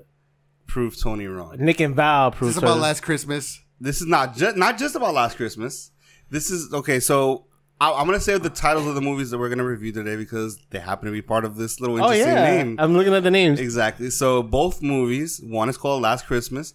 prove 0.67 0.99
Tony 1.01 1.27
wrong. 1.27 1.57
Nick 1.59 1.81
and 1.81 1.95
Val 1.95 2.31
This 2.31 2.39
proves 2.39 2.57
is 2.57 2.59
about 2.59 2.69
Tony- 2.71 2.83
last 2.83 3.03
Christmas. 3.03 3.61
This 3.81 4.01
is 4.01 4.07
not 4.07 4.37
just 4.37 4.57
not 4.57 4.79
just 4.79 4.95
about 4.95 5.15
Last 5.15 5.37
Christmas. 5.37 5.91
This 6.31 6.51
is 6.51 6.73
okay. 6.73 7.01
So 7.01 7.47
I, 7.81 7.93
I'm 7.93 8.07
gonna 8.07 8.21
say 8.21 8.39
the 8.39 8.49
titles 8.51 8.87
of 8.87 8.95
the 8.95 9.01
movies 9.01 9.31
that 9.31 9.39
we're 9.39 9.49
gonna 9.49 9.65
review 9.65 9.93
today 9.93 10.17
because 10.17 10.59
they 10.71 10.79
happen 10.79 11.07
to 11.07 11.13
be 11.13 11.23
part 11.23 11.45
of 11.45 11.57
this 11.57 11.81
little 11.81 11.97
Oh 11.97 12.11
interesting 12.13 12.29
yeah, 12.35 12.45
name. 12.63 12.77
I'm 12.79 12.95
looking 12.97 13.13
at 13.15 13.25
the 13.25 13.31
names. 13.31 13.61
Exactly. 13.61 14.11
So 14.11 14.43
both 14.43 14.81
movies, 14.81 15.41
one 15.45 15.69
is 15.69 15.77
called 15.77 16.03
Last 16.03 16.27
Christmas, 16.27 16.73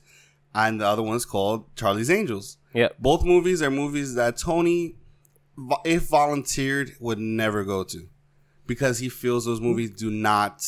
and 0.54 0.82
the 0.82 0.88
other 0.88 1.04
one 1.04 1.16
is 1.16 1.26
called 1.26 1.76
Charlie's 1.76 2.10
Angels. 2.10 2.58
Yeah. 2.74 2.90
Both 3.00 3.24
movies 3.24 3.62
are 3.62 3.72
movies 3.72 4.16
that 4.16 4.38
Tony, 4.38 4.96
if 5.86 6.04
volunteered, 6.04 6.92
would 7.00 7.20
never 7.20 7.64
go 7.64 7.84
to 7.84 8.08
because 8.68 9.00
he 9.00 9.10
feels 9.10 9.46
those 9.46 9.62
movies 9.62 9.92
do 9.92 10.12
not. 10.12 10.66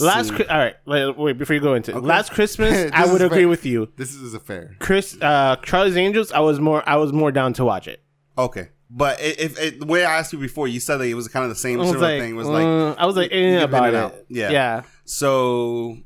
Last, 0.00 0.30
Chri- 0.30 0.50
all 0.50 0.58
right. 0.58 0.76
Wait, 0.86 1.18
wait, 1.18 1.38
before 1.38 1.54
you 1.54 1.60
go 1.60 1.74
into 1.74 1.96
it. 1.96 2.02
last 2.02 2.30
Christmas, 2.30 2.90
I 2.94 3.10
would 3.10 3.22
agree 3.22 3.38
fair. 3.40 3.48
with 3.48 3.66
you. 3.66 3.90
This 3.96 4.14
is 4.14 4.34
a 4.34 4.40
fair. 4.40 4.76
Chris, 4.78 5.16
uh, 5.20 5.56
Charlie's 5.64 5.96
Angels, 5.96 6.30
I 6.30 6.40
was 6.40 6.60
more, 6.60 6.88
I 6.88 6.96
was 6.96 7.12
more 7.12 7.32
down 7.32 7.54
to 7.54 7.64
watch 7.64 7.88
it. 7.88 8.02
okay, 8.36 8.68
but 8.90 9.20
if, 9.20 9.58
if 9.60 9.80
the 9.80 9.86
way 9.86 10.04
I 10.04 10.18
asked 10.18 10.32
you 10.32 10.38
before, 10.38 10.66
you 10.66 10.80
said 10.80 10.98
that 10.98 11.06
it 11.06 11.14
was 11.14 11.28
kind 11.28 11.44
of 11.44 11.50
the 11.50 11.56
same 11.56 11.82
sort 11.84 11.98
like, 11.98 12.14
of 12.14 12.20
thing. 12.20 12.36
Was 12.36 12.48
like 12.48 12.64
mm, 12.64 12.96
I 12.96 13.06
was 13.06 13.16
like, 13.16 13.30
eh, 13.32 13.60
about 13.60 13.88
it. 13.88 13.94
it 13.94 13.96
out. 13.96 14.14
Yeah. 14.28 14.50
yeah. 14.50 14.82
So 15.04 15.98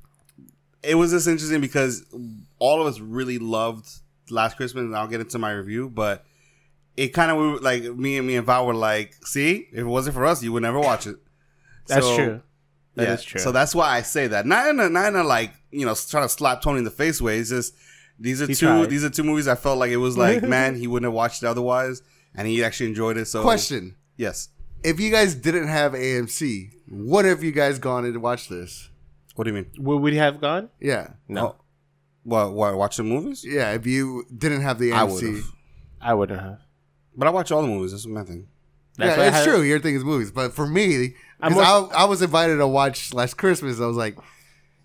it 0.83 0.97
was 0.97 1.13
just 1.13 1.29
interesting 1.29 1.61
because 1.61 2.05
all 2.63 2.81
of 2.81 2.87
us 2.87 3.01
really 3.01 3.39
loved 3.39 3.89
Last 4.31 4.57
Christmas, 4.57 4.83
and 4.83 4.97
I'll 4.97 5.09
get 5.09 5.21
into 5.21 5.39
my 5.39 5.51
review, 5.53 5.91
but 5.91 6.25
it 6.97 7.09
kind 7.09 7.31
of 7.33 7.61
like 7.63 7.83
me 8.05 8.19
and 8.19 8.27
me 8.27 8.37
and 8.37 8.47
Val 8.47 8.67
were 8.67 8.75
like, 8.75 9.15
"See, 9.27 9.69
if 9.73 9.79
it 9.81 9.85
wasn't 9.85 10.15
for 10.15 10.25
us, 10.25 10.43
you 10.43 10.53
would 10.53 10.63
never 10.63 10.79
watch 10.79 11.07
it." 11.07 11.17
That's 11.89 12.07
So, 12.07 12.17
true. 12.17 12.41
That 12.95 13.09
is 13.09 13.25
yeah, 13.25 13.31
true. 13.31 13.41
So 13.41 13.53
that's 13.53 13.75
why 13.75 13.89
I 13.99 14.03
say 14.03 14.27
that. 14.29 14.45
Not 14.47 14.69
in 14.69 14.79
a 14.79 14.89
not 14.89 15.07
in 15.09 15.17
a 15.17 15.25
like 15.25 15.53
you 15.71 15.85
know 15.87 15.95
trying 15.95 16.25
to 16.25 16.29
slap 16.29 16.61
Tony 16.63 16.79
in 16.79 16.85
the 16.85 16.91
face 16.91 17.21
way. 17.21 17.39
It's 17.39 17.49
just 17.51 17.75
these 18.19 18.41
are 18.43 18.47
He 18.47 18.55
two 18.55 18.67
tried. 18.67 18.91
these 18.91 19.03
are 19.05 19.11
two 19.11 19.25
movies 19.25 19.49
I 19.49 19.55
felt 19.57 19.79
like 19.79 19.91
it 19.91 19.97
was 19.97 20.17
like 20.17 20.43
man 20.57 20.77
he 20.77 20.87
wouldn't 20.87 21.09
have 21.11 21.15
watched 21.15 21.43
it 21.43 21.47
otherwise, 21.47 22.03
and 22.35 22.47
he 22.47 22.63
actually 22.63 22.89
enjoyed 22.91 23.17
it. 23.17 23.25
So 23.27 23.43
Question: 23.43 23.97
yes. 24.17 24.49
If 24.85 25.01
you 25.01 25.11
guys 25.11 25.35
didn't 25.35 25.69
have 25.69 25.93
AMC, 25.93 26.71
what 26.91 27.25
have 27.25 27.43
you 27.43 27.53
guys 27.53 27.79
gone 27.79 28.05
and 28.05 28.15
to 28.15 28.21
watch 28.21 28.49
this? 28.49 28.91
What 29.37 29.45
do 29.45 29.51
you 29.51 29.55
mean? 29.57 29.71
Would 29.79 29.99
we 29.99 30.17
have 30.17 30.41
gone? 30.41 30.69
Yeah, 30.81 31.13
No, 31.29 31.41
Oh, 31.49 31.57
what 32.25 32.53
what 32.53 32.77
watch 32.77 32.97
the 32.97 33.03
movies? 33.03 33.45
yeah. 33.47 33.73
If 33.73 33.87
you 33.87 34.25
didn't 34.37 34.63
have 34.63 34.79
the 34.79 34.93
I 34.93 35.01
AMC, 35.07 35.13
would've. 35.13 35.53
I 36.01 36.15
wouldn't 36.15 36.41
have. 36.41 36.59
But 37.17 37.29
I 37.29 37.31
watch 37.31 37.51
all 37.53 37.63
the 37.63 37.69
movies. 37.69 37.93
That's 37.93 38.07
my 38.07 38.23
thing. 38.25 38.49
That's 38.97 39.17
yeah, 39.17 39.27
it's 39.29 39.37
had- 39.39 39.45
true. 39.45 39.63
Your 39.63 39.79
thing 39.81 39.95
is 39.95 40.05
movies, 40.05 40.31
but 40.31 40.53
for 40.55 40.67
me, 40.67 41.15
I'm 41.41 41.53
because 41.55 41.91
I, 41.93 42.03
I 42.03 42.05
was 42.05 42.21
invited 42.23 42.57
to 42.57 42.67
watch 42.67 43.13
Last 43.15 43.35
Christmas, 43.35 43.81
I 43.81 43.87
was 43.87 43.97
like, 43.97 44.17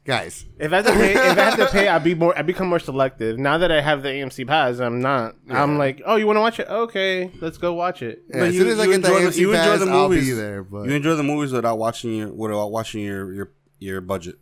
guys. 0.06 0.46
If 0.60 0.72
I 0.72 0.78
have 0.78 0.86
to 0.86 0.94
pay, 0.94 1.12
if 1.12 1.38
I 1.38 1.42
have 1.42 1.58
to 1.58 1.68
pay, 1.68 1.88
I'd 1.94 2.04
be 2.04 2.16
more. 2.16 2.38
I 2.38 2.42
become 2.42 2.68
more 2.70 2.80
selective. 2.80 3.38
Now 3.38 3.58
that 3.60 3.72
I 3.72 3.82
have 3.82 4.04
the 4.04 4.10
AMC 4.10 4.48
pass, 4.48 4.80
I'm 4.80 5.02
not. 5.02 5.36
I'm 5.50 5.78
like, 5.78 6.02
oh, 6.06 6.16
you 6.16 6.26
want 6.26 6.38
to 6.38 6.42
watch 6.42 6.60
it? 6.60 6.68
Okay, 6.70 7.32
let's 7.42 7.58
go 7.58 7.74
watch 7.74 8.02
it. 8.02 8.24
Yeah, 8.30 8.44
as 8.44 8.56
soon 8.56 8.68
as 8.70 8.80
I 8.80 8.86
get 8.88 9.02
the 9.02 9.08
enjoy 9.16 9.30
AMC 9.30 9.38
you 9.38 9.50
enjoy 9.54 9.64
pass, 9.64 9.80
the 9.80 9.92
I'll 9.92 10.10
movies. 10.10 10.28
be 10.30 10.34
there. 10.34 10.64
But 10.64 10.88
You 10.88 10.96
enjoy 10.96 11.16
the 11.16 11.24
movies 11.24 11.52
without 11.52 11.78
watching 11.78 12.14
your 12.16 12.32
without 12.34 12.68
watching 12.72 13.02
your 13.04 13.34
your 13.34 13.52
your 13.80 14.02
budget. 14.02 14.36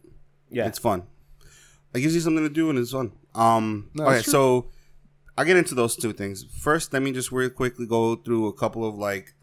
Yeah, 0.51 0.67
It's 0.67 0.79
fun. 0.79 1.03
It 1.95 2.01
gives 2.01 2.13
you 2.13 2.21
something 2.21 2.43
to 2.43 2.49
do 2.49 2.69
and 2.69 2.77
it's 2.77 2.91
fun. 2.91 3.11
Um, 3.33 3.89
No, 3.93 4.05
okay, 4.05 4.21
so 4.21 4.69
I'll 5.37 5.45
get 5.45 5.57
into 5.57 5.75
those 5.75 5.95
two 5.95 6.13
things. 6.13 6.43
First, 6.59 6.93
let 6.93 7.01
me 7.01 7.11
just 7.11 7.31
real 7.31 7.49
quickly 7.49 7.85
go 7.87 8.15
through 8.15 8.47
a 8.47 8.53
couple 8.53 8.85
of 8.85 8.95
like. 8.95 9.33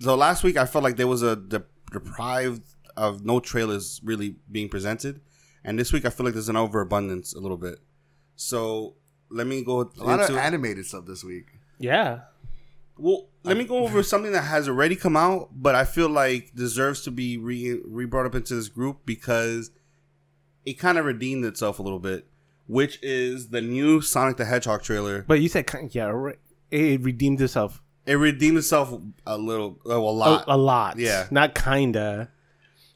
So 0.00 0.14
last 0.14 0.42
week 0.44 0.56
I 0.56 0.66
felt 0.66 0.84
like 0.84 0.96
there 0.96 1.06
was 1.06 1.22
a 1.22 1.36
de- 1.36 1.64
deprived 1.92 2.62
of 2.96 3.24
no 3.24 3.40
trailers 3.40 4.00
really 4.04 4.36
being 4.50 4.68
presented, 4.68 5.20
and 5.64 5.78
this 5.78 5.92
week 5.92 6.04
I 6.04 6.10
feel 6.10 6.24
like 6.26 6.34
there's 6.34 6.48
an 6.48 6.56
overabundance 6.56 7.34
a 7.34 7.40
little 7.40 7.56
bit. 7.56 7.78
So 8.36 8.96
let 9.30 9.46
me 9.46 9.62
go 9.64 9.90
a 10.00 10.04
lot 10.04 10.20
of 10.28 10.36
animated 10.36 10.86
stuff 10.86 11.06
this 11.06 11.24
week. 11.24 11.46
yeah. 11.78 12.20
well, 12.98 13.28
let 13.44 13.56
me 13.56 13.64
go 13.64 13.78
over 13.78 14.02
something 14.02 14.32
that 14.32 14.42
has 14.42 14.68
already 14.68 14.94
come 14.96 15.16
out, 15.16 15.48
but 15.52 15.74
I 15.74 15.84
feel 15.84 16.08
like 16.08 16.54
deserves 16.54 17.02
to 17.02 17.10
be 17.10 17.38
re 17.38 17.80
re 17.84 18.04
brought 18.04 18.26
up 18.26 18.34
into 18.34 18.54
this 18.54 18.68
group 18.68 19.06
because 19.06 19.70
it 20.64 20.74
kind 20.74 20.98
of 20.98 21.04
redeemed 21.04 21.44
itself 21.44 21.78
a 21.78 21.82
little 21.82 21.98
bit, 21.98 22.26
which 22.66 22.98
is 23.02 23.48
the 23.48 23.60
new 23.60 24.00
Sonic 24.00 24.36
the 24.36 24.44
Hedgehog 24.44 24.82
trailer. 24.82 25.22
But 25.26 25.40
you 25.40 25.48
said, 25.48 25.70
yeah, 25.90 26.12
it 26.70 27.00
redeemed 27.02 27.40
itself 27.40 27.82
It 28.06 28.14
redeemed 28.14 28.58
itself 28.58 28.92
a 29.26 29.36
little, 29.38 29.78
oh, 29.84 29.90
a 29.90 29.98
a, 29.98 30.12
lot. 30.12 30.44
a 30.48 30.56
lot. 30.56 30.98
Yeah. 30.98 31.26
not 31.30 31.54
kinda. 31.54 32.30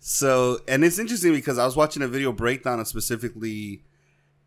So, 0.00 0.60
and 0.68 0.84
it's 0.84 0.98
interesting 0.98 1.32
because 1.32 1.58
I 1.58 1.64
was 1.64 1.74
watching 1.76 2.02
a 2.02 2.08
video 2.08 2.32
breakdown 2.32 2.78
of 2.78 2.86
specifically 2.86 3.82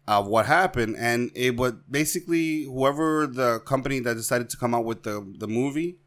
uh, 0.07 0.24
what 0.24 0.45
happened, 0.45 0.95
and 0.97 1.32
it 1.36 1.57
was 1.57 1.74
basically 1.91 2.63
whoever 2.63 3.28
the 3.28 3.59
company 3.59 3.99
that 3.99 4.15
decided 4.15 4.49
to 4.49 4.57
come 4.57 4.74
out 4.74 4.86
with 4.86 5.03
the 5.03 5.26
the 5.38 5.47
movie, 5.47 5.97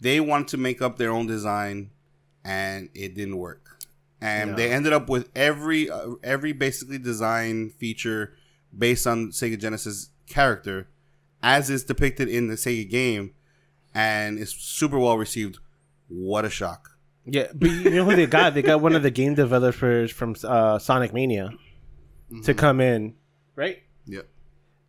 they 0.00 0.20
wanted 0.20 0.48
to 0.48 0.56
make 0.56 0.82
up 0.82 0.98
their 0.98 1.10
own 1.10 1.26
design, 1.26 1.90
and 2.44 2.90
it 2.94 3.14
didn't 3.14 3.38
work, 3.38 3.65
and 4.20 4.52
No. 4.52 4.56
they 4.56 4.70
ended 4.70 4.92
up 4.92 5.08
with 5.08 5.30
every 5.36 5.90
uh, 5.90 6.12
every 6.22 6.52
basically 6.52 6.98
design 6.98 7.70
feature 7.70 8.34
based 8.76 9.06
on 9.06 9.28
Sega 9.30 9.58
Genesis 9.58 10.10
character, 10.28 10.88
as 11.42 11.70
is 11.70 11.84
depicted 11.84 12.28
in 12.28 12.48
the 12.48 12.54
Sega 12.54 12.88
game, 12.88 13.34
and 13.94 14.38
it's 14.38 14.52
super 14.52 14.98
well 14.98 15.18
received. 15.18 15.58
What 16.08 16.44
a 16.44 16.50
shock! 16.50 16.90
Yeah, 17.24 17.48
but 17.54 17.68
you 17.70 17.90
know 17.90 18.04
who 18.04 18.14
they 18.16 18.26
got? 18.26 18.54
They 18.54 18.62
got 18.62 18.80
one 18.80 18.94
of 18.94 19.02
the 19.02 19.10
game 19.10 19.34
developers 19.34 20.10
from 20.12 20.34
uh, 20.44 20.78
Sonic 20.78 21.12
Mania 21.12 21.50
to 22.44 22.54
come 22.54 22.80
in, 22.80 23.14
right? 23.56 23.78
Yep. 24.06 24.28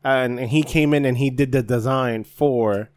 And, 0.03 0.39
and 0.39 0.49
he 0.49 0.61
came 0.63 0.93
in 0.93 1.05
and 1.05 1.17
he 1.17 1.29
did 1.31 1.51
the 1.51 1.61
design 1.63 2.23
for 2.23 2.89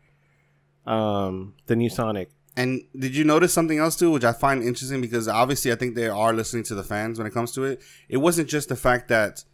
um, 0.87 1.55
the 1.66 1.74
new 1.76 1.89
Sonic. 1.89 2.31
And 2.57 2.82
did 2.98 3.14
you 3.14 3.24
notice 3.24 3.53
something 3.53 3.78
else 3.78 3.96
too, 3.96 4.11
which 4.11 4.24
I 4.24 4.32
find 4.32 4.62
interesting 4.62 5.01
because 5.01 5.28
obviously 5.28 5.72
I 5.72 5.76
think 5.76 5.94
they 5.94 6.09
are 6.09 6.32
listening 6.32 6.64
to 6.64 6.74
the 6.74 6.82
fans 6.82 7.18
when 7.18 7.26
it 7.26 7.32
comes 7.32 7.53
to 7.53 7.64
it. 7.64 7.80
It 8.09 8.18
wasn't 8.18 8.48
just 8.48 8.68
the 8.68 8.76
fact 8.76 9.09
that 9.09 9.44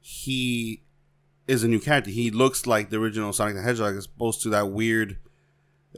he 0.00 0.82
is 1.46 1.62
a 1.62 1.68
new 1.68 1.78
character; 1.80 2.10
he 2.10 2.30
looks 2.30 2.66
like 2.66 2.90
the 2.90 2.98
original 2.98 3.32
Sonic 3.32 3.54
the 3.56 3.62
Hedgehog, 3.62 3.94
as 3.96 4.06
opposed 4.06 4.42
to 4.42 4.48
that 4.50 4.70
weird. 4.70 5.18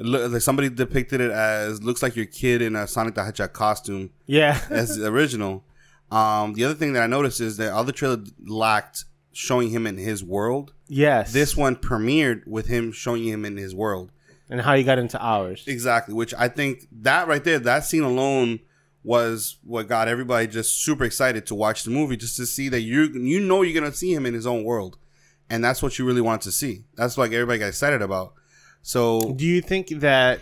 Like 0.00 0.42
somebody 0.42 0.68
depicted 0.68 1.20
it 1.20 1.30
as 1.30 1.82
looks 1.82 2.02
like 2.02 2.14
your 2.16 2.26
kid 2.26 2.62
in 2.62 2.76
a 2.76 2.86
Sonic 2.86 3.14
the 3.14 3.24
Hedgehog 3.24 3.52
costume 3.52 4.10
Yeah, 4.26 4.60
as 4.70 4.96
the 4.96 5.08
original. 5.08 5.64
Um, 6.10 6.54
the 6.54 6.64
other 6.64 6.74
thing 6.74 6.92
that 6.94 7.02
I 7.02 7.06
noticed 7.06 7.40
is 7.40 7.56
that 7.58 7.72
other 7.72 7.92
trailer 7.92 8.22
lacked 8.46 9.04
showing 9.32 9.70
him 9.70 9.86
in 9.86 9.96
his 9.98 10.24
world. 10.24 10.72
yes. 10.88 11.32
This 11.32 11.56
one 11.56 11.76
premiered 11.76 12.46
with 12.46 12.66
him 12.66 12.92
showing 12.92 13.24
him 13.24 13.44
in 13.44 13.56
his 13.56 13.74
world. 13.74 14.10
And 14.50 14.60
how 14.60 14.74
he 14.74 14.82
got 14.84 14.98
into 14.98 15.18
ours. 15.22 15.64
Exactly, 15.66 16.14
which 16.14 16.34
I 16.34 16.48
think 16.48 16.86
that 17.02 17.28
right 17.28 17.42
there, 17.42 17.58
that 17.58 17.84
scene 17.84 18.02
alone 18.02 18.60
was 19.04 19.56
what 19.64 19.88
got 19.88 20.08
everybody 20.08 20.46
just 20.46 20.82
super 20.82 21.04
excited 21.04 21.46
to 21.46 21.54
watch 21.54 21.84
the 21.84 21.90
movie, 21.90 22.16
just 22.16 22.36
to 22.36 22.46
see 22.46 22.68
that 22.68 22.80
you 22.80 23.04
you 23.04 23.40
know 23.40 23.62
you're 23.62 23.78
gonna 23.80 23.94
see 23.94 24.12
him 24.12 24.26
in 24.26 24.34
his 24.34 24.46
own 24.46 24.64
world, 24.64 24.98
and 25.48 25.62
that's 25.64 25.82
what 25.82 25.98
you 25.98 26.04
really 26.04 26.20
want 26.20 26.42
to 26.42 26.52
see. 26.52 26.84
That's 26.94 27.16
like 27.16 27.32
everybody 27.32 27.58
got 27.60 27.66
excited 27.68 28.02
about. 28.02 28.34
So 28.82 29.34
Do 29.34 29.44
you 29.44 29.60
think 29.60 29.88
that 30.00 30.40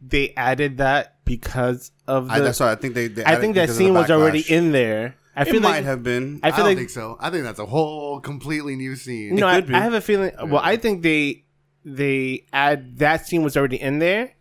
they 0.00 0.32
added 0.36 0.78
that 0.78 1.16
because 1.24 1.92
of 2.06 2.28
the? 2.28 2.34
I, 2.34 2.40
that's 2.40 2.60
why 2.60 2.72
I 2.72 2.74
think 2.74 2.94
they. 2.94 3.08
they 3.08 3.24
I 3.24 3.36
think 3.36 3.54
that 3.54 3.62
because 3.62 3.70
of 3.70 3.76
the 3.78 3.84
scene 3.84 3.94
was 3.94 4.10
already 4.10 4.40
in 4.48 4.72
there. 4.72 5.16
I 5.36 5.42
It 5.42 5.48
feel 5.48 5.60
might 5.60 5.84
have 5.84 6.02
been. 6.02 6.40
I 6.42 6.48
I, 6.48 6.50
don't 6.50 6.66
like 6.66 6.76
think 6.76 6.90
so. 6.90 7.16
I 7.20 7.30
think 7.30 7.44
that's 7.44 7.60
a 7.60 7.66
whole 7.66 8.20
completely 8.20 8.76
new 8.76 8.96
scene. 8.96 9.36
no. 9.36 9.46
I, 9.46 9.56
could 9.60 9.68
be. 9.68 9.74
I 9.74 9.80
have 9.80 9.94
a 9.94 10.00
feeling. 10.00 10.32
Well, 10.42 10.60
I 10.62 10.76
think 10.76 11.02
they 11.02 11.44
they 11.84 12.46
add 12.52 12.98
that 12.98 13.26
scene 13.26 13.42
was 13.42 13.56
already 13.56 13.80
in 13.80 13.98
there, 13.98 14.34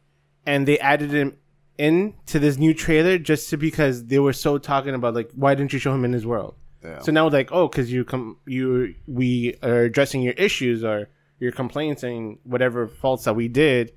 and 0.45 0.67
they 0.67 0.79
added 0.79 1.11
him 1.11 1.37
in 1.77 2.13
to 2.25 2.39
this 2.39 2.57
new 2.57 2.73
trailer 2.73 3.17
just 3.17 3.49
to, 3.49 3.57
because 3.57 4.05
they 4.05 4.19
were 4.19 4.33
so 4.33 4.57
talking 4.57 4.93
about 4.93 5.15
like 5.15 5.31
why 5.33 5.55
didn't 5.55 5.73
you 5.73 5.79
show 5.79 5.93
him 5.93 6.03
in 6.05 6.13
his 6.13 6.25
world? 6.25 6.55
Yeah. 6.83 6.99
So 6.99 7.11
now 7.11 7.29
like 7.29 7.51
oh 7.51 7.67
because 7.67 7.91
you 7.91 8.05
come 8.05 8.37
you 8.45 8.95
we 9.07 9.55
are 9.63 9.83
addressing 9.83 10.21
your 10.21 10.33
issues 10.33 10.83
or 10.83 11.09
your 11.39 11.51
complaints 11.51 12.03
and 12.03 12.37
whatever 12.43 12.87
faults 12.87 13.23
that 13.23 13.35
we 13.35 13.47
did, 13.47 13.93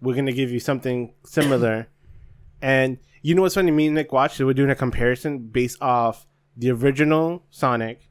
we're 0.00 0.14
gonna 0.14 0.32
give 0.32 0.50
you 0.50 0.60
something 0.60 1.12
similar. 1.24 1.88
and 2.62 2.98
you 3.22 3.34
know 3.34 3.42
what's 3.42 3.56
funny? 3.56 3.72
Me 3.72 3.86
and 3.86 3.96
Nick 3.96 4.12
watched 4.12 4.38
it. 4.40 4.44
We're 4.44 4.54
doing 4.54 4.70
a 4.70 4.76
comparison 4.76 5.48
based 5.48 5.82
off 5.82 6.26
the 6.56 6.70
original 6.70 7.42
Sonic, 7.50 8.08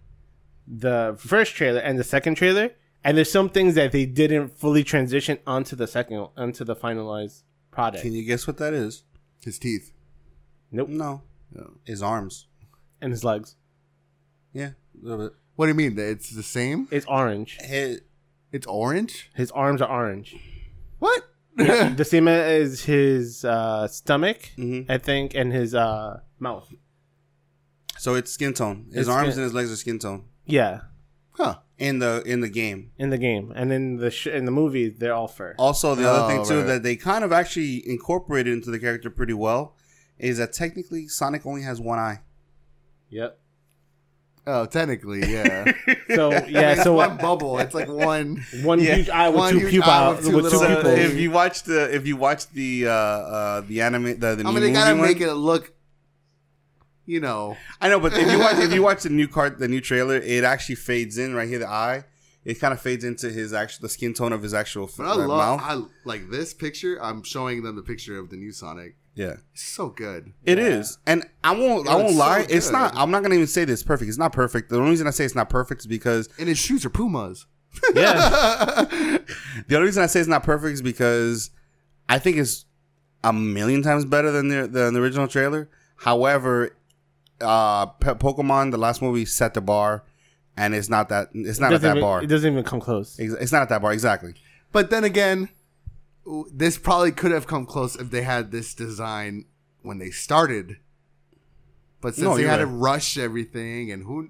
the 0.68 1.16
first 1.18 1.56
trailer, 1.56 1.80
and 1.80 1.98
the 1.98 2.04
second 2.04 2.36
trailer. 2.36 2.72
And 3.06 3.16
there's 3.16 3.32
some 3.32 3.50
things 3.50 3.76
that 3.76 3.92
they 3.92 4.06
didn't 4.06 4.58
fully 4.58 4.84
transition 4.84 5.38
onto 5.46 5.76
the 5.76 5.86
second, 5.88 6.28
onto 6.36 6.64
the 6.66 6.76
finalized 6.76 7.44
product. 7.72 8.02
Can 8.04 8.14
you 8.14 8.24
guess 8.26 8.48
what 8.48 8.58
that 8.58 8.74
is? 8.74 9.04
His 9.44 9.60
teeth. 9.60 9.94
Nope. 10.72 10.90
No, 10.90 11.22
No. 11.54 11.76
his 11.86 12.02
arms. 12.02 12.48
And 13.00 13.12
his 13.12 13.24
legs. 13.24 13.56
Yeah, 14.54 14.72
a 15.02 15.06
little 15.06 15.26
bit. 15.28 15.36
What 15.56 15.66
do 15.68 15.70
you 15.70 15.76
mean? 15.76 15.98
It's 16.00 16.32
the 16.32 16.44
same? 16.44 16.88
It's 16.92 17.06
orange. 17.06 17.58
His, 17.62 18.02
It's 18.52 18.66
orange? 18.68 19.30
His 19.36 19.52
arms 19.52 19.82
are 19.82 19.90
orange. 19.90 20.36
What? 21.00 21.24
the 21.56 22.04
same 22.04 22.28
as 22.28 22.84
his 22.84 23.46
uh, 23.46 23.88
stomach, 23.88 24.52
Mhm. 24.58 24.90
I 24.90 24.98
think, 24.98 25.36
and 25.36 25.54
his 25.54 25.74
uh, 25.76 26.22
mouth. 26.40 26.74
so 27.98 28.16
it's 28.16 28.32
skin 28.32 28.54
tone. 28.54 28.88
His 28.90 29.02
It's 29.08 29.10
arms 29.10 29.30
skin- 29.34 29.40
and 29.40 29.44
his 29.46 29.54
legs 29.54 29.72
are 29.72 29.76
skin 29.78 30.00
tone 30.00 30.26
Yeah, 30.46 30.82
huh. 31.32 31.60
In 31.78 32.00
the 32.00 32.24
in 32.26 32.40
the 32.42 32.50
game. 32.50 32.92
in 32.98 33.10
the 33.10 33.18
game, 33.18 33.52
and 33.56 33.72
in 33.74 33.98
the 33.98 34.10
sh- 34.12 34.28
in 34.28 34.46
the 34.46 34.52
movie, 34.52 34.90
they're 34.90 35.14
all 35.14 35.28
fur. 35.28 35.56
Also, 35.58 35.94
the 35.96 36.10
other 36.10 36.24
Oh, 36.24 36.28
thing 36.28 36.46
too 36.46 36.60
right. 36.60 36.68
that 36.68 36.84
they 36.84 36.96
kind 36.96 37.24
of 37.24 37.32
actually 37.34 37.88
incorporated 37.90 38.54
into 38.54 38.72
the 38.72 38.80
character 38.80 39.10
pretty 39.10 39.34
well 39.34 39.76
is 40.18 40.38
that 40.38 40.54
technically 40.54 41.08
Sonic 41.08 41.46
only 41.46 41.64
has 41.64 41.82
one 41.82 42.00
eye. 42.00 42.22
Yep. 43.10 43.38
Oh, 44.48 44.66
technically, 44.68 45.22
yeah. 45.32 45.66
So 46.16 46.32
yeah, 46.32 46.74
it's 46.74 46.84
so 46.84 46.94
one 46.94 47.18
bubble. 47.18 47.58
It's 47.58 47.74
like 47.74 47.88
one. 47.90 48.46
one 48.62 48.80
Yeah. 48.80 48.96
huge 48.96 49.10
eye 49.10 49.28
with 49.30 49.38
One 49.40 49.54
two 49.54 49.60
huge 49.60 49.72
pupa, 49.84 49.90
eye 49.90 50.10
with, 50.12 50.26
with 50.28 50.46
two 50.46 50.52
two 50.52 50.58
So 50.58 50.68
pupils. 50.68 51.00
if 51.00 51.16
you 51.18 51.32
watch 51.32 51.64
the 51.64 51.94
if 51.96 52.06
you 52.06 52.16
watch 52.16 52.48
the 52.52 52.88
uh 52.88 52.92
uh 52.92 53.62
the 53.62 53.82
anime 53.82 54.04
the, 54.04 54.14
the 54.14 54.28
I 54.28 54.36
new 54.36 54.44
mean, 54.44 54.54
they 54.56 54.60
movie 54.62 54.74
gotta 54.74 54.96
one, 54.96 55.02
make 55.08 55.20
it 55.20 55.34
look, 55.34 55.74
you 57.06 57.20
know. 57.20 57.58
I 57.82 57.90
know, 57.90 58.00
but 58.00 58.14
if 58.14 58.32
you 58.32 58.40
watch 58.40 58.58
if 58.58 58.74
you 58.74 58.82
watch 58.84 59.04
the 59.04 59.10
new 59.10 59.28
card 59.28 59.60
the 59.60 59.68
new 59.68 59.82
trailer, 59.82 60.16
it 60.18 60.44
actually 60.44 60.76
fades 60.76 61.18
in 61.18 61.34
right 61.36 61.48
here 61.48 61.60
the 61.60 61.68
eye. 61.70 62.04
It 62.44 62.60
kind 62.60 62.74
of 62.74 62.80
fades 62.80 63.04
into 63.04 63.32
his 63.32 63.54
actual 63.54 63.82
the 63.84 63.90
skin 63.90 64.14
tone 64.14 64.32
of 64.32 64.44
his 64.44 64.54
actual 64.54 64.84
f- 64.84 65.00
I 65.00 65.12
uh, 65.12 65.16
love, 65.18 65.60
mouth. 65.60 65.62
I 65.64 65.82
like 66.08 66.30
this 66.30 66.54
picture. 66.54 67.02
I'm 67.02 67.24
showing 67.24 67.64
them 67.64 67.76
the 67.76 67.82
picture 67.82 68.20
of 68.20 68.30
the 68.30 68.36
new 68.38 68.52
Sonic. 68.52 68.96
yeah. 69.16 69.38
It's 69.54 69.64
so 69.64 69.90
good. 69.90 70.32
It 70.44 70.60
is, 70.60 71.00
and 71.08 71.26
I 71.44 71.52
won't. 71.56 71.88
It 71.88 71.92
I 71.92 71.96
won't 71.96 72.08
looks 72.10 72.14
so 72.18 72.20
lie. 72.20 72.46
it's 72.48 72.70
not. 72.72 72.94
I'm 72.96 73.10
not 73.10 73.24
gonna 73.24 73.34
even 73.36 73.48
say 73.48 73.66
this 73.66 73.82
perfect. 73.82 74.10
It's 74.10 74.20
not 74.20 74.32
perfect. 74.32 74.70
The 74.70 74.78
only 74.78 74.92
reason 74.92 75.08
I 75.08 75.10
say 75.12 75.26
it's 75.26 75.34
not 75.34 75.50
perfect 75.50 75.82
is 75.82 75.88
because 75.88 76.30
And 76.38 76.48
his 76.48 76.60
shoes 76.60 76.86
are 76.86 76.90
Pumas. 76.92 77.48
yeah, 77.96 78.16
the 79.68 79.76
only 79.76 79.88
reason 79.88 80.04
I 80.04 80.06
say 80.06 80.20
it's 80.20 80.30
not 80.30 80.44
perfect 80.44 80.74
is 80.76 80.82
because 80.82 81.50
I 82.08 82.20
think 82.20 82.38
it's 82.38 82.66
a 83.24 83.34
million 83.34 83.82
times 83.82 84.06
better 84.06 84.32
than 84.32 84.48
the 84.50 84.68
than 84.68 84.94
the 84.94 85.02
original 85.02 85.28
trailer. 85.28 85.68
However, 85.98 86.76
uh, 87.42 87.88
Pokemon, 87.88 88.72
the 88.72 88.78
last 88.78 89.02
movie, 89.02 89.26
set 89.26 89.54
the 89.54 89.62
bar, 89.62 90.04
and 90.58 90.74
it's 90.74 90.90
not 90.90 91.10
that. 91.10 91.30
It's 91.34 91.60
not 91.60 91.74
at 91.74 91.82
that 91.82 91.92
even, 91.98 92.02
bar. 92.02 92.24
it 92.24 92.28
doesn't 92.28 92.52
even 92.52 92.64
come 92.64 92.80
close. 92.80 93.18
It's 93.20 93.52
not 93.52 93.62
at 93.64 93.70
that 93.70 93.82
bar 93.82 93.92
exactly. 93.94 94.36
But 94.72 94.90
then 94.90 95.04
again, 95.04 95.50
this 96.52 96.78
probably 96.78 97.12
could 97.12 97.32
have 97.32 97.48
come 97.48 97.66
close 97.66 97.96
if 97.96 98.10
they 98.12 98.22
had 98.24 98.52
this 98.52 98.74
design 98.74 99.46
when 99.82 100.00
they 100.00 100.10
started. 100.12 100.78
But 102.02 102.16
since 102.16 102.26
No, 102.26 102.36
they 102.36 102.42
you're 102.42 102.52
had 102.52 102.58
to 102.58 102.66
rush 102.68 103.18
everything, 103.18 103.92
and 103.92 104.04
who, 104.04 104.30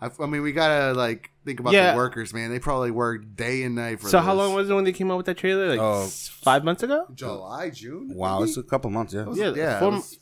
I, 0.00 0.10
I 0.20 0.26
mean, 0.26 0.42
we 0.42 0.52
gotta 0.52 0.92
like 0.92 1.30
think 1.44 1.60
about 1.60 1.72
Yeah. 1.72 1.92
the 1.92 1.96
workers, 1.96 2.34
man. 2.34 2.50
They 2.50 2.58
probably 2.58 2.90
worked 2.90 3.36
day 3.36 3.62
and 3.62 3.74
night 3.74 4.00
for. 4.00 4.08
So 4.08 4.18
how 4.20 4.34
long 4.34 4.54
was 4.54 4.68
it 4.68 4.74
when 4.74 4.84
they 4.84 4.92
came 4.92 5.10
out 5.10 5.16
with 5.16 5.26
that 5.26 5.36
trailer? 5.38 5.68
Like 5.68 5.78
Oh. 5.80 6.02
s- 6.04 6.28
five 6.28 6.64
months 6.64 6.82
ago? 6.82 7.06
July, 7.14 7.70
June? 7.70 8.12
Wow, 8.14 8.38
maybe? 8.40 8.50
it's 8.50 8.58
a 8.58 8.62
couple 8.62 8.90
months. 8.90 9.14
Yeah. 9.14 9.24
was- 9.24 9.38
Yeah, 9.38 9.52
yeah, 9.56 9.78
four, 9.78 9.88
it 9.88 9.92
was 9.92 10.16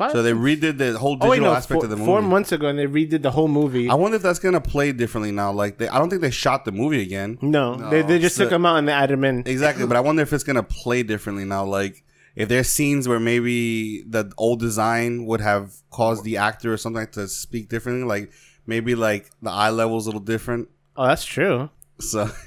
Five. 0.00 0.12
So 0.12 0.22
they 0.22 0.32
redid 0.32 0.78
the 0.78 0.98
whole 0.98 1.12
oh, 1.12 1.16
digital 1.16 1.26
oh 1.26 1.30
wait, 1.30 1.40
no, 1.42 1.52
aspect 1.52 1.76
four, 1.76 1.84
of 1.84 1.90
the 1.90 1.96
movie. 1.96 2.06
four 2.06 2.22
months 2.22 2.52
ago, 2.52 2.68
and 2.68 2.78
they 2.78 2.86
redid 2.86 3.20
the 3.20 3.30
whole 3.30 3.48
movie. 3.48 3.90
I 3.90 3.94
wonder 3.96 4.16
if 4.16 4.22
that's 4.22 4.38
gonna 4.38 4.58
play 4.58 4.92
differently 4.92 5.30
now. 5.30 5.52
Like, 5.52 5.76
they, 5.76 5.88
I 5.90 5.98
don't 5.98 6.08
think 6.08 6.22
they 6.22 6.30
shot 6.30 6.64
the 6.64 6.72
movie 6.72 7.02
again. 7.02 7.36
no, 7.42 7.76
they, 7.90 8.00
they 8.00 8.18
just 8.18 8.34
so- 8.34 8.44
took 8.44 8.50
them 8.50 8.64
out 8.64 8.76
and 8.78 8.88
they 8.88 8.92
added 8.92 9.18
them 9.18 9.24
in. 9.24 9.42
Exactly, 9.44 9.86
but 9.86 9.98
I 9.98 10.00
wonder 10.00 10.22
if 10.22 10.32
it's 10.32 10.42
gonna 10.42 10.62
play 10.62 11.02
differently 11.02 11.44
now. 11.44 11.66
Like, 11.66 12.02
if 12.34 12.48
there's 12.48 12.70
scenes 12.70 13.06
where 13.08 13.20
maybe 13.20 14.02
the 14.04 14.32
old 14.38 14.58
design 14.58 15.26
would 15.26 15.42
have 15.42 15.74
caused 15.90 16.24
the 16.24 16.38
actor 16.38 16.72
or 16.72 16.78
something 16.78 17.06
to 17.08 17.28
speak 17.28 17.68
differently, 17.68 18.04
like 18.06 18.32
maybe 18.66 18.94
like 18.94 19.30
the 19.42 19.50
eye 19.50 19.68
level's 19.68 20.06
a 20.06 20.08
little 20.08 20.20
different. 20.22 20.70
Oh, 20.96 21.06
that's 21.08 21.26
true. 21.26 21.68
So, 21.98 22.30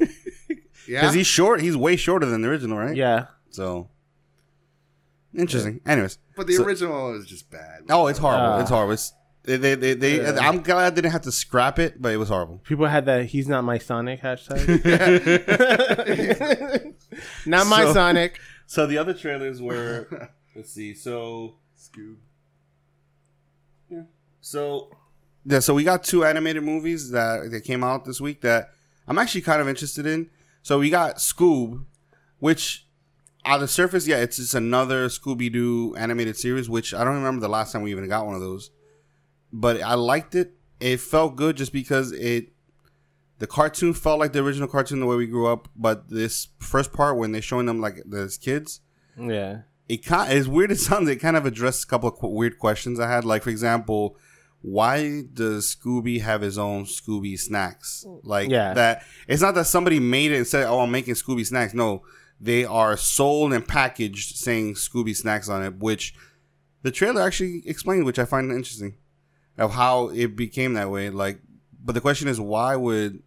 Yeah. 0.87 1.01
because 1.01 1.13
he's 1.13 1.27
short, 1.27 1.61
he's 1.61 1.77
way 1.77 1.97
shorter 1.97 2.25
than 2.25 2.41
the 2.41 2.47
original, 2.49 2.79
right? 2.79 2.95
Yeah. 2.95 3.27
So, 3.51 3.89
interesting. 5.35 5.81
Anyways, 5.85 6.17
but 6.35 6.47
the 6.47 6.53
so- 6.53 6.63
original 6.65 7.15
is 7.15 7.25
just 7.25 7.49
bad. 7.51 7.81
oh, 7.89 8.07
it's 8.07 8.19
horrible. 8.19 8.45
Ah. 8.45 8.61
it's 8.61 8.69
horrible. 8.69 8.93
It's, 8.93 9.13
they, 9.43 9.57
they, 9.57 9.75
they, 9.75 9.93
they 9.93 10.21
Yeah. 10.21 10.37
I'm 10.39 10.61
glad 10.61 10.77
I 10.77 10.89
didn't 10.95 11.11
have 11.11 11.23
to 11.23 11.31
scrap 11.31 11.77
it, 11.77 12.01
but 12.01 12.13
it 12.13 12.17
was 12.17 12.29
horrible. 12.29 12.59
People 12.63 12.85
had 12.85 13.05
that 13.07 13.25
"He's 13.25 13.47
not 13.47 13.63
my 13.65 13.77
Sonic" 13.77 14.21
hashtag. 14.21 14.63
not 17.45 17.67
my 17.67 17.83
So- 17.83 17.93
Sonic. 17.93 18.39
So 18.65 18.87
the 18.87 18.97
other 18.97 19.13
trailers 19.13 19.61
were, 19.61 20.29
let's 20.55 20.71
see. 20.71 20.93
So 20.93 21.55
Scoob. 21.77 22.15
Yeah. 23.89 24.03
So, 24.41 24.89
yeah, 25.45 25.59
so 25.59 25.73
we 25.73 25.83
got 25.83 26.03
two 26.03 26.23
animated 26.23 26.63
movies 26.63 27.11
that 27.11 27.51
that 27.51 27.61
came 27.61 27.83
out 27.83 28.05
this 28.05 28.21
week 28.21 28.41
that 28.41 28.71
I'm 29.07 29.19
actually 29.19 29.41
kind 29.41 29.61
of 29.61 29.67
interested 29.67 30.05
in. 30.05 30.29
So 30.61 30.79
we 30.79 30.89
got 30.89 31.17
Scoob, 31.17 31.83
which 32.39 32.87
on 33.45 33.59
the 33.59 33.67
surface, 33.67 34.07
yeah, 34.07 34.17
it's 34.17 34.37
just 34.37 34.53
another 34.55 35.07
Scooby 35.07 35.51
Doo 35.51 35.95
animated 35.97 36.37
series. 36.37 36.69
Which 36.69 36.93
I 36.93 37.03
don't 37.03 37.15
remember 37.15 37.41
the 37.41 37.49
last 37.49 37.71
time 37.71 37.81
we 37.81 37.91
even 37.91 38.07
got 38.07 38.25
one 38.25 38.35
of 38.35 38.41
those, 38.41 38.71
but 39.51 39.81
I 39.81 39.95
liked 39.95 40.35
it. 40.35 40.53
It 40.79 40.99
felt 40.99 41.35
good 41.35 41.57
just 41.57 41.73
because 41.73 42.11
it. 42.11 42.49
The 43.39 43.47
cartoon 43.47 43.93
felt 43.93 44.19
like 44.19 44.31
the 44.31 44.39
original 44.39 44.69
cartoon 44.69 44.99
the 45.01 45.05
way 45.05 45.17
we 45.17 45.25
grew 45.27 45.47
up, 45.47 45.67
but 45.75 46.09
this 46.09 46.47
first 46.59 46.93
part 46.93 47.17
when 47.17 47.31
they're 47.33 47.41
showing 47.41 47.65
them 47.65 47.81
like 47.81 47.97
as 48.15 48.37
kids, 48.37 48.79
Yeah. 49.19 49.61
it 49.89 50.05
kind 50.05 50.31
as 50.31 50.47
weird 50.47 50.71
as 50.71 50.79
it 50.79 50.83
sounds, 50.85 51.09
it 51.09 51.17
kind 51.17 51.35
of 51.35 51.45
addressed 51.45 51.83
a 51.83 51.87
couple 51.87 52.07
of 52.09 52.15
qu- 52.15 52.27
weird 52.29 52.57
questions 52.57 52.99
I 53.01 53.09
had. 53.09 53.25
Like, 53.25 53.43
for 53.43 53.49
example, 53.49 54.15
why 54.61 55.23
does 55.33 55.75
Scooby 55.75 56.21
have 56.21 56.39
his 56.41 56.57
own 56.57 56.85
Scooby 56.85 57.37
snacks? 57.37 58.05
Like 58.23 58.49
Yeah. 58.49 58.73
that. 58.75 59.03
It's 59.27 59.41
not 59.41 59.55
that 59.55 59.65
somebody 59.65 59.99
made 59.99 60.31
it 60.31 60.37
and 60.37 60.47
said, 60.47 60.67
"Oh, 60.67 60.79
I'm 60.79 60.91
making 60.91 61.15
Scooby 61.15 61.45
snacks." 61.45 61.73
No, 61.73 62.03
they 62.43 62.65
are 62.65 62.97
sold 62.97 63.53
and 63.53 63.65
packaged 63.65 64.35
saying 64.35 64.73
Scooby 64.73 65.15
snacks 65.15 65.47
on 65.47 65.63
it, 65.63 65.77
which 65.77 66.13
the 66.81 66.91
trailer 66.91 67.21
actually 67.21 67.63
explained, 67.65 68.05
which 68.05 68.19
I 68.19 68.25
find 68.25 68.51
interesting, 68.51 68.97
of 69.57 69.71
how 69.71 70.09
it 70.09 70.35
became 70.35 70.73
that 70.73 70.91
way. 70.91 71.09
Like, 71.09 71.39
but 71.83 71.93
the 71.93 72.01
question 72.01 72.27
is, 72.27 72.41
why 72.41 72.75
would 72.75 73.23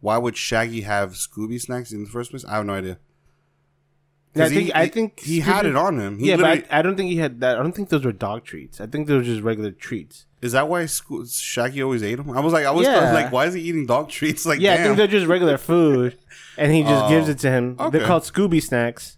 why 0.00 0.18
would 0.18 0.36
Shaggy 0.36 0.82
have 0.82 1.12
Scooby 1.12 1.58
snacks 1.60 1.90
in 1.90 2.04
the 2.04 2.10
first 2.10 2.30
place? 2.30 2.44
I 2.44 2.56
have 2.56 2.66
no 2.66 2.74
idea. 2.74 2.98
I 4.44 4.48
think 4.48 4.62
he- 4.66 4.74
I 4.74 4.88
think 4.88 5.20
he 5.20 5.40
had 5.40 5.66
it 5.66 5.76
on 5.76 5.98
him. 5.98 6.18
He 6.18 6.28
yeah, 6.30 6.36
but 6.36 6.44
I, 6.46 6.64
I 6.70 6.82
don't 6.82 6.96
think 6.96 7.10
he 7.10 7.16
had 7.16 7.40
that. 7.40 7.58
I 7.58 7.62
don't 7.62 7.72
think 7.72 7.88
those 7.88 8.04
were 8.04 8.12
dog 8.12 8.44
treats. 8.44 8.80
I 8.80 8.86
think 8.86 9.06
those 9.08 9.18
were 9.26 9.32
just 9.34 9.42
regular 9.42 9.70
treats. 9.70 10.26
Is 10.42 10.52
that 10.52 10.68
why 10.68 10.86
Shaggy 10.86 11.82
always 11.82 12.02
ate 12.02 12.16
them? 12.16 12.30
I 12.30 12.40
was 12.40 12.52
like, 12.52 12.66
I 12.66 12.70
was 12.70 12.86
Yeah. 12.86 13.12
like, 13.12 13.32
why 13.32 13.46
is 13.46 13.54
he 13.54 13.62
eating 13.62 13.86
dog 13.86 14.08
treats? 14.10 14.44
Like, 14.46 14.60
Yeah, 14.60 14.74
I 14.74 14.76
think 14.78 14.96
they're 14.96 15.06
just 15.06 15.26
regular 15.26 15.58
food, 15.58 16.18
and 16.58 16.72
he 16.72 16.82
just 16.82 17.04
Oh, 17.06 17.08
gives 17.08 17.28
it 17.28 17.38
to 17.40 17.50
him. 17.50 17.76
okay. 17.80 17.98
They're 17.98 18.06
called 18.06 18.22
Scooby 18.22 18.62
snacks, 18.62 19.16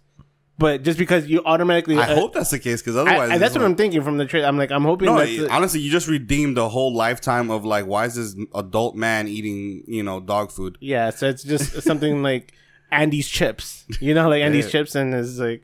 but 0.57 0.83
just 0.83 0.97
because 0.97 1.27
you 1.27 1.41
automatically, 1.45 1.97
I 1.97 2.03
uh, 2.11 2.15
hope 2.15 2.33
that's 2.33 2.49
the 2.51 2.59
case 2.59 2.81
because 2.81 2.95
otherwise, 2.95 3.31
I- 3.31 3.37
that's 3.37 3.53
what 3.53 3.61
like- 3.61 3.69
I'm 3.71 3.75
thinking 3.75 4.01
from 4.01 4.17
the 4.17 4.25
trailer. 4.25 4.47
I'm 4.47 4.57
like, 4.57 4.71
I'm 4.71 4.83
hoping 4.83 5.05
No, 5.07 5.17
that's 5.17 5.29
the- 5.37 5.49
honestly, 5.51 5.81
you 5.81 5.91
just 5.91 6.07
redeemed 6.07 6.57
a 6.57 6.67
whole 6.69 6.93
lifetime 6.95 7.51
of 7.51 7.63
like, 7.65 7.85
why 7.85 8.05
is 8.05 8.15
this 8.15 8.35
adult 8.55 8.95
man 8.95 9.27
eating, 9.27 9.83
you 9.87 10.03
know, 10.03 10.19
dog 10.19 10.51
food? 10.51 10.77
yeah. 10.81 11.09
So 11.11 11.27
it's 11.27 11.43
just 11.43 11.81
something 11.83 12.23
like 12.23 12.53
Andy's 12.91 13.27
chips, 13.27 13.85
you 13.99 14.13
know, 14.13 14.29
like 14.29 14.41
Andy's 14.41 14.65
Yeah. 14.65 14.71
chips, 14.71 14.95
and 14.95 15.13
it's 15.13 15.37
like 15.37 15.63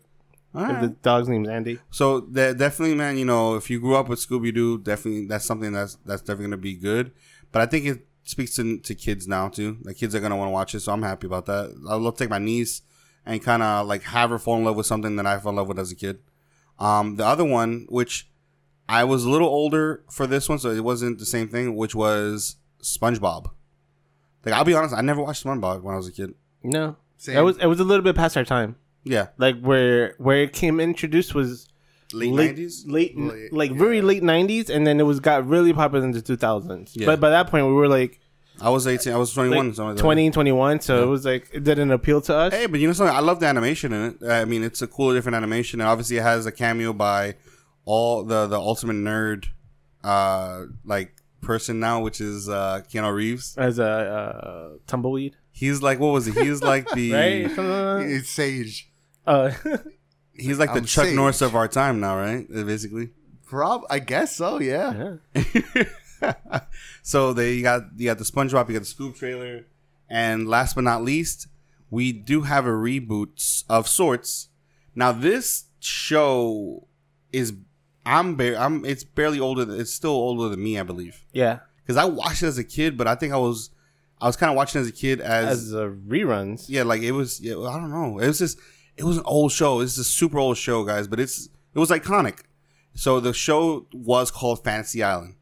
right. 0.53 0.81
the 0.81 0.89
dog's 0.89 1.27
name's 1.27 1.47
Andy. 1.49 1.79
So 1.91 2.21
definitely, 2.21 2.95
man, 2.95 3.17
you 3.17 3.25
know, 3.25 3.55
if 3.55 3.69
you 3.69 3.79
grew 3.79 3.95
up 3.95 4.07
with 4.09 4.19
Scooby 4.19 4.53
Doo, 4.53 4.77
definitely 4.79 5.25
that's 5.25 5.45
something 5.45 5.71
that's 5.71 5.97
that's 6.05 6.21
definitely 6.21 6.45
gonna 6.45 6.57
be 6.57 6.75
good. 6.75 7.11
But 7.51 7.61
I 7.61 7.65
think 7.65 7.85
it 7.85 8.07
speaks 8.23 8.55
to 8.55 8.77
to 8.79 8.95
kids 8.95 9.27
now 9.27 9.49
too. 9.49 9.77
Like 9.83 9.97
kids 9.97 10.13
are 10.15 10.19
gonna 10.19 10.37
want 10.37 10.49
to 10.49 10.53
watch 10.53 10.75
it, 10.75 10.81
so 10.81 10.91
I'm 10.91 11.03
happy 11.03 11.27
about 11.27 11.45
that. 11.47 11.75
I'll 11.89 11.99
love 11.99 12.15
to 12.15 12.23
take 12.23 12.29
my 12.29 12.39
niece 12.39 12.81
and 13.25 13.41
kind 13.43 13.63
of 13.63 13.87
like 13.87 14.03
have 14.03 14.29
her 14.29 14.37
fall 14.39 14.57
in 14.57 14.65
love 14.65 14.75
with 14.75 14.85
something 14.85 15.15
that 15.15 15.25
I 15.25 15.39
fell 15.39 15.49
in 15.49 15.55
love 15.55 15.67
with 15.67 15.79
as 15.79 15.91
a 15.91 15.95
kid. 15.95 16.19
Um, 16.77 17.15
the 17.15 17.25
other 17.25 17.45
one, 17.45 17.85
which 17.89 18.27
I 18.87 19.03
was 19.03 19.23
a 19.25 19.29
little 19.29 19.47
older 19.47 20.03
for 20.11 20.27
this 20.27 20.47
one, 20.47 20.59
so 20.59 20.69
it 20.69 20.83
wasn't 20.83 21.17
the 21.17 21.25
same 21.25 21.47
thing, 21.47 21.75
which 21.75 21.95
was 21.95 22.57
SpongeBob. 22.83 23.49
Like 24.45 24.53
I'll 24.53 24.63
be 24.63 24.75
honest, 24.75 24.93
I 24.93 25.01
never 25.01 25.21
watched 25.23 25.43
SpongeBob 25.43 25.81
when 25.81 25.95
I 25.95 25.97
was 25.97 26.07
a 26.07 26.11
kid. 26.11 26.35
No, 26.63 26.97
Same. 27.17 27.37
it 27.37 27.41
was 27.41 27.57
it 27.57 27.65
was 27.67 27.79
a 27.79 27.83
little 27.83 28.03
bit 28.03 28.15
past 28.15 28.35
our 28.37 28.45
time. 28.45 28.75
Yeah, 29.03 29.27
Like 29.37 29.59
where 29.61 30.15
where 30.17 30.41
it 30.41 30.53
came 30.53 30.79
introduced 30.79 31.35
was 31.35 31.67
late 32.11 32.33
nineties. 32.33 32.85
late, 32.87 33.15
Late, 33.17 33.53
like 33.53 33.71
very 33.71 34.01
late 34.01 34.23
'90s, 34.23 34.69
and 34.69 34.85
then 34.87 34.99
it 34.99 35.03
was 35.03 35.19
got 35.19 35.47
really 35.47 35.73
popular 35.73 36.03
in 36.03 36.11
the 36.11 36.21
2000s. 36.21 36.91
Yeah. 36.95 37.05
But 37.05 37.19
by 37.19 37.29
that 37.29 37.47
point, 37.51 37.67
we 37.67 37.73
were 37.73 37.87
like, 37.87 38.19
I 38.59 38.69
was 38.69 38.87
eighteen. 38.87 39.13
I 39.13 39.17
was 39.17 39.31
twenty 39.33 39.49
like 39.49 39.77
like 39.77 39.97
20 39.97 40.31
21, 40.31 40.79
so 40.79 41.03
it 41.03 41.05
was 41.07 41.23
like 41.25 41.49
it 41.53 41.63
didn't 41.63 41.91
appeal 41.91 42.19
to 42.21 42.35
us. 42.35 42.53
Hey, 42.53 42.65
but 42.65 42.79
you 42.79 42.87
know 42.87 42.93
something? 42.93 43.15
I 43.15 43.19
love 43.19 43.39
the 43.39 43.45
animation 43.47 43.93
in 43.93 44.01
it. 44.21 44.27
I 44.27 44.45
mean, 44.45 44.63
it's 44.63 44.81
a 44.81 44.87
cool, 44.87 45.13
different 45.13 45.35
animation, 45.35 45.81
and 45.81 45.87
obviously 45.89 46.17
it 46.17 46.23
has 46.23 46.45
a 46.45 46.51
cameo 46.51 46.93
by 46.93 47.35
all 47.83 48.23
the 48.23 48.47
the 48.47 48.57
ultimate 48.57 48.95
nerd, 48.95 49.45
uh, 50.03 50.63
like 50.83 51.15
person 51.41 51.79
now, 51.79 52.01
which 52.01 52.19
is 52.21 52.49
uh 52.49 52.81
Keanu 52.89 53.13
Reeves. 53.13 53.55
As 53.57 53.77
a 53.77 53.85
uh, 53.85 54.69
tumbleweed, 54.87 55.35
He's 55.55 55.81
like, 55.81 55.99
what 55.99 56.09
was 56.09 56.25
he? 56.25 56.33
He's 56.33 56.61
like 56.61 56.85
the 56.95 57.13
right? 57.13 57.45
Something 57.45 57.69
like 57.69 58.07
that? 58.07 58.13
It's 58.13 58.29
Sage. 58.29 58.91
Uh, 59.25 59.51
he's 60.33 60.59
like 60.59 60.73
the 60.73 60.79
I'm 60.79 60.85
Chuck 60.85 61.05
Sage. 61.05 61.15
Norris 61.15 61.41
of 61.41 61.55
our 61.55 61.69
time 61.69 62.01
now, 62.01 62.17
right? 62.17 62.45
Uh, 62.53 62.63
Basically. 62.63 63.11
Prob, 63.45 63.83
I 63.89 63.99
guess 63.99 64.35
so. 64.35 64.59
Yeah. 64.59 65.15
yeah. 65.33 66.33
so 67.03 67.31
they 67.31 67.53
you 67.53 67.63
got 67.63 67.83
you 67.95 68.07
got 68.07 68.17
the 68.17 68.25
SpongeBob, 68.25 68.67
you 68.67 68.73
got 68.73 68.85
the 68.85 68.93
Scoob 68.93 69.17
trailer, 69.17 69.65
and 70.09 70.45
last 70.45 70.75
but 70.75 70.83
not 70.83 71.03
least, 71.03 71.47
we 71.89 72.11
do 72.11 72.41
have 72.41 72.65
a 72.65 72.71
reboot 72.71 73.63
of 73.69 73.87
sorts. 73.87 74.49
Now 74.93 75.13
this 75.13 75.65
show 75.79 76.85
is 77.31 77.53
I'm 78.05 78.35
bare 78.35 78.59
I'm 78.59 78.83
it's 78.83 79.05
barely 79.05 79.39
older. 79.39 79.63
Than, 79.63 79.79
it's 79.79 79.93
still 79.93 80.11
older 80.11 80.49
than 80.49 80.61
me, 80.61 80.77
I 80.77 80.83
believe, 80.83 81.23
yeah. 81.31 81.59
because 81.81 81.95
I 81.95 82.05
watched 82.05 82.43
it 82.43 82.47
as 82.47 82.57
a 82.57 82.63
kid, 82.65 82.97
but 82.97 83.07
I 83.07 83.15
think 83.15 83.31
I 83.31 83.37
was 83.37 83.69
I 84.21 84.27
was 84.27 84.35
kind 84.37 84.49
of 84.49 84.55
watching 84.55 84.81
as 84.81 84.87
a 84.87 84.91
kid 84.91 85.19
as, 85.21 85.67
As 85.67 85.73
uh, 85.73 85.89
reruns. 86.07 86.65
yeah, 86.69 86.83
like 86.83 87.01
it 87.01 87.11
was. 87.11 87.39
Yeah, 87.41 87.59
I 87.59 87.77
don't 87.79 87.91
know. 87.91 88.19
It 88.19 88.27
was 88.27 88.39
just. 88.39 88.57
It 88.97 89.03
was 89.03 89.17
an 89.17 89.23
old 89.25 89.51
show. 89.51 89.81
It's 89.81 89.97
a 89.97 90.03
super 90.05 90.39
old 90.39 90.57
show, 90.57 90.83
guys, 90.85 91.07
but 91.07 91.19
it's 91.19 91.49
it 91.73 91.79
was 91.79 91.89
iconic. 91.89 92.39
So 92.93 93.19
the 93.19 93.33
show 93.33 93.87
was 93.93 94.31
called 94.31 94.63
Fantasy 94.63 95.03
Island, 95.03 95.35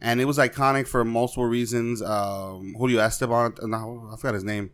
and 0.00 0.20
it 0.20 0.26
was 0.26 0.38
iconic 0.38 0.86
for 0.86 1.04
multiple 1.04 1.44
reasons. 1.46 2.00
Um, 2.00 2.74
Julio 2.78 3.00
Esteban, 3.00 3.54
no, 3.62 4.08
I 4.12 4.16
forgot 4.16 4.34
his 4.34 4.44
name, 4.44 4.70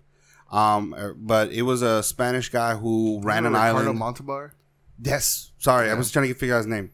um, 0.50 0.94
but 1.16 1.50
it 1.52 1.62
was 1.62 1.80
a 1.80 2.02
Spanish 2.02 2.50
guy 2.50 2.74
who 2.74 3.20
ran 3.22 3.46
an 3.46 3.54
Ricardo 3.54 3.78
island. 3.78 3.98
Montalbán. 3.98 4.50
Yes, 5.02 5.52
sorry, 5.58 5.90
I 5.90 5.94
was 5.94 6.10
trying 6.10 6.28
to 6.28 6.34
figure 6.34 6.54
out 6.54 6.58
his 6.58 6.66
name. 6.66 6.90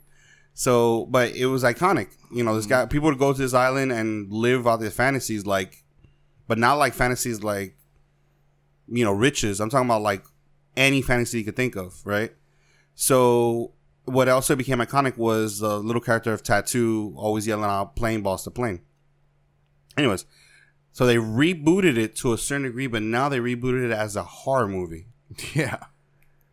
So, 0.53 1.07
but 1.07 1.33
it 1.33 1.47
was 1.47 1.65
iconic. 1.65 2.09
You 2.31 2.45
know, 2.45 2.55
this 2.55 2.67
guy, 2.67 2.87
people 2.87 3.09
would 3.09 3.19
go 3.19 3.33
to 3.33 3.39
this 3.39 3.55
island 3.55 3.91
and 3.91 4.31
live 4.33 4.69
out 4.69 4.79
their 4.79 4.91
fantasies, 4.91 5.47
like, 5.47 5.84
but 6.47 6.59
not 6.59 6.75
like 6.75 6.95
fantasies 6.95 7.43
like, 7.43 7.77
you 8.89 9.05
know, 9.05 9.13
riches. 9.13 9.61
I'm 9.61 9.71
talking 9.71 9.87
about 9.87 10.03
like 10.03 10.25
any 10.77 11.03
fantasy 11.03 11.39
you 11.39 11.45
could 11.45 11.57
think 11.57 11.77
of, 11.77 12.01
right? 12.05 12.33
So, 12.95 13.73
what 14.05 14.29
also 14.29 14.55
became 14.55 14.79
iconic 14.79 15.17
was 15.17 15.61
the 15.61 15.79
little 15.79 16.03
character 16.03 16.33
of 16.33 16.43
Tattoo 16.43 17.15
always 17.17 17.47
yelling 17.47 17.65
out 17.65 17.97
"plane 17.97 18.23
boss 18.23 18.45
to 18.45 18.51
plane." 18.51 18.83
Anyways, 19.97 20.27
so 20.93 21.07
they 21.07 21.17
rebooted 21.17 21.97
it 21.97 22.15
to 22.17 22.33
a 22.33 22.39
certain 22.39 22.65
degree, 22.65 22.87
but 22.87 23.03
now 23.03 23.29
they 23.29 23.39
rebooted 23.39 23.85
it 23.87 23.91
as 23.91 24.15
a 24.17 24.23
horror 24.23 24.69
movie 24.69 25.07
Yeah. 25.55 25.79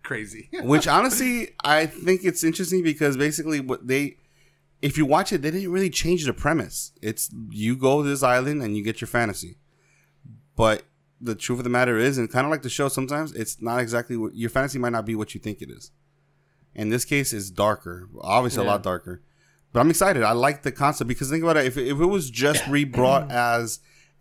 Crazy. 0.04 0.50
which 0.64 0.88
honestly 0.88 1.50
i 1.64 1.86
think 1.86 2.22
it's 2.26 2.44
interesting 2.44 2.84
because 2.84 3.16
basically 3.16 3.60
what 3.62 3.88
they 3.88 4.18
if 4.82 4.98
you 4.98 5.06
watch 5.06 5.32
it 5.32 5.42
they 5.42 5.52
didn't 5.52 5.72
really 5.72 5.92
change 5.92 6.26
the 6.26 6.34
premise 6.34 6.92
it's 7.02 7.30
you 7.50 7.78
go 7.78 8.02
to 8.04 8.10
this 8.10 8.24
island 8.24 8.62
and 8.62 8.76
you 8.76 8.84
get 8.84 9.00
your 9.00 9.08
fantasy 9.08 9.58
but 10.56 10.84
the 11.20 11.36
truth 11.36 11.60
of 11.60 11.64
the 11.64 11.70
matter 11.70 11.98
is 11.98 12.18
and 12.18 12.32
kind 12.32 12.46
of 12.46 12.52
like 12.52 12.62
the 12.64 12.70
show 12.70 12.88
sometimes 12.88 13.32
it's 13.34 13.62
not 13.62 13.80
exactly 13.80 14.18
what 14.18 14.36
your 14.36 14.50
fantasy 14.50 14.80
might 14.80 14.92
not 14.92 15.06
be 15.06 15.16
what 15.16 15.34
you 15.36 15.40
think 15.42 15.62
it 15.62 15.70
is 15.70 15.92
in 16.74 16.90
this 16.90 17.06
case 17.06 17.32
it's 17.34 17.50
darker 17.50 18.08
obviously 18.22 18.64
a 18.64 18.68
lot 18.68 18.82
darker 18.82 19.22
but 19.72 19.80
i'm 19.80 19.90
excited 19.90 20.24
i 20.24 20.32
like 20.32 20.64
the 20.64 20.72
concept 20.72 21.08
because 21.08 21.30
think 21.30 21.44
about 21.44 21.58
it 21.58 21.66
if, 21.66 21.78
if 21.78 22.00
it 22.00 22.06
was 22.06 22.30
just 22.30 22.66
rebrought 22.68 23.32
as 23.54 23.80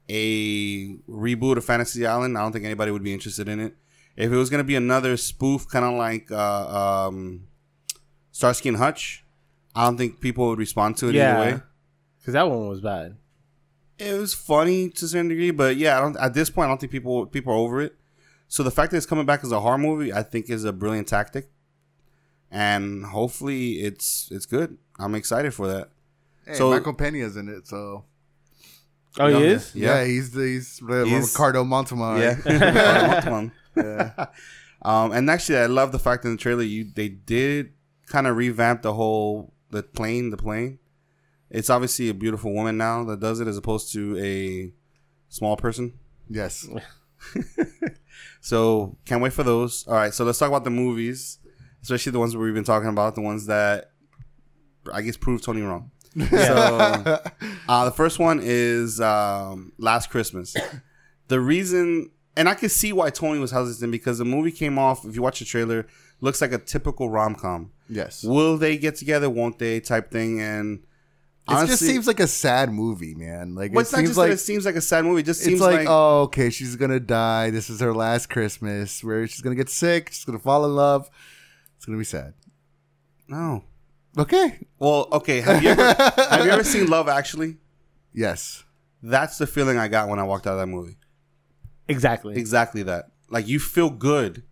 a 0.08 0.88
reboot 1.08 1.56
of 1.56 1.64
fantasy 1.64 2.06
island 2.06 2.36
i 2.36 2.42
don't 2.42 2.52
think 2.52 2.64
anybody 2.64 2.90
would 2.90 3.02
be 3.04 3.14
interested 3.14 3.48
in 3.48 3.60
it 3.60 3.74
if 4.16 4.30
it 4.30 4.36
was 4.36 4.50
going 4.50 4.58
to 4.58 4.64
be 4.64 4.76
another 4.76 5.16
spoof 5.16 5.66
kind 5.68 5.84
of 5.84 5.94
like 5.94 6.30
uh, 6.30 7.06
um, 7.08 7.46
starsky 8.32 8.68
and 8.68 8.78
hutch 8.78 9.24
I 9.72 9.84
don't 9.84 9.96
think 9.96 10.20
people 10.20 10.48
would 10.48 10.58
respond 10.58 10.96
to 10.96 11.08
it 11.10 11.14
Yeah. 11.14 11.40
either 11.40 11.54
way. 11.56 11.62
Because 12.18 12.34
that 12.34 12.50
one 12.50 12.68
was 12.68 12.80
bad. 12.80 13.16
It 14.00 14.18
was 14.18 14.32
funny 14.34 14.88
to 14.88 15.04
a 15.04 15.08
certain 15.08 15.28
degree, 15.28 15.50
but 15.50 15.76
yeah, 15.76 15.98
I 15.98 16.00
don't. 16.00 16.16
At 16.16 16.34
this 16.34 16.48
point, 16.50 16.66
I 16.66 16.68
don't 16.70 16.80
think 16.80 16.90
people 16.92 17.26
people 17.26 17.52
are 17.52 17.56
over 17.56 17.80
it. 17.82 17.94
So 18.48 18.62
the 18.62 18.70
fact 18.70 18.90
that 18.90 18.96
it's 18.96 19.06
coming 19.06 19.26
back 19.26 19.44
as 19.44 19.52
a 19.52 19.60
horror 19.60 19.78
movie, 19.78 20.12
I 20.12 20.22
think, 20.22 20.48
is 20.50 20.64
a 20.64 20.72
brilliant 20.72 21.06
tactic, 21.08 21.50
and 22.50 23.04
hopefully, 23.06 23.74
it's 23.80 24.28
it's 24.32 24.46
good. 24.46 24.78
I'm 24.98 25.14
excited 25.14 25.54
for 25.54 25.66
that. 25.68 25.90
Hey, 26.46 26.54
So- 26.54 26.70
Michael 26.70 26.94
Pena's 26.94 27.36
in 27.36 27.48
it, 27.48 27.66
so 27.68 28.04
Oh, 29.18 29.26
Yeah. 29.26 29.38
he 29.38 29.44
is? 29.44 29.74
yeah, 29.74 30.04
he's 30.04 30.30
the 30.32 30.42
he's, 30.46 30.78
the 30.78 31.04
He's- 31.06 31.32
Ricardo 31.32 31.64
Montemar. 31.64 32.18
Yeah. 32.20 33.50
yeah. 33.76 34.26
um, 34.82 35.12
and 35.12 35.28
actually, 35.30 35.58
I 35.58 35.66
love 35.66 35.92
the 35.92 35.98
fact 35.98 36.24
in 36.24 36.32
the 36.32 36.36
trailer 36.36 36.62
you 36.62 36.84
they 36.94 37.08
did 37.08 37.72
kind 38.06 38.26
of 38.26 38.36
revamp 38.36 38.82
the 38.82 38.94
whole 38.94 39.52
the 39.70 39.82
plane. 39.84 40.30
The 40.30 40.36
plane. 40.36 40.78
It's 41.50 41.70
obviously 41.70 42.08
a 42.08 42.14
beautiful 42.14 42.52
woman 42.52 42.76
now 42.76 43.04
that 43.04 43.20
does 43.20 43.40
it, 43.40 43.48
as 43.48 43.56
opposed 43.56 43.92
to 43.92 44.16
a 44.18 44.72
small 45.28 45.56
person. 45.56 45.94
Yes. 46.28 46.68
So 48.40 48.96
can't 49.04 49.22
wait 49.22 49.32
for 49.32 49.42
those. 49.42 49.86
All 49.86 49.94
right, 49.94 50.12
so 50.12 50.24
let's 50.24 50.38
talk 50.38 50.48
about 50.48 50.64
the 50.64 50.70
movies, 50.70 51.38
especially 51.82 52.12
the 52.12 52.18
ones 52.18 52.36
we've 52.36 52.54
been 52.54 52.64
talking 52.64 52.88
about, 52.88 53.14
the 53.14 53.20
ones 53.20 53.46
that 53.46 53.92
I 54.92 55.02
guess 55.02 55.16
proved 55.16 55.44
Tony 55.44 55.60
wrong. 55.60 55.90
So 56.18 56.36
uh, 57.68 57.84
the 57.84 57.92
first 57.92 58.18
one 58.18 58.40
is 58.42 59.00
um, 59.00 59.72
Last 59.78 60.10
Christmas. 60.10 60.56
The 61.28 61.38
reason, 61.38 62.10
and 62.36 62.48
I 62.48 62.54
can 62.54 62.70
see 62.70 62.92
why 62.92 63.10
Tony 63.10 63.38
was 63.38 63.50
hesitant 63.50 63.92
because 63.92 64.18
the 64.18 64.24
movie 64.24 64.52
came 64.52 64.78
off. 64.78 65.04
If 65.04 65.14
you 65.14 65.22
watch 65.22 65.38
the 65.38 65.44
trailer, 65.44 65.86
looks 66.20 66.40
like 66.40 66.52
a 66.52 66.58
typical 66.58 67.10
rom 67.10 67.34
com. 67.34 67.70
Yes. 67.88 68.24
Will 68.24 68.56
they 68.56 68.78
get 68.78 68.96
together? 68.96 69.28
Won't 69.28 69.58
they? 69.58 69.80
Type 69.80 70.10
thing. 70.10 70.40
And 70.40 70.82
It 71.50 71.66
just 71.66 71.84
seems 71.84 72.06
like 72.06 72.20
a 72.20 72.26
sad 72.26 72.72
movie, 72.72 73.14
man. 73.14 73.54
Like 73.54 73.72
well, 73.72 73.80
it 73.80 73.82
it's 73.82 73.92
not 73.92 73.98
seems 73.98 74.08
just 74.10 74.18
like 74.18 74.28
that 74.28 74.34
it 74.34 74.38
seems 74.38 74.64
like 74.64 74.76
a 74.76 74.80
sad 74.80 75.04
movie. 75.04 75.20
It 75.20 75.26
just 75.26 75.40
it's 75.40 75.46
seems 75.48 75.60
like, 75.60 75.78
like, 75.80 75.86
oh, 75.88 76.22
okay, 76.22 76.50
she's 76.50 76.76
gonna 76.76 77.00
die. 77.00 77.50
This 77.50 77.70
is 77.70 77.80
her 77.80 77.92
last 77.94 78.28
Christmas, 78.30 79.02
where 79.02 79.26
she's 79.26 79.40
gonna 79.40 79.56
get 79.56 79.68
sick. 79.68 80.10
She's 80.12 80.24
gonna 80.24 80.38
fall 80.38 80.64
in 80.64 80.74
love. 80.74 81.10
It's 81.76 81.86
gonna 81.86 81.98
be 81.98 82.04
sad. 82.04 82.34
no. 83.28 83.64
Okay. 84.18 84.58
Well, 84.78 85.06
okay. 85.12 85.40
Have 85.40 85.62
you 85.62 85.70
ever 85.70 85.82
have 85.84 86.44
you 86.44 86.50
ever 86.50 86.64
seen 86.64 86.88
Love 86.88 87.08
Actually? 87.08 87.58
Yes. 88.12 88.64
That's 89.02 89.38
the 89.38 89.46
feeling 89.46 89.78
I 89.78 89.86
got 89.86 90.08
when 90.08 90.18
I 90.18 90.24
walked 90.24 90.48
out 90.48 90.54
of 90.54 90.58
that 90.58 90.66
movie. 90.66 90.96
Exactly. 91.88 92.36
Exactly 92.36 92.82
that. 92.82 93.06
Like 93.28 93.46
you 93.46 93.60
feel 93.60 93.88
good. 93.88 94.42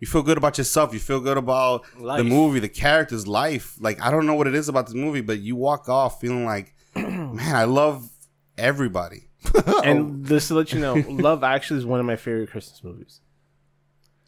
You 0.00 0.06
feel 0.06 0.22
good 0.22 0.38
about 0.38 0.58
yourself. 0.58 0.92
You 0.94 1.00
feel 1.00 1.20
good 1.20 1.36
about 1.36 1.84
Life. 1.98 2.18
the 2.18 2.24
movie, 2.24 2.60
the 2.60 2.68
characters, 2.68 3.26
life. 3.26 3.76
Like 3.80 4.00
I 4.00 4.10
don't 4.10 4.26
know 4.26 4.34
what 4.34 4.46
it 4.46 4.54
is 4.54 4.68
about 4.68 4.86
this 4.86 4.94
movie, 4.94 5.20
but 5.22 5.40
you 5.40 5.56
walk 5.56 5.88
off 5.88 6.20
feeling 6.20 6.44
like, 6.44 6.74
man, 6.96 7.38
I 7.40 7.64
love 7.64 8.08
everybody. 8.56 9.24
And 9.84 10.26
just 10.26 10.48
to 10.48 10.54
let 10.54 10.72
you 10.72 10.80
know, 10.80 10.94
Love 11.08 11.42
Actually 11.42 11.78
is 11.78 11.86
one 11.86 11.98
of 12.00 12.06
my 12.06 12.16
favorite 12.16 12.50
Christmas 12.50 12.82
movies. 12.84 13.20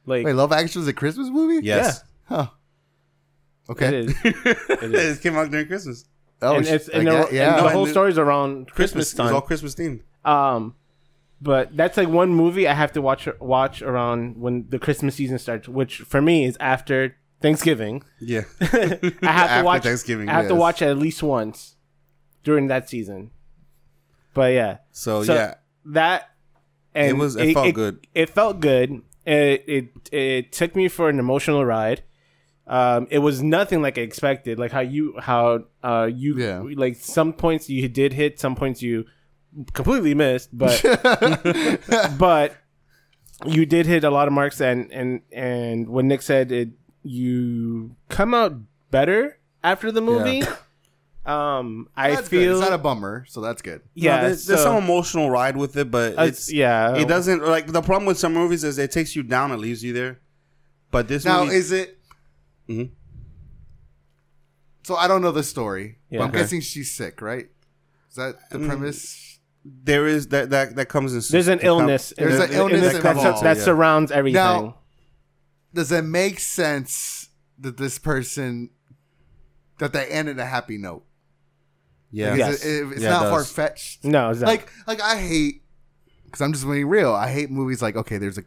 Like, 0.06 0.24
Wait, 0.24 0.32
Love 0.32 0.52
Actually 0.52 0.82
is 0.82 0.88
a 0.88 0.92
Christmas 0.92 1.28
movie? 1.28 1.64
Yes. 1.66 2.02
Huh. 2.24 2.46
it 3.68 3.72
Okay. 3.72 3.98
is. 4.24 5.18
it 5.18 5.22
came 5.22 5.36
out 5.36 5.50
during 5.50 5.66
Christmas. 5.66 6.04
Oh, 6.42 6.56
and 6.56 6.66
it's 6.66 6.88
and 6.88 7.06
the, 7.06 7.10
guess- 7.10 7.32
yeah. 7.32 7.56
and 7.58 7.66
the 7.66 7.70
whole 7.70 7.82
and- 7.84 7.90
story's 7.90 8.16
around 8.18 8.68
Christmas, 8.70 9.12
It 9.12 9.18
was 9.18 9.26
time. 9.26 9.34
all 9.34 9.40
Christmas 9.42 9.74
themed. 9.74 10.00
Um, 10.24 10.74
but 11.40 11.76
that's 11.76 11.96
like 11.96 12.08
one 12.08 12.34
movie 12.34 12.68
I 12.68 12.74
have 12.74 12.92
to 12.92 13.02
watch 13.02 13.28
watch 13.40 13.82
around 13.82 14.36
when 14.36 14.66
the 14.68 14.78
Christmas 14.78 15.14
season 15.14 15.38
starts, 15.38 15.68
which 15.68 15.98
for 15.98 16.20
me 16.20 16.44
is 16.44 16.56
after 16.60 17.16
Thanksgiving. 17.40 18.02
Yeah. 18.20 18.42
I 18.60 18.66
have 18.66 19.00
to 19.00 19.24
After 19.24 19.64
watch 19.64 19.82
Thanksgiving, 19.82 20.28
I 20.28 20.32
have 20.34 20.48
to 20.48 20.54
watch 20.54 20.82
it 20.82 20.86
at 20.88 20.98
least 20.98 21.22
once 21.22 21.76
during 22.44 22.66
that 22.68 22.88
season. 22.88 23.30
But 24.34 24.52
yeah, 24.52 24.78
So, 24.92 25.22
So- 25.24 25.34
yeah. 25.34 25.54
that 25.86 26.30
and 26.94 27.08
It 27.10 27.16
was- 27.16 27.36
it 27.36 27.54
felt 27.54 27.74
good. 27.74 28.06
It 28.14 28.30
felt 28.30 28.60
good. 28.60 29.02
It, 29.26 29.64
it 29.68 30.08
it 30.12 30.52
took 30.52 30.74
me 30.74 30.88
for 30.88 31.08
an 31.08 31.18
emotional 31.18 31.64
ride. 31.64 32.02
Um, 32.66 33.06
it 33.10 33.18
was 33.18 33.42
nothing 33.42 33.82
like 33.82 33.98
I 33.98 34.02
expected. 34.02 34.58
Like 34.58 34.72
how 34.72 34.80
you 34.80 35.14
how 35.18 35.64
uh 35.82 36.08
you 36.12 36.36
Yeah. 36.38 36.62
like 36.76 36.96
some 36.96 37.32
points 37.32 37.68
you 37.68 37.86
did 37.88 38.12
hit, 38.14 38.38
some 38.40 38.54
points 38.56 38.82
you 38.82 39.04
completely 39.72 40.14
missed, 40.14 40.50
but 40.56 40.80
but 42.18 42.56
you 43.46 43.64
did 43.66 43.86
hit 43.86 44.04
a 44.04 44.10
lot 44.10 44.28
of 44.28 44.34
marks 44.34 44.60
and 44.60 44.90
and 44.92 45.22
and 45.32 45.88
when 45.88 46.08
Nick 46.08 46.22
said 46.22 46.52
it 46.52 46.70
you 47.02 47.96
come 48.08 48.34
out 48.34 48.54
better 48.90 49.38
after 49.64 49.90
the 49.92 50.00
movie. 50.00 50.42
Um 51.26 51.90
I 51.94 52.12
That's 52.14 52.28
good. 52.30 52.40
feel 52.40 52.52
it's 52.52 52.60
not 52.62 52.72
a 52.72 52.78
bummer, 52.78 53.26
so 53.28 53.42
that's 53.42 53.60
good. 53.60 53.82
yeah, 53.94 54.16
No, 54.16 54.22
there's, 54.28 54.46
there's 54.46 54.62
some 54.62 54.76
emotional 54.82 55.28
ride 55.28 55.54
with 55.54 55.76
it, 55.76 55.90
but 55.90 56.18
uh, 56.18 56.22
it's 56.22 56.50
yeah. 56.50 56.96
it 56.96 57.06
doesn't 57.08 57.44
like 57.44 57.66
the 57.66 57.82
problem 57.82 58.06
with 58.06 58.18
some 58.18 58.32
movies 58.32 58.64
is 58.64 58.78
it 58.78 58.90
takes 58.90 59.14
you 59.14 59.22
down, 59.22 59.52
it 59.52 59.58
leaves 59.58 59.84
you 59.84 59.92
there. 59.92 60.18
But 60.90 61.08
this 61.08 61.26
Now, 61.26 61.44
movie, 61.44 61.56
is 61.56 61.72
it? 61.72 61.98
Mhm. 62.70 62.90
So 64.82 64.96
I 64.96 65.08
don't 65.08 65.20
know 65.20 65.30
the 65.30 65.42
story. 65.42 65.98
Yeah. 66.08 66.18
but 66.20 66.24
I'm 66.24 66.30
Okay. 66.30 66.38
guessing 66.38 66.62
she's 66.62 66.90
sick, 66.90 67.20
right? 67.20 67.48
Is 68.08 68.16
that 68.16 68.36
the 68.50 68.58
Mm. 68.58 68.66
premise? 68.68 69.29
There 69.64 70.06
is 70.06 70.28
that 70.28 70.50
that 70.50 70.76
that 70.76 70.86
comes 70.88 71.12
in. 71.14 71.22
There's 71.30 71.48
an 71.48 71.58
it 71.58 71.62
com- 71.62 71.66
illness. 71.68 72.12
There's 72.16 72.38
an 72.38 72.52
illness 72.52 72.94
in 72.94 73.02
that, 73.02 73.16
involved, 73.16 73.44
that 73.44 73.56
yeah. 73.56 73.62
surrounds 73.62 74.10
everything. 74.10 74.34
Now- 74.34 74.76
Does 75.74 75.92
it 75.92 76.02
make 76.04 76.40
sense 76.40 77.28
that 77.58 77.76
this 77.76 77.98
person 77.98 78.70
that 79.78 79.92
they 79.92 80.06
ended 80.06 80.38
a 80.38 80.46
happy 80.46 80.78
note? 80.78 81.04
Yeah. 82.10 82.34
Yes. 82.34 82.64
it- 82.64 82.68
it- 82.68 82.92
it's 82.92 83.02
Yeah, 83.02 83.10
not 83.10 83.22
does. 83.24 83.30
far 83.30 83.44
fetched. 83.44 84.04
no, 84.04 84.30
it's 84.30 84.40
not. 84.40 84.46
Like, 84.48 84.68
like 84.86 85.00
I 85.00 85.16
hate 85.20 85.62
because 86.24 86.40
I'm 86.40 86.52
just 86.52 86.64
being 86.66 86.88
real. 86.88 87.12
I 87.12 87.30
hate 87.30 87.50
movies 87.50 87.82
like 87.82 87.96
okay, 87.96 88.18
there's 88.18 88.38
a 88.38 88.44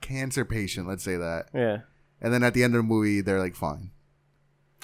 cancer 0.00 0.44
patient. 0.44 0.86
Let's 0.86 1.02
say 1.02 1.16
that, 1.16 1.48
yeah. 1.54 1.78
and 2.20 2.32
then 2.34 2.42
at 2.44 2.54
the 2.54 2.62
end 2.64 2.74
of 2.74 2.78
the 2.80 2.86
movie, 2.88 3.20
they're 3.20 3.40
like 3.40 3.56
fine. 3.56 3.90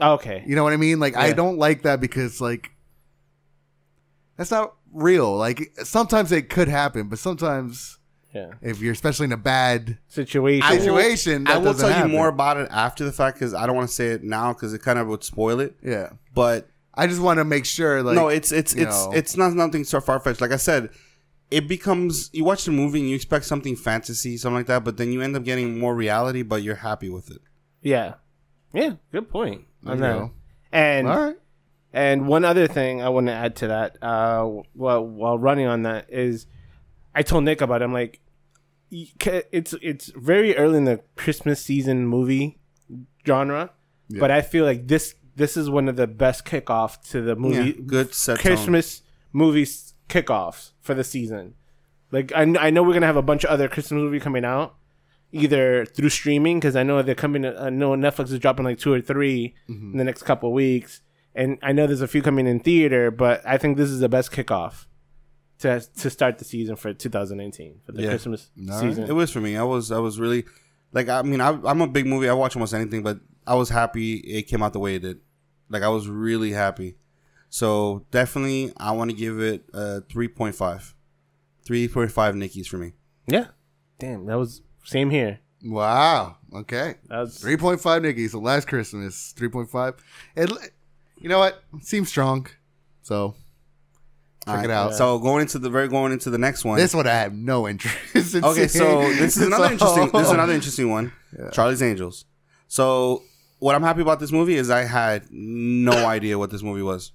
Okay. 0.00 0.42
You 0.46 0.56
know 0.56 0.64
what 0.64 0.72
I 0.72 0.76
mean? 0.76 0.98
Like 1.00 1.16
I 1.16 1.32
don't 1.32 1.58
like 1.58 1.82
that 1.82 2.00
because 2.00 2.40
like 2.40 2.70
that's 4.36 4.50
not 4.50 4.74
real. 4.92 5.36
Like 5.36 5.72
sometimes 5.84 6.32
it 6.32 6.48
could 6.48 6.68
happen, 6.68 7.08
but 7.08 7.18
sometimes 7.18 7.98
Yeah. 8.34 8.52
if 8.62 8.80
you're 8.80 8.92
especially 8.92 9.24
in 9.24 9.32
a 9.32 9.36
bad 9.36 9.98
Situation. 10.08 10.62
I 10.66 10.72
will- 10.74 10.80
situation, 10.80 11.46
I 11.46 11.52
that 11.54 11.62
will 11.62 11.74
tell 11.74 11.88
happen. 11.88 12.10
you 12.10 12.16
more 12.16 12.28
about 12.28 12.56
it 12.58 12.68
after 12.70 13.04
the 13.04 13.12
fact 13.12 13.38
because 13.38 13.54
I 13.54 13.66
don't 13.66 13.76
want 13.76 13.88
to 13.88 13.94
say 13.94 14.08
it 14.08 14.22
now 14.24 14.52
because 14.52 14.72
it 14.74 14.82
kind 14.82 14.98
of 14.98 15.06
would 15.08 15.24
spoil 15.24 15.60
it. 15.60 15.76
Yeah, 15.82 16.10
But 16.34 16.68
I 16.94 17.06
just 17.06 17.20
want 17.20 17.38
to 17.38 17.44
make 17.44 17.64
sure. 17.66 18.02
Like 18.02 18.14
no, 18.16 18.28
it's 18.28 18.52
it's 18.52 18.72
it's 18.74 19.04
know. 19.06 19.12
it's 19.12 19.36
not 19.36 19.52
nothing 19.54 19.84
so 19.84 20.00
far 20.00 20.18
fetched. 20.20 20.40
Like 20.40 20.52
I 20.52 20.56
said, 20.56 20.88
it 21.50 21.68
becomes 21.68 22.30
you 22.32 22.42
watch 22.44 22.64
the 22.64 22.72
movie 22.72 23.00
and 23.00 23.08
you 23.10 23.14
expect 23.16 23.44
something 23.44 23.76
fantasy, 23.76 24.36
something 24.38 24.56
like 24.56 24.66
that, 24.66 24.82
but 24.84 24.96
then 24.96 25.12
you 25.12 25.20
end 25.20 25.36
up 25.36 25.44
getting 25.44 25.78
more 25.78 25.94
reality, 25.94 26.42
but 26.42 26.62
you're 26.62 26.76
happy 26.76 27.08
with 27.10 27.30
it. 27.30 27.42
yeah. 27.82 28.14
Yeah. 28.72 28.94
Good 29.12 29.28
point 29.30 29.62
I 29.86 29.94
There 29.94 29.94
you 29.94 30.00
that. 30.00 30.18
go. 30.18 30.30
And 30.72 31.06
all 31.08 31.24
right. 31.24 31.36
And 31.96 32.28
one 32.28 32.44
other 32.44 32.66
thing 32.68 33.02
I 33.02 33.08
want 33.08 33.26
to 33.28 33.32
add 33.32 33.56
to 33.56 33.68
that, 33.68 33.96
uh, 34.02 34.44
while 34.74 35.04
while 35.04 35.38
running 35.38 35.66
on 35.66 35.82
that 35.82 36.06
is, 36.12 36.46
I 37.14 37.22
told 37.22 37.44
Nick 37.44 37.60
about. 37.60 37.80
It. 37.82 37.84
I'm 37.86 37.92
like, 37.92 38.20
it's 38.90 39.74
it's 39.82 40.06
very 40.14 40.56
early 40.56 40.78
in 40.78 40.84
the 40.84 41.00
Christmas 41.16 41.60
season 41.62 42.06
movie 42.06 42.58
genre, 43.26 43.70
but 44.10 44.30
I 44.30 44.42
feel 44.42 44.64
like 44.64 44.86
this 44.88 45.14
this 45.34 45.56
is 45.56 45.68
one 45.68 45.88
of 45.88 45.96
the 45.96 46.06
best 46.06 46.44
kickoff 46.44 47.00
to 47.10 47.20
the 47.20 47.34
movie. 47.36 47.70
Yeah, 47.78 47.84
good 47.86 48.14
set 48.14 48.38
tone. 48.38 48.42
Christmas 48.42 49.02
movies 49.32 49.94
kickoffs 50.08 50.72
for 50.80 50.94
the 50.94 51.04
season. 51.04 51.54
Like 52.12 52.32
I, 52.34 52.42
I 52.42 52.70
know 52.70 52.82
we're 52.82 52.94
gonna 52.94 53.06
have 53.06 53.16
a 53.16 53.22
bunch 53.22 53.44
of 53.44 53.50
other 53.50 53.68
Christmas 53.68 53.96
movie 53.98 54.20
coming 54.20 54.44
out, 54.44 54.76
either 55.32 55.84
through 55.84 56.10
streaming 56.10 56.58
because 56.60 56.76
I 56.76 56.84
know 56.84 57.02
they're 57.02 57.14
coming. 57.16 57.44
I 57.44 57.70
know 57.70 57.90
Netflix 57.96 58.30
is 58.30 58.38
dropping 58.38 58.64
like 58.64 58.78
two 58.78 58.92
or 58.92 59.00
3 59.00 59.54
Mm-hmm. 59.68 59.92
in 59.92 59.98
the 59.98 60.04
next 60.04 60.22
couple 60.22 60.48
of 60.50 60.54
weeks, 60.54 61.00
and 61.36 61.58
I 61.62 61.72
know 61.72 61.86
there's 61.86 62.00
a 62.00 62.08
few 62.08 62.22
coming 62.22 62.46
in 62.46 62.60
theater. 62.60 63.10
But 63.10 63.46
I 63.46 63.58
think 63.58 63.76
this 63.76 63.90
is 63.90 64.00
the 64.00 64.08
best 64.08 64.32
kickoff 64.32 64.86
to 65.60 65.80
to 65.80 66.10
start 66.10 66.38
the 66.38 66.44
season 66.44 66.76
for 66.76 66.92
2019 66.92 67.80
for 67.84 67.92
the 67.92 68.02
Yeah. 68.02 68.08
Christmas 68.10 68.50
All 68.70 68.80
season. 68.80 69.04
It 69.08 69.12
was 69.12 69.30
for 69.30 69.40
me. 69.40 69.56
I 69.56 69.62
was 69.62 69.92
I 69.92 69.98
was 69.98 70.18
really 70.18 70.44
like 70.92 71.08
I 71.08 71.22
mean 71.22 71.40
I, 71.40 71.58
I'm 71.64 71.80
a 71.80 71.86
big 71.88 72.06
movie. 72.06 72.28
I 72.28 72.32
watch 72.34 72.56
almost 72.56 72.74
anything, 72.74 73.02
but 73.02 73.20
I 73.46 73.54
was 73.54 73.68
happy 73.68 74.14
it 74.16 74.42
came 74.48 74.62
out 74.62 74.72
the 74.72 74.80
way 74.80 74.96
it 74.96 75.02
did. 75.02 75.20
Like 75.68 75.82
I 75.82 75.88
was 75.88 76.08
really 76.08 76.52
happy. 76.52 76.96
So 77.48 78.04
definitely, 78.10 78.72
I 78.76 78.90
want 78.92 79.10
to 79.10 79.16
give 79.16 79.40
it 79.40 79.64
a 79.72 80.00
three 80.02 80.28
point 80.28 80.54
five. 80.56 80.94
Three 81.64 81.88
point 81.88 82.10
five 82.12 82.34
Nickies 82.34 82.66
for 82.66 82.76
me. 82.76 82.92
yeah, 83.26 83.46
damn, 83.98 84.26
that 84.26 84.34
was 84.38 84.62
same 84.84 85.10
here. 85.10 85.40
Wow. 85.64 86.36
Okay. 86.54 86.94
That 87.08 87.18
was 87.20 87.38
Three 87.38 87.56
point 87.56 87.80
five 87.80 88.02
Nikki. 88.02 88.28
So 88.28 88.38
last 88.40 88.68
Christmas, 88.68 89.32
three 89.36 89.48
point 89.48 89.70
five. 89.70 89.94
It. 90.36 90.50
You 91.26 91.30
know 91.30 91.40
what? 91.40 91.60
Seems 91.80 92.08
strong. 92.08 92.46
So 93.02 93.34
check 94.46 94.64
it 94.64 94.70
out. 94.70 94.94
So 94.94 95.18
going 95.18 95.40
into 95.42 95.58
the 95.58 95.68
very 95.68 95.88
going 95.88 96.12
into 96.12 96.30
the 96.30 96.38
next 96.38 96.64
one. 96.64 96.76
This 96.78 96.94
one 96.94 97.04
I 97.04 97.14
have 97.14 97.32
no 97.34 97.66
interest 97.66 97.96
in. 98.36 98.44
okay, 98.44 98.68
so 98.68 99.00
this 99.14 99.36
is 99.36 99.42
another 99.44 99.64
So- 99.66 99.72
interesting. 99.72 100.10
This 100.12 100.26
is 100.28 100.32
another 100.32 100.52
interesting 100.60 100.88
one. 100.88 101.12
Charlie's 101.52 101.82
Angels. 101.82 102.26
So 102.68 103.24
what 103.58 103.74
I'm 103.74 103.82
happy 103.82 104.02
about 104.02 104.20
this 104.20 104.30
movie 104.30 104.54
is 104.54 104.70
I 104.70 104.84
had 104.84 105.24
no 105.32 106.06
idea 106.16 106.38
what 106.38 106.50
this 106.50 106.62
movie 106.62 106.82
was. 106.82 107.10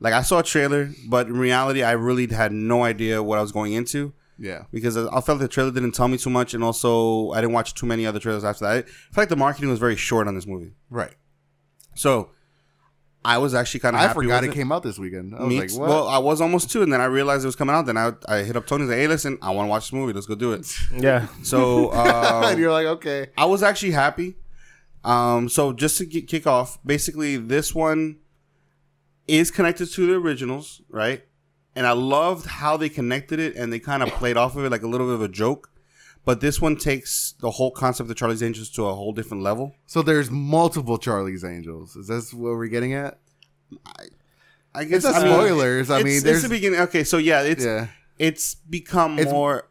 Like 0.00 0.12
I 0.12 0.20
saw 0.20 0.40
a 0.40 0.42
trailer, 0.42 0.90
but 1.08 1.26
in 1.28 1.38
reality, 1.38 1.82
I 1.82 1.92
really 1.92 2.26
had 2.26 2.52
no 2.52 2.84
idea 2.84 3.22
what 3.22 3.38
I 3.38 3.40
was 3.40 3.52
going 3.52 3.72
into 3.72 4.12
Yeah. 4.38 4.64
because 4.70 4.98
I 4.98 5.06
I 5.16 5.22
felt 5.22 5.38
the 5.38 5.48
trailer 5.48 5.70
didn't 5.70 5.92
tell 5.92 6.08
me 6.08 6.18
too 6.18 6.28
much, 6.28 6.52
and 6.52 6.62
also 6.62 7.30
I 7.30 7.40
didn't 7.40 7.54
watch 7.54 7.72
too 7.72 7.86
many 7.86 8.04
other 8.04 8.18
trailers 8.20 8.44
after 8.44 8.66
that. 8.66 8.76
I 8.76 8.82
feel 8.82 9.22
like 9.22 9.30
the 9.30 9.36
marketing 9.46 9.70
was 9.70 9.78
very 9.78 9.96
short 9.96 10.28
on 10.28 10.34
this 10.34 10.46
movie, 10.46 10.72
Right. 10.90 11.14
so 11.94 12.28
I 13.24 13.38
was 13.38 13.54
actually 13.54 13.80
kind 13.80 13.96
of. 13.96 14.00
I 14.00 14.06
happy 14.06 14.14
forgot 14.14 14.42
with 14.42 14.50
it 14.52 14.54
came 14.54 14.70
out 14.70 14.82
this 14.84 14.98
weekend. 14.98 15.34
I 15.34 15.42
was 15.42 15.56
like, 15.56 15.72
what? 15.72 15.88
Well, 15.88 16.08
I 16.08 16.18
was 16.18 16.40
almost 16.40 16.70
two, 16.70 16.82
and 16.82 16.92
then 16.92 17.00
I 17.00 17.06
realized 17.06 17.44
it 17.44 17.48
was 17.48 17.56
coming 17.56 17.74
out. 17.74 17.86
Then 17.86 17.96
I, 17.96 18.12
I 18.28 18.38
hit 18.44 18.54
up 18.54 18.66
Tony 18.66 18.82
and 18.82 18.90
said, 18.90 18.98
"Hey, 18.98 19.08
listen, 19.08 19.38
I 19.42 19.50
want 19.50 19.66
to 19.66 19.70
watch 19.70 19.86
this 19.86 19.92
movie. 19.92 20.12
Let's 20.12 20.26
go 20.26 20.34
do 20.34 20.52
it." 20.52 20.72
Yeah. 20.96 21.26
So 21.42 21.88
uh, 21.88 22.42
and 22.46 22.58
you're 22.58 22.72
like, 22.72 22.86
okay. 22.86 23.28
I 23.36 23.46
was 23.46 23.62
actually 23.62 23.92
happy. 23.92 24.36
Um, 25.04 25.48
so 25.48 25.72
just 25.72 25.98
to 25.98 26.06
get, 26.06 26.26
kick 26.26 26.46
off, 26.46 26.78
basically 26.84 27.36
this 27.36 27.74
one 27.74 28.18
is 29.28 29.50
connected 29.50 29.86
to 29.92 30.06
the 30.06 30.14
originals, 30.14 30.82
right? 30.88 31.24
And 31.74 31.86
I 31.86 31.92
loved 31.92 32.46
how 32.46 32.76
they 32.76 32.88
connected 32.88 33.38
it 33.38 33.54
and 33.54 33.72
they 33.72 33.78
kind 33.78 34.02
of 34.02 34.08
played 34.10 34.36
off 34.36 34.56
of 34.56 34.64
it 34.64 34.70
like 34.70 34.82
a 34.82 34.88
little 34.88 35.06
bit 35.06 35.14
of 35.14 35.22
a 35.22 35.28
joke. 35.28 35.70
But 36.26 36.40
this 36.40 36.60
one 36.60 36.76
takes 36.76 37.34
the 37.40 37.50
whole 37.52 37.70
concept 37.70 38.10
of 38.10 38.16
Charlie's 38.16 38.42
Angels 38.42 38.68
to 38.72 38.84
a 38.86 38.94
whole 38.94 39.12
different 39.12 39.42
level. 39.42 39.74
So 39.86 40.02
there's 40.02 40.30
multiple 40.30 40.98
Charlie's 40.98 41.44
Angels. 41.44 41.96
Is 41.96 42.08
this 42.08 42.34
what 42.34 42.50
we're 42.56 42.66
getting 42.66 42.92
at? 42.92 43.18
I 44.74 44.84
guess 44.84 45.04
It's 45.04 45.04
not 45.04 45.14
I 45.14 45.24
mean, 45.24 45.32
spoilers. 45.34 45.90
I 45.90 46.00
it's- 46.00 46.04
mean, 46.04 46.14
it's 46.16 46.24
there's 46.24 46.42
the 46.42 46.48
beginning. 46.48 46.80
Okay, 46.80 47.04
so 47.04 47.16
yeah, 47.18 47.42
it's 47.42 47.64
yeah. 47.64 47.86
it's 48.18 48.56
become 48.56 49.18
It's- 49.18 49.32
more 49.32 49.68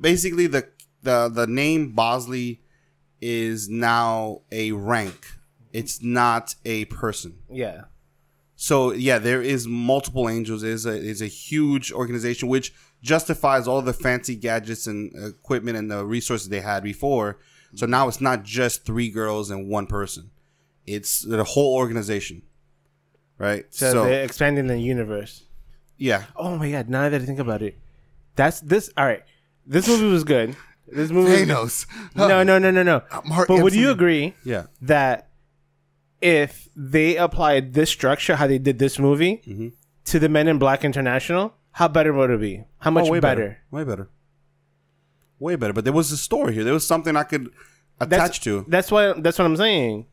basically 0.00 0.46
the 0.46 0.68
the 1.02 1.28
the 1.28 1.46
name 1.46 1.92
Bosley 1.92 2.60
is 3.20 3.68
now 3.68 4.42
a 4.50 4.72
rank. 4.72 5.26
It's 5.72 6.02
not 6.02 6.54
a 6.64 6.84
person. 6.86 7.38
Yeah. 7.50 7.82
So 8.56 8.92
yeah, 8.92 9.18
there 9.18 9.40
is 9.40 9.66
multiple 9.66 10.28
angels. 10.28 10.62
It 10.62 10.70
is 10.70 10.84
a 10.86 10.92
is 10.96 11.22
a 11.22 11.26
huge 11.28 11.90
organization 11.92 12.48
which 12.48 12.74
justifies 13.02 13.66
all 13.68 13.82
the 13.82 13.92
fancy 13.92 14.36
gadgets 14.36 14.86
and 14.86 15.12
equipment 15.24 15.76
and 15.76 15.90
the 15.90 16.04
resources 16.04 16.48
they 16.48 16.60
had 16.60 16.82
before. 16.82 17.38
So 17.74 17.86
now 17.86 18.06
it's 18.08 18.20
not 18.20 18.42
just 18.44 18.84
three 18.84 19.10
girls 19.10 19.50
and 19.50 19.68
one 19.68 19.86
person. 19.86 20.30
It's 20.86 21.22
the 21.22 21.42
whole 21.44 21.74
organization. 21.76 22.42
Right? 23.38 23.64
So, 23.70 23.90
So, 23.92 24.04
they're 24.04 24.22
expanding 24.24 24.66
the 24.68 24.78
universe. 24.78 25.44
yeah. 25.96 26.24
Oh 26.36 26.56
my 26.56 26.70
god! 26.70 26.88
Now 26.88 27.08
that 27.08 27.20
I 27.20 27.24
think 27.24 27.38
about 27.40 27.60
it, 27.62 27.76
that's 28.36 28.60
this. 28.60 28.90
All 28.96 29.04
right, 29.04 29.22
this 29.66 29.88
movie 29.88 30.06
was 30.06 30.22
good. 30.24 30.54
This 30.86 31.10
movie. 31.10 31.44
Thanos. 31.46 31.86
No, 32.14 32.42
no, 32.44 32.58
no, 32.58 32.70
no, 32.70 32.82
no. 32.82 33.02
Mark 33.24 33.48
but 33.48 33.62
would 33.62 33.74
you 33.74 33.90
agree 33.90 34.34
Yeah. 34.44 34.66
that 34.82 35.30
if 36.20 36.68
they 36.76 37.16
applied 37.16 37.72
this 37.74 37.90
structure, 37.90 38.36
how 38.36 38.46
they 38.46 38.58
did 38.58 38.78
this 38.78 38.98
movie, 38.98 39.42
Mm-hmm. 39.46 39.68
to 40.04 40.18
the 40.18 40.28
Men 40.28 40.46
in 40.48 40.58
Black 40.58 40.84
International, 40.84 41.54
how 41.72 41.88
better 41.88 42.12
would 42.12 42.30
it 42.30 42.40
be? 42.40 42.64
How 42.78 42.90
much 42.90 43.06
Oh, 43.08 43.12
way 43.12 43.20
better? 43.20 43.58
Way 43.70 43.84
better. 43.84 44.08
Way 45.38 45.56
better. 45.56 45.72
But 45.72 45.84
there 45.84 45.92
was 45.92 46.12
a 46.12 46.16
story 46.16 46.54
here. 46.54 46.64
There 46.64 46.72
was 46.74 46.86
something 46.86 47.16
I 47.16 47.24
could 47.24 47.50
That's, 47.98 48.12
attach 48.12 48.40
to. 48.42 48.64
That's 48.68 48.90
what. 48.90 49.22
That's 49.22 49.38
what 49.38 49.44
I'm 49.44 49.56
saying. 49.56 50.06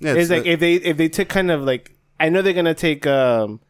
Yeah, 0.00 0.14
It's 0.14 0.28
like 0.30 0.42
the- 0.44 0.50
if 0.50 0.60
they 0.60 0.74
if 0.74 0.96
they 0.96 1.08
took 1.08 1.28
kind 1.28 1.50
of 1.50 1.62
like 1.62 1.96
I 2.20 2.28
know 2.28 2.42
they're 2.42 2.52
gonna 2.52 2.74
take 2.74 3.06
um 3.06 3.60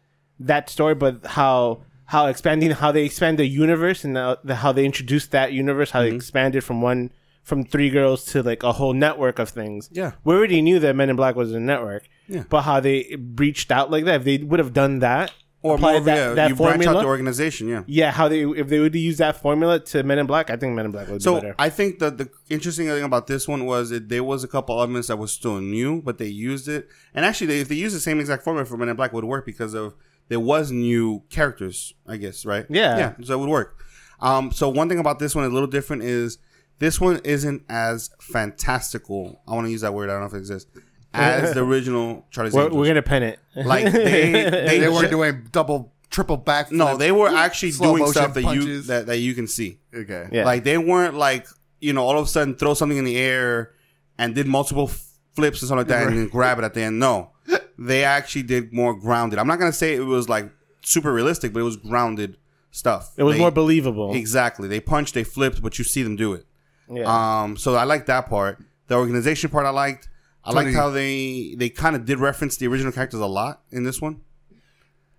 that 0.40 0.68
story, 0.70 0.94
but 0.94 1.24
how 1.26 1.82
how 2.06 2.26
expanding 2.26 2.70
how 2.70 2.92
they 2.92 3.04
expand 3.04 3.38
the 3.38 3.46
universe 3.46 4.04
and 4.04 4.16
the, 4.16 4.38
the, 4.44 4.54
how 4.56 4.72
they 4.72 4.84
introduced 4.84 5.30
that 5.32 5.52
universe, 5.52 5.90
how 5.90 6.00
Mm-hmm. 6.00 6.10
they 6.10 6.16
expanded 6.16 6.64
from 6.64 6.80
one 6.82 7.10
from 7.42 7.64
three 7.64 7.90
girls 7.90 8.24
to 8.26 8.42
like 8.42 8.62
a 8.62 8.72
whole 8.72 8.92
network 8.92 9.38
of 9.38 9.48
things. 9.48 9.88
Yeah. 9.92 10.12
we 10.24 10.34
already 10.34 10.60
knew 10.62 10.78
that 10.80 10.96
Men 10.96 11.10
in 11.10 11.16
Black 11.16 11.36
was 11.36 11.52
a 11.52 11.60
network. 11.60 12.08
Yeah. 12.28 12.42
but 12.48 12.62
how 12.62 12.80
they 12.80 13.14
breached 13.16 13.70
out 13.70 13.90
like 13.90 14.04
that, 14.06 14.16
if 14.16 14.24
they 14.24 14.38
would 14.38 14.58
have 14.58 14.72
done 14.72 14.98
that 15.00 15.32
or 15.66 15.74
of, 15.74 16.04
that, 16.04 16.16
yeah, 16.16 16.34
that 16.34 16.48
you 16.50 16.56
branch 16.56 16.80
out 16.80 16.84
formula, 16.84 17.02
the 17.02 17.06
organization, 17.06 17.68
yeah. 17.68 17.82
yeah, 17.86 18.10
how 18.10 18.28
they 18.28 18.42
if 18.42 18.68
they 18.68 18.78
would 18.78 18.94
use 18.94 19.18
that 19.18 19.40
formula 19.40 19.80
to 19.80 20.02
Men 20.02 20.18
in 20.18 20.26
Black, 20.26 20.50
I 20.50 20.56
think 20.56 20.74
Men 20.74 20.86
in 20.86 20.92
Black 20.92 21.08
would 21.08 21.22
So 21.22 21.34
be 21.34 21.40
better. 21.40 21.54
I 21.58 21.70
think 21.70 21.98
that 21.98 22.18
the 22.18 22.30
interesting 22.48 22.86
thing 22.86 23.02
about 23.02 23.26
this 23.26 23.46
one 23.46 23.66
was 23.66 23.90
that 23.90 24.08
there 24.08 24.24
was 24.24 24.44
a 24.44 24.48
couple 24.48 24.74
of 24.74 24.86
elements 24.86 25.08
that 25.08 25.16
was 25.16 25.32
still 25.32 25.60
new, 25.60 26.02
but 26.02 26.18
they 26.18 26.26
used 26.26 26.68
it. 26.68 26.88
And 27.14 27.24
actually, 27.24 27.48
they, 27.48 27.60
if 27.60 27.68
they 27.68 27.74
used 27.74 27.94
the 27.94 28.00
same 28.00 28.20
exact 28.20 28.42
formula 28.42 28.64
for 28.66 28.76
Men 28.76 28.88
in 28.88 28.96
Black, 28.96 29.12
it 29.12 29.14
would 29.14 29.24
work 29.24 29.46
because 29.46 29.74
of 29.74 29.94
there 30.28 30.40
was 30.40 30.70
new 30.70 31.22
characters, 31.30 31.94
I 32.06 32.16
guess, 32.16 32.44
right? 32.44 32.66
Yeah. 32.68 32.98
yeah. 32.98 33.14
So 33.22 33.34
it 33.34 33.38
would 33.38 33.48
work. 33.48 33.82
Um, 34.20 34.50
so 34.50 34.68
one 34.68 34.88
thing 34.88 34.98
about 34.98 35.18
this 35.18 35.34
one 35.34 35.44
is 35.44 35.50
a 35.50 35.54
little 35.54 35.68
different 35.68 36.02
is 36.02 36.38
this 36.78 37.00
one 37.00 37.20
isn't 37.24 37.62
as 37.68 38.10
fantastical. 38.20 39.40
I 39.46 39.54
want 39.54 39.66
to 39.66 39.70
use 39.70 39.82
that 39.82 39.94
word. 39.94 40.10
I 40.10 40.14
don't 40.14 40.22
know 40.22 40.26
if 40.26 40.34
it 40.34 40.38
exists 40.38 40.70
as 41.16 41.54
the 41.54 41.60
original 41.64 42.24
Charlie's 42.30 42.52
we're, 42.54 42.62
Angels. 42.64 42.78
we're 42.78 42.86
gonna 42.86 43.02
pin 43.02 43.22
it. 43.22 43.38
like 43.54 43.84
they 43.92 44.32
they, 44.32 44.78
They 44.80 44.88
weren't 44.88 45.10
doing 45.10 45.48
double, 45.52 45.92
triple 46.10 46.36
back. 46.36 46.70
no, 46.72 46.96
they 46.96 47.12
were 47.12 47.28
actually 47.28 47.72
slow 47.72 47.90
doing 47.92 48.00
motion 48.00 48.12
stuff 48.12 48.34
that 48.34 48.42
you 48.42 48.48
punches. 48.48 48.86
that, 48.88 49.06
that 49.06 49.18
you 49.18 49.34
can 49.34 49.46
see. 49.46 49.78
Okay. 49.94 50.28
Yeah. 50.32 50.44
Like 50.44 50.64
they 50.64 50.78
weren't 50.78 51.14
like 51.14 51.46
you 51.80 51.92
know 51.92 52.04
all 52.04 52.18
of 52.18 52.24
a 52.26 52.28
sudden 52.28 52.54
throw 52.56 52.74
something 52.74 52.98
in 52.98 53.04
the 53.04 53.16
air 53.18 53.72
and 54.18 54.34
did 54.34 54.46
multiple 54.46 54.88
f- 54.90 55.04
flips 55.34 55.60
and 55.62 55.68
something 55.68 55.78
like 55.86 55.88
that 55.88 56.06
and 56.08 56.16
then 56.16 56.28
grab 56.28 56.58
it 56.58 56.64
at 56.64 56.74
the 56.74 56.82
end. 56.82 56.98
No, 56.98 57.32
they 57.78 58.04
actually 58.04 58.42
did 58.44 58.72
more 58.72 58.94
grounded. 58.94 59.38
I'm 59.38 59.46
not 59.46 59.58
gonna 59.58 59.72
say 59.72 59.94
it 59.94 60.00
was 60.00 60.28
like 60.28 60.50
super 60.82 61.12
realistic, 61.12 61.52
but 61.52 61.60
it 61.60 61.64
was 61.64 61.76
grounded 61.76 62.36
stuff. 62.70 63.12
It 63.16 63.22
was 63.24 63.34
They- 63.36 63.40
more 63.40 63.50
believable. 63.50 64.14
exactly. 64.14 64.68
They 64.68 64.80
punched, 64.80 65.14
they 65.14 65.24
flipped, 65.24 65.60
but 65.62 65.78
you 65.78 65.84
see 65.84 66.02
them 66.02 66.14
do 66.16 66.32
it. 66.34 66.46
yeah. 66.90 67.04
Um, 67.42 67.56
so 67.56 67.74
I 67.74 67.84
like 67.84 68.06
that 68.06 68.28
part. 68.28 68.62
The 68.88 68.94
organization 68.94 69.50
part 69.50 69.66
I 69.66 69.70
liked. 69.70 70.08
I 70.46 70.52
liked 70.52 70.66
Tony- 70.66 70.76
how 70.76 70.90
they 70.90 71.54
they 71.56 71.68
kind 71.68 71.96
of 71.96 72.04
did 72.04 72.18
reference 72.20 72.56
the 72.56 72.66
original 72.68 72.92
characters 72.92 73.20
a 73.20 73.26
lot 73.26 73.62
in 73.70 73.84
this 73.84 74.00
one. 74.00 74.20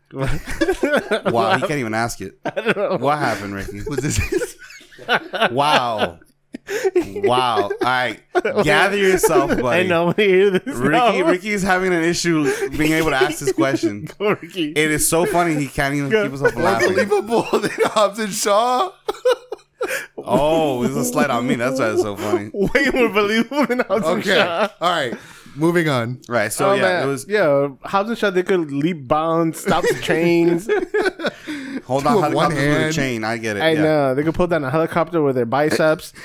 wow, 0.14 0.26
he 1.56 1.68
can't 1.68 1.80
even 1.80 1.94
ask 2.06 2.22
it. 2.22 2.40
What 3.00 3.20
happened, 3.20 3.54
Ricky? 3.54 3.82
Was 3.88 4.00
this? 4.00 4.58
Wow. 5.52 6.20
wow. 7.06 7.64
All 7.64 7.72
right. 7.82 8.20
Gather 8.64 8.98
yourself, 8.98 9.50
buddy. 9.50 9.86
I 9.86 9.88
know. 9.88 10.14
I 10.18 10.22
hear 10.22 10.52
this. 10.52 10.64
Ricky 10.66 11.22
now. 11.22 11.32
Is 11.32 11.62
having 11.64 11.94
an 11.94 12.04
issue 12.04 12.50
being 12.78 12.94
able 12.94 13.10
to 13.10 13.18
ask 13.18 13.40
this 13.40 13.52
question. 13.52 14.08
Go, 14.18 14.38
Ricky. 14.42 14.72
It 14.72 14.92
is 14.92 15.10
so 15.10 15.26
funny 15.26 15.56
he 15.56 15.68
can't 15.68 15.94
even 15.96 16.10
keep 16.10 16.32
himself 16.32 16.56
laughing. 16.56 16.98
Unbelievable. 16.98 17.60
Then 17.60 17.72
Hobbs 17.84 18.20
and 18.20 18.34
Shaw. 18.34 18.92
Oh, 20.18 20.84
it's 20.84 20.96
a 20.96 21.06
slight 21.06 21.30
on 21.30 21.48
me. 21.48 21.56
That's 21.56 21.80
why 21.80 21.92
it's 21.92 22.02
so 22.02 22.16
funny. 22.16 22.50
Way 22.54 22.90
more 22.94 23.10
believable 23.10 23.66
than 23.66 23.80
Hobbs 23.80 24.06
Okay. 24.06 24.36
Shaw. 24.36 24.70
All 24.82 24.90
right. 24.90 25.14
Moving 25.56 25.88
on. 25.90 26.22
Right. 26.28 26.52
So 26.52 26.72
oh, 26.72 26.74
yeah, 26.74 26.82
man. 26.82 27.04
it 27.04 27.08
was 27.08 27.26
yeah. 27.28 27.70
Hobbs 27.84 28.10
and 28.10 28.18
Shaw 28.18 28.30
they 28.30 28.44
could 28.44 28.72
leap 28.72 29.08
bounds, 29.08 29.62
stop 29.62 29.84
the 29.84 30.00
trains. 30.02 30.68
hold 31.86 32.06
on 32.06 32.34
one 32.34 32.52
helicopters 32.52 32.58
with 32.58 32.78
a 32.78 32.80
hand. 32.80 32.96
chain. 32.96 33.24
I 33.24 33.38
get 33.38 33.58
it. 33.58 33.62
I 33.62 33.72
yeah. 33.72 33.82
know 33.82 34.16
they 34.16 34.24
could 34.24 34.36
pull 34.36 34.48
down 34.48 34.64
a 34.64 34.70
helicopter 34.70 35.22
with 35.22 35.36
their 35.36 35.46
biceps. 35.46 36.14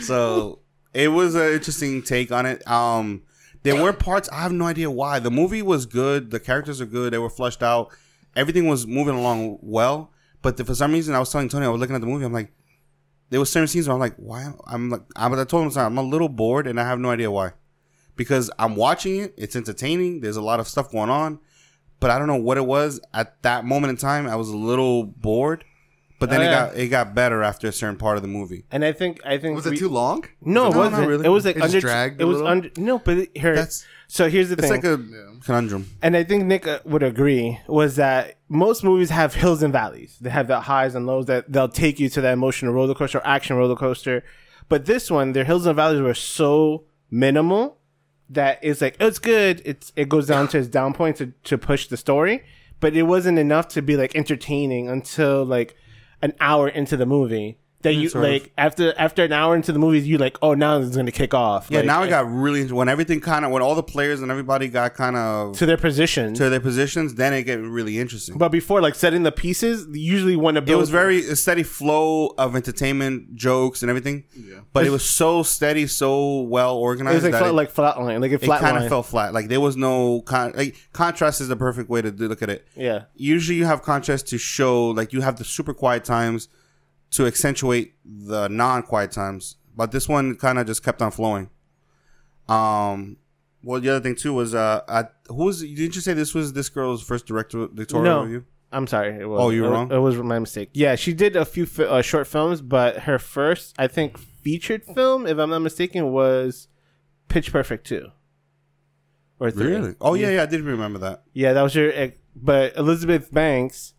So 0.00 0.60
it 0.94 1.08
was 1.08 1.34
an 1.34 1.52
interesting 1.52 2.02
take 2.02 2.32
on 2.32 2.46
it. 2.46 2.66
Um, 2.66 3.22
there 3.62 3.80
were 3.80 3.92
parts 3.92 4.28
I 4.30 4.40
have 4.40 4.52
no 4.52 4.66
idea 4.66 4.90
why. 4.90 5.18
The 5.18 5.30
movie 5.30 5.62
was 5.62 5.86
good. 5.86 6.30
The 6.30 6.40
characters 6.40 6.80
are 6.80 6.86
good. 6.86 7.12
They 7.12 7.18
were 7.18 7.30
fleshed 7.30 7.62
out. 7.62 7.90
Everything 8.34 8.66
was 8.66 8.86
moving 8.86 9.14
along 9.14 9.58
well. 9.60 10.10
But 10.42 10.56
the, 10.56 10.64
for 10.64 10.74
some 10.74 10.92
reason, 10.92 11.14
I 11.14 11.18
was 11.18 11.30
telling 11.30 11.48
Tony, 11.48 11.66
I 11.66 11.68
was 11.68 11.80
looking 11.80 11.94
at 11.94 12.00
the 12.00 12.06
movie. 12.06 12.24
I'm 12.24 12.32
like, 12.32 12.52
there 13.28 13.38
was 13.40 13.50
certain 13.52 13.68
scenes 13.68 13.86
where 13.86 13.94
I'm 13.94 14.00
like, 14.00 14.16
why? 14.16 14.42
am- 14.42 14.58
I'm 14.66 14.90
like, 14.90 15.02
I, 15.14 15.28
but 15.28 15.38
I 15.38 15.44
told 15.44 15.70
him 15.70 15.78
I'm 15.78 15.98
a 15.98 16.02
little 16.02 16.28
bored, 16.28 16.66
and 16.66 16.80
I 16.80 16.84
have 16.84 16.98
no 16.98 17.10
idea 17.10 17.30
why. 17.30 17.52
Because 18.16 18.50
I'm 18.58 18.74
watching 18.76 19.20
it, 19.20 19.34
it's 19.36 19.54
entertaining. 19.56 20.20
There's 20.20 20.36
a 20.36 20.42
lot 20.42 20.60
of 20.60 20.66
stuff 20.68 20.90
going 20.90 21.10
on, 21.10 21.38
but 22.00 22.10
I 22.10 22.18
don't 22.18 22.26
know 22.26 22.36
what 22.36 22.56
it 22.58 22.66
was 22.66 23.00
at 23.14 23.40
that 23.42 23.64
moment 23.64 23.90
in 23.90 23.96
time. 23.96 24.26
I 24.26 24.36
was 24.36 24.48
a 24.48 24.56
little 24.56 25.04
bored, 25.04 25.64
but 26.18 26.28
then 26.28 26.40
Oh, 26.40 26.42
it 26.42 26.46
yeah. 26.46 26.66
got 26.66 26.76
it 26.76 26.88
got 26.88 27.14
better 27.14 27.42
after 27.42 27.68
a 27.68 27.72
certain 27.72 27.96
part 27.96 28.16
of 28.16 28.22
the 28.22 28.28
movie. 28.28 28.64
and 28.70 28.84
I 28.84 28.92
think 28.92 29.20
I 29.24 29.38
think 29.38 29.56
Was 29.56 29.66
it 29.66 29.70
we- 29.70 29.78
too 29.78 29.88
long? 29.88 30.24
No, 30.42 30.66
it 30.66 30.70
No, 30.70 30.70
not 30.70 30.76
wasn't. 30.92 31.08
really. 31.08 31.24
It 31.24 31.28
was 31.30 31.44
like 31.46 31.56
It 31.56 31.60
just 31.60 31.74
under. 31.76 31.80
dragged 31.80 32.20
it 32.20 32.24
a 32.24 32.26
was 32.26 32.36
little? 32.38 32.48
under. 32.50 32.70
No, 32.76 32.98
but 32.98 33.16
it- 33.18 33.30
here. 33.36 33.54
That's- 33.54 33.86
so 34.08 34.28
here's 34.28 34.48
the 34.48 34.54
It's 34.54 34.62
thing. 34.62 34.72
like 34.72 34.84
a 34.84 34.98
conundrum. 35.44 35.88
and 36.02 36.16
I 36.16 36.24
think 36.24 36.44
Nick 36.44 36.66
uh, 36.66 36.80
would 36.84 37.02
agree 37.04 37.58
was 37.68 37.94
that 37.96 38.34
most 38.50 38.82
movies 38.82 39.10
have 39.10 39.32
hills 39.34 39.62
and 39.62 39.72
valleys. 39.72 40.18
They 40.20 40.28
have 40.28 40.48
the 40.48 40.60
highs 40.60 40.96
and 40.96 41.06
lows 41.06 41.26
that 41.26 41.50
they'll 41.50 41.68
take 41.68 42.00
you 42.00 42.08
to 42.10 42.20
that 42.20 42.32
emotional 42.32 42.74
roller 42.74 42.94
coaster, 42.94 43.18
or 43.18 43.26
action 43.26 43.56
roller 43.56 43.76
coaster. 43.76 44.24
But 44.68 44.86
this 44.86 45.08
one, 45.08 45.32
their 45.32 45.44
hills 45.44 45.66
and 45.66 45.76
valleys 45.76 46.00
were 46.00 46.14
so 46.14 46.84
minimal 47.12 47.78
that 48.28 48.58
it's 48.60 48.80
like 48.80 48.96
it's 48.98 49.20
good. 49.20 49.62
It's 49.64 49.92
it 49.94 50.08
goes 50.08 50.26
down 50.26 50.48
to 50.48 50.58
its 50.58 50.66
down 50.66 50.94
point 50.94 51.16
to, 51.16 51.32
to 51.44 51.56
push 51.56 51.86
the 51.86 51.96
story, 51.96 52.42
but 52.80 52.96
it 52.96 53.04
wasn't 53.04 53.38
enough 53.38 53.68
to 53.68 53.82
be 53.82 53.96
like 53.96 54.16
entertaining 54.16 54.88
until 54.88 55.44
like 55.44 55.76
an 56.20 56.34
hour 56.40 56.68
into 56.68 56.96
the 56.96 57.06
movie. 57.06 57.56
That 57.82 57.94
you 57.94 58.08
sort 58.08 58.24
of. 58.24 58.30
like 58.32 58.52
after 58.58 58.92
after 58.98 59.24
an 59.24 59.32
hour 59.32 59.56
into 59.56 59.72
the 59.72 59.78
movies, 59.78 60.06
you 60.06 60.18
like, 60.18 60.36
oh, 60.42 60.54
now 60.54 60.78
it's 60.78 60.96
gonna 60.96 61.10
kick 61.10 61.32
off. 61.34 61.68
Yeah, 61.70 61.78
Like, 61.78 61.86
now 61.86 62.02
it 62.02 62.08
got 62.08 62.30
really 62.30 62.70
when 62.70 62.88
everything 62.88 63.20
kind 63.20 63.44
of 63.44 63.50
when 63.50 63.62
all 63.62 63.74
the 63.74 63.82
players 63.82 64.20
and 64.22 64.30
everybody 64.30 64.68
got 64.68 64.94
kind 64.94 65.16
of 65.16 65.56
to 65.58 65.66
their 65.66 65.76
position. 65.76 66.34
to 66.34 66.50
their 66.50 66.60
positions, 66.60 67.14
then 67.14 67.32
it 67.32 67.44
get 67.44 67.60
really 67.60 67.98
interesting. 67.98 68.36
but 68.38 68.50
before, 68.50 68.80
like 68.80 68.94
setting 68.94 69.22
the 69.22 69.32
pieces, 69.32 69.86
usually 69.92 70.36
when 70.36 70.54
to 70.56 70.62
it 70.70 70.74
was 70.74 70.90
very 70.90 71.20
a 71.20 71.36
steady 71.36 71.62
flow 71.62 72.34
of 72.38 72.54
entertainment, 72.56 73.34
jokes, 73.34 73.82
and 73.82 73.88
everything. 73.90 74.24
Yeah. 74.36 74.60
But 74.72 74.86
it 74.86 74.90
was 74.90 75.08
so 75.08 75.42
steady, 75.42 75.86
so 75.86 76.40
well 76.42 76.76
organized. 76.76 77.24
It 77.24 77.24
organized 77.24 77.24
was 77.24 77.24
like 77.24 77.32
that 77.32 77.38
flat, 77.38 77.96
it, 77.96 77.96
like 77.96 77.96
flatline, 77.96 78.20
like 78.20 78.30
a 78.32 78.34
it 78.34 78.42
flat 78.44 78.60
kind 78.60 78.76
of 78.76 78.82
line. 78.82 78.90
fell 78.90 79.02
flat. 79.02 79.32
Like 79.32 79.48
there 79.48 79.60
was 79.60 79.76
no 79.76 80.20
con- 80.22 80.52
like 80.54 80.76
contrast 80.92 81.40
is 81.40 81.48
the 81.48 81.56
perfect 81.56 81.88
way 81.88 82.02
to 82.02 82.10
look 82.10 82.42
at 82.42 82.50
it. 82.50 82.66
yeah, 82.76 83.04
Usually, 83.14 83.56
you 83.56 83.64
have 83.64 83.82
contrast 83.82 84.28
to 84.28 84.38
show 84.38 84.88
like 84.88 85.12
you 85.12 85.20
have 85.22 85.36
the 85.36 85.44
super 85.44 85.72
quiet 85.74 86.04
times 86.04 86.48
to 87.12 87.26
accentuate 87.26 87.94
the 88.04 88.48
non-quiet 88.48 89.10
times, 89.12 89.56
but 89.76 89.90
this 89.92 90.08
one 90.08 90.36
kind 90.36 90.58
of 90.58 90.66
just 90.66 90.82
kept 90.84 91.02
on 91.02 91.10
flowing. 91.10 91.50
Um, 92.48 93.16
well, 93.62 93.80
the 93.80 93.90
other 93.90 94.00
thing 94.00 94.14
too 94.16 94.32
was 94.34 94.54
uh, 94.54 94.80
I, 94.88 95.04
who 95.28 95.44
was 95.44 95.60
didn't 95.60 95.94
you 95.94 96.00
say 96.00 96.14
this 96.14 96.34
was 96.34 96.52
this 96.52 96.68
girl's 96.68 97.02
first 97.02 97.26
director 97.26 97.66
directorial 97.68 98.04
No. 98.16 98.22
review? 98.22 98.44
I'm 98.72 98.86
sorry. 98.86 99.20
It 99.20 99.24
was, 99.28 99.40
Oh, 99.40 99.50
you 99.50 99.62
were 99.62 99.68
it, 99.68 99.72
wrong? 99.72 99.92
It 99.92 99.98
was 99.98 100.16
my 100.16 100.38
mistake. 100.38 100.70
Yeah, 100.72 100.94
she 100.94 101.12
did 101.12 101.34
a 101.34 101.44
few 101.44 101.66
fi- 101.66 101.84
uh, 101.86 102.02
short 102.02 102.28
films, 102.28 102.60
but 102.62 102.98
her 102.98 103.18
first, 103.18 103.74
I 103.78 103.88
think, 103.88 104.16
featured 104.16 104.84
film, 104.84 105.26
if 105.26 105.38
I'm 105.38 105.50
not 105.50 105.58
mistaken, 105.58 106.12
was 106.12 106.68
Pitch 107.28 107.50
Perfect 107.50 107.86
two. 107.86 108.08
Or 109.40 109.50
three. 109.50 109.72
Really? 109.72 109.94
Oh 110.00 110.14
yeah, 110.14 110.30
yeah, 110.30 110.42
I 110.42 110.46
did 110.46 110.60
remember 110.60 110.98
that. 111.00 111.24
Yeah, 111.32 111.52
that 111.54 111.62
was 111.62 111.74
your. 111.74 111.92
But 112.36 112.76
Elizabeth 112.76 113.32
Banks, 113.32 113.94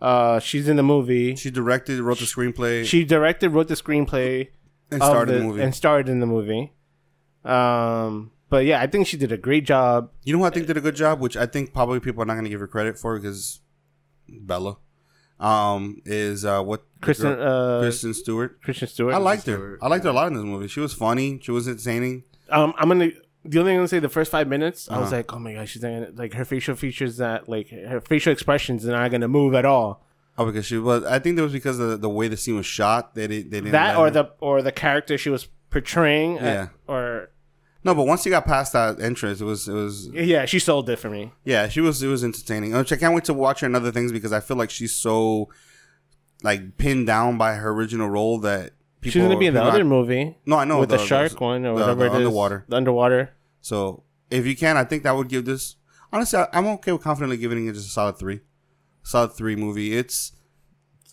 uh, 0.00 0.38
she's 0.40 0.68
in 0.68 0.76
the 0.76 0.82
movie. 0.82 1.34
She 1.36 1.50
directed, 1.50 2.00
wrote 2.00 2.18
the 2.18 2.24
screenplay, 2.24 2.84
She 2.84 3.04
directed, 3.04 3.50
wrote 3.50 3.68
the 3.68 3.74
screenplay, 3.74 4.48
and 4.90 5.02
of 5.02 5.08
starred 5.08 5.28
in 5.30 5.38
the 5.40 5.44
movie. 5.44 5.62
and 5.62 5.74
starred 5.74 6.08
in 6.08 6.20
the 6.20 6.26
movie. 6.26 6.72
Um, 7.44 8.30
but 8.50 8.64
yeah, 8.64 8.80
I 8.80 8.86
think 8.86 9.06
she 9.06 9.16
did 9.16 9.32
a 9.32 9.36
great 9.36 9.64
job. 9.64 10.10
you 10.24 10.32
know 10.32 10.40
who 10.40 10.44
I 10.44 10.50
think 10.50 10.66
did 10.66 10.76
a 10.76 10.80
good 10.80 10.96
job, 10.96 11.20
which 11.20 11.36
I 11.36 11.46
think 11.46 11.72
probably 11.72 12.00
people 12.00 12.22
are 12.22 12.26
not 12.26 12.34
going 12.34 12.44
to 12.44 12.50
give 12.50 12.60
her 12.60 12.66
credit 12.66 12.98
for 12.98 13.16
because 13.18 13.60
Bella 14.28 14.78
um, 15.40 16.00
is 16.04 16.44
uh, 16.44 16.62
what 16.62 16.82
the 17.00 17.04
Kristen, 17.06 17.34
girl- 17.34 17.78
uh, 17.78 17.80
Kristen 17.80 18.14
Stewart. 18.14 18.62
Kristen 18.62 18.88
Stewart. 18.88 19.14
I 19.14 19.18
liked 19.18 19.46
her. 19.46 19.54
Stewart, 19.54 19.78
I 19.82 19.88
liked 19.88 20.04
her 20.04 20.10
a 20.10 20.14
lot 20.14 20.28
in 20.28 20.34
this 20.34 20.44
movie. 20.44 20.68
She 20.68 20.80
was 20.80 20.92
funny. 20.94 21.38
She 21.42 21.50
was 21.50 21.68
entertaining. 21.68 22.24
Um, 22.50 22.72
I'm 22.78 22.88
gonna. 22.88 23.10
The 23.50 23.58
only 23.60 23.70
thing 23.70 23.76
I'm 23.76 23.80
gonna 23.80 23.88
say, 23.88 23.98
the 23.98 24.08
first 24.08 24.30
five 24.30 24.46
minutes, 24.48 24.90
I 24.90 24.98
was 24.98 25.06
Uh-huh. 25.08 25.16
like, 25.16 25.32
oh 25.34 25.38
my 25.38 25.54
gosh, 25.54 25.70
she's 25.70 25.82
not 25.82 25.88
gonna, 25.90 26.08
like 26.14 26.34
her 26.34 26.44
facial 26.44 26.74
features 26.74 27.16
that 27.18 27.48
like 27.48 27.68
her 27.70 28.00
facial 28.00 28.32
expressions 28.32 28.86
are 28.86 28.92
not 28.92 29.10
gonna 29.10 29.28
move 29.28 29.54
at 29.54 29.64
all. 29.64 30.04
Oh, 30.36 30.46
because 30.46 30.66
she 30.66 30.78
was. 30.78 31.02
I 31.04 31.18
think 31.18 31.36
that 31.36 31.42
was 31.42 31.52
because 31.52 31.78
of 31.80 32.00
the, 32.00 32.08
way 32.08 32.28
the 32.28 32.36
scene 32.36 32.56
was 32.56 32.66
shot. 32.66 33.14
They 33.14 33.26
didn't. 33.26 33.50
They 33.50 33.58
didn't 33.60 33.72
That 33.72 33.96
or 33.96 34.04
her- 34.04 34.10
the 34.10 34.30
or 34.40 34.62
the 34.62 34.70
character 34.72 35.18
she 35.18 35.30
was 35.30 35.48
portraying. 35.70 36.38
uh, 36.38 36.42
Yeah. 36.44 36.66
or 36.86 37.30
no, 37.84 37.94
but 37.94 38.06
once 38.06 38.24
you 38.26 38.30
got 38.30 38.44
past 38.44 38.72
that 38.74 39.00
entrance, 39.00 39.40
it 39.40 39.44
was. 39.44 39.66
It 39.68 39.72
was. 39.72 40.08
yeah, 40.12 40.44
she 40.44 40.58
sold 40.58 40.88
it 40.90 40.98
for 40.98 41.08
me. 41.10 41.32
Yeah, 41.44 41.68
she 41.68 41.80
was. 41.80 42.02
It 42.02 42.08
was 42.08 42.22
entertaining. 42.22 42.72
Which 42.72 42.92
I 42.92 42.96
can't 42.96 43.14
wait 43.14 43.24
to 43.24 43.34
watch 43.34 43.60
her 43.60 43.66
in 43.66 43.74
other 43.74 43.90
things 43.90 44.12
because 44.12 44.32
I 44.32 44.40
feel 44.40 44.56
like 44.56 44.70
she's 44.70 44.94
so 44.94 45.48
like 46.42 46.76
pinned 46.76 47.06
down 47.06 47.38
by 47.38 47.54
her 47.54 47.70
original 47.70 48.08
role 48.08 48.38
that 48.40 48.72
people. 49.00 49.12
She's 49.14 49.22
gonna 49.22 49.38
be 49.38 49.46
in 49.46 49.54
the 49.54 49.62
other 49.62 49.84
movie 49.84 50.36
No, 50.46 50.56
I 50.56 50.64
know 50.64 50.80
with 50.80 50.90
the, 50.90 50.98
the- 50.98 51.04
shark 51.04 51.32
the- 51.32 51.38
one 51.38 51.64
or 51.64 51.74
the- 51.74 51.80
whatever 51.80 52.00
the 52.00 52.04
it 52.04 52.08
is. 52.10 52.14
underwater. 52.16 52.64
The 52.68 52.76
underwater. 52.76 53.30
So 53.68 54.04
if 54.30 54.46
you 54.46 54.56
can, 54.56 54.76
I 54.78 54.84
think 54.84 55.02
that 55.02 55.14
would 55.14 55.28
give 55.28 55.44
this. 55.44 55.76
Honestly, 56.10 56.38
I, 56.38 56.48
I'm 56.54 56.66
okay 56.78 56.92
with 56.92 57.02
confidently 57.02 57.36
giving 57.36 57.66
it 57.66 57.74
just 57.74 57.88
a 57.88 57.90
solid 57.90 58.18
three, 58.18 58.40
solid 59.02 59.34
three 59.34 59.56
movie. 59.56 59.96
It's. 59.96 60.32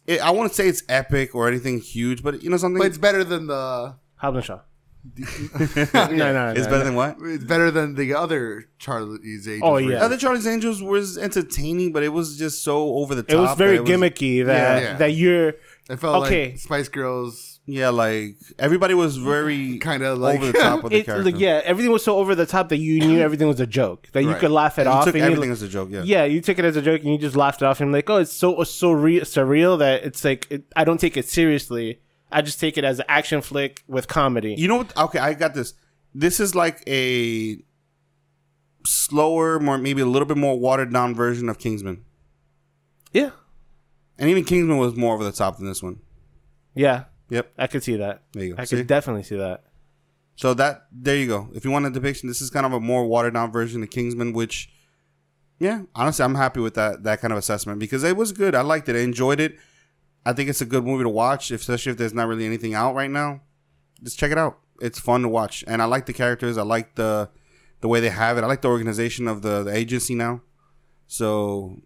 It, 0.07 0.21
I 0.21 0.31
wouldn't 0.31 0.53
say 0.53 0.67
it's 0.67 0.83
epic 0.87 1.35
or 1.35 1.47
anything 1.47 1.81
huge, 1.81 2.23
but 2.23 2.41
you 2.43 2.49
know 2.49 2.57
something. 2.57 2.79
But 2.79 2.87
it's 2.87 2.97
better 2.97 3.23
than 3.23 3.47
the. 3.47 3.95
Hobbs 4.15 4.37
and 4.37 4.45
Shaw. 4.45 4.59
no, 5.93 6.33
no, 6.33 6.53
it's 6.55 6.65
no, 6.65 6.71
better 6.71 6.77
no. 6.77 6.83
than 6.85 6.95
what? 6.95 7.17
It's 7.21 7.43
better 7.43 7.69
than 7.71 7.95
the 7.95 8.13
other 8.15 8.65
Charlie's 8.79 9.47
Angels. 9.47 9.61
Oh, 9.63 9.77
yeah. 9.77 9.97
Other 9.97 10.17
Charlie's 10.17 10.47
Angels 10.47 10.81
was 10.81 11.17
entertaining, 11.17 11.91
but 11.91 12.01
it 12.03 12.09
was 12.09 12.37
just 12.37 12.63
so 12.63 12.95
over 12.95 13.13
the 13.13 13.21
top. 13.21 13.31
It 13.31 13.39
was 13.39 13.57
very 13.57 13.77
that 13.77 13.85
gimmicky 13.85 14.45
that 14.45 14.81
Yeah. 14.81 14.97
that 14.97 15.11
you're 15.11 15.49
It 15.89 15.97
felt 15.99 16.25
Okay. 16.25 16.51
like 16.51 16.59
Spice 16.59 16.87
Girls 16.89 17.54
Yeah, 17.67 17.89
like 17.89 18.35
everybody 18.59 18.93
was 18.93 19.17
very 19.17 19.79
kind 19.79 20.03
of 20.03 20.19
like 20.19 20.37
over 20.39 20.51
the 20.51 20.59
top 20.59 20.83
of 20.83 20.91
the 20.91 20.97
it, 20.99 21.05
character. 21.07 21.31
like, 21.31 21.39
yeah, 21.39 21.61
everything 21.63 21.91
was 21.91 22.03
so 22.03 22.17
over 22.17 22.35
the 22.35 22.45
top 22.45 22.69
that 22.69 22.77
you 22.77 22.99
knew 22.99 23.19
everything 23.19 23.47
was 23.47 23.59
a 23.59 23.65
joke. 23.65 24.07
That 24.11 24.23
you 24.23 24.35
could 24.35 24.51
laugh 24.51 24.77
it 24.77 24.83
you 24.83 24.89
off. 24.89 25.05
took 25.05 25.15
and 25.15 25.23
you- 25.23 25.31
everything 25.31 25.51
as 25.51 25.63
a 25.63 25.67
joke. 25.67 25.89
Yeah. 25.91 26.03
yeah, 26.03 26.25
you 26.25 26.41
took 26.41 26.59
it 26.59 26.65
as 26.65 26.75
a 26.75 26.81
joke 26.83 27.01
and 27.01 27.11
you 27.11 27.17
just 27.17 27.35
laughed 27.35 27.63
it 27.63 27.65
off. 27.65 27.81
And 27.81 27.91
like, 27.91 28.07
oh, 28.09 28.17
it's 28.17 28.31
so 28.31 28.63
so 28.65 28.91
re- 28.91 29.21
surreal 29.21 29.79
that 29.79 30.03
it's 30.03 30.23
like 30.23 30.45
it, 30.51 30.65
I 30.75 30.83
don't 30.83 30.99
take 30.99 31.17
it 31.17 31.27
seriously. 31.27 32.01
I 32.31 32.43
just 32.43 32.59
take 32.59 32.77
it 32.77 32.83
as 32.83 32.99
an 32.99 33.05
action 33.09 33.41
flick 33.41 33.83
with 33.87 34.07
comedy. 34.07 34.53
You 34.57 34.67
know 34.67 34.77
what? 34.77 34.95
Okay, 34.95 35.19
I 35.19 35.33
got 35.33 35.53
this. 35.55 35.73
This 36.13 36.39
is 36.39 36.53
like 36.53 36.83
a 36.87 37.57
slower, 38.85 39.59
more 39.59 39.77
maybe 39.77 40.01
a 40.01 40.05
little 40.05 40.27
bit 40.27 40.37
more 40.37 40.59
watered 40.59 40.93
down 40.93 41.15
version 41.15 41.49
of 41.49 41.57
Kingsman, 41.57 42.03
yeah, 43.11 43.31
and 44.19 44.29
even 44.29 44.43
Kingsman 44.43 44.77
was 44.77 44.95
more 44.95 45.15
over 45.15 45.23
the 45.23 45.31
top 45.31 45.57
than 45.57 45.65
this 45.67 45.81
one. 45.81 45.99
yeah, 46.75 47.05
Yep. 47.29 47.53
I 47.57 47.67
could 47.67 47.83
see 47.83 47.97
that. 47.97 48.23
There 48.33 48.43
you 48.43 48.55
go. 48.55 48.61
I 48.61 48.65
See? 48.65 48.77
could 48.77 48.87
definitely 48.87 49.23
see 49.23 49.37
that. 49.37 49.63
So 50.35 50.53
that 50.55 50.87
there 50.91 51.15
you 51.15 51.27
go. 51.27 51.49
If 51.53 51.63
you 51.63 51.71
want 51.71 51.85
a 51.85 51.89
depiction, 51.89 52.27
this 52.27 52.41
is 52.41 52.49
kind 52.49 52.65
of 52.65 52.73
a 52.73 52.79
more 52.79 53.05
watered 53.05 53.33
down 53.33 53.51
version 53.51 53.81
of 53.81 53.89
Kingsman, 53.89 54.33
which 54.33 54.69
yeah, 55.59 55.83
honestly, 55.95 56.25
I'm 56.25 56.35
happy 56.35 56.59
with 56.59 56.73
that 56.75 57.03
that 57.03 57.21
kind 57.21 57.31
of 57.31 57.39
assessment 57.39 57.79
because 57.79 58.03
it 58.03 58.17
was 58.17 58.31
good. 58.31 58.53
I 58.53 58.61
liked 58.61 58.89
it. 58.89 58.95
I 58.95 58.99
enjoyed 58.99 59.39
it. 59.39 59.57
I 60.25 60.33
think 60.33 60.49
it's 60.49 60.61
a 60.61 60.65
good 60.65 60.83
movie 60.83 61.03
to 61.03 61.09
watch, 61.09 61.51
especially 61.51 61.91
if 61.93 61.97
there's 61.97 62.13
not 62.13 62.27
really 62.27 62.45
anything 62.45 62.73
out 62.73 62.95
right 62.95 63.09
now. 63.09 63.41
Just 64.03 64.19
check 64.19 64.31
it 64.31 64.37
out. 64.37 64.59
It's 64.81 64.99
fun 64.99 65.21
to 65.21 65.29
watch, 65.29 65.63
and 65.67 65.81
I 65.81 65.85
like 65.85 66.05
the 66.05 66.13
characters. 66.13 66.57
I 66.57 66.63
like 66.63 66.95
the 66.95 67.29
the 67.79 67.87
way 67.87 67.99
they 67.99 68.09
have 68.09 68.37
it. 68.37 68.43
I 68.43 68.47
like 68.47 68.61
the 68.61 68.67
organization 68.67 69.27
of 69.27 69.41
the, 69.41 69.63
the 69.63 69.73
agency 69.73 70.15
now. 70.15 70.41
So 71.07 71.81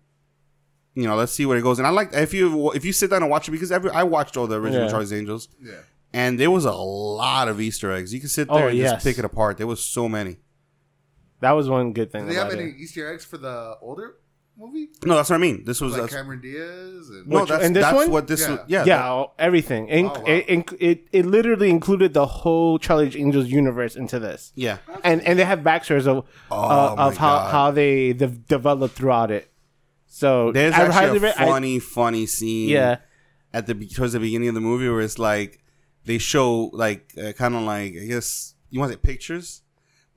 you 0.95 1.07
know, 1.07 1.15
let's 1.15 1.31
see 1.31 1.45
where 1.45 1.57
it 1.57 1.61
goes. 1.61 1.77
And 1.79 1.87
I 1.87 1.91
like 1.91 2.09
if 2.13 2.33
you 2.33 2.71
if 2.73 2.83
you 2.85 2.93
sit 2.93 3.09
down 3.09 3.21
and 3.21 3.31
watch 3.31 3.47
it 3.47 3.51
because 3.51 3.71
every 3.71 3.91
I 3.91 4.03
watched 4.03 4.35
all 4.37 4.47
the 4.47 4.55
original 4.59 4.85
Yeah. 4.85 4.91
Charlie's 4.91 5.13
Angels 5.13 5.47
yeah. 5.61 5.73
and 6.13 6.39
there 6.39 6.51
was 6.51 6.65
a 6.65 6.71
lot 6.73 7.47
of 7.47 7.61
Easter 7.61 7.91
eggs. 7.91 8.13
You 8.13 8.19
can 8.19 8.29
sit 8.29 8.47
Oh, 8.49 8.57
there 8.57 8.69
and 8.69 8.77
yes. 8.77 8.91
just 8.93 9.05
pick 9.05 9.17
it 9.17 9.25
apart. 9.25 9.57
There 9.57 9.67
was 9.67 9.83
so 9.83 10.09
many. 10.09 10.37
That 11.41 11.51
was 11.51 11.69
one 11.69 11.93
good 11.93 12.11
thing. 12.11 12.25
Do 12.27 12.33
they 12.33 12.39
have 12.39 12.51
any 12.51 12.63
it. 12.71 12.75
Easter 12.79 13.11
eggs 13.13 13.23
for 13.23 13.37
the 13.37 13.75
older 13.81 14.15
movie? 14.57 14.89
No, 15.05 15.15
that's 15.15 15.29
what 15.29 15.37
I 15.37 15.39
mean. 15.39 15.63
This 15.63 15.79
was 15.79 15.93
Like 15.93 16.01
that's- 16.01 16.19
Cameron 16.19 16.41
Diaz 16.41 17.09
and 17.09 17.27
no, 17.27 17.45
that's, 17.45 17.63
and 17.63 17.73
this 17.73 17.83
that's 17.83 17.95
one? 17.95 18.11
what 18.11 18.27
this 18.27 18.41
Yeah. 18.41 18.49
was. 18.51 18.59
Yeah, 18.67 18.83
Yeah, 18.85 18.97
that- 18.97 19.27
everything. 19.39 19.87
Inc- 19.87 20.17
Oh, 20.17 20.19
wow. 20.19 20.25
it, 20.27 20.73
it 20.81 21.07
it 21.13 21.25
literally 21.25 21.69
included 21.69 22.13
the 22.13 22.25
whole 22.25 22.77
Charlie 22.77 23.15
Angels 23.17 23.47
universe 23.47 23.95
into 23.95 24.19
this. 24.19 24.51
yeah. 24.55 24.79
and 25.05 25.21
and 25.25 25.39
they 25.39 25.45
have 25.45 25.59
backstories 25.59 26.07
of 26.07 26.25
Oh, 26.51 26.55
uh, 26.57 26.95
of 26.97 27.15
how, 27.15 27.35
God. 27.37 27.51
how 27.51 27.71
they 27.71 28.11
de- 28.11 28.27
developed 28.27 28.95
throughout 28.95 29.31
it. 29.31 29.49
So 30.11 30.51
There's 30.51 30.73
I 30.73 30.81
actually 30.87 31.17
a 31.17 31.21
re- 31.21 31.33
I- 31.37 31.45
funny, 31.45 31.79
funny 31.79 32.25
scene. 32.25 32.69
yeah, 32.69 32.97
At 33.53 33.67
the 33.67 33.75
towards 33.75 34.13
the 34.13 34.19
beginning 34.19 34.49
of 34.49 34.55
the 34.55 34.61
movie, 34.61 34.89
where 34.89 35.01
it's 35.01 35.19
like 35.19 35.61
they 36.05 36.17
show 36.17 36.71
like 36.73 37.13
uh, 37.17 37.31
kind 37.33 37.55
of 37.55 37.61
like 37.61 37.93
I 37.95 38.05
guess 38.05 38.55
you 38.71 38.79
want 38.79 38.91
to 38.91 38.97
say 38.97 39.01
pictures, 39.01 39.61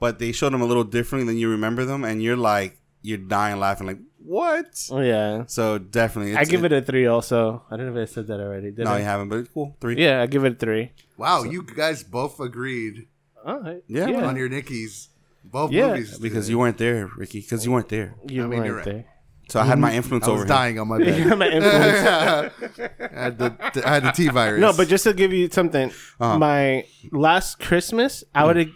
but 0.00 0.18
they 0.18 0.32
show 0.32 0.48
them 0.48 0.62
a 0.62 0.64
little 0.66 0.84
differently 0.84 1.26
than 1.26 1.38
you 1.38 1.48
remember 1.50 1.84
them, 1.84 2.04
and 2.04 2.22
you're 2.22 2.36
like 2.38 2.78
you're 3.02 3.18
dying 3.18 3.58
laughing 3.60 3.86
like 3.86 3.98
what? 4.24 4.70
oh 4.90 5.00
yeah. 5.00 5.44
So 5.46 5.78
definitely, 5.78 6.36
I 6.36 6.44
give 6.44 6.64
it 6.64 6.72
a 6.72 6.80
three. 6.80 7.06
Also, 7.06 7.62
I 7.70 7.76
don't 7.76 7.92
know 7.92 8.00
if 8.00 8.08
I 8.08 8.12
said 8.12 8.26
that 8.28 8.40
already. 8.40 8.70
Did 8.70 8.84
No, 8.86 8.92
I? 8.92 8.98
you 8.98 9.04
haven't, 9.04 9.28
but 9.28 9.38
it's 9.40 9.50
cool. 9.52 9.76
Three. 9.80 9.96
Yeah, 10.02 10.22
I 10.22 10.26
give 10.26 10.44
it 10.44 10.52
a 10.52 10.56
three. 10.56 10.92
wow, 11.18 11.42
you 11.42 11.62
guys 11.64 12.02
both 12.02 12.40
agreed 12.40 13.08
All 13.44 13.60
right. 13.60 13.82
Yeah, 13.88 14.06
yeah. 14.08 14.24
on 14.24 14.36
your 14.36 14.48
Nickies. 14.48 15.08
Both 15.44 15.72
Yeah. 15.72 15.88
movies 15.88 16.18
because 16.18 16.48
you 16.48 16.58
weren't 16.58 16.78
there, 16.78 17.10
Ricky. 17.16 17.40
Because 17.40 17.66
you 17.66 17.72
weren't 17.72 17.88
there. 17.88 18.14
You 18.28 18.44
I 18.44 18.46
mean, 18.46 18.64
you're 18.64 18.74
weren't 18.76 18.86
right. 18.86 18.94
there. 18.94 19.04
So 19.52 19.60
I 19.60 19.64
had 19.64 19.78
my 19.78 19.92
influence 19.92 20.26
I 20.26 20.30
was 20.30 20.34
over 20.40 20.42
him. 20.44 20.48
dying 20.48 20.78
on 20.80 20.88
my 20.88 20.98
You 21.08 21.28
bed. 21.28 21.38
my 21.38 21.48
influence. 21.48 22.52
I 23.18 23.22
had 23.24 23.38
the 23.38 23.82
I 23.84 23.90
had 23.94 24.02
the 24.04 24.12
T 24.12 24.28
virus. 24.28 24.60
no, 24.60 24.72
but 24.72 24.88
just 24.88 25.04
to 25.04 25.12
give 25.12 25.32
you 25.32 25.48
something, 25.50 25.90
Uh-huh. 26.20 26.38
my 26.38 26.86
last 27.10 27.58
Christmas, 27.60 28.24
I 28.34 28.44
would 28.46 28.56
have. 28.56 28.68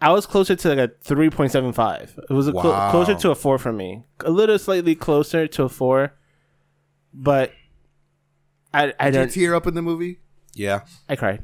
I 0.00 0.10
was 0.10 0.26
closer 0.26 0.56
to 0.56 0.68
like 0.68 0.78
a 0.78 0.90
three 1.02 1.30
point 1.30 1.52
seven 1.52 1.72
five. 1.72 2.18
It 2.28 2.32
was 2.34 2.48
a 2.48 2.52
clo- 2.52 2.72
Wow. 2.72 2.90
closer 2.90 3.14
to 3.14 3.30
a 3.30 3.34
four 3.34 3.56
for 3.58 3.72
me. 3.72 4.04
A 4.24 4.30
little 4.30 4.58
slightly 4.58 4.94
closer 4.96 5.46
to 5.46 5.62
a 5.62 5.68
four, 5.68 6.12
but 7.14 7.52
I 8.72 8.92
I 8.98 9.10
did 9.10 9.14
you 9.14 9.20
don't. 9.20 9.30
tear 9.32 9.54
up 9.54 9.66
in 9.66 9.74
the 9.74 9.82
movie? 9.82 10.18
Yeah, 10.54 10.80
I 11.08 11.14
cried. 11.16 11.42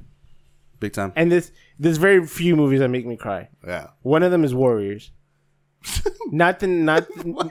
big 0.80 0.92
time. 0.92 1.12
And 1.16 1.30
this 1.30 1.52
there's 1.78 1.98
very 1.98 2.26
few 2.26 2.56
movies 2.56 2.80
that 2.80 2.88
make 2.88 3.06
me 3.06 3.16
cry. 3.16 3.48
Yeah. 3.66 3.88
One 4.02 4.22
of 4.22 4.30
them 4.32 4.42
is 4.44 4.54
Warriors. 4.54 5.12
not 6.30 6.60
the 6.60 6.66
not 6.66 7.06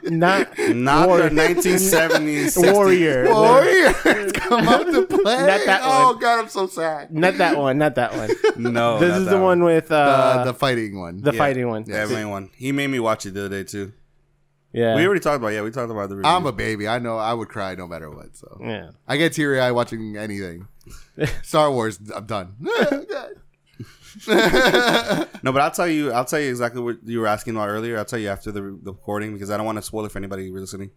not 0.05 0.47
Not 0.69 1.07
Warrior. 1.07 1.29
the 1.29 1.35
1970s. 1.35 2.73
Warrior. 2.73 3.25
Warriors 3.33 4.31
come 4.33 4.67
out 4.67 4.85
to 4.85 5.05
play. 5.07 5.23
Not 5.47 5.65
that 5.65 5.81
oh 5.83 6.11
one. 6.11 6.19
god, 6.19 6.39
I'm 6.41 6.49
so 6.49 6.67
sad. 6.67 7.11
Not 7.11 7.37
that 7.37 7.57
one. 7.57 7.77
Not 7.79 7.95
that 7.95 8.13
one. 8.15 8.29
No, 8.73 8.99
this 8.99 9.15
is 9.17 9.25
the 9.25 9.39
one 9.39 9.63
with 9.63 9.91
Uh, 9.91 9.95
uh, 9.95 10.43
the 10.45 10.53
fighting 10.53 10.99
one. 10.99 11.21
the 11.21 11.31
yeah. 11.31 11.37
fighting 11.37 11.67
one. 11.67 11.85
Yeah, 11.87 12.05
main 12.05 12.29
one. 12.29 12.51
He 12.55 12.71
made 12.71 12.87
me 12.87 12.99
watch 12.99 13.25
it 13.25 13.33
the 13.33 13.45
other 13.45 13.63
day 13.63 13.63
too. 13.63 13.93
Yeah. 14.71 14.95
We 14.95 15.03
already 15.05 15.21
talked 15.21 15.37
about 15.37 15.47
yeah. 15.49 15.63
We 15.63 15.71
talked 15.71 15.89
about 15.91 16.09
the 16.09 16.17
review. 16.17 16.29
I'm 16.29 16.45
a 16.45 16.51
baby. 16.51 16.87
I 16.87 16.99
know 16.99 17.17
I 17.17 17.33
would 17.33 17.49
cry 17.49 17.73
no 17.73 17.87
matter 17.87 18.11
what. 18.11 18.37
So 18.37 18.59
yeah. 18.61 18.91
I 19.07 19.17
get 19.17 19.33
teary 19.33 19.59
eye 19.59 19.71
watching 19.71 20.15
anything. 20.17 20.67
Star 21.41 21.71
Wars, 21.71 21.99
I'm 22.15 22.25
done. 22.27 22.55
no, 24.27 25.51
but 25.51 25.61
I'll 25.61 25.71
tell 25.71 25.87
you. 25.87 26.11
I'll 26.11 26.25
tell 26.25 26.39
you 26.39 26.49
exactly 26.49 26.81
what 26.81 26.97
you 27.03 27.19
were 27.19 27.27
asking 27.27 27.55
about 27.55 27.69
earlier. 27.69 27.97
I'll 27.97 28.05
tell 28.05 28.19
you 28.19 28.29
after 28.29 28.51
the, 28.51 28.61
the 28.81 28.91
recording 28.91 29.33
because 29.33 29.49
I 29.49 29.57
don't 29.57 29.65
want 29.65 29.77
to 29.77 29.81
spoil 29.81 30.05
it 30.05 30.11
for 30.11 30.17
anybody 30.17 30.49
listening. 30.51 30.91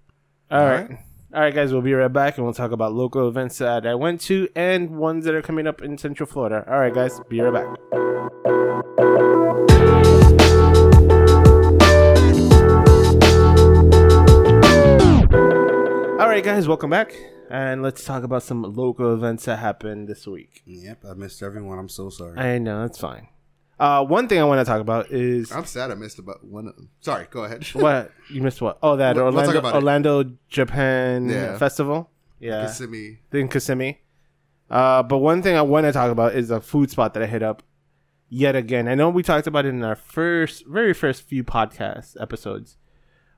All 0.51 0.65
right. 0.65 0.99
All 1.35 1.41
right, 1.41 1.55
guys, 1.55 1.73
we'll 1.73 1.81
be 1.81 1.95
right 1.95 2.13
back 2.13 2.37
and 2.37 2.45
we'll 2.45 2.53
talk 2.53 2.73
about 2.73 2.93
local 2.93 3.27
events 3.27 3.57
that 3.57 3.87
I 3.87 3.95
went 3.95 4.21
to 4.23 4.51
and 4.55 4.99
ones 4.99 5.25
that 5.25 5.35
are 5.35 5.41
coming 5.41 5.67
up 5.67 5.81
in 5.81 5.97
Central 5.97 6.27
Florida. 6.27 6.63
All 6.69 6.79
right, 6.79 6.93
guys, 6.93 7.21
be 7.31 7.41
right 7.41 7.55
back. 7.55 7.93
All 16.21 16.29
right, 16.29 16.45
guys, 16.45 16.69
welcome 16.69 16.91
back. 16.91 17.17
And 17.53 17.83
let's 17.83 18.03
talk 18.03 18.23
about 18.25 18.43
some 18.43 18.63
local 18.63 19.13
events 19.13 19.45
that 19.45 19.59
happened 19.59 20.09
this 20.09 20.27
week. 20.27 20.63
Yep, 20.65 21.05
I 21.07 21.13
missed 21.13 21.43
everyone. 21.43 21.79
I'm 21.79 21.89
so 21.91 22.09
sorry. 22.09 22.39
I 22.39 22.57
know, 22.57 22.81
that's 22.81 22.97
fine. 22.97 23.29
Uh, 23.79 24.03
one 24.03 24.27
thing 24.27 24.39
I 24.39 24.45
want 24.45 24.61
to 24.61 24.65
talk 24.65 24.81
about 24.81 25.11
is 25.11 25.53
I'm 25.53 25.67
sad 25.67 25.91
I 25.91 25.95
missed 25.95 26.19
about 26.19 26.43
one 26.43 26.67
of 26.67 26.77
them. 26.77 26.89
Sorry, 27.01 27.27
go 27.31 27.45
ahead. 27.45 27.65
what 27.75 28.11
you 28.31 28.41
missed. 28.41 28.63
What? 28.63 28.79
Oh, 28.83 28.97
that 28.97 29.17
We'll- 29.17 29.27
we'll 29.33 29.39
Orlando, 29.41 29.69
it. 29.69 29.75
Orlando 29.75 30.25
Japan 30.49 31.29
Yeah. 31.29 31.59
Festival. 31.59 32.09
Yeah, 32.41 32.63
Kissimmee. 32.67 33.19
in 33.33 33.49
Kissimmee. 33.49 33.99
Uh, 34.71 35.03
but 35.03 35.19
one 35.19 35.43
thing 35.43 35.55
I 35.55 35.63
want 35.63 35.85
to 35.85 35.93
talk 35.93 36.11
about 36.11 36.35
is 36.35 36.51
a 36.51 36.61
food 36.61 36.91
spot 36.91 37.13
that 37.15 37.23
I 37.23 37.27
hit 37.27 37.43
up 37.43 37.63
yet 38.31 38.57
again. 38.57 38.89
I 38.89 38.95
know 38.95 39.11
we 39.11 39.23
talked 39.23 39.47
about 39.47 39.67
it 39.67 39.69
in 39.71 39.85
our 39.85 39.95
first, 39.95 40.65
very 40.67 40.95
first 40.95 41.23
few 41.29 41.45
podcast 41.45 42.17
episodes. 42.19 42.79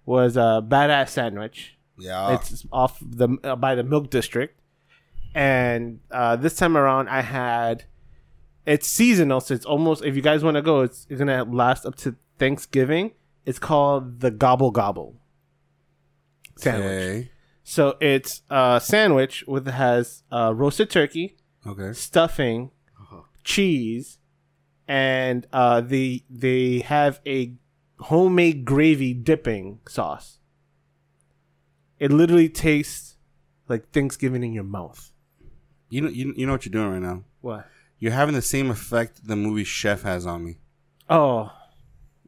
Was 0.07 0.37
a 0.37 0.65
badass 0.67 1.09
sandwich. 1.09 1.77
Yeah, 1.99 2.35
It's 2.35 2.67
off 2.73 2.99
the 3.01 3.29
uh, 3.45 3.57
by 3.57 3.75
the 3.75 3.83
Milk 3.85 4.11
District, 4.11 4.59
and 5.35 6.01
uh, 6.11 6.37
this 6.37 6.57
time 6.57 6.77
around 6.77 7.09
I 7.09 7.23
had. 7.23 7.85
It's 8.67 8.89
seasonal, 8.89 9.41
so 9.41 9.53
it's 9.55 9.67
almost. 9.67 10.03
If 10.05 10.17
you 10.17 10.23
guys 10.23 10.43
want 10.43 10.57
to 10.57 10.63
go, 10.63 10.81
it's, 10.81 11.07
it's 11.11 11.19
gonna 11.19 11.45
last 11.45 11.85
up 11.85 11.97
to 11.97 12.17
Thanksgiving. 12.39 13.13
It's 13.45 13.59
called 13.59 14.21
the 14.21 14.31
Gobble 14.31 14.71
Gobble 14.71 15.17
sandwich. 16.57 16.85
okay. 16.87 17.31
So 17.63 17.97
it's 18.01 18.43
a 18.51 18.81
sandwich 18.83 19.45
with 19.47 19.67
has 19.67 20.23
uh, 20.33 20.53
roasted 20.55 20.91
turkey, 20.91 21.37
Okay. 21.67 21.93
stuffing, 21.93 22.71
cheese, 23.43 24.19
and 24.89 25.47
uh, 25.53 25.81
they 25.83 26.25
they 26.31 26.81
have 26.81 27.21
a 27.27 27.53
homemade 28.01 28.65
gravy 28.65 29.15
dipping 29.15 29.81
sauce. 29.89 30.39
It 32.05 32.13
literally 32.13 32.51
tastes 32.51 33.17
like 33.67 33.91
Thanksgiving 33.91 34.43
in 34.45 34.53
your 34.53 34.65
mouth. 34.65 35.11
You 35.89 36.03
know, 36.03 36.09
you, 36.11 36.35
you 36.37 36.45
know 36.47 36.53
what 36.53 36.67
you're 36.67 36.71
doing 36.73 36.91
right 36.93 37.01
now. 37.01 37.25
What? 37.41 37.67
You're 37.99 38.13
having 38.13 38.35
the 38.35 38.43
same 38.43 38.71
effect 38.71 39.27
the 39.27 39.37
movie 39.37 39.65
Chef 39.65 40.03
has 40.03 40.27
on 40.27 40.45
me. 40.45 40.59
Oh, 41.09 41.51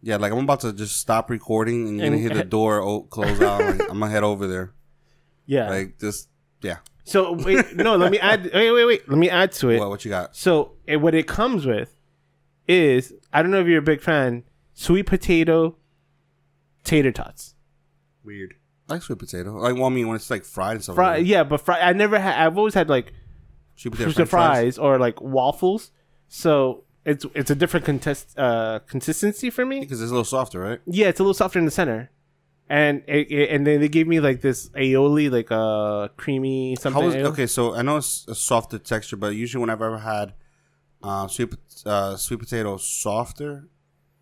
Yeah, 0.00 0.16
like 0.16 0.32
I'm 0.32 0.38
about 0.38 0.60
to 0.60 0.72
just 0.72 0.96
stop 0.96 1.28
recording 1.28 1.88
and 1.88 1.98
you're 1.98 2.06
gonna 2.06 2.16
And- 2.16 2.32
hear 2.32 2.42
the 2.42 2.48
door 2.48 2.80
o- 2.80 3.02
close 3.02 3.38
out. 3.42 3.60
Like, 3.60 3.82
I'm 3.90 3.98
gonna 4.00 4.08
head 4.08 4.22
over 4.22 4.46
there. 4.46 4.72
yeah. 5.46 5.68
Like 5.68 5.98
just 5.98 6.30
yeah. 6.62 6.78
so 7.04 7.32
wait, 7.34 7.76
no, 7.76 7.96
let 7.96 8.10
me 8.10 8.18
add. 8.18 8.44
Wait, 8.54 8.70
wait, 8.72 8.84
wait. 8.86 9.08
Let 9.10 9.18
me 9.18 9.28
add 9.28 9.52
to 9.60 9.68
it. 9.68 9.78
What 9.78 9.90
what 9.90 10.04
you 10.06 10.10
got? 10.10 10.34
So 10.34 10.72
it, 10.86 10.96
what 11.02 11.14
it 11.14 11.26
comes 11.28 11.66
with 11.66 12.00
is 12.66 13.12
I 13.30 13.42
don't 13.42 13.50
know 13.50 13.60
if 13.60 13.66
you're 13.66 13.80
a 13.80 13.90
big 13.92 14.00
fan 14.00 14.44
sweet 14.72 15.04
potato 15.04 15.76
tater 16.82 17.12
tots. 17.12 17.54
Weird. 18.24 18.54
Like 18.88 19.02
sweet 19.02 19.18
potato. 19.18 19.52
Like 19.56 19.74
well, 19.74 19.86
I 19.86 19.88
mean 19.90 20.06
when 20.06 20.16
it's 20.16 20.30
like 20.30 20.44
fried 20.44 20.74
and 20.76 20.82
stuff. 20.82 20.94
Fry, 20.96 21.18
like 21.18 21.26
yeah, 21.26 21.42
but 21.44 21.60
fry. 21.60 21.80
I 21.80 21.92
never 21.92 22.18
had. 22.18 22.34
I've 22.46 22.56
always 22.58 22.74
had 22.74 22.88
like 22.88 23.12
Sweet 23.74 23.90
potato 23.90 24.12
french 24.12 24.30
fries 24.30 24.78
or 24.78 24.98
like 24.98 25.20
waffles. 25.20 25.90
So 26.28 26.84
it's 27.04 27.26
it's 27.34 27.50
a 27.50 27.54
different 27.54 27.84
contest 27.86 28.38
uh 28.38 28.78
consistency 28.88 29.50
for 29.50 29.66
me. 29.66 29.80
because 29.80 30.00
it's 30.00 30.10
a 30.10 30.14
little 30.14 30.24
softer, 30.24 30.60
right? 30.60 30.80
Yeah, 30.86 31.08
it's 31.08 31.20
a 31.20 31.22
little 31.22 31.34
softer 31.34 31.58
in 31.58 31.64
the 31.66 31.70
center, 31.70 32.10
and 32.68 33.02
it, 33.06 33.30
it- 33.30 33.50
and 33.50 33.66
then 33.66 33.80
they 33.80 33.88
gave 33.88 34.06
me 34.08 34.18
like 34.20 34.40
this 34.40 34.68
aioli, 34.70 35.30
like 35.30 35.50
a 35.50 35.54
uh, 35.54 36.08
creamy 36.16 36.76
something. 36.80 37.04
Was 37.04 37.14
okay? 37.16 37.46
So 37.46 37.74
I 37.74 37.82
know 37.82 37.96
it's 37.98 38.26
a 38.28 38.34
softer 38.34 38.78
texture, 38.78 39.16
but 39.16 39.34
usually 39.34 39.60
when 39.60 39.70
I've 39.70 39.82
ever 39.82 39.98
had 39.98 40.34
uh, 41.02 41.26
sweet 41.28 41.54
uh, 41.84 42.16
sweet 42.16 42.38
potato 42.40 42.76
softer, 42.76 43.68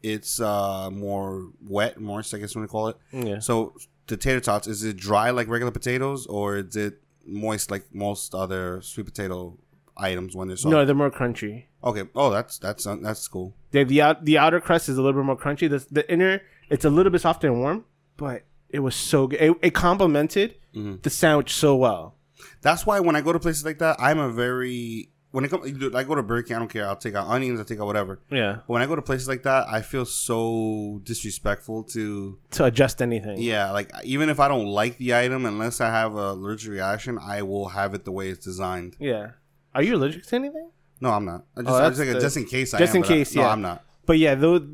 it's 0.02 0.40
uh, 0.40 0.90
more 0.90 1.50
wet, 1.62 2.00
moist. 2.00 2.34
I 2.34 2.38
guess 2.38 2.54
when 2.54 2.62
we 2.62 2.68
call 2.68 2.88
it. 2.88 2.96
Yeah. 3.12 3.38
So 3.38 3.74
the 4.06 4.16
tater 4.16 4.40
tots 4.40 4.66
is 4.66 4.84
it 4.84 4.96
dry 4.96 5.30
like 5.30 5.48
regular 5.48 5.72
potatoes, 5.72 6.26
or 6.26 6.56
is 6.58 6.76
it 6.76 7.00
moist 7.26 7.70
like 7.70 7.84
most 7.94 8.34
other 8.34 8.80
sweet 8.82 9.06
potato 9.06 9.56
items 9.96 10.34
when 10.36 10.48
they're 10.48 10.56
soft? 10.56 10.72
No, 10.72 10.84
they're 10.84 10.94
more 10.94 11.10
crunchy. 11.10 11.64
Okay. 11.82 12.04
Oh, 12.14 12.30
that's 12.30 12.58
that's 12.58 12.86
uh, 12.86 12.96
that's 13.00 13.26
cool. 13.28 13.54
The 13.70 13.84
the 13.84 14.02
out, 14.02 14.24
the 14.24 14.38
outer 14.38 14.60
crust 14.60 14.88
is 14.88 14.98
a 14.98 15.02
little 15.02 15.20
bit 15.20 15.26
more 15.26 15.36
crunchy. 15.38 15.68
The 15.70 15.84
the 15.90 16.10
inner 16.12 16.42
it's 16.70 16.84
a 16.84 16.90
little 16.90 17.12
bit 17.12 17.20
softer 17.20 17.46
and 17.48 17.60
warm, 17.60 17.84
but 18.16 18.42
it 18.70 18.78
was 18.80 18.94
so 18.96 19.26
good. 19.26 19.40
It, 19.40 19.56
it 19.62 19.74
complemented 19.74 20.56
Mm-hmm. 20.74 20.96
the 21.02 21.10
sandwich 21.10 21.52
so 21.54 21.76
well. 21.76 22.16
That's 22.60 22.84
why 22.84 22.98
when 22.98 23.14
I 23.14 23.20
go 23.20 23.32
to 23.32 23.38
places 23.38 23.64
like 23.64 23.78
that, 23.78 23.94
I'm 24.00 24.18
a 24.18 24.28
very 24.28 25.08
when 25.34 25.44
it 25.44 25.50
comes. 25.50 25.94
I 25.94 26.04
go 26.04 26.14
to 26.14 26.22
Burger 26.22 26.42
King. 26.46 26.56
I 26.56 26.58
don't 26.60 26.68
care. 26.68 26.86
I'll 26.86 26.96
take 26.96 27.14
out 27.14 27.26
onions. 27.28 27.58
I'll 27.58 27.64
take 27.66 27.80
out 27.80 27.86
whatever. 27.86 28.20
Yeah. 28.30 28.52
But 28.66 28.68
when 28.68 28.82
I 28.82 28.86
go 28.86 28.94
to 28.96 29.02
places 29.02 29.26
like 29.28 29.42
that, 29.42 29.66
I 29.68 29.82
feel 29.82 30.04
so 30.06 31.00
disrespectful 31.04 31.82
to 31.94 32.38
To 32.52 32.64
adjust 32.64 33.02
anything. 33.02 33.38
Yeah, 33.40 33.70
like 33.72 33.90
even 34.04 34.28
if 34.28 34.38
I 34.40 34.48
don't 34.48 34.66
like 34.66 34.96
the 34.98 35.14
item, 35.14 35.44
unless 35.46 35.80
I 35.80 35.90
have 35.90 36.14
a 36.14 36.30
allergic 36.32 36.70
reaction, 36.70 37.18
I 37.18 37.42
will 37.42 37.68
have 37.68 37.94
it 37.94 38.04
the 38.04 38.12
way 38.12 38.28
it's 38.28 38.44
designed. 38.44 38.96
Yeah. 38.98 39.32
Are 39.74 39.82
you 39.82 39.96
allergic 39.96 40.24
to 40.26 40.36
anything? 40.36 40.70
No, 41.00 41.10
I'm 41.10 41.24
not. 41.24 41.44
I 41.56 41.60
just, 41.62 41.70
Oh, 41.70 41.74
I 41.74 41.80
that's 41.82 41.96
just, 41.98 42.06
like, 42.08 42.14
the- 42.16 42.20
just 42.20 42.36
in 42.36 42.44
case. 42.46 42.72
I 42.74 42.78
just 42.78 42.90
am, 42.92 42.96
in 42.96 43.02
but 43.02 43.10
I- 43.10 43.14
case, 43.14 43.34
no, 43.34 43.42
yeah. 43.42 43.48
I'm 43.48 43.60
not. 43.62 43.84
But 44.06 44.18
yeah, 44.18 44.34
though 44.36 44.64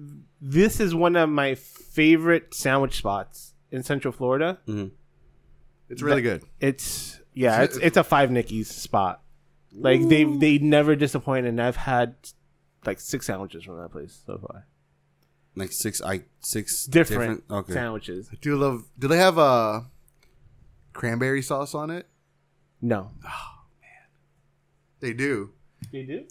this 0.43 0.79
is 0.81 0.95
one 0.95 1.17
of 1.17 1.29
my 1.31 1.55
favorite 1.55 2.53
sandwich 2.55 2.97
spots 2.99 3.55
in 3.71 3.83
Central 3.83 4.13
Florida. 4.13 4.59
Mm-hmm. 4.69 4.89
It's 5.89 6.03
really 6.03 6.23
good. 6.23 6.43
It's 6.61 7.19
yeah, 7.35 7.63
it's 7.63 7.77
it's 7.79 7.97
a 7.97 8.05
five 8.05 8.31
Nickies 8.31 8.67
spot. 8.69 9.23
Like 9.73 10.09
they 10.09 10.25
they 10.25 10.59
never 10.59 10.97
disappoint, 10.97 11.47
and 11.47 11.61
I've 11.61 11.77
had 11.77 12.15
like 12.85 12.99
six 13.01 13.27
sandwiches 13.27 13.65
from 13.65 13.79
that 13.79 13.91
place 13.93 14.23
so 14.27 14.39
far. 14.39 14.67
Like 15.55 15.73
six, 15.73 16.01
I 16.03 16.23
six 16.41 16.87
Different, 16.87 17.45
okay. 17.51 17.73
sandwiches. 17.73 18.29
I 18.33 18.37
do 18.41 18.57
love. 18.57 18.85
Do 18.99 19.09
they 19.09 19.19
have 19.19 19.39
uh, 19.39 19.83
cranberry 20.93 21.43
sauce 21.43 21.75
on 21.75 21.91
it? 21.91 22.07
No, 22.83 23.11
Oh 23.25 23.59
man, 23.81 24.09
They 25.01 25.13
do. 25.13 25.51
they 25.93 26.03
do. 26.05 26.25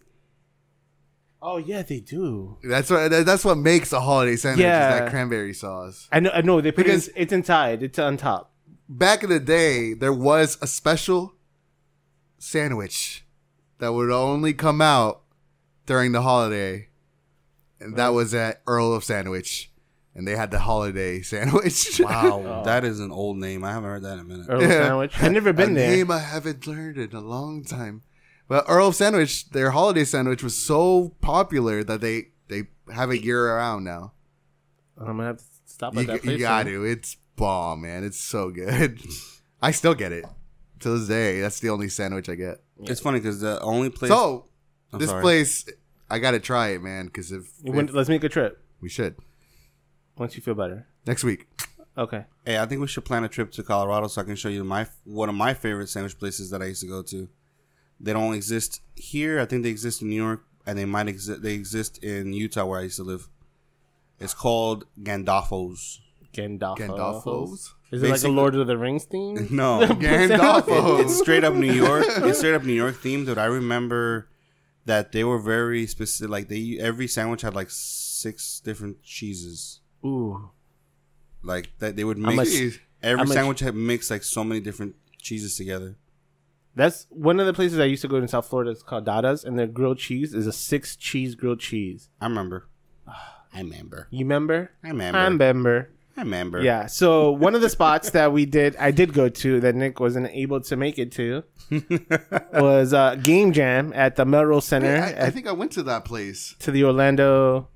Oh 1.42 1.58
yeah, 1.58 1.82
they 1.84 2.00
do. 2.02 2.58
That's 2.64 2.90
what. 2.90 3.10
That's 3.10 3.46
what 3.46 3.58
makes 3.58 3.94
a 3.94 4.02
holiday 4.02 4.36
sandwich. 4.36 4.64
Yeah. 4.64 4.94
Is 4.96 5.00
that 5.00 5.10
cranberry 5.12 5.54
sauce. 5.54 6.08
I 6.12 6.20
know. 6.20 6.32
I 6.32 6.42
know. 6.42 6.60
They 6.60 6.72
put 6.74 6.86
Because- 6.86 7.08
it, 7.10 7.14
it's 7.16 7.34
inside. 7.34 7.84
It's 7.84 7.98
on 8.00 8.18
top. 8.18 8.52
Back 8.90 9.24
in 9.24 9.30
the 9.30 9.40
day, 9.40 9.94
there 9.94 10.12
was 10.12 10.58
a 10.62 10.68
special 10.68 11.36
sandwich 12.40 13.24
that 13.80 13.94
would 13.94 14.12
only 14.12 14.54
come 14.54 14.82
out 14.82 15.22
during 15.86 16.12
the 16.12 16.22
holiday, 16.22 16.90
and 17.80 17.96
that 17.98 18.10
was 18.10 18.34
at 18.34 18.62
Earl 18.68 18.94
of 18.94 19.04
Sandwich, 19.04 19.72
and 20.14 20.28
they 20.28 20.36
had 20.36 20.52
the 20.52 20.60
holiday 20.60 21.22
sandwich. 21.24 22.00
Wow, 22.04 22.44
oh. 22.46 22.64
that 22.66 22.84
is 22.86 23.00
an 23.00 23.12
old 23.12 23.38
name. 23.38 23.64
I 23.64 23.72
haven't 23.72 23.90
heard 23.90 24.04
that 24.04 24.14
in 24.14 24.20
a 24.20 24.24
minute. 24.24 24.46
Earl 24.50 24.62
of 24.64 24.70
sandwich. 24.70 25.14
I've 25.22 25.32
never 25.32 25.54
been 25.54 25.72
a 25.72 25.74
there. 25.76 25.90
name 25.92 26.12
I 26.12 26.20
haven't 26.20 26.68
learned 26.68 26.98
in 26.98 27.14
a 27.16 27.22
long 27.22 27.64
time. 27.64 28.04
But 28.48 28.66
Earl 28.68 28.88
of 28.88 28.96
Sandwich, 28.96 29.50
their 29.52 29.72
holiday 29.72 30.04
sandwich 30.04 30.42
was 30.44 30.58
so 30.58 31.16
popular 31.22 31.84
that 31.84 32.02
they 32.02 32.30
they 32.48 32.64
have 32.92 33.12
it 33.12 33.24
year 33.24 33.46
around 33.48 33.84
now. 33.84 34.14
I'm 34.98 35.06
gonna 35.06 35.26
have 35.28 35.38
to 35.38 35.44
stop 35.66 35.94
You, 35.94 36.02
at 36.02 36.08
that 36.08 36.26
you 36.26 36.40
got 36.40 36.66
soon. 36.66 36.74
to. 36.82 36.86
It's 36.86 37.16
bomb, 37.36 37.82
man. 37.82 38.04
It's 38.04 38.20
so 38.20 38.50
good. 38.50 39.00
I 39.62 39.70
still 39.72 39.94
get 39.94 40.12
it 40.12 40.26
to 40.80 40.98
this 40.98 41.08
day. 41.08 41.40
That's 41.42 41.60
the 41.60 41.70
only 41.70 41.90
sandwich 41.90 42.28
I 42.28 42.36
get. 42.36 42.62
It's 42.84 43.02
funny 43.02 43.20
because 43.20 43.42
the 43.42 43.60
only 43.62 43.90
place. 43.90 44.12
So 44.12 44.46
I'm 44.94 45.00
this 45.00 45.10
sorry. 45.10 45.22
place, 45.22 45.66
I 46.10 46.20
got 46.20 46.32
to 46.32 46.40
try 46.40 46.70
it, 46.70 46.82
man. 46.82 47.06
Because 47.06 47.32
if, 47.32 47.52
if- 47.64 47.94
let's 47.94 48.10
make 48.10 48.24
a 48.24 48.30
trip 48.30 48.62
we 48.82 48.90
should 48.90 49.16
once 50.18 50.36
you 50.36 50.42
feel 50.42 50.56
better. 50.56 50.88
next 51.06 51.24
week. 51.24 51.48
Okay. 51.98 52.26
Hey, 52.46 52.58
I 52.58 52.66
think 52.66 52.80
we 52.80 52.88
should 52.88 53.04
plan 53.04 53.24
a 53.26 53.28
trip 53.28 53.52
to 53.54 53.64
Colorado 53.64 54.08
so 54.08 54.22
I 54.22 54.24
can 54.24 54.36
show 54.36 54.48
you 54.50 54.64
my 54.64 54.88
one 55.04 55.28
of 55.28 55.36
my 55.36 55.54
favorite 55.54 55.90
sandwich 55.90 56.18
places 56.18 56.50
that 56.52 56.62
I 56.62 56.66
used 56.66 56.82
to 56.82 56.88
go 56.88 57.02
to. 57.04 57.28
They 58.00 58.14
don't 58.14 58.34
exist 58.34 58.82
here. 58.96 59.40
I 59.42 59.46
think 59.46 59.64
they 59.64 59.70
exist 59.70 60.02
in 60.02 60.10
New 60.10 60.16
York, 60.16 60.46
and 60.66 60.78
they 60.78 60.86
might 60.86 61.10
exist. 61.10 61.42
They 61.42 61.54
exist 61.54 62.02
in 62.02 62.32
Utah, 62.32 62.66
where 62.66 62.80
I 62.80 62.84
used 62.84 62.96
to 62.98 63.04
live. 63.04 63.28
It's 64.20 64.34
called 64.34 64.86
Gandolfo's. 65.02 66.00
Gandalfos. 66.34 66.78
Gandolfos. 66.78 67.70
Is 67.92 68.04
it 68.04 68.10
like 68.10 68.24
a 68.24 68.28
Lord 68.28 68.56
of 68.56 68.68
the 68.68 68.78
Rings 68.78 69.06
theme? 69.06 69.48
No, 69.52 69.80
Gandolfos. 69.88 71.02
it's 71.02 71.18
straight 71.20 71.44
up 71.44 71.54
New 71.56 71.72
York. 71.72 72.06
It's 72.24 72.40
straight 72.40 72.54
up 72.54 72.64
New 72.64 72.74
York 72.74 72.96
themed. 72.96 73.26
But 73.26 73.38
I 73.38 73.46
remember 73.46 74.30
that 74.86 75.12
they 75.12 75.24
were 75.24 75.40
very 75.40 75.88
specific. 75.88 76.30
Like 76.30 76.48
they 76.50 76.78
every 76.80 77.08
sandwich 77.08 77.42
had 77.42 77.56
like 77.56 77.70
six 77.72 78.60
different 78.60 79.02
cheeses. 79.04 79.82
Ooh. 80.06 80.52
Like 81.42 81.72
that 81.80 81.96
they 81.96 82.04
would 82.04 82.18
much- 82.18 82.36
mix 82.36 82.50
Jeez. 82.52 82.80
every 83.02 83.18
how 83.20 83.24
much- 83.26 83.34
sandwich 83.34 83.60
had 83.62 83.76
mixed 83.76 84.12
like 84.12 84.24
so 84.24 84.44
many 84.44 84.60
different 84.60 84.96
cheeses 85.22 85.56
together. 85.58 85.96
That's 86.76 87.08
one 87.10 87.40
of 87.40 87.48
the 87.48 87.54
places 87.54 87.80
I 87.80 87.86
used 87.86 88.04
to 88.04 88.08
go 88.08 88.18
in 88.18 88.28
South 88.28 88.48
Florida. 88.48 88.72
It's 88.72 88.84
called 88.84 89.06
Dada's, 89.06 89.44
and 89.44 89.58
their 89.58 89.68
grilled 89.68 89.98
cheese 89.98 90.34
is 90.34 90.46
a 90.48 90.52
six 90.54 90.96
cheese 90.96 91.36
grilled 91.36 91.60
cheese. 91.60 92.10
I 92.22 92.28
remember. 92.28 92.68
I 93.54 93.60
remember. 93.62 94.08
You 94.12 94.20
remember? 94.20 94.72
I 94.84 94.90
remember. 94.90 95.18
I 95.20 95.24
remember. 95.26 95.90
I 96.20 96.24
remember. 96.24 96.62
Yeah. 96.62 96.88
So 96.88 97.32
one 97.32 97.56
of 97.56 97.62
the 97.62 97.70
spots 97.70 98.10
that 98.10 98.34
we 98.34 98.46
did, 98.46 98.76
I 98.76 98.92
did 98.92 99.14
go 99.14 99.30
to 99.30 99.62
that 99.62 99.74
Nick 99.74 100.02
wasn't 100.02 100.28
able 100.28 100.60
to 100.60 100.76
make 100.76 101.00
it 101.00 101.14
to, 101.14 101.44
was 102.54 102.94
uh, 102.94 103.16
Game 103.16 103.54
Jam 103.54 103.94
at 103.96 104.18
the 104.18 104.26
Melrose 104.26 104.66
Center 104.66 104.98
I, 104.98 105.08
I 105.08 105.12
at, 105.28 105.34
think 105.34 105.48
I 105.48 105.54
went 105.54 105.72
to 105.74 105.84
that 105.84 106.04
place. 106.04 106.56
to 106.60 106.72
the 106.72 106.84
Orlando 106.84 107.70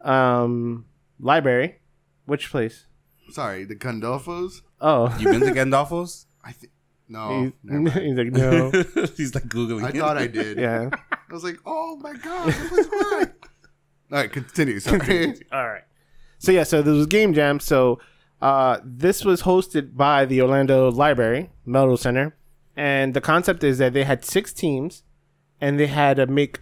um, 0.00 0.86
Library. 1.20 1.80
Which 2.24 2.50
place? 2.50 2.86
Sorry, 3.28 3.64
the 3.64 3.76
Gandolfos. 3.76 4.62
Oh, 4.80 5.14
You 5.18 5.30
been 5.30 5.40
to 5.40 5.52
Gandolfo's? 5.52 6.24
I 6.44 6.52
think 6.52 6.72
no. 7.10 7.52
he's, 7.62 7.92
he's 7.92 8.16
like 8.16 8.32
no. 8.32 8.70
He's 9.16 9.34
like 9.34 9.44
googling. 9.44 9.84
I 9.84 9.88
it. 9.90 9.96
thought 9.96 10.16
I 10.16 10.26
did. 10.26 10.56
Yeah. 10.56 10.88
I 11.12 11.32
was 11.32 11.44
like, 11.44 11.58
oh 11.66 11.96
my 11.98 12.14
god, 12.14 12.50
that 12.50 12.70
was. 12.70 12.86
All 14.10 14.18
right, 14.18 14.32
continue. 14.32 14.80
Sorry. 14.80 15.34
All 15.52 15.68
right. 15.68 15.82
So 16.38 16.52
yeah, 16.52 16.64
so 16.64 16.82
this 16.82 16.94
was 16.94 17.06
game 17.06 17.32
jam. 17.34 17.60
So 17.60 18.00
uh, 18.40 18.78
this 18.84 19.24
was 19.24 19.42
hosted 19.42 19.96
by 19.96 20.24
the 20.24 20.42
Orlando 20.42 20.90
Library, 20.90 21.50
Melrose 21.64 22.02
Center, 22.02 22.36
and 22.76 23.14
the 23.14 23.20
concept 23.20 23.64
is 23.64 23.78
that 23.78 23.92
they 23.92 24.04
had 24.04 24.24
six 24.24 24.52
teams, 24.52 25.02
and 25.60 25.78
they 25.78 25.86
had 25.86 26.16
to 26.16 26.26
make 26.26 26.60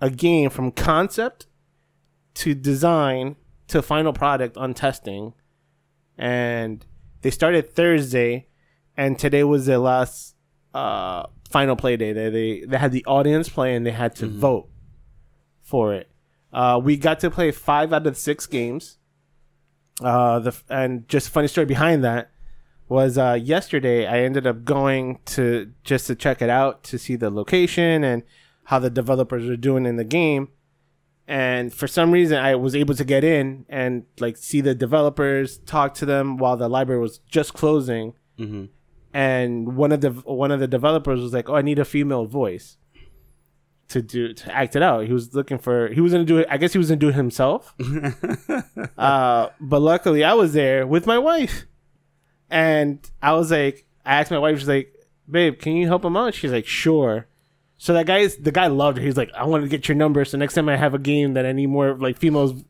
a 0.00 0.10
game 0.10 0.50
from 0.50 0.70
concept 0.70 1.46
to 2.34 2.54
design 2.54 3.36
to 3.68 3.80
final 3.82 4.12
product 4.12 4.56
on 4.56 4.74
testing, 4.74 5.32
and 6.18 6.84
they 7.22 7.30
started 7.30 7.74
Thursday, 7.74 8.48
and 8.96 9.18
today 9.18 9.44
was 9.44 9.66
their 9.66 9.78
last 9.78 10.34
uh, 10.74 11.26
final 11.50 11.76
play 11.76 11.96
day. 11.96 12.12
They, 12.12 12.30
they 12.30 12.60
they 12.66 12.76
had 12.76 12.92
the 12.92 13.04
audience 13.06 13.48
play 13.48 13.74
and 13.74 13.86
they 13.86 13.92
had 13.92 14.14
to 14.16 14.26
vote 14.26 14.68
for 15.62 15.94
it. 15.94 16.10
Uh, 16.52 16.80
we 16.82 16.96
got 16.96 17.20
to 17.20 17.30
play 17.30 17.50
five 17.50 17.92
out 17.92 18.06
of 18.06 18.16
six 18.16 18.46
games. 18.46 18.98
Uh, 20.02 20.38
the 20.38 20.54
and 20.68 21.08
just 21.08 21.28
a 21.28 21.30
funny 21.30 21.48
story 21.48 21.64
behind 21.64 22.04
that 22.04 22.30
was 22.88 23.16
uh, 23.18 23.38
yesterday 23.42 24.06
I 24.06 24.20
ended 24.20 24.46
up 24.46 24.64
going 24.64 25.18
to 25.26 25.72
just 25.84 26.06
to 26.08 26.14
check 26.14 26.40
it 26.42 26.50
out 26.50 26.84
to 26.84 26.98
see 26.98 27.16
the 27.16 27.30
location 27.30 28.04
and 28.04 28.22
how 28.64 28.78
the 28.78 28.90
developers 28.90 29.48
are 29.48 29.56
doing 29.56 29.86
in 29.86 29.96
the 29.96 30.04
game. 30.04 30.48
And 31.28 31.72
for 31.74 31.88
some 31.88 32.12
reason, 32.12 32.38
I 32.38 32.54
was 32.54 32.76
able 32.76 32.94
to 32.94 33.04
get 33.04 33.24
in 33.24 33.66
and 33.68 34.04
like 34.20 34.36
see 34.36 34.60
the 34.60 34.74
developers, 34.74 35.58
talk 35.58 35.94
to 35.94 36.06
them 36.06 36.36
while 36.36 36.56
the 36.56 36.68
library 36.68 37.00
was 37.00 37.18
just 37.18 37.52
closing. 37.54 38.12
Mhm. 38.38 38.68
And 39.12 39.76
one 39.76 39.92
of 39.92 40.02
the 40.02 40.10
one 40.10 40.52
of 40.52 40.60
the 40.60 40.68
developers 40.68 41.20
was 41.20 41.32
like, 41.32 41.48
"Oh, 41.48 41.56
I 41.56 41.62
need 41.62 41.78
a 41.78 41.84
female 41.84 42.26
voice." 42.26 42.76
To 43.88 44.02
do 44.02 44.32
to 44.32 44.52
act 44.54 44.74
it 44.76 44.82
out. 44.82 45.06
He 45.06 45.12
was 45.12 45.34
looking 45.34 45.58
for 45.58 45.88
he 45.88 46.00
was 46.00 46.12
gonna 46.12 46.24
do 46.24 46.38
it. 46.38 46.46
I 46.50 46.56
guess 46.56 46.72
he 46.72 46.78
was 46.78 46.88
gonna 46.88 46.98
do 46.98 47.08
it 47.10 47.14
himself. 47.14 47.74
uh, 48.98 49.48
but 49.60 49.80
luckily, 49.80 50.24
I 50.24 50.34
was 50.34 50.52
there 50.52 50.86
with 50.86 51.06
my 51.06 51.18
wife, 51.18 51.66
and 52.50 52.98
I 53.22 53.32
was 53.32 53.50
like, 53.50 53.86
I 54.04 54.16
asked 54.20 54.30
my 54.30 54.38
wife, 54.38 54.58
she's 54.58 54.68
like, 54.68 54.92
"Babe, 55.30 55.58
can 55.58 55.76
you 55.76 55.86
help 55.86 56.04
him 56.04 56.16
out?" 56.16 56.34
She's 56.34 56.52
like, 56.52 56.66
"Sure." 56.66 57.26
So 57.78 57.92
that 57.92 58.06
guy's 58.06 58.36
the 58.36 58.52
guy 58.52 58.68
loved 58.68 58.98
her. 58.98 59.04
He's 59.04 59.16
like, 59.16 59.30
"I 59.34 59.44
want 59.44 59.62
to 59.64 59.68
get 59.68 59.88
your 59.88 59.96
number, 59.96 60.24
so 60.24 60.38
next 60.38 60.54
time 60.54 60.68
I 60.68 60.76
have 60.76 60.94
a 60.94 60.98
game 60.98 61.34
that 61.34 61.46
I 61.46 61.52
need 61.52 61.66
more 61.66 61.94
like 61.94 62.16
females, 62.16 62.64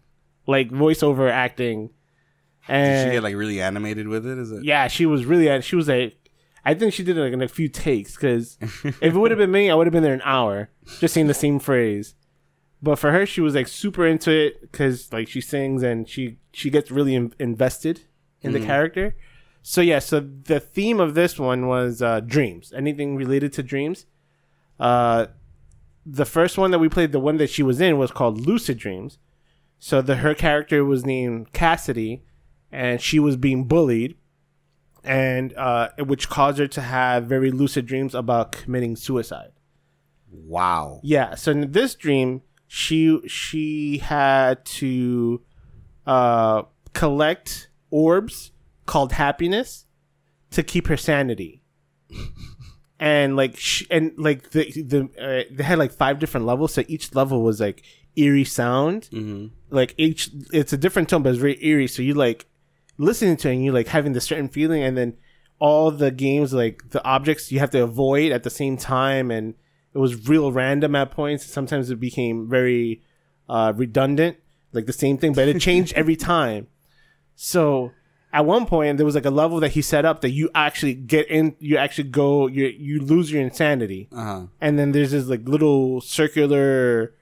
like 0.46 0.70
voiceover 0.70 1.30
acting." 1.30 1.90
Did 2.66 2.74
And 2.74 3.08
she 3.08 3.14
get 3.14 3.22
like 3.22 3.36
really 3.36 3.60
animated 3.60 4.08
with 4.08 4.26
it? 4.26 4.38
Is 4.38 4.50
it? 4.50 4.64
yeah, 4.64 4.88
she 4.88 5.06
was 5.06 5.24
really. 5.24 5.60
She 5.62 5.76
was 5.76 5.86
like, 5.88 6.16
I 6.66 6.74
think 6.74 6.92
she 6.92 7.04
did 7.04 7.16
it 7.16 7.20
like 7.20 7.32
in 7.32 7.40
a 7.40 7.48
few 7.48 7.68
takes 7.68 8.16
because 8.16 8.58
if 8.60 9.00
it 9.02 9.14
would 9.14 9.30
have 9.30 9.38
been 9.38 9.52
me, 9.52 9.70
I 9.70 9.74
would 9.76 9.86
have 9.86 9.92
been 9.92 10.02
there 10.02 10.12
an 10.12 10.20
hour 10.24 10.68
just 10.98 11.14
saying 11.14 11.28
the 11.28 11.34
same 11.34 11.60
phrase. 11.60 12.16
But 12.82 12.96
for 12.96 13.12
her, 13.12 13.24
she 13.24 13.40
was 13.40 13.54
like 13.54 13.68
super 13.68 14.04
into 14.04 14.32
it 14.32 14.60
because 14.60 15.12
like 15.12 15.28
she 15.28 15.40
sings 15.40 15.84
and 15.84 16.08
she 16.08 16.38
she 16.52 16.68
gets 16.68 16.90
really 16.90 17.14
in- 17.14 17.32
invested 17.38 18.02
in 18.42 18.52
the 18.52 18.58
character. 18.66 19.16
So 19.62 19.80
yeah, 19.80 20.00
so 20.00 20.20
the 20.20 20.58
theme 20.58 20.98
of 20.98 21.14
this 21.14 21.38
one 21.38 21.68
was 21.68 22.02
uh, 22.02 22.20
dreams. 22.20 22.72
Anything 22.76 23.16
related 23.16 23.52
to 23.54 23.62
dreams. 23.62 24.06
Uh, 24.78 25.26
the 26.04 26.24
first 26.24 26.58
one 26.58 26.70
that 26.72 26.78
we 26.80 26.88
played, 26.88 27.12
the 27.12 27.20
one 27.20 27.36
that 27.38 27.50
she 27.50 27.62
was 27.62 27.80
in, 27.80 27.96
was 27.96 28.10
called 28.10 28.44
Lucid 28.46 28.78
Dreams. 28.78 29.18
So 29.78 30.02
the 30.02 30.16
her 30.16 30.34
character 30.34 30.84
was 30.84 31.04
named 31.04 31.52
Cassidy, 31.52 32.22
and 32.72 33.00
she 33.00 33.18
was 33.18 33.36
being 33.36 33.64
bullied 33.64 34.16
and 35.06 35.54
uh, 35.56 35.90
which 35.98 36.28
caused 36.28 36.58
her 36.58 36.66
to 36.66 36.80
have 36.80 37.24
very 37.24 37.50
lucid 37.50 37.86
dreams 37.86 38.14
about 38.14 38.52
committing 38.52 38.96
suicide. 38.96 39.52
Wow. 40.30 41.00
Yeah. 41.02 41.34
So 41.34 41.52
in 41.52 41.72
this 41.72 41.94
dream, 41.94 42.42
she 42.66 43.20
she 43.28 43.98
had 43.98 44.64
to 44.64 45.42
uh, 46.06 46.62
collect 46.92 47.68
orbs 47.90 48.52
called 48.84 49.12
happiness 49.12 49.86
to 50.50 50.62
keep 50.62 50.88
her 50.88 50.96
sanity. 50.96 51.62
and 52.98 53.36
like 53.36 53.56
she, 53.56 53.86
and 53.90 54.12
like 54.16 54.50
the 54.50 54.70
the 54.82 55.08
uh, 55.20 55.54
they 55.54 55.64
had 55.64 55.78
like 55.78 55.92
five 55.92 56.18
different 56.18 56.46
levels, 56.46 56.74
so 56.74 56.82
each 56.88 57.14
level 57.14 57.42
was 57.42 57.60
like 57.60 57.82
eerie 58.16 58.44
sound. 58.44 59.08
Mm-hmm. 59.12 59.46
Like 59.70 59.94
each, 59.96 60.30
it's 60.52 60.72
a 60.72 60.76
different 60.76 61.08
tone, 61.08 61.22
but 61.22 61.30
it's 61.30 61.38
very 61.38 61.62
eerie. 61.64 61.86
So 61.86 62.02
you 62.02 62.14
like 62.14 62.46
listening 62.98 63.36
to 63.38 63.48
it 63.48 63.54
and 63.54 63.64
you 63.64 63.72
like 63.72 63.88
having 63.88 64.12
this 64.12 64.24
certain 64.24 64.48
feeling, 64.48 64.82
and 64.82 64.96
then 64.96 65.16
all 65.58 65.90
the 65.90 66.10
games 66.10 66.52
like 66.52 66.90
the 66.90 67.02
objects 67.04 67.50
you 67.50 67.58
have 67.58 67.70
to 67.70 67.82
avoid 67.82 68.32
at 68.32 68.42
the 68.42 68.50
same 68.50 68.76
time, 68.76 69.30
and 69.30 69.54
it 69.94 69.98
was 69.98 70.28
real 70.28 70.52
random 70.52 70.94
at 70.94 71.10
points. 71.10 71.44
Sometimes 71.46 71.90
it 71.90 71.98
became 72.00 72.48
very 72.48 73.02
uh, 73.48 73.72
redundant, 73.76 74.36
like 74.72 74.86
the 74.86 74.92
same 74.92 75.16
thing, 75.18 75.32
but 75.32 75.48
it 75.48 75.60
changed 75.60 75.92
every 75.96 76.16
time. 76.16 76.66
So 77.34 77.92
at 78.32 78.44
one 78.44 78.66
point 78.66 78.96
there 78.98 79.06
was 79.06 79.14
like 79.14 79.24
a 79.24 79.30
level 79.30 79.60
that 79.60 79.70
he 79.70 79.80
set 79.82 80.04
up 80.04 80.20
that 80.20 80.30
you 80.30 80.50
actually 80.54 80.94
get 80.94 81.28
in, 81.28 81.54
you 81.58 81.76
actually 81.78 82.08
go, 82.10 82.46
you 82.48 82.66
you 82.66 83.00
lose 83.00 83.30
your 83.32 83.40
insanity, 83.42 84.08
Uh 84.12 84.24
huh. 84.24 84.42
and 84.60 84.78
then 84.78 84.92
there's 84.92 85.12
this 85.12 85.26
like 85.26 85.48
little 85.48 86.00
circular 86.02 87.14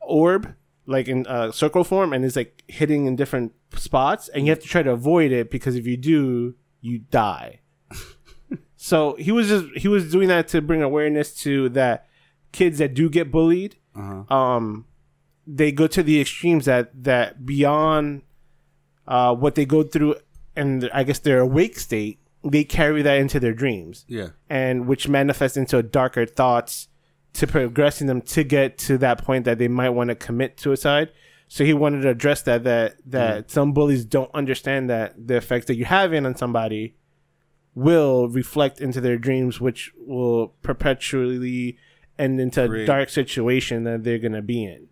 orb, 0.00 0.54
like 0.88 1.06
in 1.06 1.26
uh, 1.26 1.52
circle 1.52 1.84
form, 1.84 2.12
and 2.12 2.24
it's 2.24 2.34
like 2.34 2.64
hitting 2.66 3.04
in 3.06 3.14
different 3.14 3.52
spots, 3.76 4.28
and 4.30 4.46
you 4.46 4.50
have 4.50 4.58
to 4.60 4.66
try 4.68 4.82
to 4.82 4.90
avoid 4.90 5.30
it 5.30 5.50
because 5.50 5.76
if 5.76 5.86
you 5.86 5.96
do, 5.96 6.54
you 6.80 7.00
die. 7.10 7.60
so 8.76 9.14
he 9.16 9.30
was 9.32 9.48
just 9.48 9.66
he 9.76 9.88
was 9.88 10.10
doing 10.10 10.28
that 10.28 10.48
to 10.48 10.62
bring 10.62 10.82
awareness 10.82 11.34
to 11.34 11.68
that 11.70 12.06
kids 12.52 12.78
that 12.78 12.94
do 12.94 13.10
get 13.10 13.30
bullied 13.30 13.76
Uh 13.94 14.22
huh. 14.28 14.34
um 14.34 14.86
they 15.46 15.72
go 15.72 15.86
to 15.86 16.02
the 16.02 16.20
extremes 16.20 16.64
that 16.66 16.90
that 17.04 17.44
beyond 17.44 18.22
uh 19.06 19.34
what 19.34 19.54
they 19.54 19.64
go 19.66 19.82
through 19.82 20.14
and 20.56 20.88
i 20.94 21.02
guess 21.02 21.18
their 21.18 21.40
awake 21.40 21.78
state 21.78 22.18
they 22.44 22.64
carry 22.64 23.02
that 23.02 23.18
into 23.18 23.40
their 23.40 23.52
dreams 23.54 24.04
Yeah. 24.08 24.28
and 24.48 24.86
which 24.86 25.08
manifests 25.08 25.56
into 25.56 25.82
darker 25.82 26.24
thoughts 26.26 26.87
to 27.38 27.46
progressing 27.46 28.08
them 28.08 28.20
to 28.20 28.42
get 28.42 28.78
to 28.78 28.98
that 28.98 29.24
point 29.24 29.44
that 29.44 29.58
they 29.58 29.68
might 29.68 29.90
want 29.90 30.08
to 30.08 30.16
commit 30.16 30.58
suicide. 30.58 31.10
So 31.46 31.64
he 31.64 31.72
wanted 31.72 32.02
to 32.02 32.10
address 32.10 32.42
that 32.42 32.64
that 32.64 32.96
that 33.06 33.46
mm. 33.46 33.50
some 33.50 33.72
bullies 33.72 34.04
don't 34.04 34.30
understand 34.34 34.90
that 34.90 35.14
the 35.28 35.36
effects 35.36 35.66
that 35.66 35.76
you're 35.76 35.86
having 35.86 36.26
on 36.26 36.34
somebody 36.34 36.96
will 37.74 38.28
reflect 38.28 38.80
into 38.80 39.00
their 39.00 39.16
dreams 39.16 39.60
which 39.60 39.92
will 40.04 40.48
perpetually 40.62 41.78
end 42.18 42.40
into 42.40 42.70
a 42.70 42.84
dark 42.84 43.08
situation 43.08 43.84
that 43.84 44.02
they're 44.02 44.18
gonna 44.18 44.42
be 44.42 44.64
in. 44.64 44.88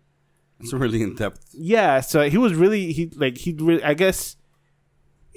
It's 0.61 0.73
really 0.73 1.03
in 1.03 1.15
depth. 1.15 1.49
yeah 1.53 1.99
so 1.99 2.29
he 2.29 2.37
was 2.37 2.55
really 2.55 2.91
he 2.91 3.11
like 3.15 3.37
he 3.37 3.53
really 3.59 3.83
i 3.83 3.93
guess 3.93 4.36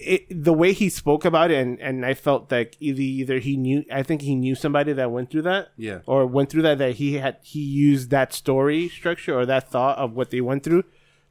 it, 0.01 0.45
the 0.45 0.53
way 0.53 0.73
he 0.73 0.89
spoke 0.89 1.25
about 1.25 1.51
it 1.51 1.59
and 1.59 1.79
and 1.81 2.05
i 2.07 2.15
felt 2.15 2.51
like 2.51 2.77
either 2.81 3.01
either 3.03 3.39
he 3.39 3.57
knew 3.57 3.85
i 3.93 4.03
think 4.03 4.23
he 4.23 4.35
knew 4.35 4.55
somebody 4.55 4.93
that 4.93 5.11
went 5.11 5.31
through 5.31 5.43
that 5.43 5.69
Yeah. 5.77 6.01
or 6.07 6.27
went 6.27 6.49
through 6.51 6.63
that 6.63 6.79
that 6.79 6.95
he 6.97 7.15
had 7.15 7.37
he 7.43 7.61
used 7.61 8.11
that 8.11 8.33
story 8.33 8.89
structure 8.89 9.39
or 9.39 9.45
that 9.47 9.71
thought 9.71 9.99
of 9.99 10.13
what 10.15 10.31
they 10.31 10.41
went 10.41 10.63
through 10.65 10.85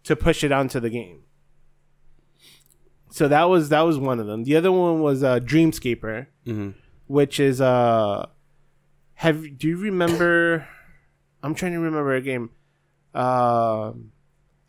to 0.04 0.16
push 0.16 0.44
it 0.44 0.52
onto 0.52 0.80
the 0.80 0.90
game 0.90 1.24
so 3.12 3.28
that 3.28 3.46
was 3.46 3.70
that 3.70 3.82
was 3.82 3.98
one 3.98 4.20
of 4.20 4.28
them 4.28 4.44
the 4.44 4.56
other 4.56 4.72
one 4.72 5.02
was 5.02 5.24
uh 5.24 5.40
dreamscaper 5.40 6.28
Mm-hmm. 6.46 6.70
which 7.08 7.40
is 7.40 7.60
uh 7.62 8.26
have 9.16 9.58
do 9.58 9.68
you 9.68 9.78
remember 9.78 10.68
i'm 11.44 11.54
trying 11.56 11.74
to 11.74 11.80
remember 11.80 12.14
a 12.16 12.22
game 12.22 12.50
um 13.14 14.12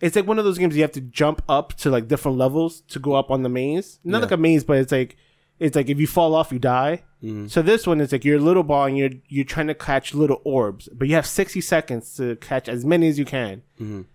it's 0.00 0.16
like 0.16 0.26
one 0.26 0.38
of 0.38 0.44
those 0.44 0.58
games 0.58 0.74
you 0.76 0.82
have 0.82 0.92
to 0.92 1.00
jump 1.00 1.42
up 1.48 1.74
to 1.74 1.90
like 1.90 2.08
different 2.08 2.38
levels 2.38 2.80
to 2.82 2.98
go 2.98 3.12
up 3.14 3.30
on 3.30 3.42
the 3.42 3.48
maze 3.48 3.98
not 4.04 4.18
Yeah. 4.18 4.22
like 4.24 4.32
a 4.32 4.36
maze 4.36 4.64
but 4.64 4.78
it's 4.78 4.92
like 4.92 5.16
it's 5.58 5.76
like 5.76 5.88
if 5.90 5.98
you 6.00 6.06
fall 6.06 6.34
off 6.34 6.52
you 6.52 6.58
die 6.58 7.02
Mm-hmm. 7.22 7.48
so 7.48 7.60
this 7.60 7.86
one 7.86 8.00
is 8.00 8.12
like 8.12 8.24
you're 8.24 8.38
a 8.38 8.40
little 8.40 8.62
ball 8.62 8.86
and 8.86 8.96
you're 8.96 9.10
you're 9.28 9.44
trying 9.44 9.66
to 9.66 9.74
catch 9.74 10.14
little 10.14 10.40
orbs 10.42 10.88
but 10.90 11.06
you 11.06 11.14
have 11.16 11.26
60 11.26 11.60
seconds 11.60 12.14
to 12.16 12.36
catch 12.36 12.66
as 12.66 12.82
many 12.86 13.08
as 13.08 13.18
you 13.18 13.26
can 13.26 13.60
Mhm. 13.78 14.06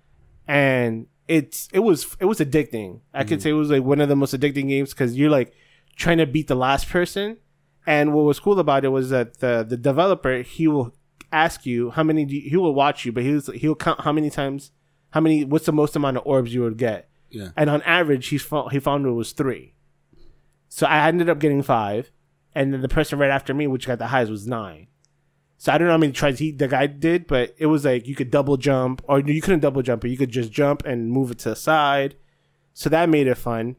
and 0.48 1.08
it's 1.28 1.68
it 1.74 1.80
was 1.80 2.16
it 2.20 2.26
was 2.26 2.40
addicting. 2.40 3.00
I 3.14 3.24
could 3.24 3.42
say 3.42 3.50
it 3.50 3.54
was 3.54 3.70
like 3.72 3.84
one 3.84 4.00
of 4.02 4.10
the 4.10 4.16
most 4.16 4.34
addicting 4.34 4.70
games 4.70 4.92
because 4.94 5.18
you're 5.18 5.30
like 5.30 5.54
trying 5.96 6.20
to 6.20 6.28
beat 6.28 6.48
the 6.48 6.56
last 6.56 6.88
person. 6.90 7.38
And 7.88 8.14
what 8.14 8.26
was 8.26 8.40
cool 8.40 8.60
about 8.60 8.86
it 8.86 8.90
was 8.90 9.10
that 9.10 9.40
the 9.40 9.66
the 9.68 9.78
developer 9.78 10.42
he 10.44 10.68
will 10.68 10.94
ask 11.32 11.66
you 11.66 11.90
how 11.92 12.04
many 12.04 12.26
do 12.26 12.36
you, 12.36 12.50
he 12.50 12.58
will 12.58 12.74
watch 12.76 13.06
you, 13.06 13.12
but 13.12 13.24
he'll 13.24 13.42
he'll 13.54 13.76
count 13.76 14.02
how 14.02 14.12
many 14.12 14.30
times, 14.30 14.72
how 15.16 15.22
many 15.22 15.46
what's 15.46 15.66
the 15.66 15.72
most 15.72 15.96
amount 15.96 16.18
of 16.18 16.24
orbs 16.26 16.54
you 16.54 16.62
would 16.62 16.78
get. 16.78 17.08
Yeah. 17.30 17.52
And 17.56 17.70
on 17.70 17.82
average, 17.84 18.28
he's 18.28 18.44
fo- 18.44 18.68
he 18.68 18.80
found 18.82 19.06
it 19.06 19.12
was 19.12 19.32
three. 19.32 19.74
So 20.68 20.86
I 20.86 21.08
ended 21.08 21.30
up 21.30 21.40
getting 21.40 21.64
five, 21.64 22.12
and 22.54 22.74
then 22.74 22.82
the 22.82 22.90
person 22.90 23.18
right 23.18 23.30
after 23.30 23.54
me, 23.54 23.66
which 23.66 23.88
got 23.88 23.98
the 23.98 24.08
highest, 24.08 24.30
was 24.30 24.46
nine. 24.46 24.88
So 25.58 25.72
I 25.72 25.78
don't 25.78 25.88
know 25.88 25.94
how 25.94 26.00
many 26.00 26.12
tries 26.12 26.40
he 26.40 26.52
the 26.52 26.68
guy 26.68 26.88
did, 26.88 27.28
but 27.28 27.56
it 27.58 27.68
was 27.68 27.86
like 27.86 28.10
you 28.10 28.14
could 28.14 28.30
double 28.30 28.58
jump, 28.58 29.02
or 29.08 29.22
you 29.22 29.42
couldn't 29.42 29.62
double 29.62 29.82
jump, 29.82 30.02
but 30.02 30.10
you 30.10 30.18
could 30.18 30.32
just 30.32 30.52
jump 30.52 30.86
and 30.86 31.10
move 31.10 31.32
it 31.32 31.40
to 31.40 31.50
the 31.52 31.56
side. 31.56 32.16
So 32.74 32.90
that 32.90 33.08
made 33.08 33.28
it 33.28 33.36
fun. 33.36 33.78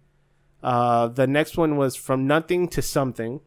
Uh, 0.63 1.09
the 1.09 1.27
next 1.27 1.59
one 1.59 1.77
was 1.77 1.97
from 1.97 2.27
nothing 2.27 2.67
to 2.69 2.81
something. 2.81 3.41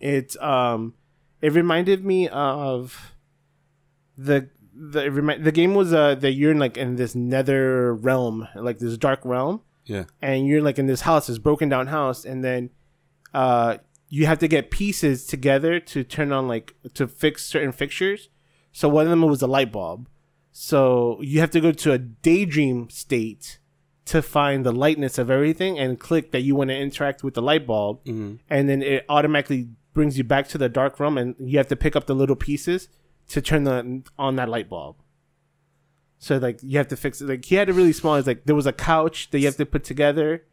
It 0.00 0.42
um, 0.42 0.94
it 1.42 1.52
reminded 1.52 2.02
me 2.02 2.28
of 2.30 3.14
the 4.16 4.48
the 4.76 5.38
the 5.40 5.52
game 5.52 5.74
was 5.74 5.92
uh 5.92 6.14
that 6.16 6.32
you're 6.32 6.50
in 6.50 6.58
like 6.58 6.76
in 6.76 6.96
this 6.96 7.14
nether 7.14 7.94
realm, 7.94 8.48
like 8.54 8.78
this 8.78 8.96
dark 8.96 9.20
realm, 9.24 9.60
Yeah. 9.84 10.04
and 10.20 10.46
you're 10.46 10.62
like 10.62 10.78
in 10.78 10.86
this 10.86 11.02
house, 11.02 11.26
this 11.28 11.38
broken 11.38 11.68
down 11.68 11.86
house, 11.88 12.24
and 12.24 12.42
then 12.44 12.70
uh 13.32 13.78
you 14.08 14.26
have 14.26 14.38
to 14.40 14.48
get 14.48 14.70
pieces 14.70 15.26
together 15.26 15.80
to 15.80 16.04
turn 16.04 16.32
on 16.32 16.46
like 16.48 16.74
to 16.94 17.06
fix 17.06 17.44
certain 17.44 17.72
fixtures. 17.72 18.28
So 18.72 18.88
one 18.88 19.06
of 19.06 19.10
them 19.10 19.22
was 19.22 19.42
a 19.42 19.46
light 19.46 19.72
bulb. 19.72 20.08
So 20.52 21.20
you 21.20 21.40
have 21.40 21.50
to 21.50 21.60
go 21.60 21.72
to 21.72 21.92
a 21.92 21.98
daydream 21.98 22.88
state 22.90 23.58
to 24.06 24.22
find 24.22 24.64
the 24.66 24.72
lightness 24.72 25.18
of 25.18 25.30
everything 25.30 25.78
and 25.78 25.98
click 25.98 26.30
that 26.32 26.42
you 26.42 26.54
want 26.54 26.70
to 26.70 26.76
interact 26.76 27.24
with 27.24 27.34
the 27.34 27.42
light 27.42 27.66
bulb, 27.66 28.00
and 28.06 28.68
then 28.68 28.82
it 28.82 29.04
automatically 29.08 29.68
brings 29.94 30.18
you 30.18 30.24
back 30.24 30.46
to 30.48 30.58
the 30.58 30.68
dark 30.68 31.00
room, 31.00 31.16
and 31.16 31.34
you 31.38 31.56
have 31.58 31.68
to 31.68 31.76
pick 31.76 31.96
up 31.96 32.06
the 32.06 32.14
little 32.14 32.36
pieces 32.36 32.88
to 33.28 33.40
turn 33.40 33.64
the 33.64 34.02
on 34.18 34.36
that 34.36 34.48
light 34.48 34.68
bulb. 34.68 34.96
So 36.18 36.38
like 36.38 36.58
you 36.62 36.78
have 36.78 36.88
to 36.88 36.96
fix 36.96 37.20
it. 37.20 37.28
Like 37.28 37.44
he 37.44 37.54
had 37.56 37.68
it 37.68 37.72
really 37.74 37.92
small. 37.92 38.14
It's 38.16 38.26
like 38.26 38.44
there 38.44 38.54
was 38.54 38.66
a 38.66 38.72
couch 38.72 39.30
that 39.30 39.40
you 39.40 39.46
have 39.46 39.56
to 39.56 39.66
put 39.66 39.84
together, 39.84 40.44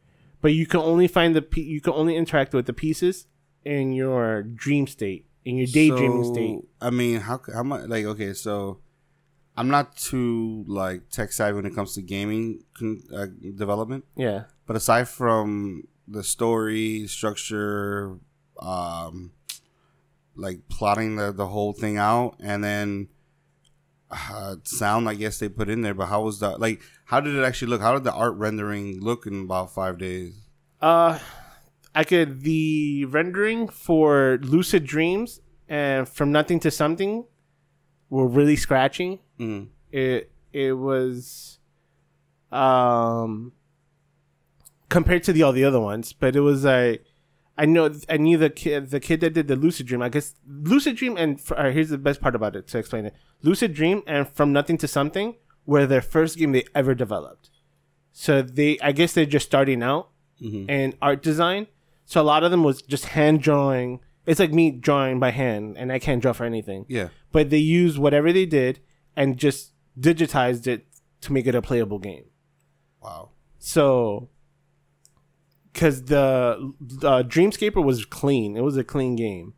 but 0.42 0.54
you 0.54 0.66
can 0.66 0.82
only 0.82 1.08
find 1.08 1.36
the 1.36 1.42
pe- 1.42 1.62
you 1.62 1.80
can 1.82 1.94
only 1.94 2.16
interact 2.18 2.54
with 2.54 2.66
the 2.66 2.74
pieces 2.74 3.28
in 3.64 3.94
your 3.94 4.44
dream 4.44 4.88
state, 4.88 5.26
in 5.46 5.56
your 5.58 5.68
daydreaming 5.68 6.24
So, 6.26 6.34
state. 6.34 6.60
I 6.82 6.90
mean, 6.90 7.22
how 7.22 7.40
how 7.54 7.64
much? 7.64 7.88
Like, 7.88 8.06
okay, 8.06 8.34
so 8.34 8.80
I'm 9.56 9.70
not 9.70 9.96
too 9.96 10.66
like 10.68 11.10
tech 11.10 11.32
savvy 11.32 11.56
when 11.56 11.66
it 11.66 11.76
comes 11.76 11.94
to 11.96 12.02
gaming 12.02 12.64
con- 12.74 13.04
uh, 13.16 13.28
development, 13.56 14.04
Yeah. 14.18 14.46
but 14.66 14.76
aside 14.76 15.08
from 15.08 15.84
the 16.08 16.24
story 16.24 17.08
structure, 17.08 18.18
um, 18.60 19.32
like 20.36 20.68
plotting 20.70 21.16
the 21.16 21.32
the 21.32 21.48
whole 21.48 21.74
thing 21.74 21.98
out, 21.98 22.36
and 22.40 22.64
then 22.64 23.10
uh, 24.12 24.56
sound, 24.64 25.08
I 25.08 25.16
guess 25.16 25.40
they 25.40 25.50
put 25.50 25.70
in 25.70 25.82
there. 25.82 25.94
But 25.94 26.08
how 26.08 26.22
was 26.22 26.40
that? 26.40 26.60
Like, 26.60 26.82
how 27.06 27.20
did 27.20 27.36
it 27.36 27.44
actually 27.44 27.70
look? 27.70 27.82
How 27.82 27.94
did 27.94 28.04
the 28.04 28.14
art 28.14 28.36
rendering 28.36 29.00
look 29.00 29.26
in 29.26 29.42
about 29.42 29.74
five 29.74 29.98
days? 29.98 30.34
Uh, 30.82 31.20
I 31.94 32.04
could 32.04 32.42
the 32.42 33.06
rendering 33.06 33.68
for 33.68 34.40
Lucid 34.42 34.86
Dreams 34.86 35.42
and 35.68 36.08
From 36.08 36.32
Nothing 36.32 36.60
to 36.62 36.72
Something 36.72 37.26
were 38.10 38.28
really 38.28 38.56
scratching. 38.56 39.20
Mm. 39.40 39.70
It 39.92 40.32
it 40.54 40.74
was 40.74 41.60
um 42.52 43.54
compared 44.90 45.24
to 45.24 45.34
the 45.34 45.44
all 45.44 45.54
the 45.54 45.64
other 45.64 45.80
ones, 45.80 46.14
but 46.14 46.36
it 46.36 46.42
was 46.42 46.64
like 46.64 47.06
I 47.58 47.66
know 47.66 47.94
I 48.10 48.18
knew 48.18 48.38
the 48.38 48.50
kid 48.50 48.90
the 48.90 49.00
kid 49.00 49.22
that 49.22 49.34
did 49.34 49.48
the 49.48 49.56
Lucid 49.56 49.88
Dream. 49.88 50.02
I 50.02 50.10
guess 50.10 50.36
Lucid 50.48 50.96
Dream 50.96 51.18
and 51.18 51.40
uh, 51.52 51.70
here's 51.70 51.90
the 51.90 51.98
best 51.98 52.22
part 52.22 52.36
about 52.36 52.56
it 52.56 52.68
to 52.68 52.78
explain 52.78 53.06
it. 53.06 53.14
Lucid 53.42 53.74
Dream 53.74 54.04
and 54.08 54.28
From 54.28 54.54
Nothing 54.54 54.78
to 54.80 54.88
Something 54.88 55.36
were 55.66 55.86
their 55.86 56.02
first 56.02 56.38
game 56.38 56.54
they 56.54 56.66
ever 56.74 56.96
developed. 56.96 57.50
So 58.14 58.42
they 58.42 58.80
I 58.80 58.92
guess 58.92 59.14
they're 59.14 59.26
just 59.26 59.46
starting 59.46 59.84
out 59.84 60.10
in 60.68 60.96
art 61.02 61.22
design. 61.22 61.68
So 62.06 62.20
a 62.20 62.24
lot 62.24 62.44
of 62.44 62.52
them 62.52 62.64
was 62.64 62.82
just 62.82 63.06
hand 63.06 63.42
drawing. 63.42 64.00
It's 64.26 64.40
like 64.40 64.52
me 64.52 64.72
drawing 64.72 65.20
by 65.20 65.32
hand, 65.32 65.78
and 65.78 65.92
I 65.92 66.00
can't 66.00 66.22
draw 66.22 66.34
for 66.34 66.46
anything. 66.46 66.86
Yeah. 66.88 67.10
But 67.32 67.50
they 67.50 67.58
used 67.58 67.98
whatever 67.98 68.34
they 68.34 68.46
did 68.46 68.80
and 69.16 69.38
just 69.38 69.72
digitized 70.00 70.68
it 70.68 70.86
to 71.22 71.34
make 71.34 71.48
it 71.48 71.56
a 71.56 71.62
playable 71.62 72.00
game. 72.00 72.26
Wow. 73.02 73.30
So, 73.60 74.30
because 75.74 76.06
the 76.06 76.74
uh, 77.04 77.24
Dreamscaper 77.24 77.84
was 77.84 78.06
clean, 78.06 78.58
it 78.58 78.62
was 78.62 78.78
a 78.78 78.84
clean 78.84 79.16
game. 79.16 79.54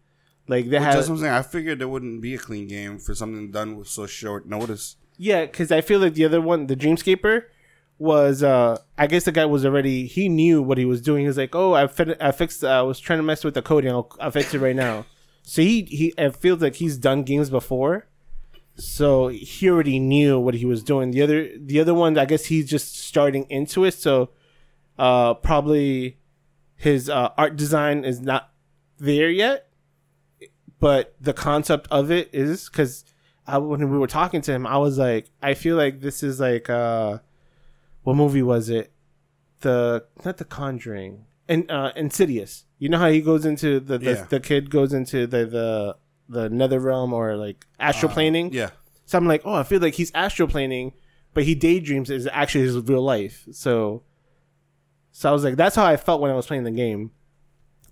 Like 0.48 0.70
they 0.70 0.80
had, 0.80 0.96
That's 0.98 1.08
what 1.08 1.16
I'm 1.16 1.22
saying. 1.22 1.34
I 1.34 1.42
figured 1.42 1.80
there 1.80 1.88
wouldn't 1.88 2.22
be 2.22 2.36
a 2.36 2.38
clean 2.38 2.68
game 2.68 3.00
for 3.00 3.16
something 3.16 3.52
done 3.52 3.78
with 3.78 3.88
so 3.88 4.06
short 4.06 4.46
notice. 4.46 4.98
yeah. 5.18 5.46
Because 5.46 5.72
I 5.72 5.82
feel 5.82 6.00
like 6.00 6.16
the 6.16 6.26
other 6.26 6.42
one, 6.42 6.68
the 6.68 6.76
Dreamscaper, 6.76 7.44
was 8.00 8.44
uh 8.44 8.78
I 8.98 9.08
guess 9.08 9.24
the 9.24 9.32
guy 9.32 9.46
was 9.46 9.66
already 9.66 10.08
he 10.08 10.28
knew 10.28 10.62
what 10.62 10.78
he 10.78 10.84
was 10.84 11.02
doing. 11.02 11.22
He 11.22 11.28
was 11.28 11.38
like, 11.38 11.56
oh, 11.56 11.74
I 11.74 11.88
fit, 11.88 12.18
I 12.20 12.32
fixed. 12.32 12.64
I 12.64 12.82
was 12.82 13.00
trying 13.00 13.20
to 13.20 13.24
mess 13.24 13.44
with 13.44 13.54
the 13.54 13.62
coding. 13.62 13.92
I'll, 13.92 14.12
I'll 14.20 14.32
fix 14.32 14.54
it 14.54 14.60
right 14.60 14.76
now. 14.76 15.06
So 15.44 15.62
he 15.62 15.84
he 15.84 16.14
it 16.18 16.36
feels 16.36 16.62
like 16.62 16.76
he's 16.76 16.98
done 16.98 17.24
games 17.24 17.50
before. 17.50 18.08
So 18.76 19.28
he 19.28 19.70
already 19.70 20.00
knew 20.00 20.40
what 20.40 20.56
he 20.56 20.66
was 20.66 20.84
doing. 20.84 21.12
The 21.12 21.22
other 21.22 21.50
the 21.58 21.80
other 21.80 21.94
one, 21.94 22.18
I 22.18 22.26
guess 22.26 22.46
he's 22.46 22.70
just 22.70 22.98
starting 22.98 23.46
into 23.50 23.86
it. 23.86 23.94
So 23.94 24.32
uh 24.98 25.34
probably 25.36 26.18
his 26.76 27.10
uh, 27.10 27.30
art 27.38 27.56
design 27.56 28.04
is 28.04 28.20
not 28.20 28.52
there 29.00 29.30
yet, 29.30 29.68
but 30.80 31.16
the 31.22 31.34
concept 31.34 31.88
of 31.92 32.12
it 32.12 32.30
is 32.34 32.70
because 32.70 33.06
when 33.48 33.90
we 33.90 33.98
were 33.98 34.08
talking 34.08 34.42
to 34.42 34.52
him, 34.52 34.66
I 34.68 34.78
was 34.78 34.98
like, 34.98 35.30
I 35.42 35.54
feel 35.54 35.76
like 35.78 36.02
this 36.02 36.24
is 36.24 36.40
like 36.40 36.70
uh, 36.70 37.20
what 38.04 38.16
movie 38.16 38.44
was 38.44 38.70
it? 38.70 38.92
The 39.62 40.06
not 40.26 40.38
The 40.38 40.46
Conjuring 40.46 41.26
and 41.48 41.70
uh, 41.72 41.92
Insidious. 41.96 42.66
You 42.80 42.90
know 42.90 42.98
how 42.98 43.10
he 43.10 43.22
goes 43.22 43.46
into 43.46 43.80
the 43.80 43.98
the, 43.98 44.12
Yeah. 44.12 44.24
the 44.30 44.40
kid 44.42 44.70
goes 44.70 44.94
into 44.94 45.26
the 45.26 45.46
the 45.46 45.98
the 46.28 46.50
nether 46.50 46.80
realm 46.80 47.14
or 47.14 47.36
like 47.38 47.66
astral 47.80 48.12
planing. 48.12 48.52
Yeah. 48.54 48.72
So 49.06 49.18
I'm 49.18 49.28
like, 49.28 49.42
oh, 49.46 49.54
I 49.54 49.64
feel 49.64 49.80
like 49.82 49.94
he's 49.94 50.12
astral 50.16 50.48
planing, 50.48 50.94
but 51.34 51.44
he 51.44 51.56
daydreams 51.56 52.10
is 52.10 52.28
actually 52.32 52.64
his 52.66 52.78
real 52.78 53.02
life. 53.04 53.46
So, 53.52 54.04
so 55.14 55.30
I 55.30 55.32
was 55.32 55.44
like, 55.44 55.56
that's 55.56 55.76
how 55.76 55.86
I 55.86 55.96
felt 55.96 56.22
when 56.22 56.32
I 56.32 56.34
was 56.34 56.48
playing 56.48 56.64
the 56.64 56.72
game. 56.72 57.12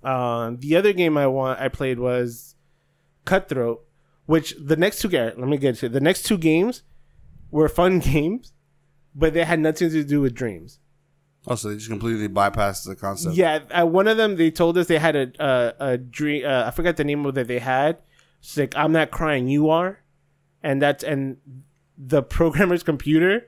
Um, 0.03 0.57
the 0.57 0.75
other 0.75 0.91
game 0.91 1.17
I 1.17 1.27
want 1.27 1.61
I 1.61 1.69
played 1.69 1.99
was 1.99 2.55
Cutthroat, 3.25 3.85
which 4.25 4.55
the 4.59 4.75
next 4.75 4.99
two 4.99 5.09
let 5.09 5.37
me 5.37 5.57
get 5.57 5.75
to 5.77 5.85
it. 5.85 5.93
the 5.93 6.01
next 6.01 6.23
two 6.23 6.37
games 6.37 6.81
were 7.51 7.69
fun 7.69 7.99
games, 8.13 8.53
but 9.13 9.35
they 9.35 9.43
had 9.45 9.59
nothing 9.59 9.91
to 9.91 10.03
do 10.03 10.19
with 10.19 10.33
dreams. 10.33 10.79
Oh, 11.47 11.53
so 11.55 11.69
they 11.69 11.75
just 11.75 11.89
completely 11.89 12.27
bypassed 12.27 12.85
the 12.87 12.95
concept. 12.95 13.35
Yeah, 13.35 13.59
at 13.69 13.89
one 13.89 14.07
of 14.07 14.17
them 14.17 14.35
they 14.35 14.49
told 14.49 14.77
us 14.79 14.87
they 14.87 14.97
had 14.97 15.15
a 15.15 15.31
a, 15.39 15.73
a 15.91 15.97
dream. 15.99 16.43
Uh, 16.45 16.63
I 16.65 16.71
forgot 16.71 16.97
the 16.97 17.03
name 17.03 17.23
of 17.27 17.35
that 17.35 17.47
they 17.47 17.59
had. 17.59 17.99
It's 18.39 18.57
like 18.57 18.75
I'm 18.75 18.91
not 18.91 19.11
crying, 19.11 19.47
you 19.47 19.69
are, 19.69 19.99
and 20.63 20.81
that's 20.81 21.03
and 21.03 21.37
the 21.95 22.23
programmer's 22.23 22.81
computer 22.81 23.45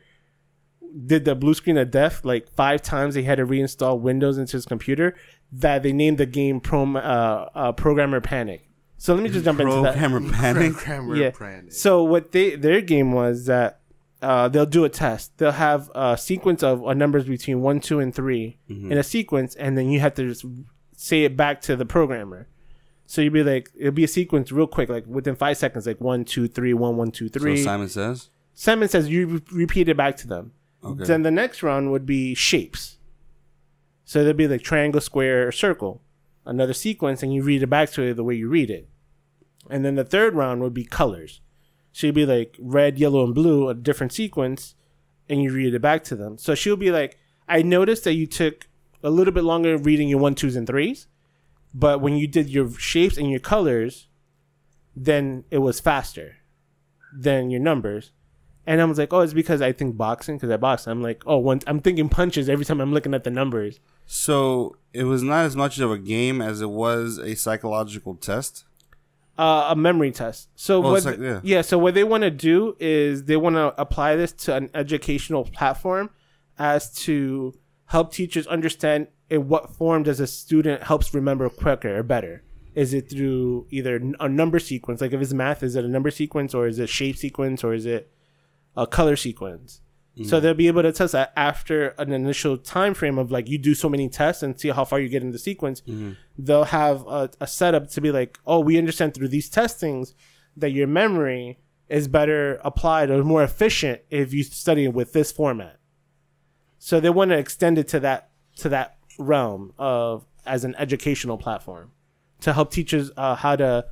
did 1.06 1.26
the 1.26 1.36
blue 1.36 1.54
screen 1.54 1.78
of 1.78 1.92
death 1.92 2.24
like 2.24 2.50
five 2.52 2.82
times. 2.82 3.16
They 3.16 3.24
had 3.24 3.38
to 3.40 3.46
reinstall 3.46 4.00
Windows 4.00 4.38
into 4.38 4.54
his 4.58 4.66
computer. 4.66 5.16
That 5.52 5.84
they 5.84 5.94
named 5.94 6.18
the 6.18 6.26
game 6.26 6.60
Prom, 6.60 6.96
uh, 6.96 7.00
uh, 7.00 7.72
Programmer 7.74 8.22
Panic. 8.22 8.68
So 8.98 9.14
let 9.14 9.22
me 9.22 9.30
just 9.30 9.46
jump 9.46 9.60
into 9.60 9.82
that. 9.82 9.96
Programmer 9.98 10.32
panic. 10.32 10.74
Grammar 10.74 11.16
Yeah. 11.16 11.30
brand. 11.32 11.74
So 11.74 12.04
what 12.04 12.32
they 12.32 12.56
their 12.56 12.82
game 12.82 13.12
was 13.12 13.46
that 13.46 13.82
uh, 14.22 14.48
they'll 14.48 14.66
do 14.66 14.86
a 14.86 14.90
test. 14.90 15.38
They'll 15.38 15.52
have 15.52 15.92
a 15.94 16.18
sequence 16.18 16.64
of 16.64 16.84
uh, 16.88 16.94
numbers 16.94 17.26
between 17.26 17.62
one, 17.62 17.82
two, 17.82 18.00
and 18.00 18.16
3 18.16 18.58
in 18.70 18.94
a 18.94 19.04
sequence, 19.04 19.54
and 19.56 19.78
then 19.78 19.90
you 19.90 20.00
have 20.00 20.14
to 20.16 20.30
just 20.30 20.46
say 20.96 21.26
it 21.26 21.36
back 21.36 21.60
to 21.62 21.76
the 21.76 21.86
programmer. 21.86 22.48
So 23.06 23.22
you'd 23.22 23.34
be 23.34 23.44
like, 23.44 23.70
it'll 23.78 23.92
be 23.92 24.06
a 24.06 24.08
sequence 24.08 24.52
real 24.54 24.66
quick, 24.66 24.88
like 24.88 25.06
within 25.06 25.36
five 25.36 25.58
seconds, 25.58 25.86
like 25.86 26.00
one, 26.00 26.24
two, 26.24 26.48
three, 26.48 26.74
one, 26.74 26.96
one, 26.96 27.12
two, 27.12 27.28
three. 27.28 27.58
So. 27.58 27.64
Simon 27.66 27.90
says. 27.90 28.30
Simon 28.54 28.88
says 28.88 29.10
you 29.10 29.28
re- 29.28 29.42
repeat 29.52 29.90
it 29.90 29.98
back 29.98 30.16
to 30.18 30.28
them. 30.28 30.54
Okay. 30.84 31.04
Then 31.06 31.24
the 31.24 31.32
next 31.32 31.64
round 31.64 31.92
would 31.92 32.06
be 32.06 32.34
shapes. 32.34 32.98
So 34.06 34.24
there'd 34.24 34.38
be 34.38 34.48
like 34.48 34.64
triangle, 34.64 35.02
square, 35.02 35.48
or 35.48 35.52
circle. 35.52 36.02
Another 36.46 36.74
sequence, 36.74 37.24
and 37.24 37.34
you 37.34 37.42
read 37.42 37.64
it 37.64 37.68
back 37.68 37.92
to 37.92 38.04
it 38.04 38.16
the 38.16 38.24
way 38.24 38.36
you 38.36 38.50
read 38.50 38.70
it. 38.70 38.90
And 39.70 39.86
then 39.86 39.96
the 39.96 40.04
third 40.04 40.36
round 40.36 40.62
would 40.62 40.74
be 40.74 40.84
colors. 40.84 41.42
So 41.94 42.08
you'd 42.08 42.16
be 42.16 42.26
like 42.26 42.58
red, 42.60 43.00
yellow, 43.00 43.24
and 43.24 43.34
blue, 43.34 43.70
a 43.70 43.74
different 43.74 44.12
sequence, 44.12 44.76
and 45.30 45.42
you 45.42 45.54
read 45.54 45.74
it 45.74 45.82
back 45.82 46.04
to 46.06 46.16
them. 46.16 46.38
So 46.38 46.54
she'll 46.54 46.76
be 46.76 46.92
like, 46.92 47.18
I 47.48 47.62
noticed 47.62 48.04
that 48.04 48.14
you 48.14 48.28
took 48.28 48.68
a 49.04 49.10
little 49.10 49.34
bit 49.34 49.44
longer 49.44 49.78
reading 49.78 50.10
your 50.10 50.20
one, 50.20 50.36
twos, 50.36 50.56
and 50.56 50.68
threes, 50.68 51.08
but 51.74 52.02
when 52.02 52.16
you 52.16 52.28
did 52.28 52.50
your 52.50 52.72
shapes 52.78 53.18
and 53.18 53.30
your 53.30 53.40
colors, 53.40 54.08
then 54.96 55.44
it 55.50 55.60
was 55.60 55.80
faster 55.80 56.38
than 57.16 57.50
your 57.50 57.62
numbers. 57.62 58.12
And 58.66 58.82
I 58.82 58.86
was 58.86 58.98
like, 58.98 59.12
oh, 59.12 59.20
it's 59.22 59.34
because 59.34 59.62
I 59.62 59.74
think 59.74 59.98
boxing 59.98 60.38
because 60.38 60.50
I 60.50 60.58
box. 60.58 60.88
I'm 60.88 61.02
like, 61.02 61.24
oh, 61.26 61.38
once 61.38 61.64
I'm 61.68 61.80
thinking 61.82 62.08
punches 62.10 62.48
every 62.48 62.64
time 62.66 62.80
I'm 62.80 62.94
looking 62.94 63.14
at 63.14 63.24
the 63.26 63.30
numbers. 63.32 63.80
So 64.06 64.78
it 64.94 65.04
was 65.04 65.22
not 65.24 65.46
as 65.46 65.56
much 65.56 65.80
of 65.80 65.92
a 65.92 65.98
game 65.98 66.42
as 66.42 66.62
it 66.62 66.70
was 66.70 67.18
a 67.18 67.36
psychological 67.36 68.16
test. 68.16 68.64
uh, 69.38 69.68
a 69.72 69.76
memory 69.76 70.12
test. 70.12 70.48
So 70.56 70.78
Oh, 70.86 70.92
what? 70.92 71.06
like- 71.06 71.20
yeah. 71.20 71.40
yeah. 71.44 71.62
So 71.64 71.78
what 71.80 71.96
they 71.96 72.04
want 72.04 72.22
to 72.22 72.30
do 72.30 72.76
is 72.80 73.24
they 73.24 73.36
want 73.36 73.56
to 73.56 73.74
apply 73.82 74.16
this 74.16 74.32
to 74.46 74.56
an 74.56 74.70
educational 74.76 75.44
platform, 75.46 76.12
as 76.60 76.94
to 77.06 77.54
help 77.88 78.14
teachers 78.14 78.46
understand 78.46 79.08
in 79.32 79.48
what 79.48 79.76
form 79.76 80.04
does 80.04 80.20
a 80.20 80.28
student 80.28 80.84
helps 80.84 81.14
remember 81.16 81.50
quicker 81.50 81.98
or 81.98 82.04
better. 82.04 82.44
Is 82.76 82.94
it 82.94 83.10
through 83.10 83.66
either 83.72 84.00
a 84.20 84.30
number 84.30 84.60
sequence, 84.60 85.02
like 85.02 85.14
if 85.14 85.20
it's 85.22 85.34
math, 85.34 85.64
is 85.64 85.76
it 85.76 85.84
a 85.84 85.88
number 85.88 86.12
sequence 86.12 86.54
or 86.54 86.68
is 86.68 86.78
it 86.78 86.88
shape 86.90 87.18
sequence 87.18 87.64
or 87.64 87.74
is 87.74 87.86
it 87.88 88.12
a 88.76 88.88
color 88.88 89.16
sequence? 89.16 89.82
So 90.26 90.40
they'll 90.40 90.54
be 90.54 90.68
able 90.68 90.84
to 90.84 90.92
test 90.92 91.14
that 91.14 91.34
after 91.36 91.88
an 91.98 92.12
initial 92.12 92.56
time 92.58 92.94
frame 92.94 93.18
of 93.18 93.32
like 93.32 93.50
you 93.50 93.58
do 93.58 93.74
so 93.74 93.90
many 93.90 94.10
tests 94.10 94.44
and 94.44 94.60
see 94.60 94.70
how 94.70 94.86
far 94.86 95.00
you 95.00 95.10
get 95.10 95.24
in 95.24 95.32
the 95.32 95.40
sequence. 95.40 95.82
They'll 96.38 96.66
have 96.66 97.02
a, 97.08 97.32
a 97.42 97.48
setup 97.48 97.90
to 97.92 98.02
be 98.02 98.12
like, 98.12 98.38
oh, 98.46 98.60
we 98.60 98.78
understand 98.78 99.16
through 99.16 99.30
these 99.30 99.50
testings 99.50 100.14
that 100.56 100.70
your 100.70 100.86
memory 100.86 101.58
is 101.90 102.08
better 102.08 102.60
applied 102.64 103.10
or 103.10 103.24
more 103.24 103.44
efficient 103.44 104.02
if 104.12 104.34
you 104.34 104.44
study 104.44 104.84
it 104.86 104.94
with 104.94 105.14
this 105.14 105.32
format. 105.32 105.80
So 106.78 107.00
they 107.00 107.10
want 107.10 107.32
to 107.32 107.38
extend 107.38 107.80
it 107.80 107.88
to 107.90 108.00
that 108.02 108.30
to 108.58 108.70
that 108.70 108.98
realm 109.18 109.74
of 109.80 110.26
as 110.46 110.64
an 110.64 110.76
educational 110.78 111.38
platform 111.40 111.92
to 112.42 112.54
help 112.54 112.72
teachers 112.72 113.10
uh, 113.18 113.36
how 113.36 113.56
to 113.56 113.86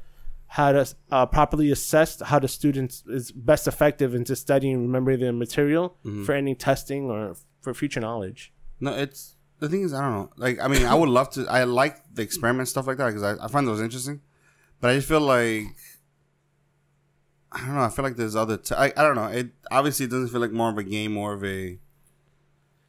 how 0.51 0.73
to 0.73 0.85
uh, 1.11 1.25
properly 1.25 1.71
assess 1.71 2.19
how 2.19 2.37
the 2.37 2.47
students 2.47 3.05
is 3.07 3.31
best 3.31 3.67
effective 3.67 4.13
into 4.13 4.35
studying 4.35 4.73
and 4.73 4.81
remembering 4.83 5.21
their 5.21 5.31
material 5.31 5.95
for 6.25 6.33
any 6.33 6.53
testing 6.53 7.09
or 7.09 7.35
for 7.61 7.73
future 7.73 8.01
knowledge. 8.01 8.51
No, 8.81 8.91
it's 8.93 9.37
the 9.59 9.69
thing 9.69 9.83
is 9.83 9.93
I 9.93 10.01
don't 10.01 10.11
know. 10.11 10.29
Like 10.35 10.59
I 10.59 10.67
mean, 10.67 10.83
I 10.85 10.93
would 10.93 11.07
love 11.07 11.29
to. 11.31 11.45
I 11.49 11.63
like 11.63 11.95
the 12.13 12.21
experiment 12.21 12.67
stuff 12.67 12.85
like 12.85 12.97
that 12.97 13.05
because 13.07 13.23
I, 13.23 13.45
I 13.45 13.47
find 13.47 13.65
those 13.65 13.79
interesting. 13.79 14.19
But 14.81 14.89
I 14.89 14.95
just 14.95 15.07
feel 15.07 15.21
like 15.21 15.67
I 17.53 17.59
don't 17.65 17.75
know. 17.75 17.83
I 17.83 17.89
feel 17.89 18.03
like 18.03 18.17
there's 18.17 18.35
other. 18.35 18.57
T- 18.57 18.75
I 18.75 18.87
I 18.87 19.03
don't 19.03 19.15
know. 19.15 19.27
It 19.27 19.51
obviously 19.71 20.05
it 20.07 20.09
doesn't 20.11 20.29
feel 20.29 20.41
like 20.41 20.51
more 20.51 20.69
of 20.69 20.77
a 20.77 20.83
game, 20.83 21.13
more 21.13 21.31
of 21.31 21.45
a 21.45 21.79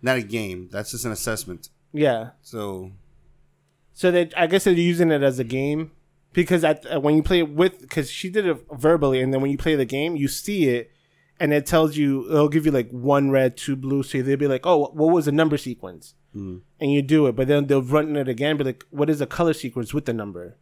not 0.01 0.16
a 0.16 0.22
game. 0.22 0.68
That's 0.72 0.90
just 0.90 1.05
an 1.05 1.12
assessment. 1.12 1.68
Yeah. 1.93 2.30
So 2.40 2.90
So 3.94 4.10
they, 4.10 4.30
I 4.36 4.48
guess 4.48 4.64
they're 4.64 4.74
using 4.74 5.12
it 5.12 5.22
as 5.22 5.39
a 5.39 5.44
game 5.44 5.93
because 6.32 6.64
at 6.64 6.84
uh, 6.92 7.00
when 7.00 7.16
you 7.16 7.22
play 7.22 7.40
it 7.40 7.50
with, 7.50 7.80
because 7.80 8.10
she 8.10 8.30
did 8.30 8.46
it 8.46 8.59
verbally, 8.72 9.20
and 9.20 9.32
then 9.32 9.40
when 9.40 9.50
you 9.50 9.59
play 9.59 9.74
the 9.74 9.84
game, 9.84 10.16
you 10.16 10.28
see 10.28 10.68
it, 10.68 10.90
and 11.40 11.52
it 11.52 11.66
tells 11.66 11.96
you 11.96 12.26
it'll 12.30 12.48
give 12.48 12.66
you 12.66 12.72
like 12.72 12.90
one 12.90 13.30
red, 13.30 13.56
two 13.56 13.76
blue. 13.76 14.02
So 14.02 14.22
they'll 14.22 14.36
be 14.36 14.46
like, 14.48 14.66
oh, 14.66 14.90
what 14.92 15.12
was 15.12 15.24
the 15.26 15.32
number 15.32 15.56
sequence? 15.56 16.14
And 16.34 16.62
you 16.80 17.02
do 17.02 17.26
it, 17.26 17.36
but 17.36 17.46
then 17.46 17.66
they'll 17.66 17.82
run 17.82 18.16
it 18.16 18.26
again, 18.26 18.56
be 18.56 18.64
like, 18.64 18.84
what 18.90 19.10
is 19.10 19.18
the 19.18 19.26
color 19.26 19.52
sequence 19.52 19.92
with 19.92 20.06
the 20.06 20.14
number? 20.14 20.56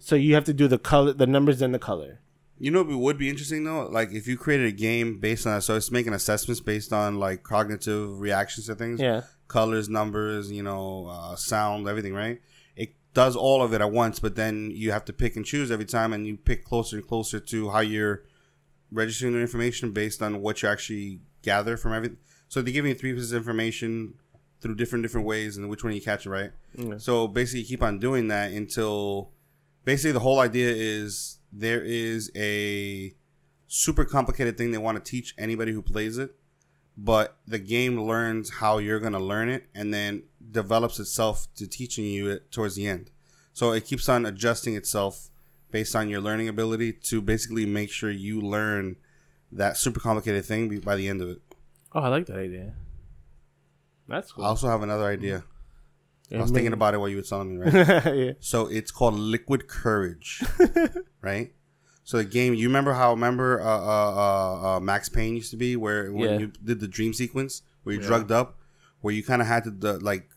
So 0.00 0.16
you 0.16 0.34
have 0.34 0.44
to 0.44 0.52
do 0.52 0.68
the 0.68 0.78
color, 0.78 1.12
the 1.14 1.26
numbers, 1.26 1.62
and 1.62 1.72
the 1.72 1.78
color. 1.78 2.20
You 2.58 2.70
know 2.70 2.82
what 2.82 2.98
would 2.98 3.18
be 3.18 3.28
interesting 3.28 3.64
though? 3.64 3.86
Like 3.86 4.12
if 4.12 4.28
you 4.28 4.36
created 4.36 4.66
a 4.66 4.72
game 4.72 5.18
based 5.18 5.46
on 5.46 5.60
so 5.62 5.76
it's 5.76 5.90
making 5.90 6.12
assessments 6.12 6.60
based 6.60 6.92
on 6.92 7.18
like 7.18 7.42
cognitive 7.42 8.20
reactions 8.20 8.66
to 8.66 8.74
things. 8.74 9.00
Yeah. 9.00 9.22
Colors, 9.48 9.88
numbers, 9.88 10.52
you 10.52 10.62
know, 10.62 11.08
uh, 11.10 11.36
sound, 11.36 11.88
everything, 11.88 12.14
right? 12.14 12.40
Does 13.14 13.36
all 13.36 13.62
of 13.62 13.72
it 13.74 13.80
at 13.80 13.92
once, 13.92 14.18
but 14.18 14.36
then 14.36 14.70
you 14.72 14.90
have 14.92 15.04
to 15.04 15.12
pick 15.12 15.36
and 15.36 15.44
choose 15.44 15.70
every 15.70 15.84
time 15.84 16.12
and 16.12 16.26
you 16.26 16.36
pick 16.36 16.64
closer 16.64 16.96
and 16.96 17.06
closer 17.06 17.40
to 17.40 17.70
how 17.70 17.80
you're 17.80 18.22
registering 18.90 19.34
the 19.34 19.40
information 19.40 19.92
based 19.92 20.22
on 20.22 20.40
what 20.40 20.62
you 20.62 20.68
actually 20.68 21.20
gather 21.42 21.76
from 21.76 21.92
everything. 21.92 22.18
So 22.48 22.62
they 22.62 22.72
give 22.72 22.86
you 22.86 22.94
three 22.94 23.12
pieces 23.12 23.32
of 23.32 23.38
information 23.38 24.14
through 24.60 24.76
different 24.76 25.02
different 25.02 25.26
ways 25.26 25.56
and 25.56 25.68
which 25.68 25.82
one 25.84 25.92
you 25.92 26.00
catch 26.00 26.24
it 26.26 26.30
right. 26.30 26.52
So 26.98 27.26
basically 27.28 27.60
you 27.60 27.66
keep 27.66 27.82
on 27.82 27.98
doing 27.98 28.28
that 28.28 28.52
until 28.52 29.30
basically 29.84 30.12
the 30.12 30.20
whole 30.20 30.40
idea 30.40 30.72
is 30.72 31.38
there 31.52 31.82
is 31.82 32.30
a 32.36 33.14
super 33.66 34.04
complicated 34.04 34.56
thing 34.56 34.70
they 34.70 34.78
want 34.78 35.02
to 35.02 35.10
teach 35.10 35.34
anybody 35.36 35.72
who 35.72 35.82
plays 35.82 36.18
it 36.18 36.34
but 36.96 37.38
the 37.46 37.58
game 37.58 37.98
learns 38.00 38.50
how 38.50 38.76
you're 38.78 39.00
going 39.00 39.14
to 39.14 39.18
learn 39.18 39.48
it 39.48 39.64
and 39.74 39.92
then 39.94 40.22
develops 40.50 40.98
itself 40.98 41.46
to 41.54 41.66
teaching 41.66 42.04
you 42.04 42.28
it 42.30 42.50
towards 42.50 42.74
the 42.74 42.86
end 42.86 43.10
so 43.52 43.72
it 43.72 43.84
keeps 43.84 44.08
on 44.08 44.24
adjusting 44.26 44.74
itself 44.76 45.28
based 45.70 45.94
on 45.96 46.08
your 46.08 46.20
learning 46.20 46.48
ability 46.48 46.92
to 46.92 47.20
basically 47.22 47.64
make 47.66 47.90
sure 47.90 48.10
you 48.10 48.40
learn 48.40 48.96
that 49.50 49.76
super 49.76 50.00
complicated 50.00 50.44
thing 50.44 50.78
by 50.80 50.96
the 50.96 51.08
end 51.08 51.20
of 51.20 51.28
it 51.28 51.40
Oh, 51.94 52.00
I 52.00 52.08
like 52.08 52.24
that 52.26 52.38
idea. 52.38 52.72
That's 54.08 54.32
cool. 54.32 54.44
i 54.44 54.48
also 54.48 54.68
have 54.68 54.82
another 54.82 55.04
idea 55.06 55.44
i 56.32 56.38
was 56.38 56.50
Yeah, 56.50 56.54
thinking 56.54 56.72
about 56.72 56.94
it 56.94 56.98
while 56.98 57.08
you 57.08 57.16
were 57.16 57.22
telling 57.22 57.50
me 57.58 57.64
right 57.64 57.72
yeah. 58.16 58.32
So 58.40 58.66
it's 58.66 58.90
called 58.90 59.14
Liquid 59.14 59.68
Courage, 59.68 60.42
right? 61.20 61.52
So 62.04 62.16
the 62.16 62.24
game, 62.24 62.54
you 62.54 62.66
remember 62.68 62.94
how 62.94 63.12
remember 63.12 63.60
uh, 63.60 63.64
uh, 63.64 64.14
uh, 64.16 64.76
uh, 64.76 64.80
Max 64.80 65.08
Payne 65.08 65.36
used 65.36 65.50
to 65.52 65.56
be, 65.56 65.76
where 65.76 66.10
when 66.12 66.30
Yeah. 66.30 66.38
you 66.40 66.46
did 66.48 66.80
the 66.80 66.88
dream 66.88 67.12
sequence 67.12 67.62
where 67.84 67.94
you 67.94 68.00
drugged 68.00 68.32
up, 68.32 68.58
where 69.02 69.14
you 69.14 69.22
kind 69.22 69.40
of 69.40 69.46
had 69.48 69.62
to 69.64 69.70
the, 69.70 69.98
like 70.00 70.28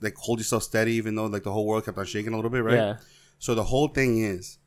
like 0.00 0.16
hold 0.16 0.38
yourself 0.38 0.62
steady, 0.62 0.92
even 0.94 1.14
though 1.14 1.26
like 1.26 1.42
the 1.42 1.52
whole 1.52 1.66
world 1.66 1.84
kept 1.84 1.98
on 1.98 2.06
shaking 2.06 2.32
a 2.32 2.36
little 2.36 2.50
bit, 2.50 2.64
right? 2.64 2.74
Yeah. 2.74 2.96
So 3.38 3.54
the 3.54 3.64
whole 3.64 3.88
thing 3.88 4.22
is 4.22 4.58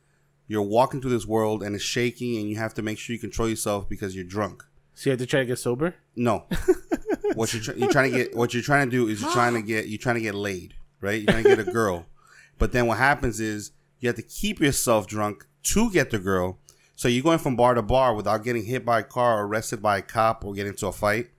you're 0.48 0.62
walking 0.62 1.02
through 1.02 1.12
this 1.12 1.26
world 1.26 1.64
and 1.64 1.76
it's 1.76 1.84
shaking, 1.84 2.38
and 2.38 2.49
you 2.49 2.58
have 2.58 2.74
to 2.76 2.82
make 2.82 2.98
sure 2.98 3.14
you 3.14 3.20
control 3.20 3.49
yourself 3.49 3.88
because 3.88 4.16
you're 4.16 4.26
drunk. 4.26 4.64
So 4.94 5.10
you 5.10 5.12
have 5.12 5.20
to 5.20 5.26
try 5.26 5.40
to 5.40 5.45
get 5.45 5.60
sober. 5.60 5.95
No. 6.16 6.45
what 7.36 7.53
you're, 7.53 7.64
try- 7.64 7.76
you're 7.76 7.91
trying 7.91 8.12
to 8.12 8.18
get, 8.18 8.36
what 8.36 8.53
you're 8.53 8.62
trying 8.64 8.90
to 8.90 8.91
do 8.91 9.08
is 9.08 9.22
you're 9.22 9.32
trying 9.32 9.53
to 9.53 9.62
get, 9.62 9.88
you're 9.88 9.98
trying 9.98 10.16
to 10.16 10.22
get 10.22 10.36
laid, 10.36 10.76
right? 10.99 11.22
You're 11.22 11.32
trying 11.32 11.44
to 11.44 11.56
get 11.56 11.68
a 11.68 11.72
girl. 11.72 12.06
But 12.58 12.74
then 12.74 12.86
what 12.86 12.99
happens 12.99 13.40
is 13.40 13.72
you 13.99 14.08
have 14.08 14.18
to 14.18 14.22
keep 14.22 14.60
yourself 14.60 15.08
drunk 15.08 15.48
to 15.64 15.90
get 15.90 16.12
the 16.12 16.20
girl. 16.20 16.60
So 16.95 17.08
you're 17.08 17.24
going 17.24 17.40
from 17.40 17.56
bar 17.56 17.74
to 17.74 17.82
bar 17.82 18.14
without 18.14 18.44
getting 18.44 18.66
hit 18.66 18.86
by 18.86 18.99
a 18.99 19.03
car 19.03 19.40
or 19.40 19.48
arrested 19.48 19.82
by 19.82 19.98
a 19.98 20.03
cop 20.03 20.45
or 20.45 20.53
getting 20.53 20.74
into 20.74 20.86
a 20.86 20.91
fight. 20.91 21.30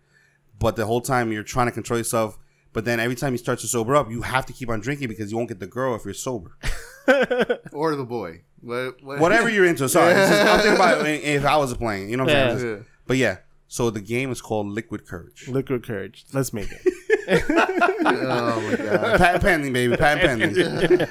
But 0.58 0.74
the 0.74 0.86
whole 0.86 1.00
time 1.00 1.30
you're 1.30 1.44
trying 1.44 1.66
to 1.68 1.72
control 1.72 1.98
yourself. 1.98 2.38
But 2.72 2.84
then 2.84 3.00
every 3.00 3.16
time 3.16 3.32
he 3.32 3.38
starts 3.38 3.62
to 3.62 3.68
sober 3.68 3.94
up, 3.94 4.10
you 4.10 4.22
have 4.22 4.46
to 4.46 4.52
keep 4.52 4.70
on 4.70 4.80
drinking 4.80 5.08
because 5.08 5.30
you 5.30 5.36
won't 5.36 5.48
get 5.48 5.60
the 5.60 5.66
girl 5.66 5.94
if 5.94 6.04
you're 6.04 6.14
sober. 6.14 6.56
or 7.72 7.94
the 7.96 8.04
boy. 8.04 8.42
What, 8.60 9.02
what? 9.02 9.18
Whatever 9.18 9.48
you're 9.50 9.66
into. 9.66 9.88
Sorry. 9.88 10.14
This 10.14 10.30
is, 10.30 10.38
I'm 10.38 10.60
thinking 10.60 10.74
about 10.76 11.06
if 11.06 11.44
I 11.44 11.56
was 11.56 11.74
playing. 11.74 12.08
You 12.10 12.16
know 12.16 12.24
what 12.24 12.34
I'm 12.36 12.58
saying? 12.58 12.70
Yeah. 12.70 12.76
Yeah. 12.78 12.82
But 13.06 13.16
yeah. 13.18 13.36
So 13.68 13.90
the 13.90 14.00
game 14.00 14.30
is 14.30 14.40
called 14.40 14.66
Liquid 14.66 15.06
Courage. 15.06 15.48
Liquid 15.48 15.82
courage. 15.86 16.24
Let's 16.32 16.52
make 16.52 16.68
it. 16.70 16.82
Oh 18.04 18.60
my 18.60 18.76
god. 18.76 19.18
Patent 19.18 19.42
pending, 19.42 19.72
baby. 19.72 19.96
Patent 19.96 20.40
pending. 20.40 21.06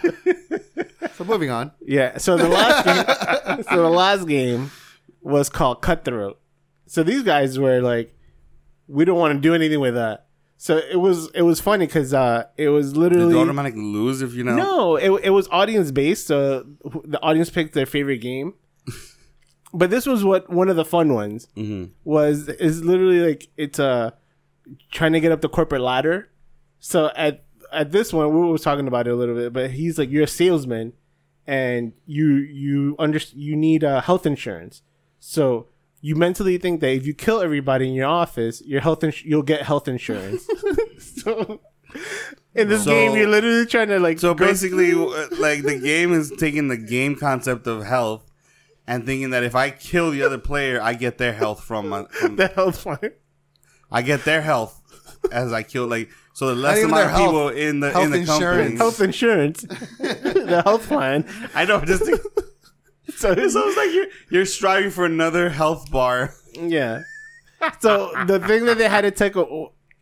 So 1.14 1.24
moving 1.24 1.50
on. 1.50 1.72
Yeah. 1.82 2.18
So 2.18 2.36
the 2.38 2.50
last 2.50 2.86
game, 2.86 3.64
so 3.70 3.82
the 3.82 3.90
last 3.90 4.28
game 4.28 4.72
was 5.22 5.50
called 5.50 5.82
Cutthroat. 5.82 6.40
So 6.86 7.04
these 7.04 7.24
guys 7.24 7.58
were 7.58 7.82
like, 7.82 8.14
we 8.88 9.06
don't 9.06 9.18
want 9.18 9.36
to 9.36 9.40
do 9.40 9.56
anything 9.56 9.80
with 9.80 9.94
that. 9.96 10.28
So 10.64 10.78
it 10.78 10.98
was 10.98 11.28
it 11.34 11.42
was 11.42 11.60
funny 11.60 11.88
because 11.88 12.14
uh, 12.14 12.44
it 12.56 12.70
was 12.70 12.94
Did 12.94 13.00
literally 13.00 13.34
you 13.34 13.40
automatically 13.42 13.82
lose 13.82 14.22
if 14.22 14.36
you 14.36 14.44
know? 14.44 14.56
no, 14.56 14.96
it 14.96 15.10
it 15.24 15.30
was 15.32 15.48
audience 15.50 15.90
based. 15.92 16.28
So 16.28 16.66
the 17.04 17.20
audience 17.24 17.50
picked 17.50 17.74
their 17.74 17.88
favorite 17.88 18.20
game. 18.20 18.54
But 19.74 19.90
this 19.90 20.06
was 20.06 20.24
what 20.26 20.50
one 20.50 20.68
of 20.70 20.76
the 20.76 20.84
fun 20.86 21.14
ones 21.14 21.48
Mm-hmm. 21.58 21.86
was 22.04 22.48
is 22.50 22.84
literally 22.84 23.22
like 23.22 23.48
it's 23.58 23.80
uh 23.80 24.12
trying 24.92 25.14
to 25.14 25.20
get 25.20 25.32
up 25.32 25.42
the 25.42 25.50
corporate 25.50 25.82
ladder. 25.82 26.30
So 26.80 27.10
at 27.16 27.44
at 27.72 27.92
this 27.92 28.12
one 28.14 28.28
we 28.34 28.48
were 28.48 28.58
talking 28.60 28.88
about 28.88 29.08
it 29.08 29.12
a 29.12 29.16
little 29.16 29.34
bit, 29.36 29.54
but 29.54 29.72
he's 29.72 29.98
like 29.98 30.12
you're 30.12 30.26
a 30.26 30.28
salesman 30.28 30.94
and 31.48 31.94
you 32.06 32.28
you 32.36 32.96
under 33.00 33.20
you 33.34 33.56
need 33.56 33.84
uh, 33.84 34.02
health 34.02 34.26
insurance. 34.28 34.84
So 35.20 35.68
you 36.02 36.15
mentally 36.15 36.57
think 36.57 36.82
that 36.82 36.91
if 36.91 37.06
you 37.06 37.14
kill 37.14 37.41
everybody 37.41 37.88
in 37.88 37.94
your 37.94 38.07
office, 38.07 38.61
your 38.65 38.82
health 38.82 39.03
ins- 39.03 39.23
you'll 39.23 39.44
get 39.44 39.61
health 39.61 39.88
insurance. 39.88 40.48
so 40.99 41.61
in 42.56 42.68
this 42.69 42.84
So- 42.84 42.91
game, 42.91 43.15
you're 43.15 43.28
literally 43.28 43.65
trying 43.65 43.90
to 43.90 43.99
like 43.99 44.19
So 44.19 44.34
go- 44.34 44.45
basically, 44.45 44.91
uh, 44.94 45.28
like 45.40 45.64
the 45.64 45.80
game 45.80 46.11
is 46.14 46.32
taking 46.38 46.68
the 46.68 46.78
game 46.78 47.15
concept 47.15 47.68
of 47.68 47.86
health 47.86 48.26
and 48.88 49.06
thinking 49.06 49.30
that 49.30 49.44
if 49.44 49.56
I 49.56 49.69
kill 49.69 50.11
the 50.11 50.23
other 50.23 50.38
player, 50.40 50.82
I 50.82 50.94
get 50.95 51.18
their 51.19 51.34
health 51.34 51.64
from, 51.64 51.90
my, 51.90 52.06
from 52.06 52.36
the 52.36 52.48
health 52.48 52.82
fund. 52.82 53.11
I 53.91 54.02
get 54.02 54.26
their 54.26 54.41
health 54.41 54.82
as 55.32 55.53
I 55.53 55.61
kill. 55.64 55.86
Like 55.88 56.10
so, 56.34 56.48
the 56.48 56.56
less 56.56 56.78
even 56.80 56.90
amount 56.91 57.11
of 57.11 57.18
people 57.18 57.48
health. 57.49 57.56
in 57.57 57.80
the 57.82 57.91
Health 57.91 58.06
in 58.06 58.11
the 58.11 58.26
company. 58.26 58.76
health 58.78 59.02
insurance, 59.02 59.61
the 59.99 60.61
health 60.65 60.88
plan. 60.88 61.28
I 61.53 61.65
know. 61.65 61.82
Just 61.86 62.06
think, 62.06 62.22
So 63.22 63.31
it's 63.38 63.56
like 63.56 63.93
you're 63.93 64.07
you're 64.30 64.45
striving 64.45 64.89
for 64.91 65.06
another 65.06 65.49
health 65.49 65.91
bar. 65.91 66.34
yeah. 66.53 67.02
So 67.80 68.11
the 68.26 68.39
thing 68.39 68.65
that 68.65 68.77
they 68.80 68.89
had 68.89 69.02
to 69.02 69.11
take, 69.11 69.34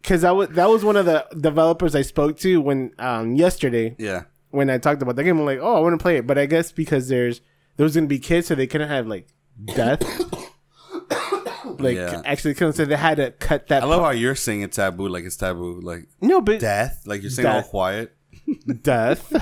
because 0.01 0.21
that 0.21 0.31
was 0.35 0.47
that 0.49 0.69
was 0.69 0.83
one 0.85 0.95
of 0.95 1.05
the 1.05 1.25
developers 1.39 1.93
I 1.95 2.01
spoke 2.03 2.37
to 2.39 2.61
when 2.61 2.91
um 2.99 3.35
yesterday 3.35 3.95
Yeah. 3.99 4.23
when 4.51 4.69
I 4.69 4.77
talked 4.77 5.01
about 5.01 5.15
the 5.17 5.23
game. 5.23 5.37
I'm 5.39 5.45
like, 5.45 5.59
oh, 5.61 5.75
I 5.75 5.79
want 5.81 5.99
to 5.99 6.01
play 6.01 6.17
it, 6.17 6.25
but 6.25 6.37
I 6.37 6.45
guess 6.45 6.71
because 6.71 7.09
there's 7.09 7.41
there 7.77 7.83
was 7.83 7.95
gonna 7.95 8.07
be 8.07 8.19
kids, 8.19 8.47
so 8.47 8.55
they 8.55 8.67
couldn't 8.67 8.89
have 8.89 9.07
like 9.07 9.27
death. 9.75 10.01
like 11.79 11.95
Yeah. 11.97 12.21
actually 12.25 12.53
kill 12.53 12.67
him. 12.69 12.73
So 12.73 12.85
they 12.85 12.95
had 12.95 13.17
to 13.17 13.31
cut 13.31 13.67
that. 13.67 13.83
I 13.83 13.85
love 13.85 14.01
how 14.01 14.11
you're 14.11 14.35
saying 14.35 14.61
it 14.61 14.71
taboo, 14.71 15.07
like 15.09 15.25
it's 15.25 15.35
taboo, 15.37 15.79
like 15.81 16.07
no, 16.21 16.41
but 16.41 16.59
death, 16.59 17.03
like 17.05 17.21
you're 17.21 17.31
saying 17.31 17.47
all 17.47 17.63
quiet. 17.63 18.15
death. 18.81 19.33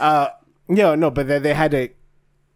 uh, 0.00 0.28
no, 0.68 0.94
no, 0.96 1.10
but 1.10 1.28
they, 1.28 1.38
they 1.38 1.54
had 1.54 1.70
to 1.70 1.88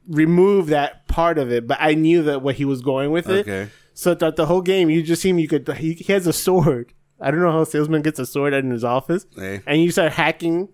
remove 0.09 0.69
that 0.69 1.07
part 1.09 1.39
of 1.39 1.51
it. 1.53 1.67
But 1.67 1.79
I 1.81 1.95
knew 1.95 2.23
that 2.25 2.43
what 2.43 2.57
he 2.57 2.65
was 2.65 2.83
going 2.83 3.11
with 3.11 3.29
it. 3.29 3.49
Okay. 3.49 3.71
So 3.95 4.15
throughout 4.15 4.37
the 4.37 4.47
whole 4.47 4.63
game, 4.63 4.89
you 4.91 5.03
just 5.03 5.23
see 5.23 5.31
him. 5.31 5.39
You 5.39 5.49
could. 5.49 5.69
He, 5.77 5.95
he 5.95 6.13
has 6.13 6.27
a 6.27 6.33
sword. 6.33 6.93
I 7.21 7.31
don't 7.31 7.41
know 7.41 7.53
how 7.53 7.61
a 7.63 7.67
salesman 7.67 8.03
gets 8.03 8.19
a 8.19 8.25
sword 8.27 8.55
in 8.55 8.71
his 8.71 8.83
office, 8.83 9.27
Hey. 9.37 9.61
and 9.67 9.83
you 9.83 9.91
start 9.91 10.13
hacking 10.13 10.69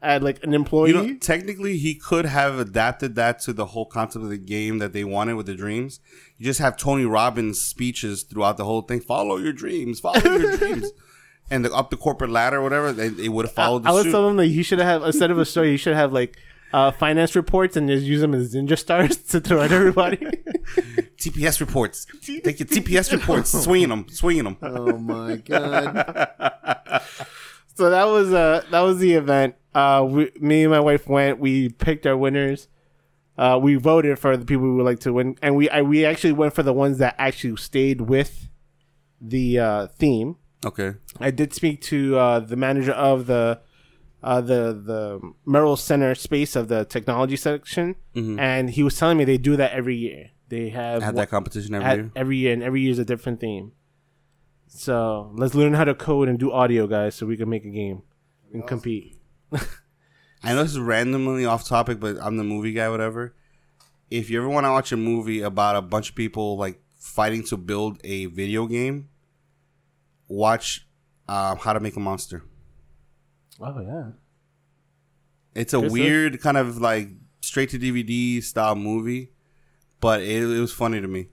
at 0.00 0.20
like 0.20 0.42
an 0.42 0.52
employee. 0.52 0.90
You 0.90 0.96
know, 1.12 1.16
technically, 1.20 1.78
he 1.78 1.94
could 1.94 2.24
have 2.26 2.58
adapted 2.58 3.14
that 3.14 3.38
to 3.42 3.52
the 3.52 3.66
whole 3.66 3.86
concept 3.86 4.24
of 4.24 4.30
the 4.30 4.36
game 4.38 4.78
that 4.78 4.92
they 4.92 5.04
wanted 5.04 5.34
with 5.34 5.46
the 5.46 5.54
dreams. 5.54 6.00
You 6.38 6.46
just 6.46 6.58
have 6.58 6.76
Tony 6.76 7.04
Robbins 7.04 7.60
speeches 7.60 8.24
throughout 8.24 8.56
the 8.56 8.64
whole 8.64 8.82
thing. 8.82 9.00
Follow 9.00 9.36
your 9.36 9.52
dreams. 9.52 10.00
Follow 10.00 10.18
your 10.20 10.56
dreams. 10.56 10.90
And 11.50 11.64
the, 11.64 11.72
up 11.72 11.90
the 11.90 11.96
corporate 11.96 12.30
ladder, 12.30 12.56
or 12.56 12.62
whatever, 12.62 12.92
they, 12.92 13.08
they 13.08 13.28
would 13.28 13.44
have 13.44 13.54
followed 13.54 13.84
the 13.84 13.90
I 13.90 13.92
was 13.92 14.04
telling 14.06 14.30
him 14.30 14.36
that 14.38 14.46
he 14.46 14.64
should 14.64 14.80
have 14.80 15.04
instead 15.04 15.30
of 15.30 15.38
a 15.38 15.44
story, 15.44 15.70
he 15.70 15.76
should 15.76 15.94
have 15.94 16.12
like 16.12 16.36
uh, 16.72 16.90
finance 16.90 17.36
reports 17.36 17.76
and 17.76 17.88
just 17.88 18.04
use 18.04 18.20
them 18.20 18.34
as 18.34 18.54
ninja 18.54 18.78
stars 18.78 19.16
to 19.30 19.40
throw 19.40 19.62
at 19.62 19.72
everybody. 19.72 20.16
TPS 21.16 21.60
reports. 21.60 22.06
Take 22.22 22.60
your 22.60 22.68
TPS 22.68 23.12
reports, 23.12 23.50
swinging 23.50 23.90
them, 23.90 24.06
swinging 24.08 24.44
them. 24.44 24.56
Oh 24.62 24.96
my 24.98 25.36
god. 25.36 27.02
so 27.74 27.90
that 27.90 28.04
was 28.04 28.32
uh 28.32 28.64
that 28.70 28.80
was 28.80 28.98
the 28.98 29.14
event. 29.14 29.54
Uh, 29.74 30.06
we, 30.08 30.30
me 30.40 30.62
and 30.62 30.70
my 30.70 30.80
wife 30.80 31.08
went. 31.08 31.38
We 31.38 31.70
picked 31.70 32.06
our 32.06 32.16
winners. 32.16 32.68
Uh, 33.38 33.58
we 33.60 33.76
voted 33.76 34.18
for 34.18 34.36
the 34.36 34.44
people 34.44 34.64
we 34.64 34.74
would 34.74 34.84
like 34.84 35.00
to 35.00 35.12
win, 35.12 35.36
and 35.40 35.56
we 35.56 35.68
I, 35.70 35.82
we 35.82 36.04
actually 36.04 36.32
went 36.32 36.54
for 36.54 36.62
the 36.62 36.72
ones 36.72 36.98
that 36.98 37.14
actually 37.18 37.56
stayed 37.56 38.02
with 38.02 38.48
the 39.20 39.58
uh, 39.58 39.86
theme. 39.86 40.36
Okay. 40.64 40.94
I 41.18 41.30
did 41.30 41.54
speak 41.54 41.80
to 41.82 42.16
uh, 42.16 42.40
the 42.40 42.56
manager 42.56 42.92
of 42.92 43.26
the 43.26 43.60
uh, 44.22 44.40
the 44.40 44.72
the 44.72 45.32
Merrill 45.44 45.76
Center 45.76 46.14
space 46.14 46.54
of 46.56 46.68
the 46.68 46.84
technology 46.84 47.36
section, 47.36 47.96
and 48.14 48.70
he 48.70 48.82
was 48.82 48.96
telling 48.96 49.16
me 49.18 49.24
they 49.24 49.38
do 49.38 49.56
that 49.56 49.72
every 49.72 49.96
year. 49.96 50.30
They 50.48 50.68
have 50.70 51.02
Had 51.02 51.16
that 51.16 51.30
competition 51.30 51.74
every 51.74 52.02
year. 52.02 52.12
every 52.14 52.36
year, 52.36 52.52
and 52.52 52.62
every 52.62 52.80
year 52.82 52.92
is 52.92 52.98
a 52.98 53.04
different 53.04 53.40
theme. 53.40 53.72
So 54.68 55.32
let's 55.34 55.54
learn 55.54 55.74
how 55.74 55.84
to 55.84 55.94
code 55.94 56.28
and 56.28 56.38
do 56.38 56.52
audio, 56.52 56.86
guys, 56.86 57.14
so 57.14 57.26
we 57.26 57.36
can 57.36 57.48
make 57.48 57.64
a 57.64 57.70
game 57.70 58.02
and 58.52 58.66
compete. 58.66 59.18
I 59.52 60.54
know 60.54 60.62
this 60.62 60.72
is 60.72 60.78
randomly 60.78 61.44
off 61.44 61.66
topic, 61.66 62.00
but 62.00 62.16
I'm 62.20 62.36
the 62.36 62.44
movie 62.44 62.72
guy, 62.72 62.88
whatever. 62.88 63.34
If 64.10 64.28
you 64.28 64.38
ever 64.38 64.48
want 64.48 64.66
to 64.66 64.70
watch 64.70 64.92
a 64.92 64.96
movie 64.96 65.40
about 65.40 65.76
a 65.76 65.82
bunch 65.82 66.10
of 66.10 66.14
people 66.16 66.56
like 66.56 66.80
fighting 66.98 67.44
to 67.44 67.56
build 67.56 67.98
a 68.04 68.26
video 68.26 68.66
game, 68.66 69.08
watch 70.28 70.86
um, 71.28 71.58
How 71.58 71.72
to 71.72 71.80
Make 71.80 71.96
a 71.96 72.00
Monster. 72.00 72.42
Oh 73.64 73.80
yeah, 73.80 74.10
It's 75.54 75.72
a 75.72 75.78
Good 75.78 75.84
stuff. 75.90 75.92
weird 75.92 76.40
kind 76.40 76.56
of 76.56 76.78
like 76.78 77.10
straight 77.40 77.70
to 77.70 77.78
DVD 77.78 78.42
style 78.42 78.74
movie, 78.74 79.30
but 80.00 80.20
it, 80.22 80.42
it 80.42 80.60
was 80.60 80.72
funny 80.72 81.00
to 81.00 81.06
me. 81.08 81.28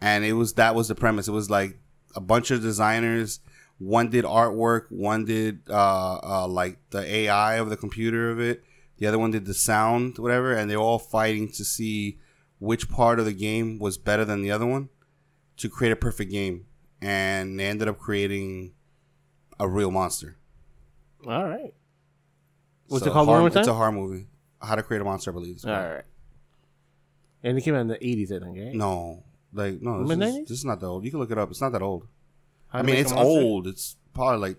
And 0.00 0.24
it 0.24 0.34
was 0.34 0.54
that 0.54 0.74
was 0.76 0.86
the 0.88 0.94
premise. 0.94 1.26
It 1.26 1.32
was 1.32 1.50
like 1.50 1.78
a 2.14 2.20
bunch 2.20 2.50
of 2.52 2.62
designers. 2.62 3.40
One 3.78 4.10
did 4.10 4.24
artwork. 4.24 4.84
One 4.90 5.24
did 5.24 5.62
uh, 5.68 6.18
uh, 6.22 6.48
like 6.48 6.78
the 6.90 7.00
AI 7.04 7.56
of 7.56 7.70
the 7.70 7.76
computer 7.76 8.30
of 8.30 8.38
it. 8.40 8.62
The 8.98 9.06
other 9.06 9.18
one 9.18 9.30
did 9.32 9.44
the 9.44 9.54
sound, 9.54 10.18
whatever. 10.18 10.52
And 10.52 10.70
they're 10.70 10.78
all 10.78 10.98
fighting 11.00 11.48
to 11.52 11.64
see 11.64 12.18
which 12.60 12.88
part 12.88 13.18
of 13.20 13.24
the 13.24 13.32
game 13.32 13.78
was 13.78 13.98
better 13.98 14.24
than 14.24 14.42
the 14.42 14.50
other 14.50 14.66
one 14.66 14.88
to 15.58 15.68
create 15.68 15.92
a 15.92 15.96
perfect 15.96 16.30
game. 16.30 16.66
And 17.00 17.58
they 17.58 17.66
ended 17.66 17.86
up 17.88 17.98
creating 17.98 18.72
a 19.60 19.68
real 19.68 19.90
monster. 19.92 20.37
All 21.28 21.44
right, 21.46 21.74
What's 22.86 23.04
So 23.04 23.10
it 23.10 23.12
called 23.12 23.26
horror- 23.28 23.42
one 23.42 23.42
more 23.42 23.50
time? 23.50 23.60
It's 23.60 23.68
a 23.68 23.74
horror 23.74 23.92
movie. 23.92 24.26
How 24.62 24.74
to 24.74 24.82
Create 24.82 25.02
a 25.02 25.04
Monster, 25.04 25.30
I 25.30 25.34
believe. 25.34 25.60
all 25.66 25.72
And 27.44 27.58
it 27.58 27.60
came 27.60 27.74
out 27.74 27.82
in 27.82 27.88
the 27.88 28.04
eighties, 28.04 28.32
I 28.32 28.38
think, 28.38 28.56
right? 28.56 28.74
No, 28.74 29.24
like 29.52 29.80
no, 29.82 30.04
this 30.04 30.18
is, 30.28 30.48
this 30.48 30.58
is 30.60 30.64
not 30.64 30.80
that 30.80 30.86
old. 30.86 31.04
You 31.04 31.10
can 31.10 31.20
look 31.20 31.30
it 31.30 31.36
up. 31.38 31.50
It's 31.50 31.60
not 31.60 31.72
that 31.72 31.82
old. 31.82 32.08
How 32.68 32.78
I 32.78 32.82
mean, 32.82 32.96
it's 32.96 33.12
old. 33.12 33.66
It's 33.66 33.96
probably 34.14 34.48
like 34.48 34.56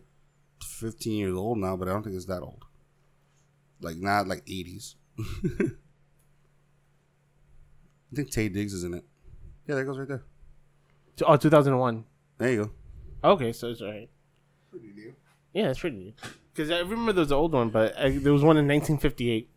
fifteen 0.64 1.18
years 1.18 1.36
old 1.36 1.58
now, 1.58 1.76
but 1.76 1.88
I 1.88 1.92
don't 1.92 2.04
think 2.04 2.16
it's 2.16 2.26
that 2.26 2.42
old. 2.42 2.64
Like 3.82 3.98
not 3.98 4.28
like 4.28 4.44
eighties. 4.48 4.96
I 8.12 8.16
think 8.16 8.30
Taye 8.32 8.54
Diggs 8.54 8.74
is 8.74 8.84
in 8.84 8.94
it. 8.94 9.04
Yeah, 9.68 9.76
there 9.76 9.84
it 9.84 9.88
goes 9.88 9.98
right 10.00 10.08
there. 10.08 10.24
Oh, 11.28 11.36
2001. 11.36 12.06
There 12.38 12.52
you 12.52 12.72
go. 13.22 13.30
Okay, 13.32 13.52
so 13.52 13.68
it's 13.70 13.82
all 13.82 13.92
right. 13.92 14.10
Yeah, 15.54 15.70
it's 15.70 15.80
pretty 15.80 15.98
new. 15.98 16.14
Because 16.60 16.72
I 16.72 16.80
remember 16.80 17.14
there 17.14 17.22
was 17.22 17.32
an 17.32 17.38
old 17.38 17.54
one, 17.54 17.70
but 17.70 17.98
I, 17.98 18.10
there 18.10 18.34
was 18.34 18.44
one 18.44 18.58
in 18.58 18.68
1958. 18.68 19.50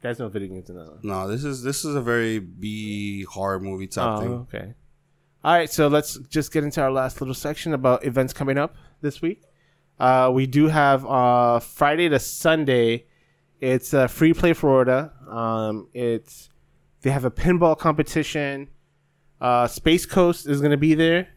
That's 0.00 0.20
no 0.20 0.28
video 0.28 0.50
games 0.50 0.70
in 0.70 0.76
that 0.76 0.86
one. 0.88 1.00
No, 1.02 1.26
this 1.26 1.42
is 1.42 1.64
this 1.64 1.84
is 1.84 1.96
a 1.96 2.00
very 2.00 2.38
B 2.38 3.24
horror 3.24 3.58
movie 3.58 3.88
type 3.88 4.06
Oh, 4.06 4.20
thing. 4.20 4.32
okay. 4.32 4.74
All 5.42 5.52
right, 5.54 5.68
so 5.68 5.88
let's 5.88 6.16
just 6.28 6.52
get 6.52 6.62
into 6.62 6.80
our 6.80 6.92
last 6.92 7.20
little 7.20 7.34
section 7.34 7.74
about 7.74 8.04
events 8.04 8.32
coming 8.32 8.56
up 8.56 8.76
this 9.00 9.20
week. 9.20 9.42
Uh, 9.98 10.30
we 10.32 10.46
do 10.46 10.68
have 10.68 11.04
uh, 11.06 11.58
Friday 11.58 12.08
to 12.08 12.20
Sunday. 12.20 13.06
It's 13.60 13.92
uh, 13.92 14.06
Free 14.06 14.32
Play 14.32 14.52
Florida. 14.52 15.12
Um, 15.28 15.88
it's 15.92 16.50
they 17.02 17.10
have 17.10 17.24
a 17.24 17.32
pinball 17.32 17.76
competition. 17.76 18.68
Uh, 19.40 19.66
Space 19.66 20.06
Coast 20.06 20.46
is 20.48 20.60
going 20.60 20.70
to 20.70 20.76
be 20.76 20.94
there. 20.94 21.30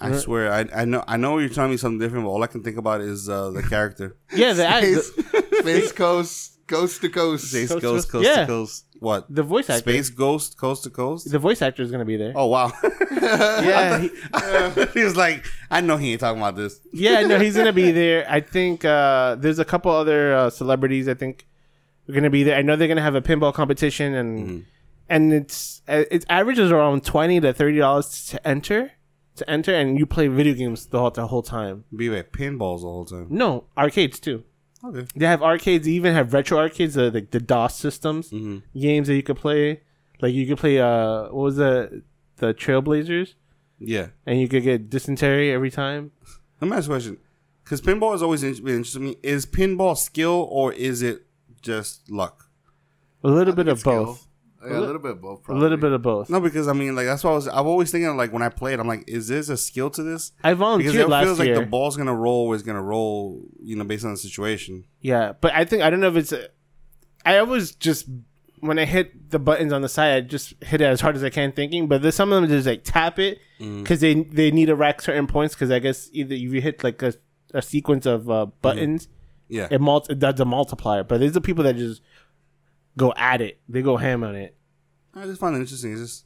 I 0.00 0.12
swear, 0.16 0.52
I 0.52 0.66
I 0.74 0.84
know 0.84 1.02
I 1.06 1.16
know 1.16 1.38
you're 1.38 1.48
telling 1.48 1.70
me 1.70 1.76
something 1.76 1.98
different, 1.98 2.24
but 2.24 2.30
all 2.30 2.42
I 2.42 2.46
can 2.48 2.62
think 2.62 2.76
about 2.76 3.00
is 3.00 3.28
uh, 3.28 3.50
the 3.50 3.62
character. 3.62 4.16
Yeah, 4.34 4.52
the, 4.52 4.64
Space, 4.78 5.10
the, 5.12 5.56
Space 5.60 5.92
Coast, 5.92 6.66
coast 6.66 7.00
to 7.00 7.08
coast. 7.08 7.50
Space 7.50 7.68
Coast 7.68 7.80
to 7.80 7.86
Ghost, 7.88 8.10
Coast? 8.10 8.12
Coast 8.12 8.26
Yeah. 8.26 8.40
to 8.42 8.46
Coast. 8.46 8.84
What? 8.98 9.26
the 9.28 9.42
voice 9.42 9.68
actor. 9.68 9.80
Space 9.90 10.08
Ghost, 10.10 10.56
Coast 10.58 10.84
to 10.84 10.90
Coast. 10.90 11.30
The 11.30 11.38
voice 11.38 11.60
actor 11.60 11.82
is 11.82 11.90
going 11.90 11.98
to 12.00 12.06
be 12.06 12.16
there. 12.16 12.32
Oh 12.34 12.46
wow. 12.46 12.72
yeah, 13.12 13.98
he, 13.98 14.10
he 14.94 15.04
was 15.04 15.16
like, 15.16 15.44
I 15.70 15.80
know 15.80 15.96
he 15.96 16.12
ain't 16.12 16.20
talking 16.20 16.40
about 16.40 16.56
this. 16.56 16.80
yeah, 16.92 17.20
no, 17.22 17.38
he's 17.38 17.56
gonna 17.56 17.72
be 17.72 17.90
there. 17.92 18.26
I 18.28 18.40
think 18.40 18.84
uh, 18.84 19.34
there's 19.36 19.58
a 19.58 19.64
couple 19.64 19.90
other 19.92 20.34
uh, 20.34 20.50
celebrities. 20.50 21.08
I 21.08 21.14
think 21.14 21.46
are 22.08 22.12
gonna 22.14 22.30
be 22.30 22.42
there. 22.42 22.56
I 22.56 22.62
know 22.62 22.76
they're 22.76 22.88
gonna 22.88 23.02
have 23.02 23.14
a 23.14 23.22
pinball 23.22 23.52
competition, 23.52 24.14
and 24.14 24.64
and 25.08 25.32
it's 25.32 25.82
uh, 25.88 26.04
its 26.10 26.24
average 26.28 26.58
is 26.58 26.70
around 26.70 27.04
twenty 27.04 27.40
to 27.40 27.52
thirty 27.52 27.78
dollars 27.78 28.26
to 28.28 28.46
enter 28.46 28.92
to 29.36 29.48
enter, 29.50 29.74
and 29.74 29.98
you 29.98 30.06
play 30.06 30.28
video 30.28 30.54
games 30.54 30.86
the 30.86 30.98
whole 30.98 31.10
the 31.10 31.26
whole 31.26 31.42
time. 31.42 31.84
Be 31.94 32.08
like 32.10 32.32
pinballs 32.32 32.80
the 32.80 32.88
whole 32.88 33.04
time. 33.04 33.26
No 33.30 33.64
arcades 33.76 34.18
too. 34.20 34.44
Okay. 34.84 35.06
They 35.16 35.26
have 35.26 35.42
arcades. 35.42 35.84
They 35.86 35.92
even 35.92 36.14
have 36.14 36.32
retro 36.32 36.58
arcades, 36.58 36.96
uh, 36.98 37.10
like 37.12 37.30
the 37.30 37.40
DOS 37.40 37.74
systems 37.76 38.30
games 38.78 39.08
that 39.08 39.14
you 39.16 39.22
could 39.22 39.36
play. 39.36 39.80
Like 40.20 40.32
you 40.34 40.46
could 40.46 40.58
play. 40.58 40.78
Uh, 40.80 41.24
what 41.24 41.34
was 41.34 41.56
the 41.56 42.02
the 42.36 42.52
Trailblazers, 42.54 43.34
Yeah. 43.78 44.08
and 44.26 44.40
you 44.40 44.48
could 44.48 44.62
get 44.62 44.90
dysentery 44.90 45.50
every 45.50 45.70
time. 45.70 46.12
Let 46.60 46.70
me 46.70 46.76
ask 46.76 46.86
you 46.88 46.92
a 46.92 46.96
question. 46.96 47.16
Because 47.64 47.80
pinball 47.80 48.12
has 48.12 48.22
always 48.22 48.42
been 48.42 48.50
interesting 48.76 49.02
to 49.02 49.06
me. 49.08 49.16
Is 49.22 49.44
pinball 49.46 49.96
skill 49.96 50.46
or 50.50 50.72
is 50.72 51.02
it 51.02 51.26
just 51.62 52.08
luck? 52.10 52.48
A 53.24 53.28
little 53.28 53.54
bit 53.54 53.66
of 53.68 53.80
skill. 53.80 54.18
Both. 54.68 54.72
Yeah, 54.72 54.78
a 54.78 54.86
little 54.86 55.00
bit 55.00 55.10
of 55.12 55.20
both. 55.22 55.48
A 55.48 55.52
little 55.54 55.76
bit 55.78 55.92
of 55.92 56.02
both. 56.02 56.30
No, 56.30 56.40
because 56.40 56.68
I 56.68 56.72
mean, 56.72 56.94
like 56.94 57.06
that's 57.06 57.24
what 57.24 57.30
I 57.30 57.34
was. 57.34 57.46
I'm 57.48 57.66
always 57.66 57.90
thinking 57.90 58.16
like 58.16 58.32
when 58.32 58.42
I 58.42 58.48
played, 58.48 58.78
I'm 58.80 58.86
like, 58.88 59.04
is 59.08 59.28
this 59.28 59.48
a 59.48 59.56
skill 59.56 59.90
to 59.90 60.02
this? 60.02 60.32
I 60.44 60.54
Because 60.54 60.94
it 60.94 61.08
last 61.08 61.24
feels 61.24 61.40
year. 61.40 61.54
like 61.56 61.64
the 61.64 61.70
ball's 61.70 61.96
gonna 61.96 62.14
roll. 62.14 62.48
Where 62.48 62.54
it's 62.54 62.64
gonna 62.64 62.82
roll, 62.82 63.42
you 63.62 63.76
know, 63.76 63.84
based 63.84 64.04
on 64.04 64.10
the 64.12 64.16
situation. 64.16 64.84
yeah, 65.00 65.32
but 65.40 65.52
I 65.54 65.64
think 65.64 65.82
I 65.82 65.90
don't 65.90 66.00
know 66.00 66.08
if 66.08 66.16
it's. 66.16 66.32
A, 66.32 66.48
I 67.24 67.38
always 67.38 67.74
just 67.74 68.08
when 68.60 68.78
I 68.78 68.84
hit 68.86 69.30
the 69.30 69.38
buttons 69.38 69.72
on 69.72 69.82
the 69.82 69.88
side, 69.88 70.14
I 70.16 70.20
just 70.22 70.54
hit 70.62 70.80
it 70.80 70.84
as 70.84 71.00
hard 71.00 71.14
as 71.16 71.22
I 71.22 71.30
can, 71.30 71.52
thinking. 71.52 71.88
But 71.88 72.02
there's 72.02 72.14
some 72.14 72.32
of 72.32 72.40
them 72.40 72.50
just 72.50 72.66
like 72.66 72.82
tap 72.84 73.18
it 73.18 73.38
Mm-hmm. 73.60 73.82
because 73.82 74.00
they 74.00 74.14
they 74.14 74.50
need 74.50 74.66
to 74.66 74.76
rack 74.76 75.00
certain 75.00 75.26
points. 75.26 75.54
Because 75.54 75.70
I 75.70 75.78
guess 75.78 76.08
either 76.12 76.34
if 76.34 76.40
you 76.40 76.60
hit 76.60 76.82
like 76.84 77.00
a, 77.02 77.14
a 77.54 77.62
sequence 77.62 78.04
of 78.06 78.28
uh, 78.30 78.46
buttons, 78.62 79.08
Yeah. 79.48 79.68
it 79.70 79.80
multi- 79.80 80.12
it 80.12 80.18
does 80.18 80.38
a 80.40 80.44
multiplier. 80.44 81.04
But 81.04 81.20
there's 81.20 81.32
the 81.32 81.40
people 81.40 81.64
that 81.64 81.76
just 81.76 82.02
go 82.96 83.12
at 83.16 83.40
it. 83.40 83.58
They 83.68 83.82
go 83.82 83.96
ham 83.98 84.24
on 84.24 84.34
it. 84.34 84.55
I 85.16 85.24
just 85.24 85.40
find 85.40 85.56
it 85.56 85.60
interesting. 85.60 85.92
It's 85.92 86.00
just. 86.00 86.24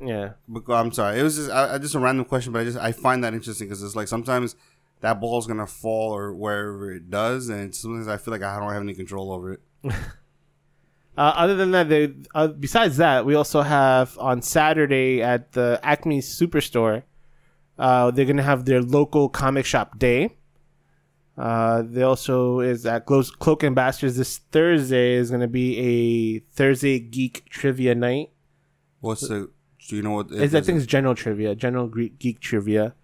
Yeah. 0.00 0.32
But, 0.46 0.70
I'm 0.72 0.92
sorry. 0.92 1.18
It 1.18 1.22
was 1.22 1.36
just 1.36 1.50
I, 1.50 1.74
I 1.74 1.78
just 1.78 1.94
a 1.94 1.98
random 1.98 2.26
question, 2.26 2.52
but 2.52 2.60
I 2.60 2.64
just 2.64 2.78
I 2.78 2.92
find 2.92 3.24
that 3.24 3.34
interesting 3.34 3.66
because 3.66 3.82
it's 3.82 3.96
like 3.96 4.08
sometimes 4.08 4.54
that 5.00 5.20
ball's 5.20 5.46
gonna 5.46 5.66
fall 5.66 6.12
or 6.12 6.34
wherever 6.34 6.92
it 6.92 7.10
does, 7.10 7.48
and 7.48 7.74
sometimes 7.74 8.08
I 8.08 8.18
feel 8.18 8.32
like 8.32 8.42
I 8.42 8.58
don't 8.58 8.72
have 8.72 8.82
any 8.82 8.94
control 8.94 9.32
over 9.32 9.52
it. 9.52 9.60
Uh, 11.18 11.32
other 11.34 11.54
than 11.54 11.70
that, 11.70 11.88
they, 11.88 12.12
uh, 12.34 12.46
besides 12.46 12.98
that, 12.98 13.24
we 13.24 13.34
also 13.34 13.62
have 13.62 14.18
on 14.18 14.42
Saturday 14.42 15.22
at 15.22 15.52
the 15.52 15.80
Acme 15.82 16.20
Superstore. 16.20 17.04
Uh, 17.78 18.10
they're 18.10 18.26
gonna 18.26 18.42
have 18.42 18.66
their 18.66 18.82
local 18.82 19.30
comic 19.30 19.64
shop 19.64 19.98
day. 19.98 20.36
Uh, 21.36 21.82
they 21.84 22.02
also 22.02 22.60
is 22.60 22.86
at 22.86 23.04
Cloak 23.04 23.62
and 23.62 23.74
Blasters 23.74 24.16
this 24.16 24.38
Thursday 24.38 25.14
is 25.14 25.30
gonna 25.30 25.48
be 25.48 25.78
a 25.78 26.38
Thursday 26.54 26.98
geek 26.98 27.44
trivia 27.50 27.94
night. 27.94 28.30
What's 29.00 29.28
the 29.28 29.50
Do 29.88 29.96
you 29.96 30.02
know 30.02 30.12
what? 30.12 30.28
It's, 30.30 30.54
I 30.54 30.60
think 30.60 30.78
it's 30.78 30.86
general 30.86 31.14
trivia, 31.14 31.54
general 31.54 31.88
Greek 31.88 32.18
geek 32.18 32.40
trivia. 32.40 32.94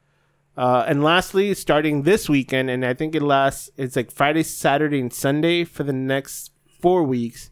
Uh, 0.56 0.84
and 0.86 1.02
lastly, 1.02 1.54
starting 1.54 2.02
this 2.02 2.28
weekend, 2.28 2.68
and 2.68 2.84
I 2.84 2.94
think 2.94 3.14
it 3.14 3.22
lasts. 3.22 3.70
It's 3.76 3.96
like 3.96 4.10
Friday, 4.10 4.42
Saturday, 4.42 5.00
and 5.00 5.12
Sunday 5.12 5.64
for 5.64 5.82
the 5.82 5.94
next 5.94 6.52
four 6.80 7.02
weeks. 7.04 7.50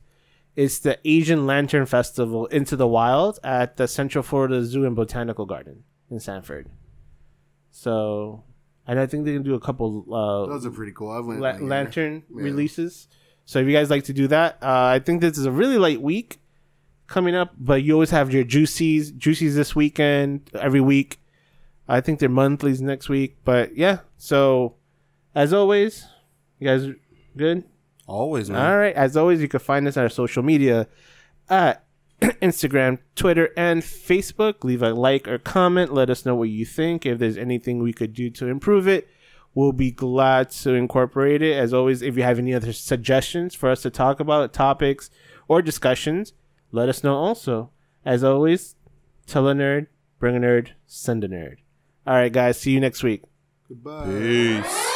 It's 0.56 0.78
the 0.80 0.98
Asian 1.04 1.46
Lantern 1.46 1.86
Festival 1.86 2.46
into 2.46 2.76
the 2.76 2.86
wild 2.86 3.38
at 3.42 3.76
the 3.76 3.88
Central 3.88 4.22
Florida 4.22 4.62
Zoo 4.64 4.84
and 4.84 4.94
Botanical 4.94 5.46
Garden 5.46 5.84
in 6.10 6.20
Sanford. 6.20 6.68
So, 7.70 8.44
and 8.90 8.98
I 8.98 9.06
think 9.06 9.24
they 9.24 9.32
can 9.32 9.44
do 9.44 9.54
a 9.54 9.60
couple 9.60 10.04
uh, 10.12 10.46
Those 10.52 10.66
are 10.66 10.70
pretty 10.70 10.92
cool. 10.92 11.10
I've 11.12 11.24
went 11.24 11.40
la- 11.40 11.58
lantern 11.74 12.24
Yeah. 12.28 12.42
releases. 12.48 13.06
So 13.44 13.58
if 13.60 13.66
you 13.68 13.72
guys 13.72 13.88
like 13.90 14.04
to 14.04 14.12
do 14.12 14.26
that, 14.28 14.58
uh, 14.62 14.96
I 14.96 14.98
think 14.98 15.20
this 15.20 15.38
is 15.38 15.46
a 15.46 15.50
really 15.52 15.78
light 15.78 16.02
week 16.02 16.40
coming 17.06 17.34
up. 17.34 17.54
But 17.58 17.82
you 17.84 17.94
always 17.94 18.10
have 18.10 18.32
your 18.32 18.44
juicies, 18.44 19.12
juicies 19.12 19.54
this 19.54 19.74
weekend, 19.76 20.50
every 20.54 20.80
week. 20.80 21.20
I 21.88 22.00
think 22.00 22.18
they're 22.20 22.28
monthlies 22.28 22.80
next 22.80 23.08
week. 23.08 23.38
But 23.44 23.76
yeah, 23.76 23.98
so 24.18 24.74
as 25.34 25.52
always, 25.52 26.06
you 26.58 26.66
guys 26.68 26.86
good. 27.36 27.64
always 28.06 28.50
man. 28.50 28.60
All 28.70 28.76
right. 28.78 28.94
As 28.94 29.16
always, 29.16 29.40
you 29.40 29.48
can 29.48 29.60
find 29.60 29.86
us 29.88 29.96
on 29.96 30.02
our 30.04 30.08
social 30.22 30.42
media 30.42 30.86
at 31.48 31.84
Instagram, 32.42 32.98
Twitter, 33.14 33.50
and 33.56 33.82
Facebook. 33.82 34.64
Leave 34.64 34.82
a 34.82 34.92
like 34.92 35.26
or 35.26 35.38
comment. 35.38 35.92
Let 35.92 36.10
us 36.10 36.26
know 36.26 36.34
what 36.34 36.48
you 36.50 36.64
think. 36.64 37.06
If 37.06 37.18
there's 37.18 37.36
anything 37.36 37.82
we 37.82 37.92
could 37.92 38.12
do 38.12 38.30
to 38.30 38.46
improve 38.46 38.86
it, 38.86 39.08
we'll 39.54 39.72
be 39.72 39.90
glad 39.90 40.50
to 40.50 40.74
incorporate 40.74 41.42
it. 41.42 41.56
As 41.56 41.72
always, 41.72 42.02
if 42.02 42.16
you 42.16 42.22
have 42.22 42.38
any 42.38 42.54
other 42.54 42.72
suggestions 42.72 43.54
for 43.54 43.70
us 43.70 43.82
to 43.82 43.90
talk 43.90 44.20
about, 44.20 44.52
topics 44.52 45.10
or 45.48 45.62
discussions, 45.62 46.32
let 46.72 46.88
us 46.88 47.02
know 47.02 47.16
also. 47.16 47.70
As 48.04 48.24
always, 48.24 48.76
tell 49.26 49.48
a 49.48 49.54
nerd, 49.54 49.86
bring 50.18 50.36
a 50.36 50.40
nerd, 50.40 50.70
send 50.86 51.24
a 51.24 51.28
nerd. 51.28 51.56
All 52.06 52.14
right, 52.14 52.32
guys. 52.32 52.58
See 52.58 52.72
you 52.72 52.80
next 52.80 53.02
week. 53.02 53.22
Goodbye. 53.68 54.06
Peace. 54.06 54.89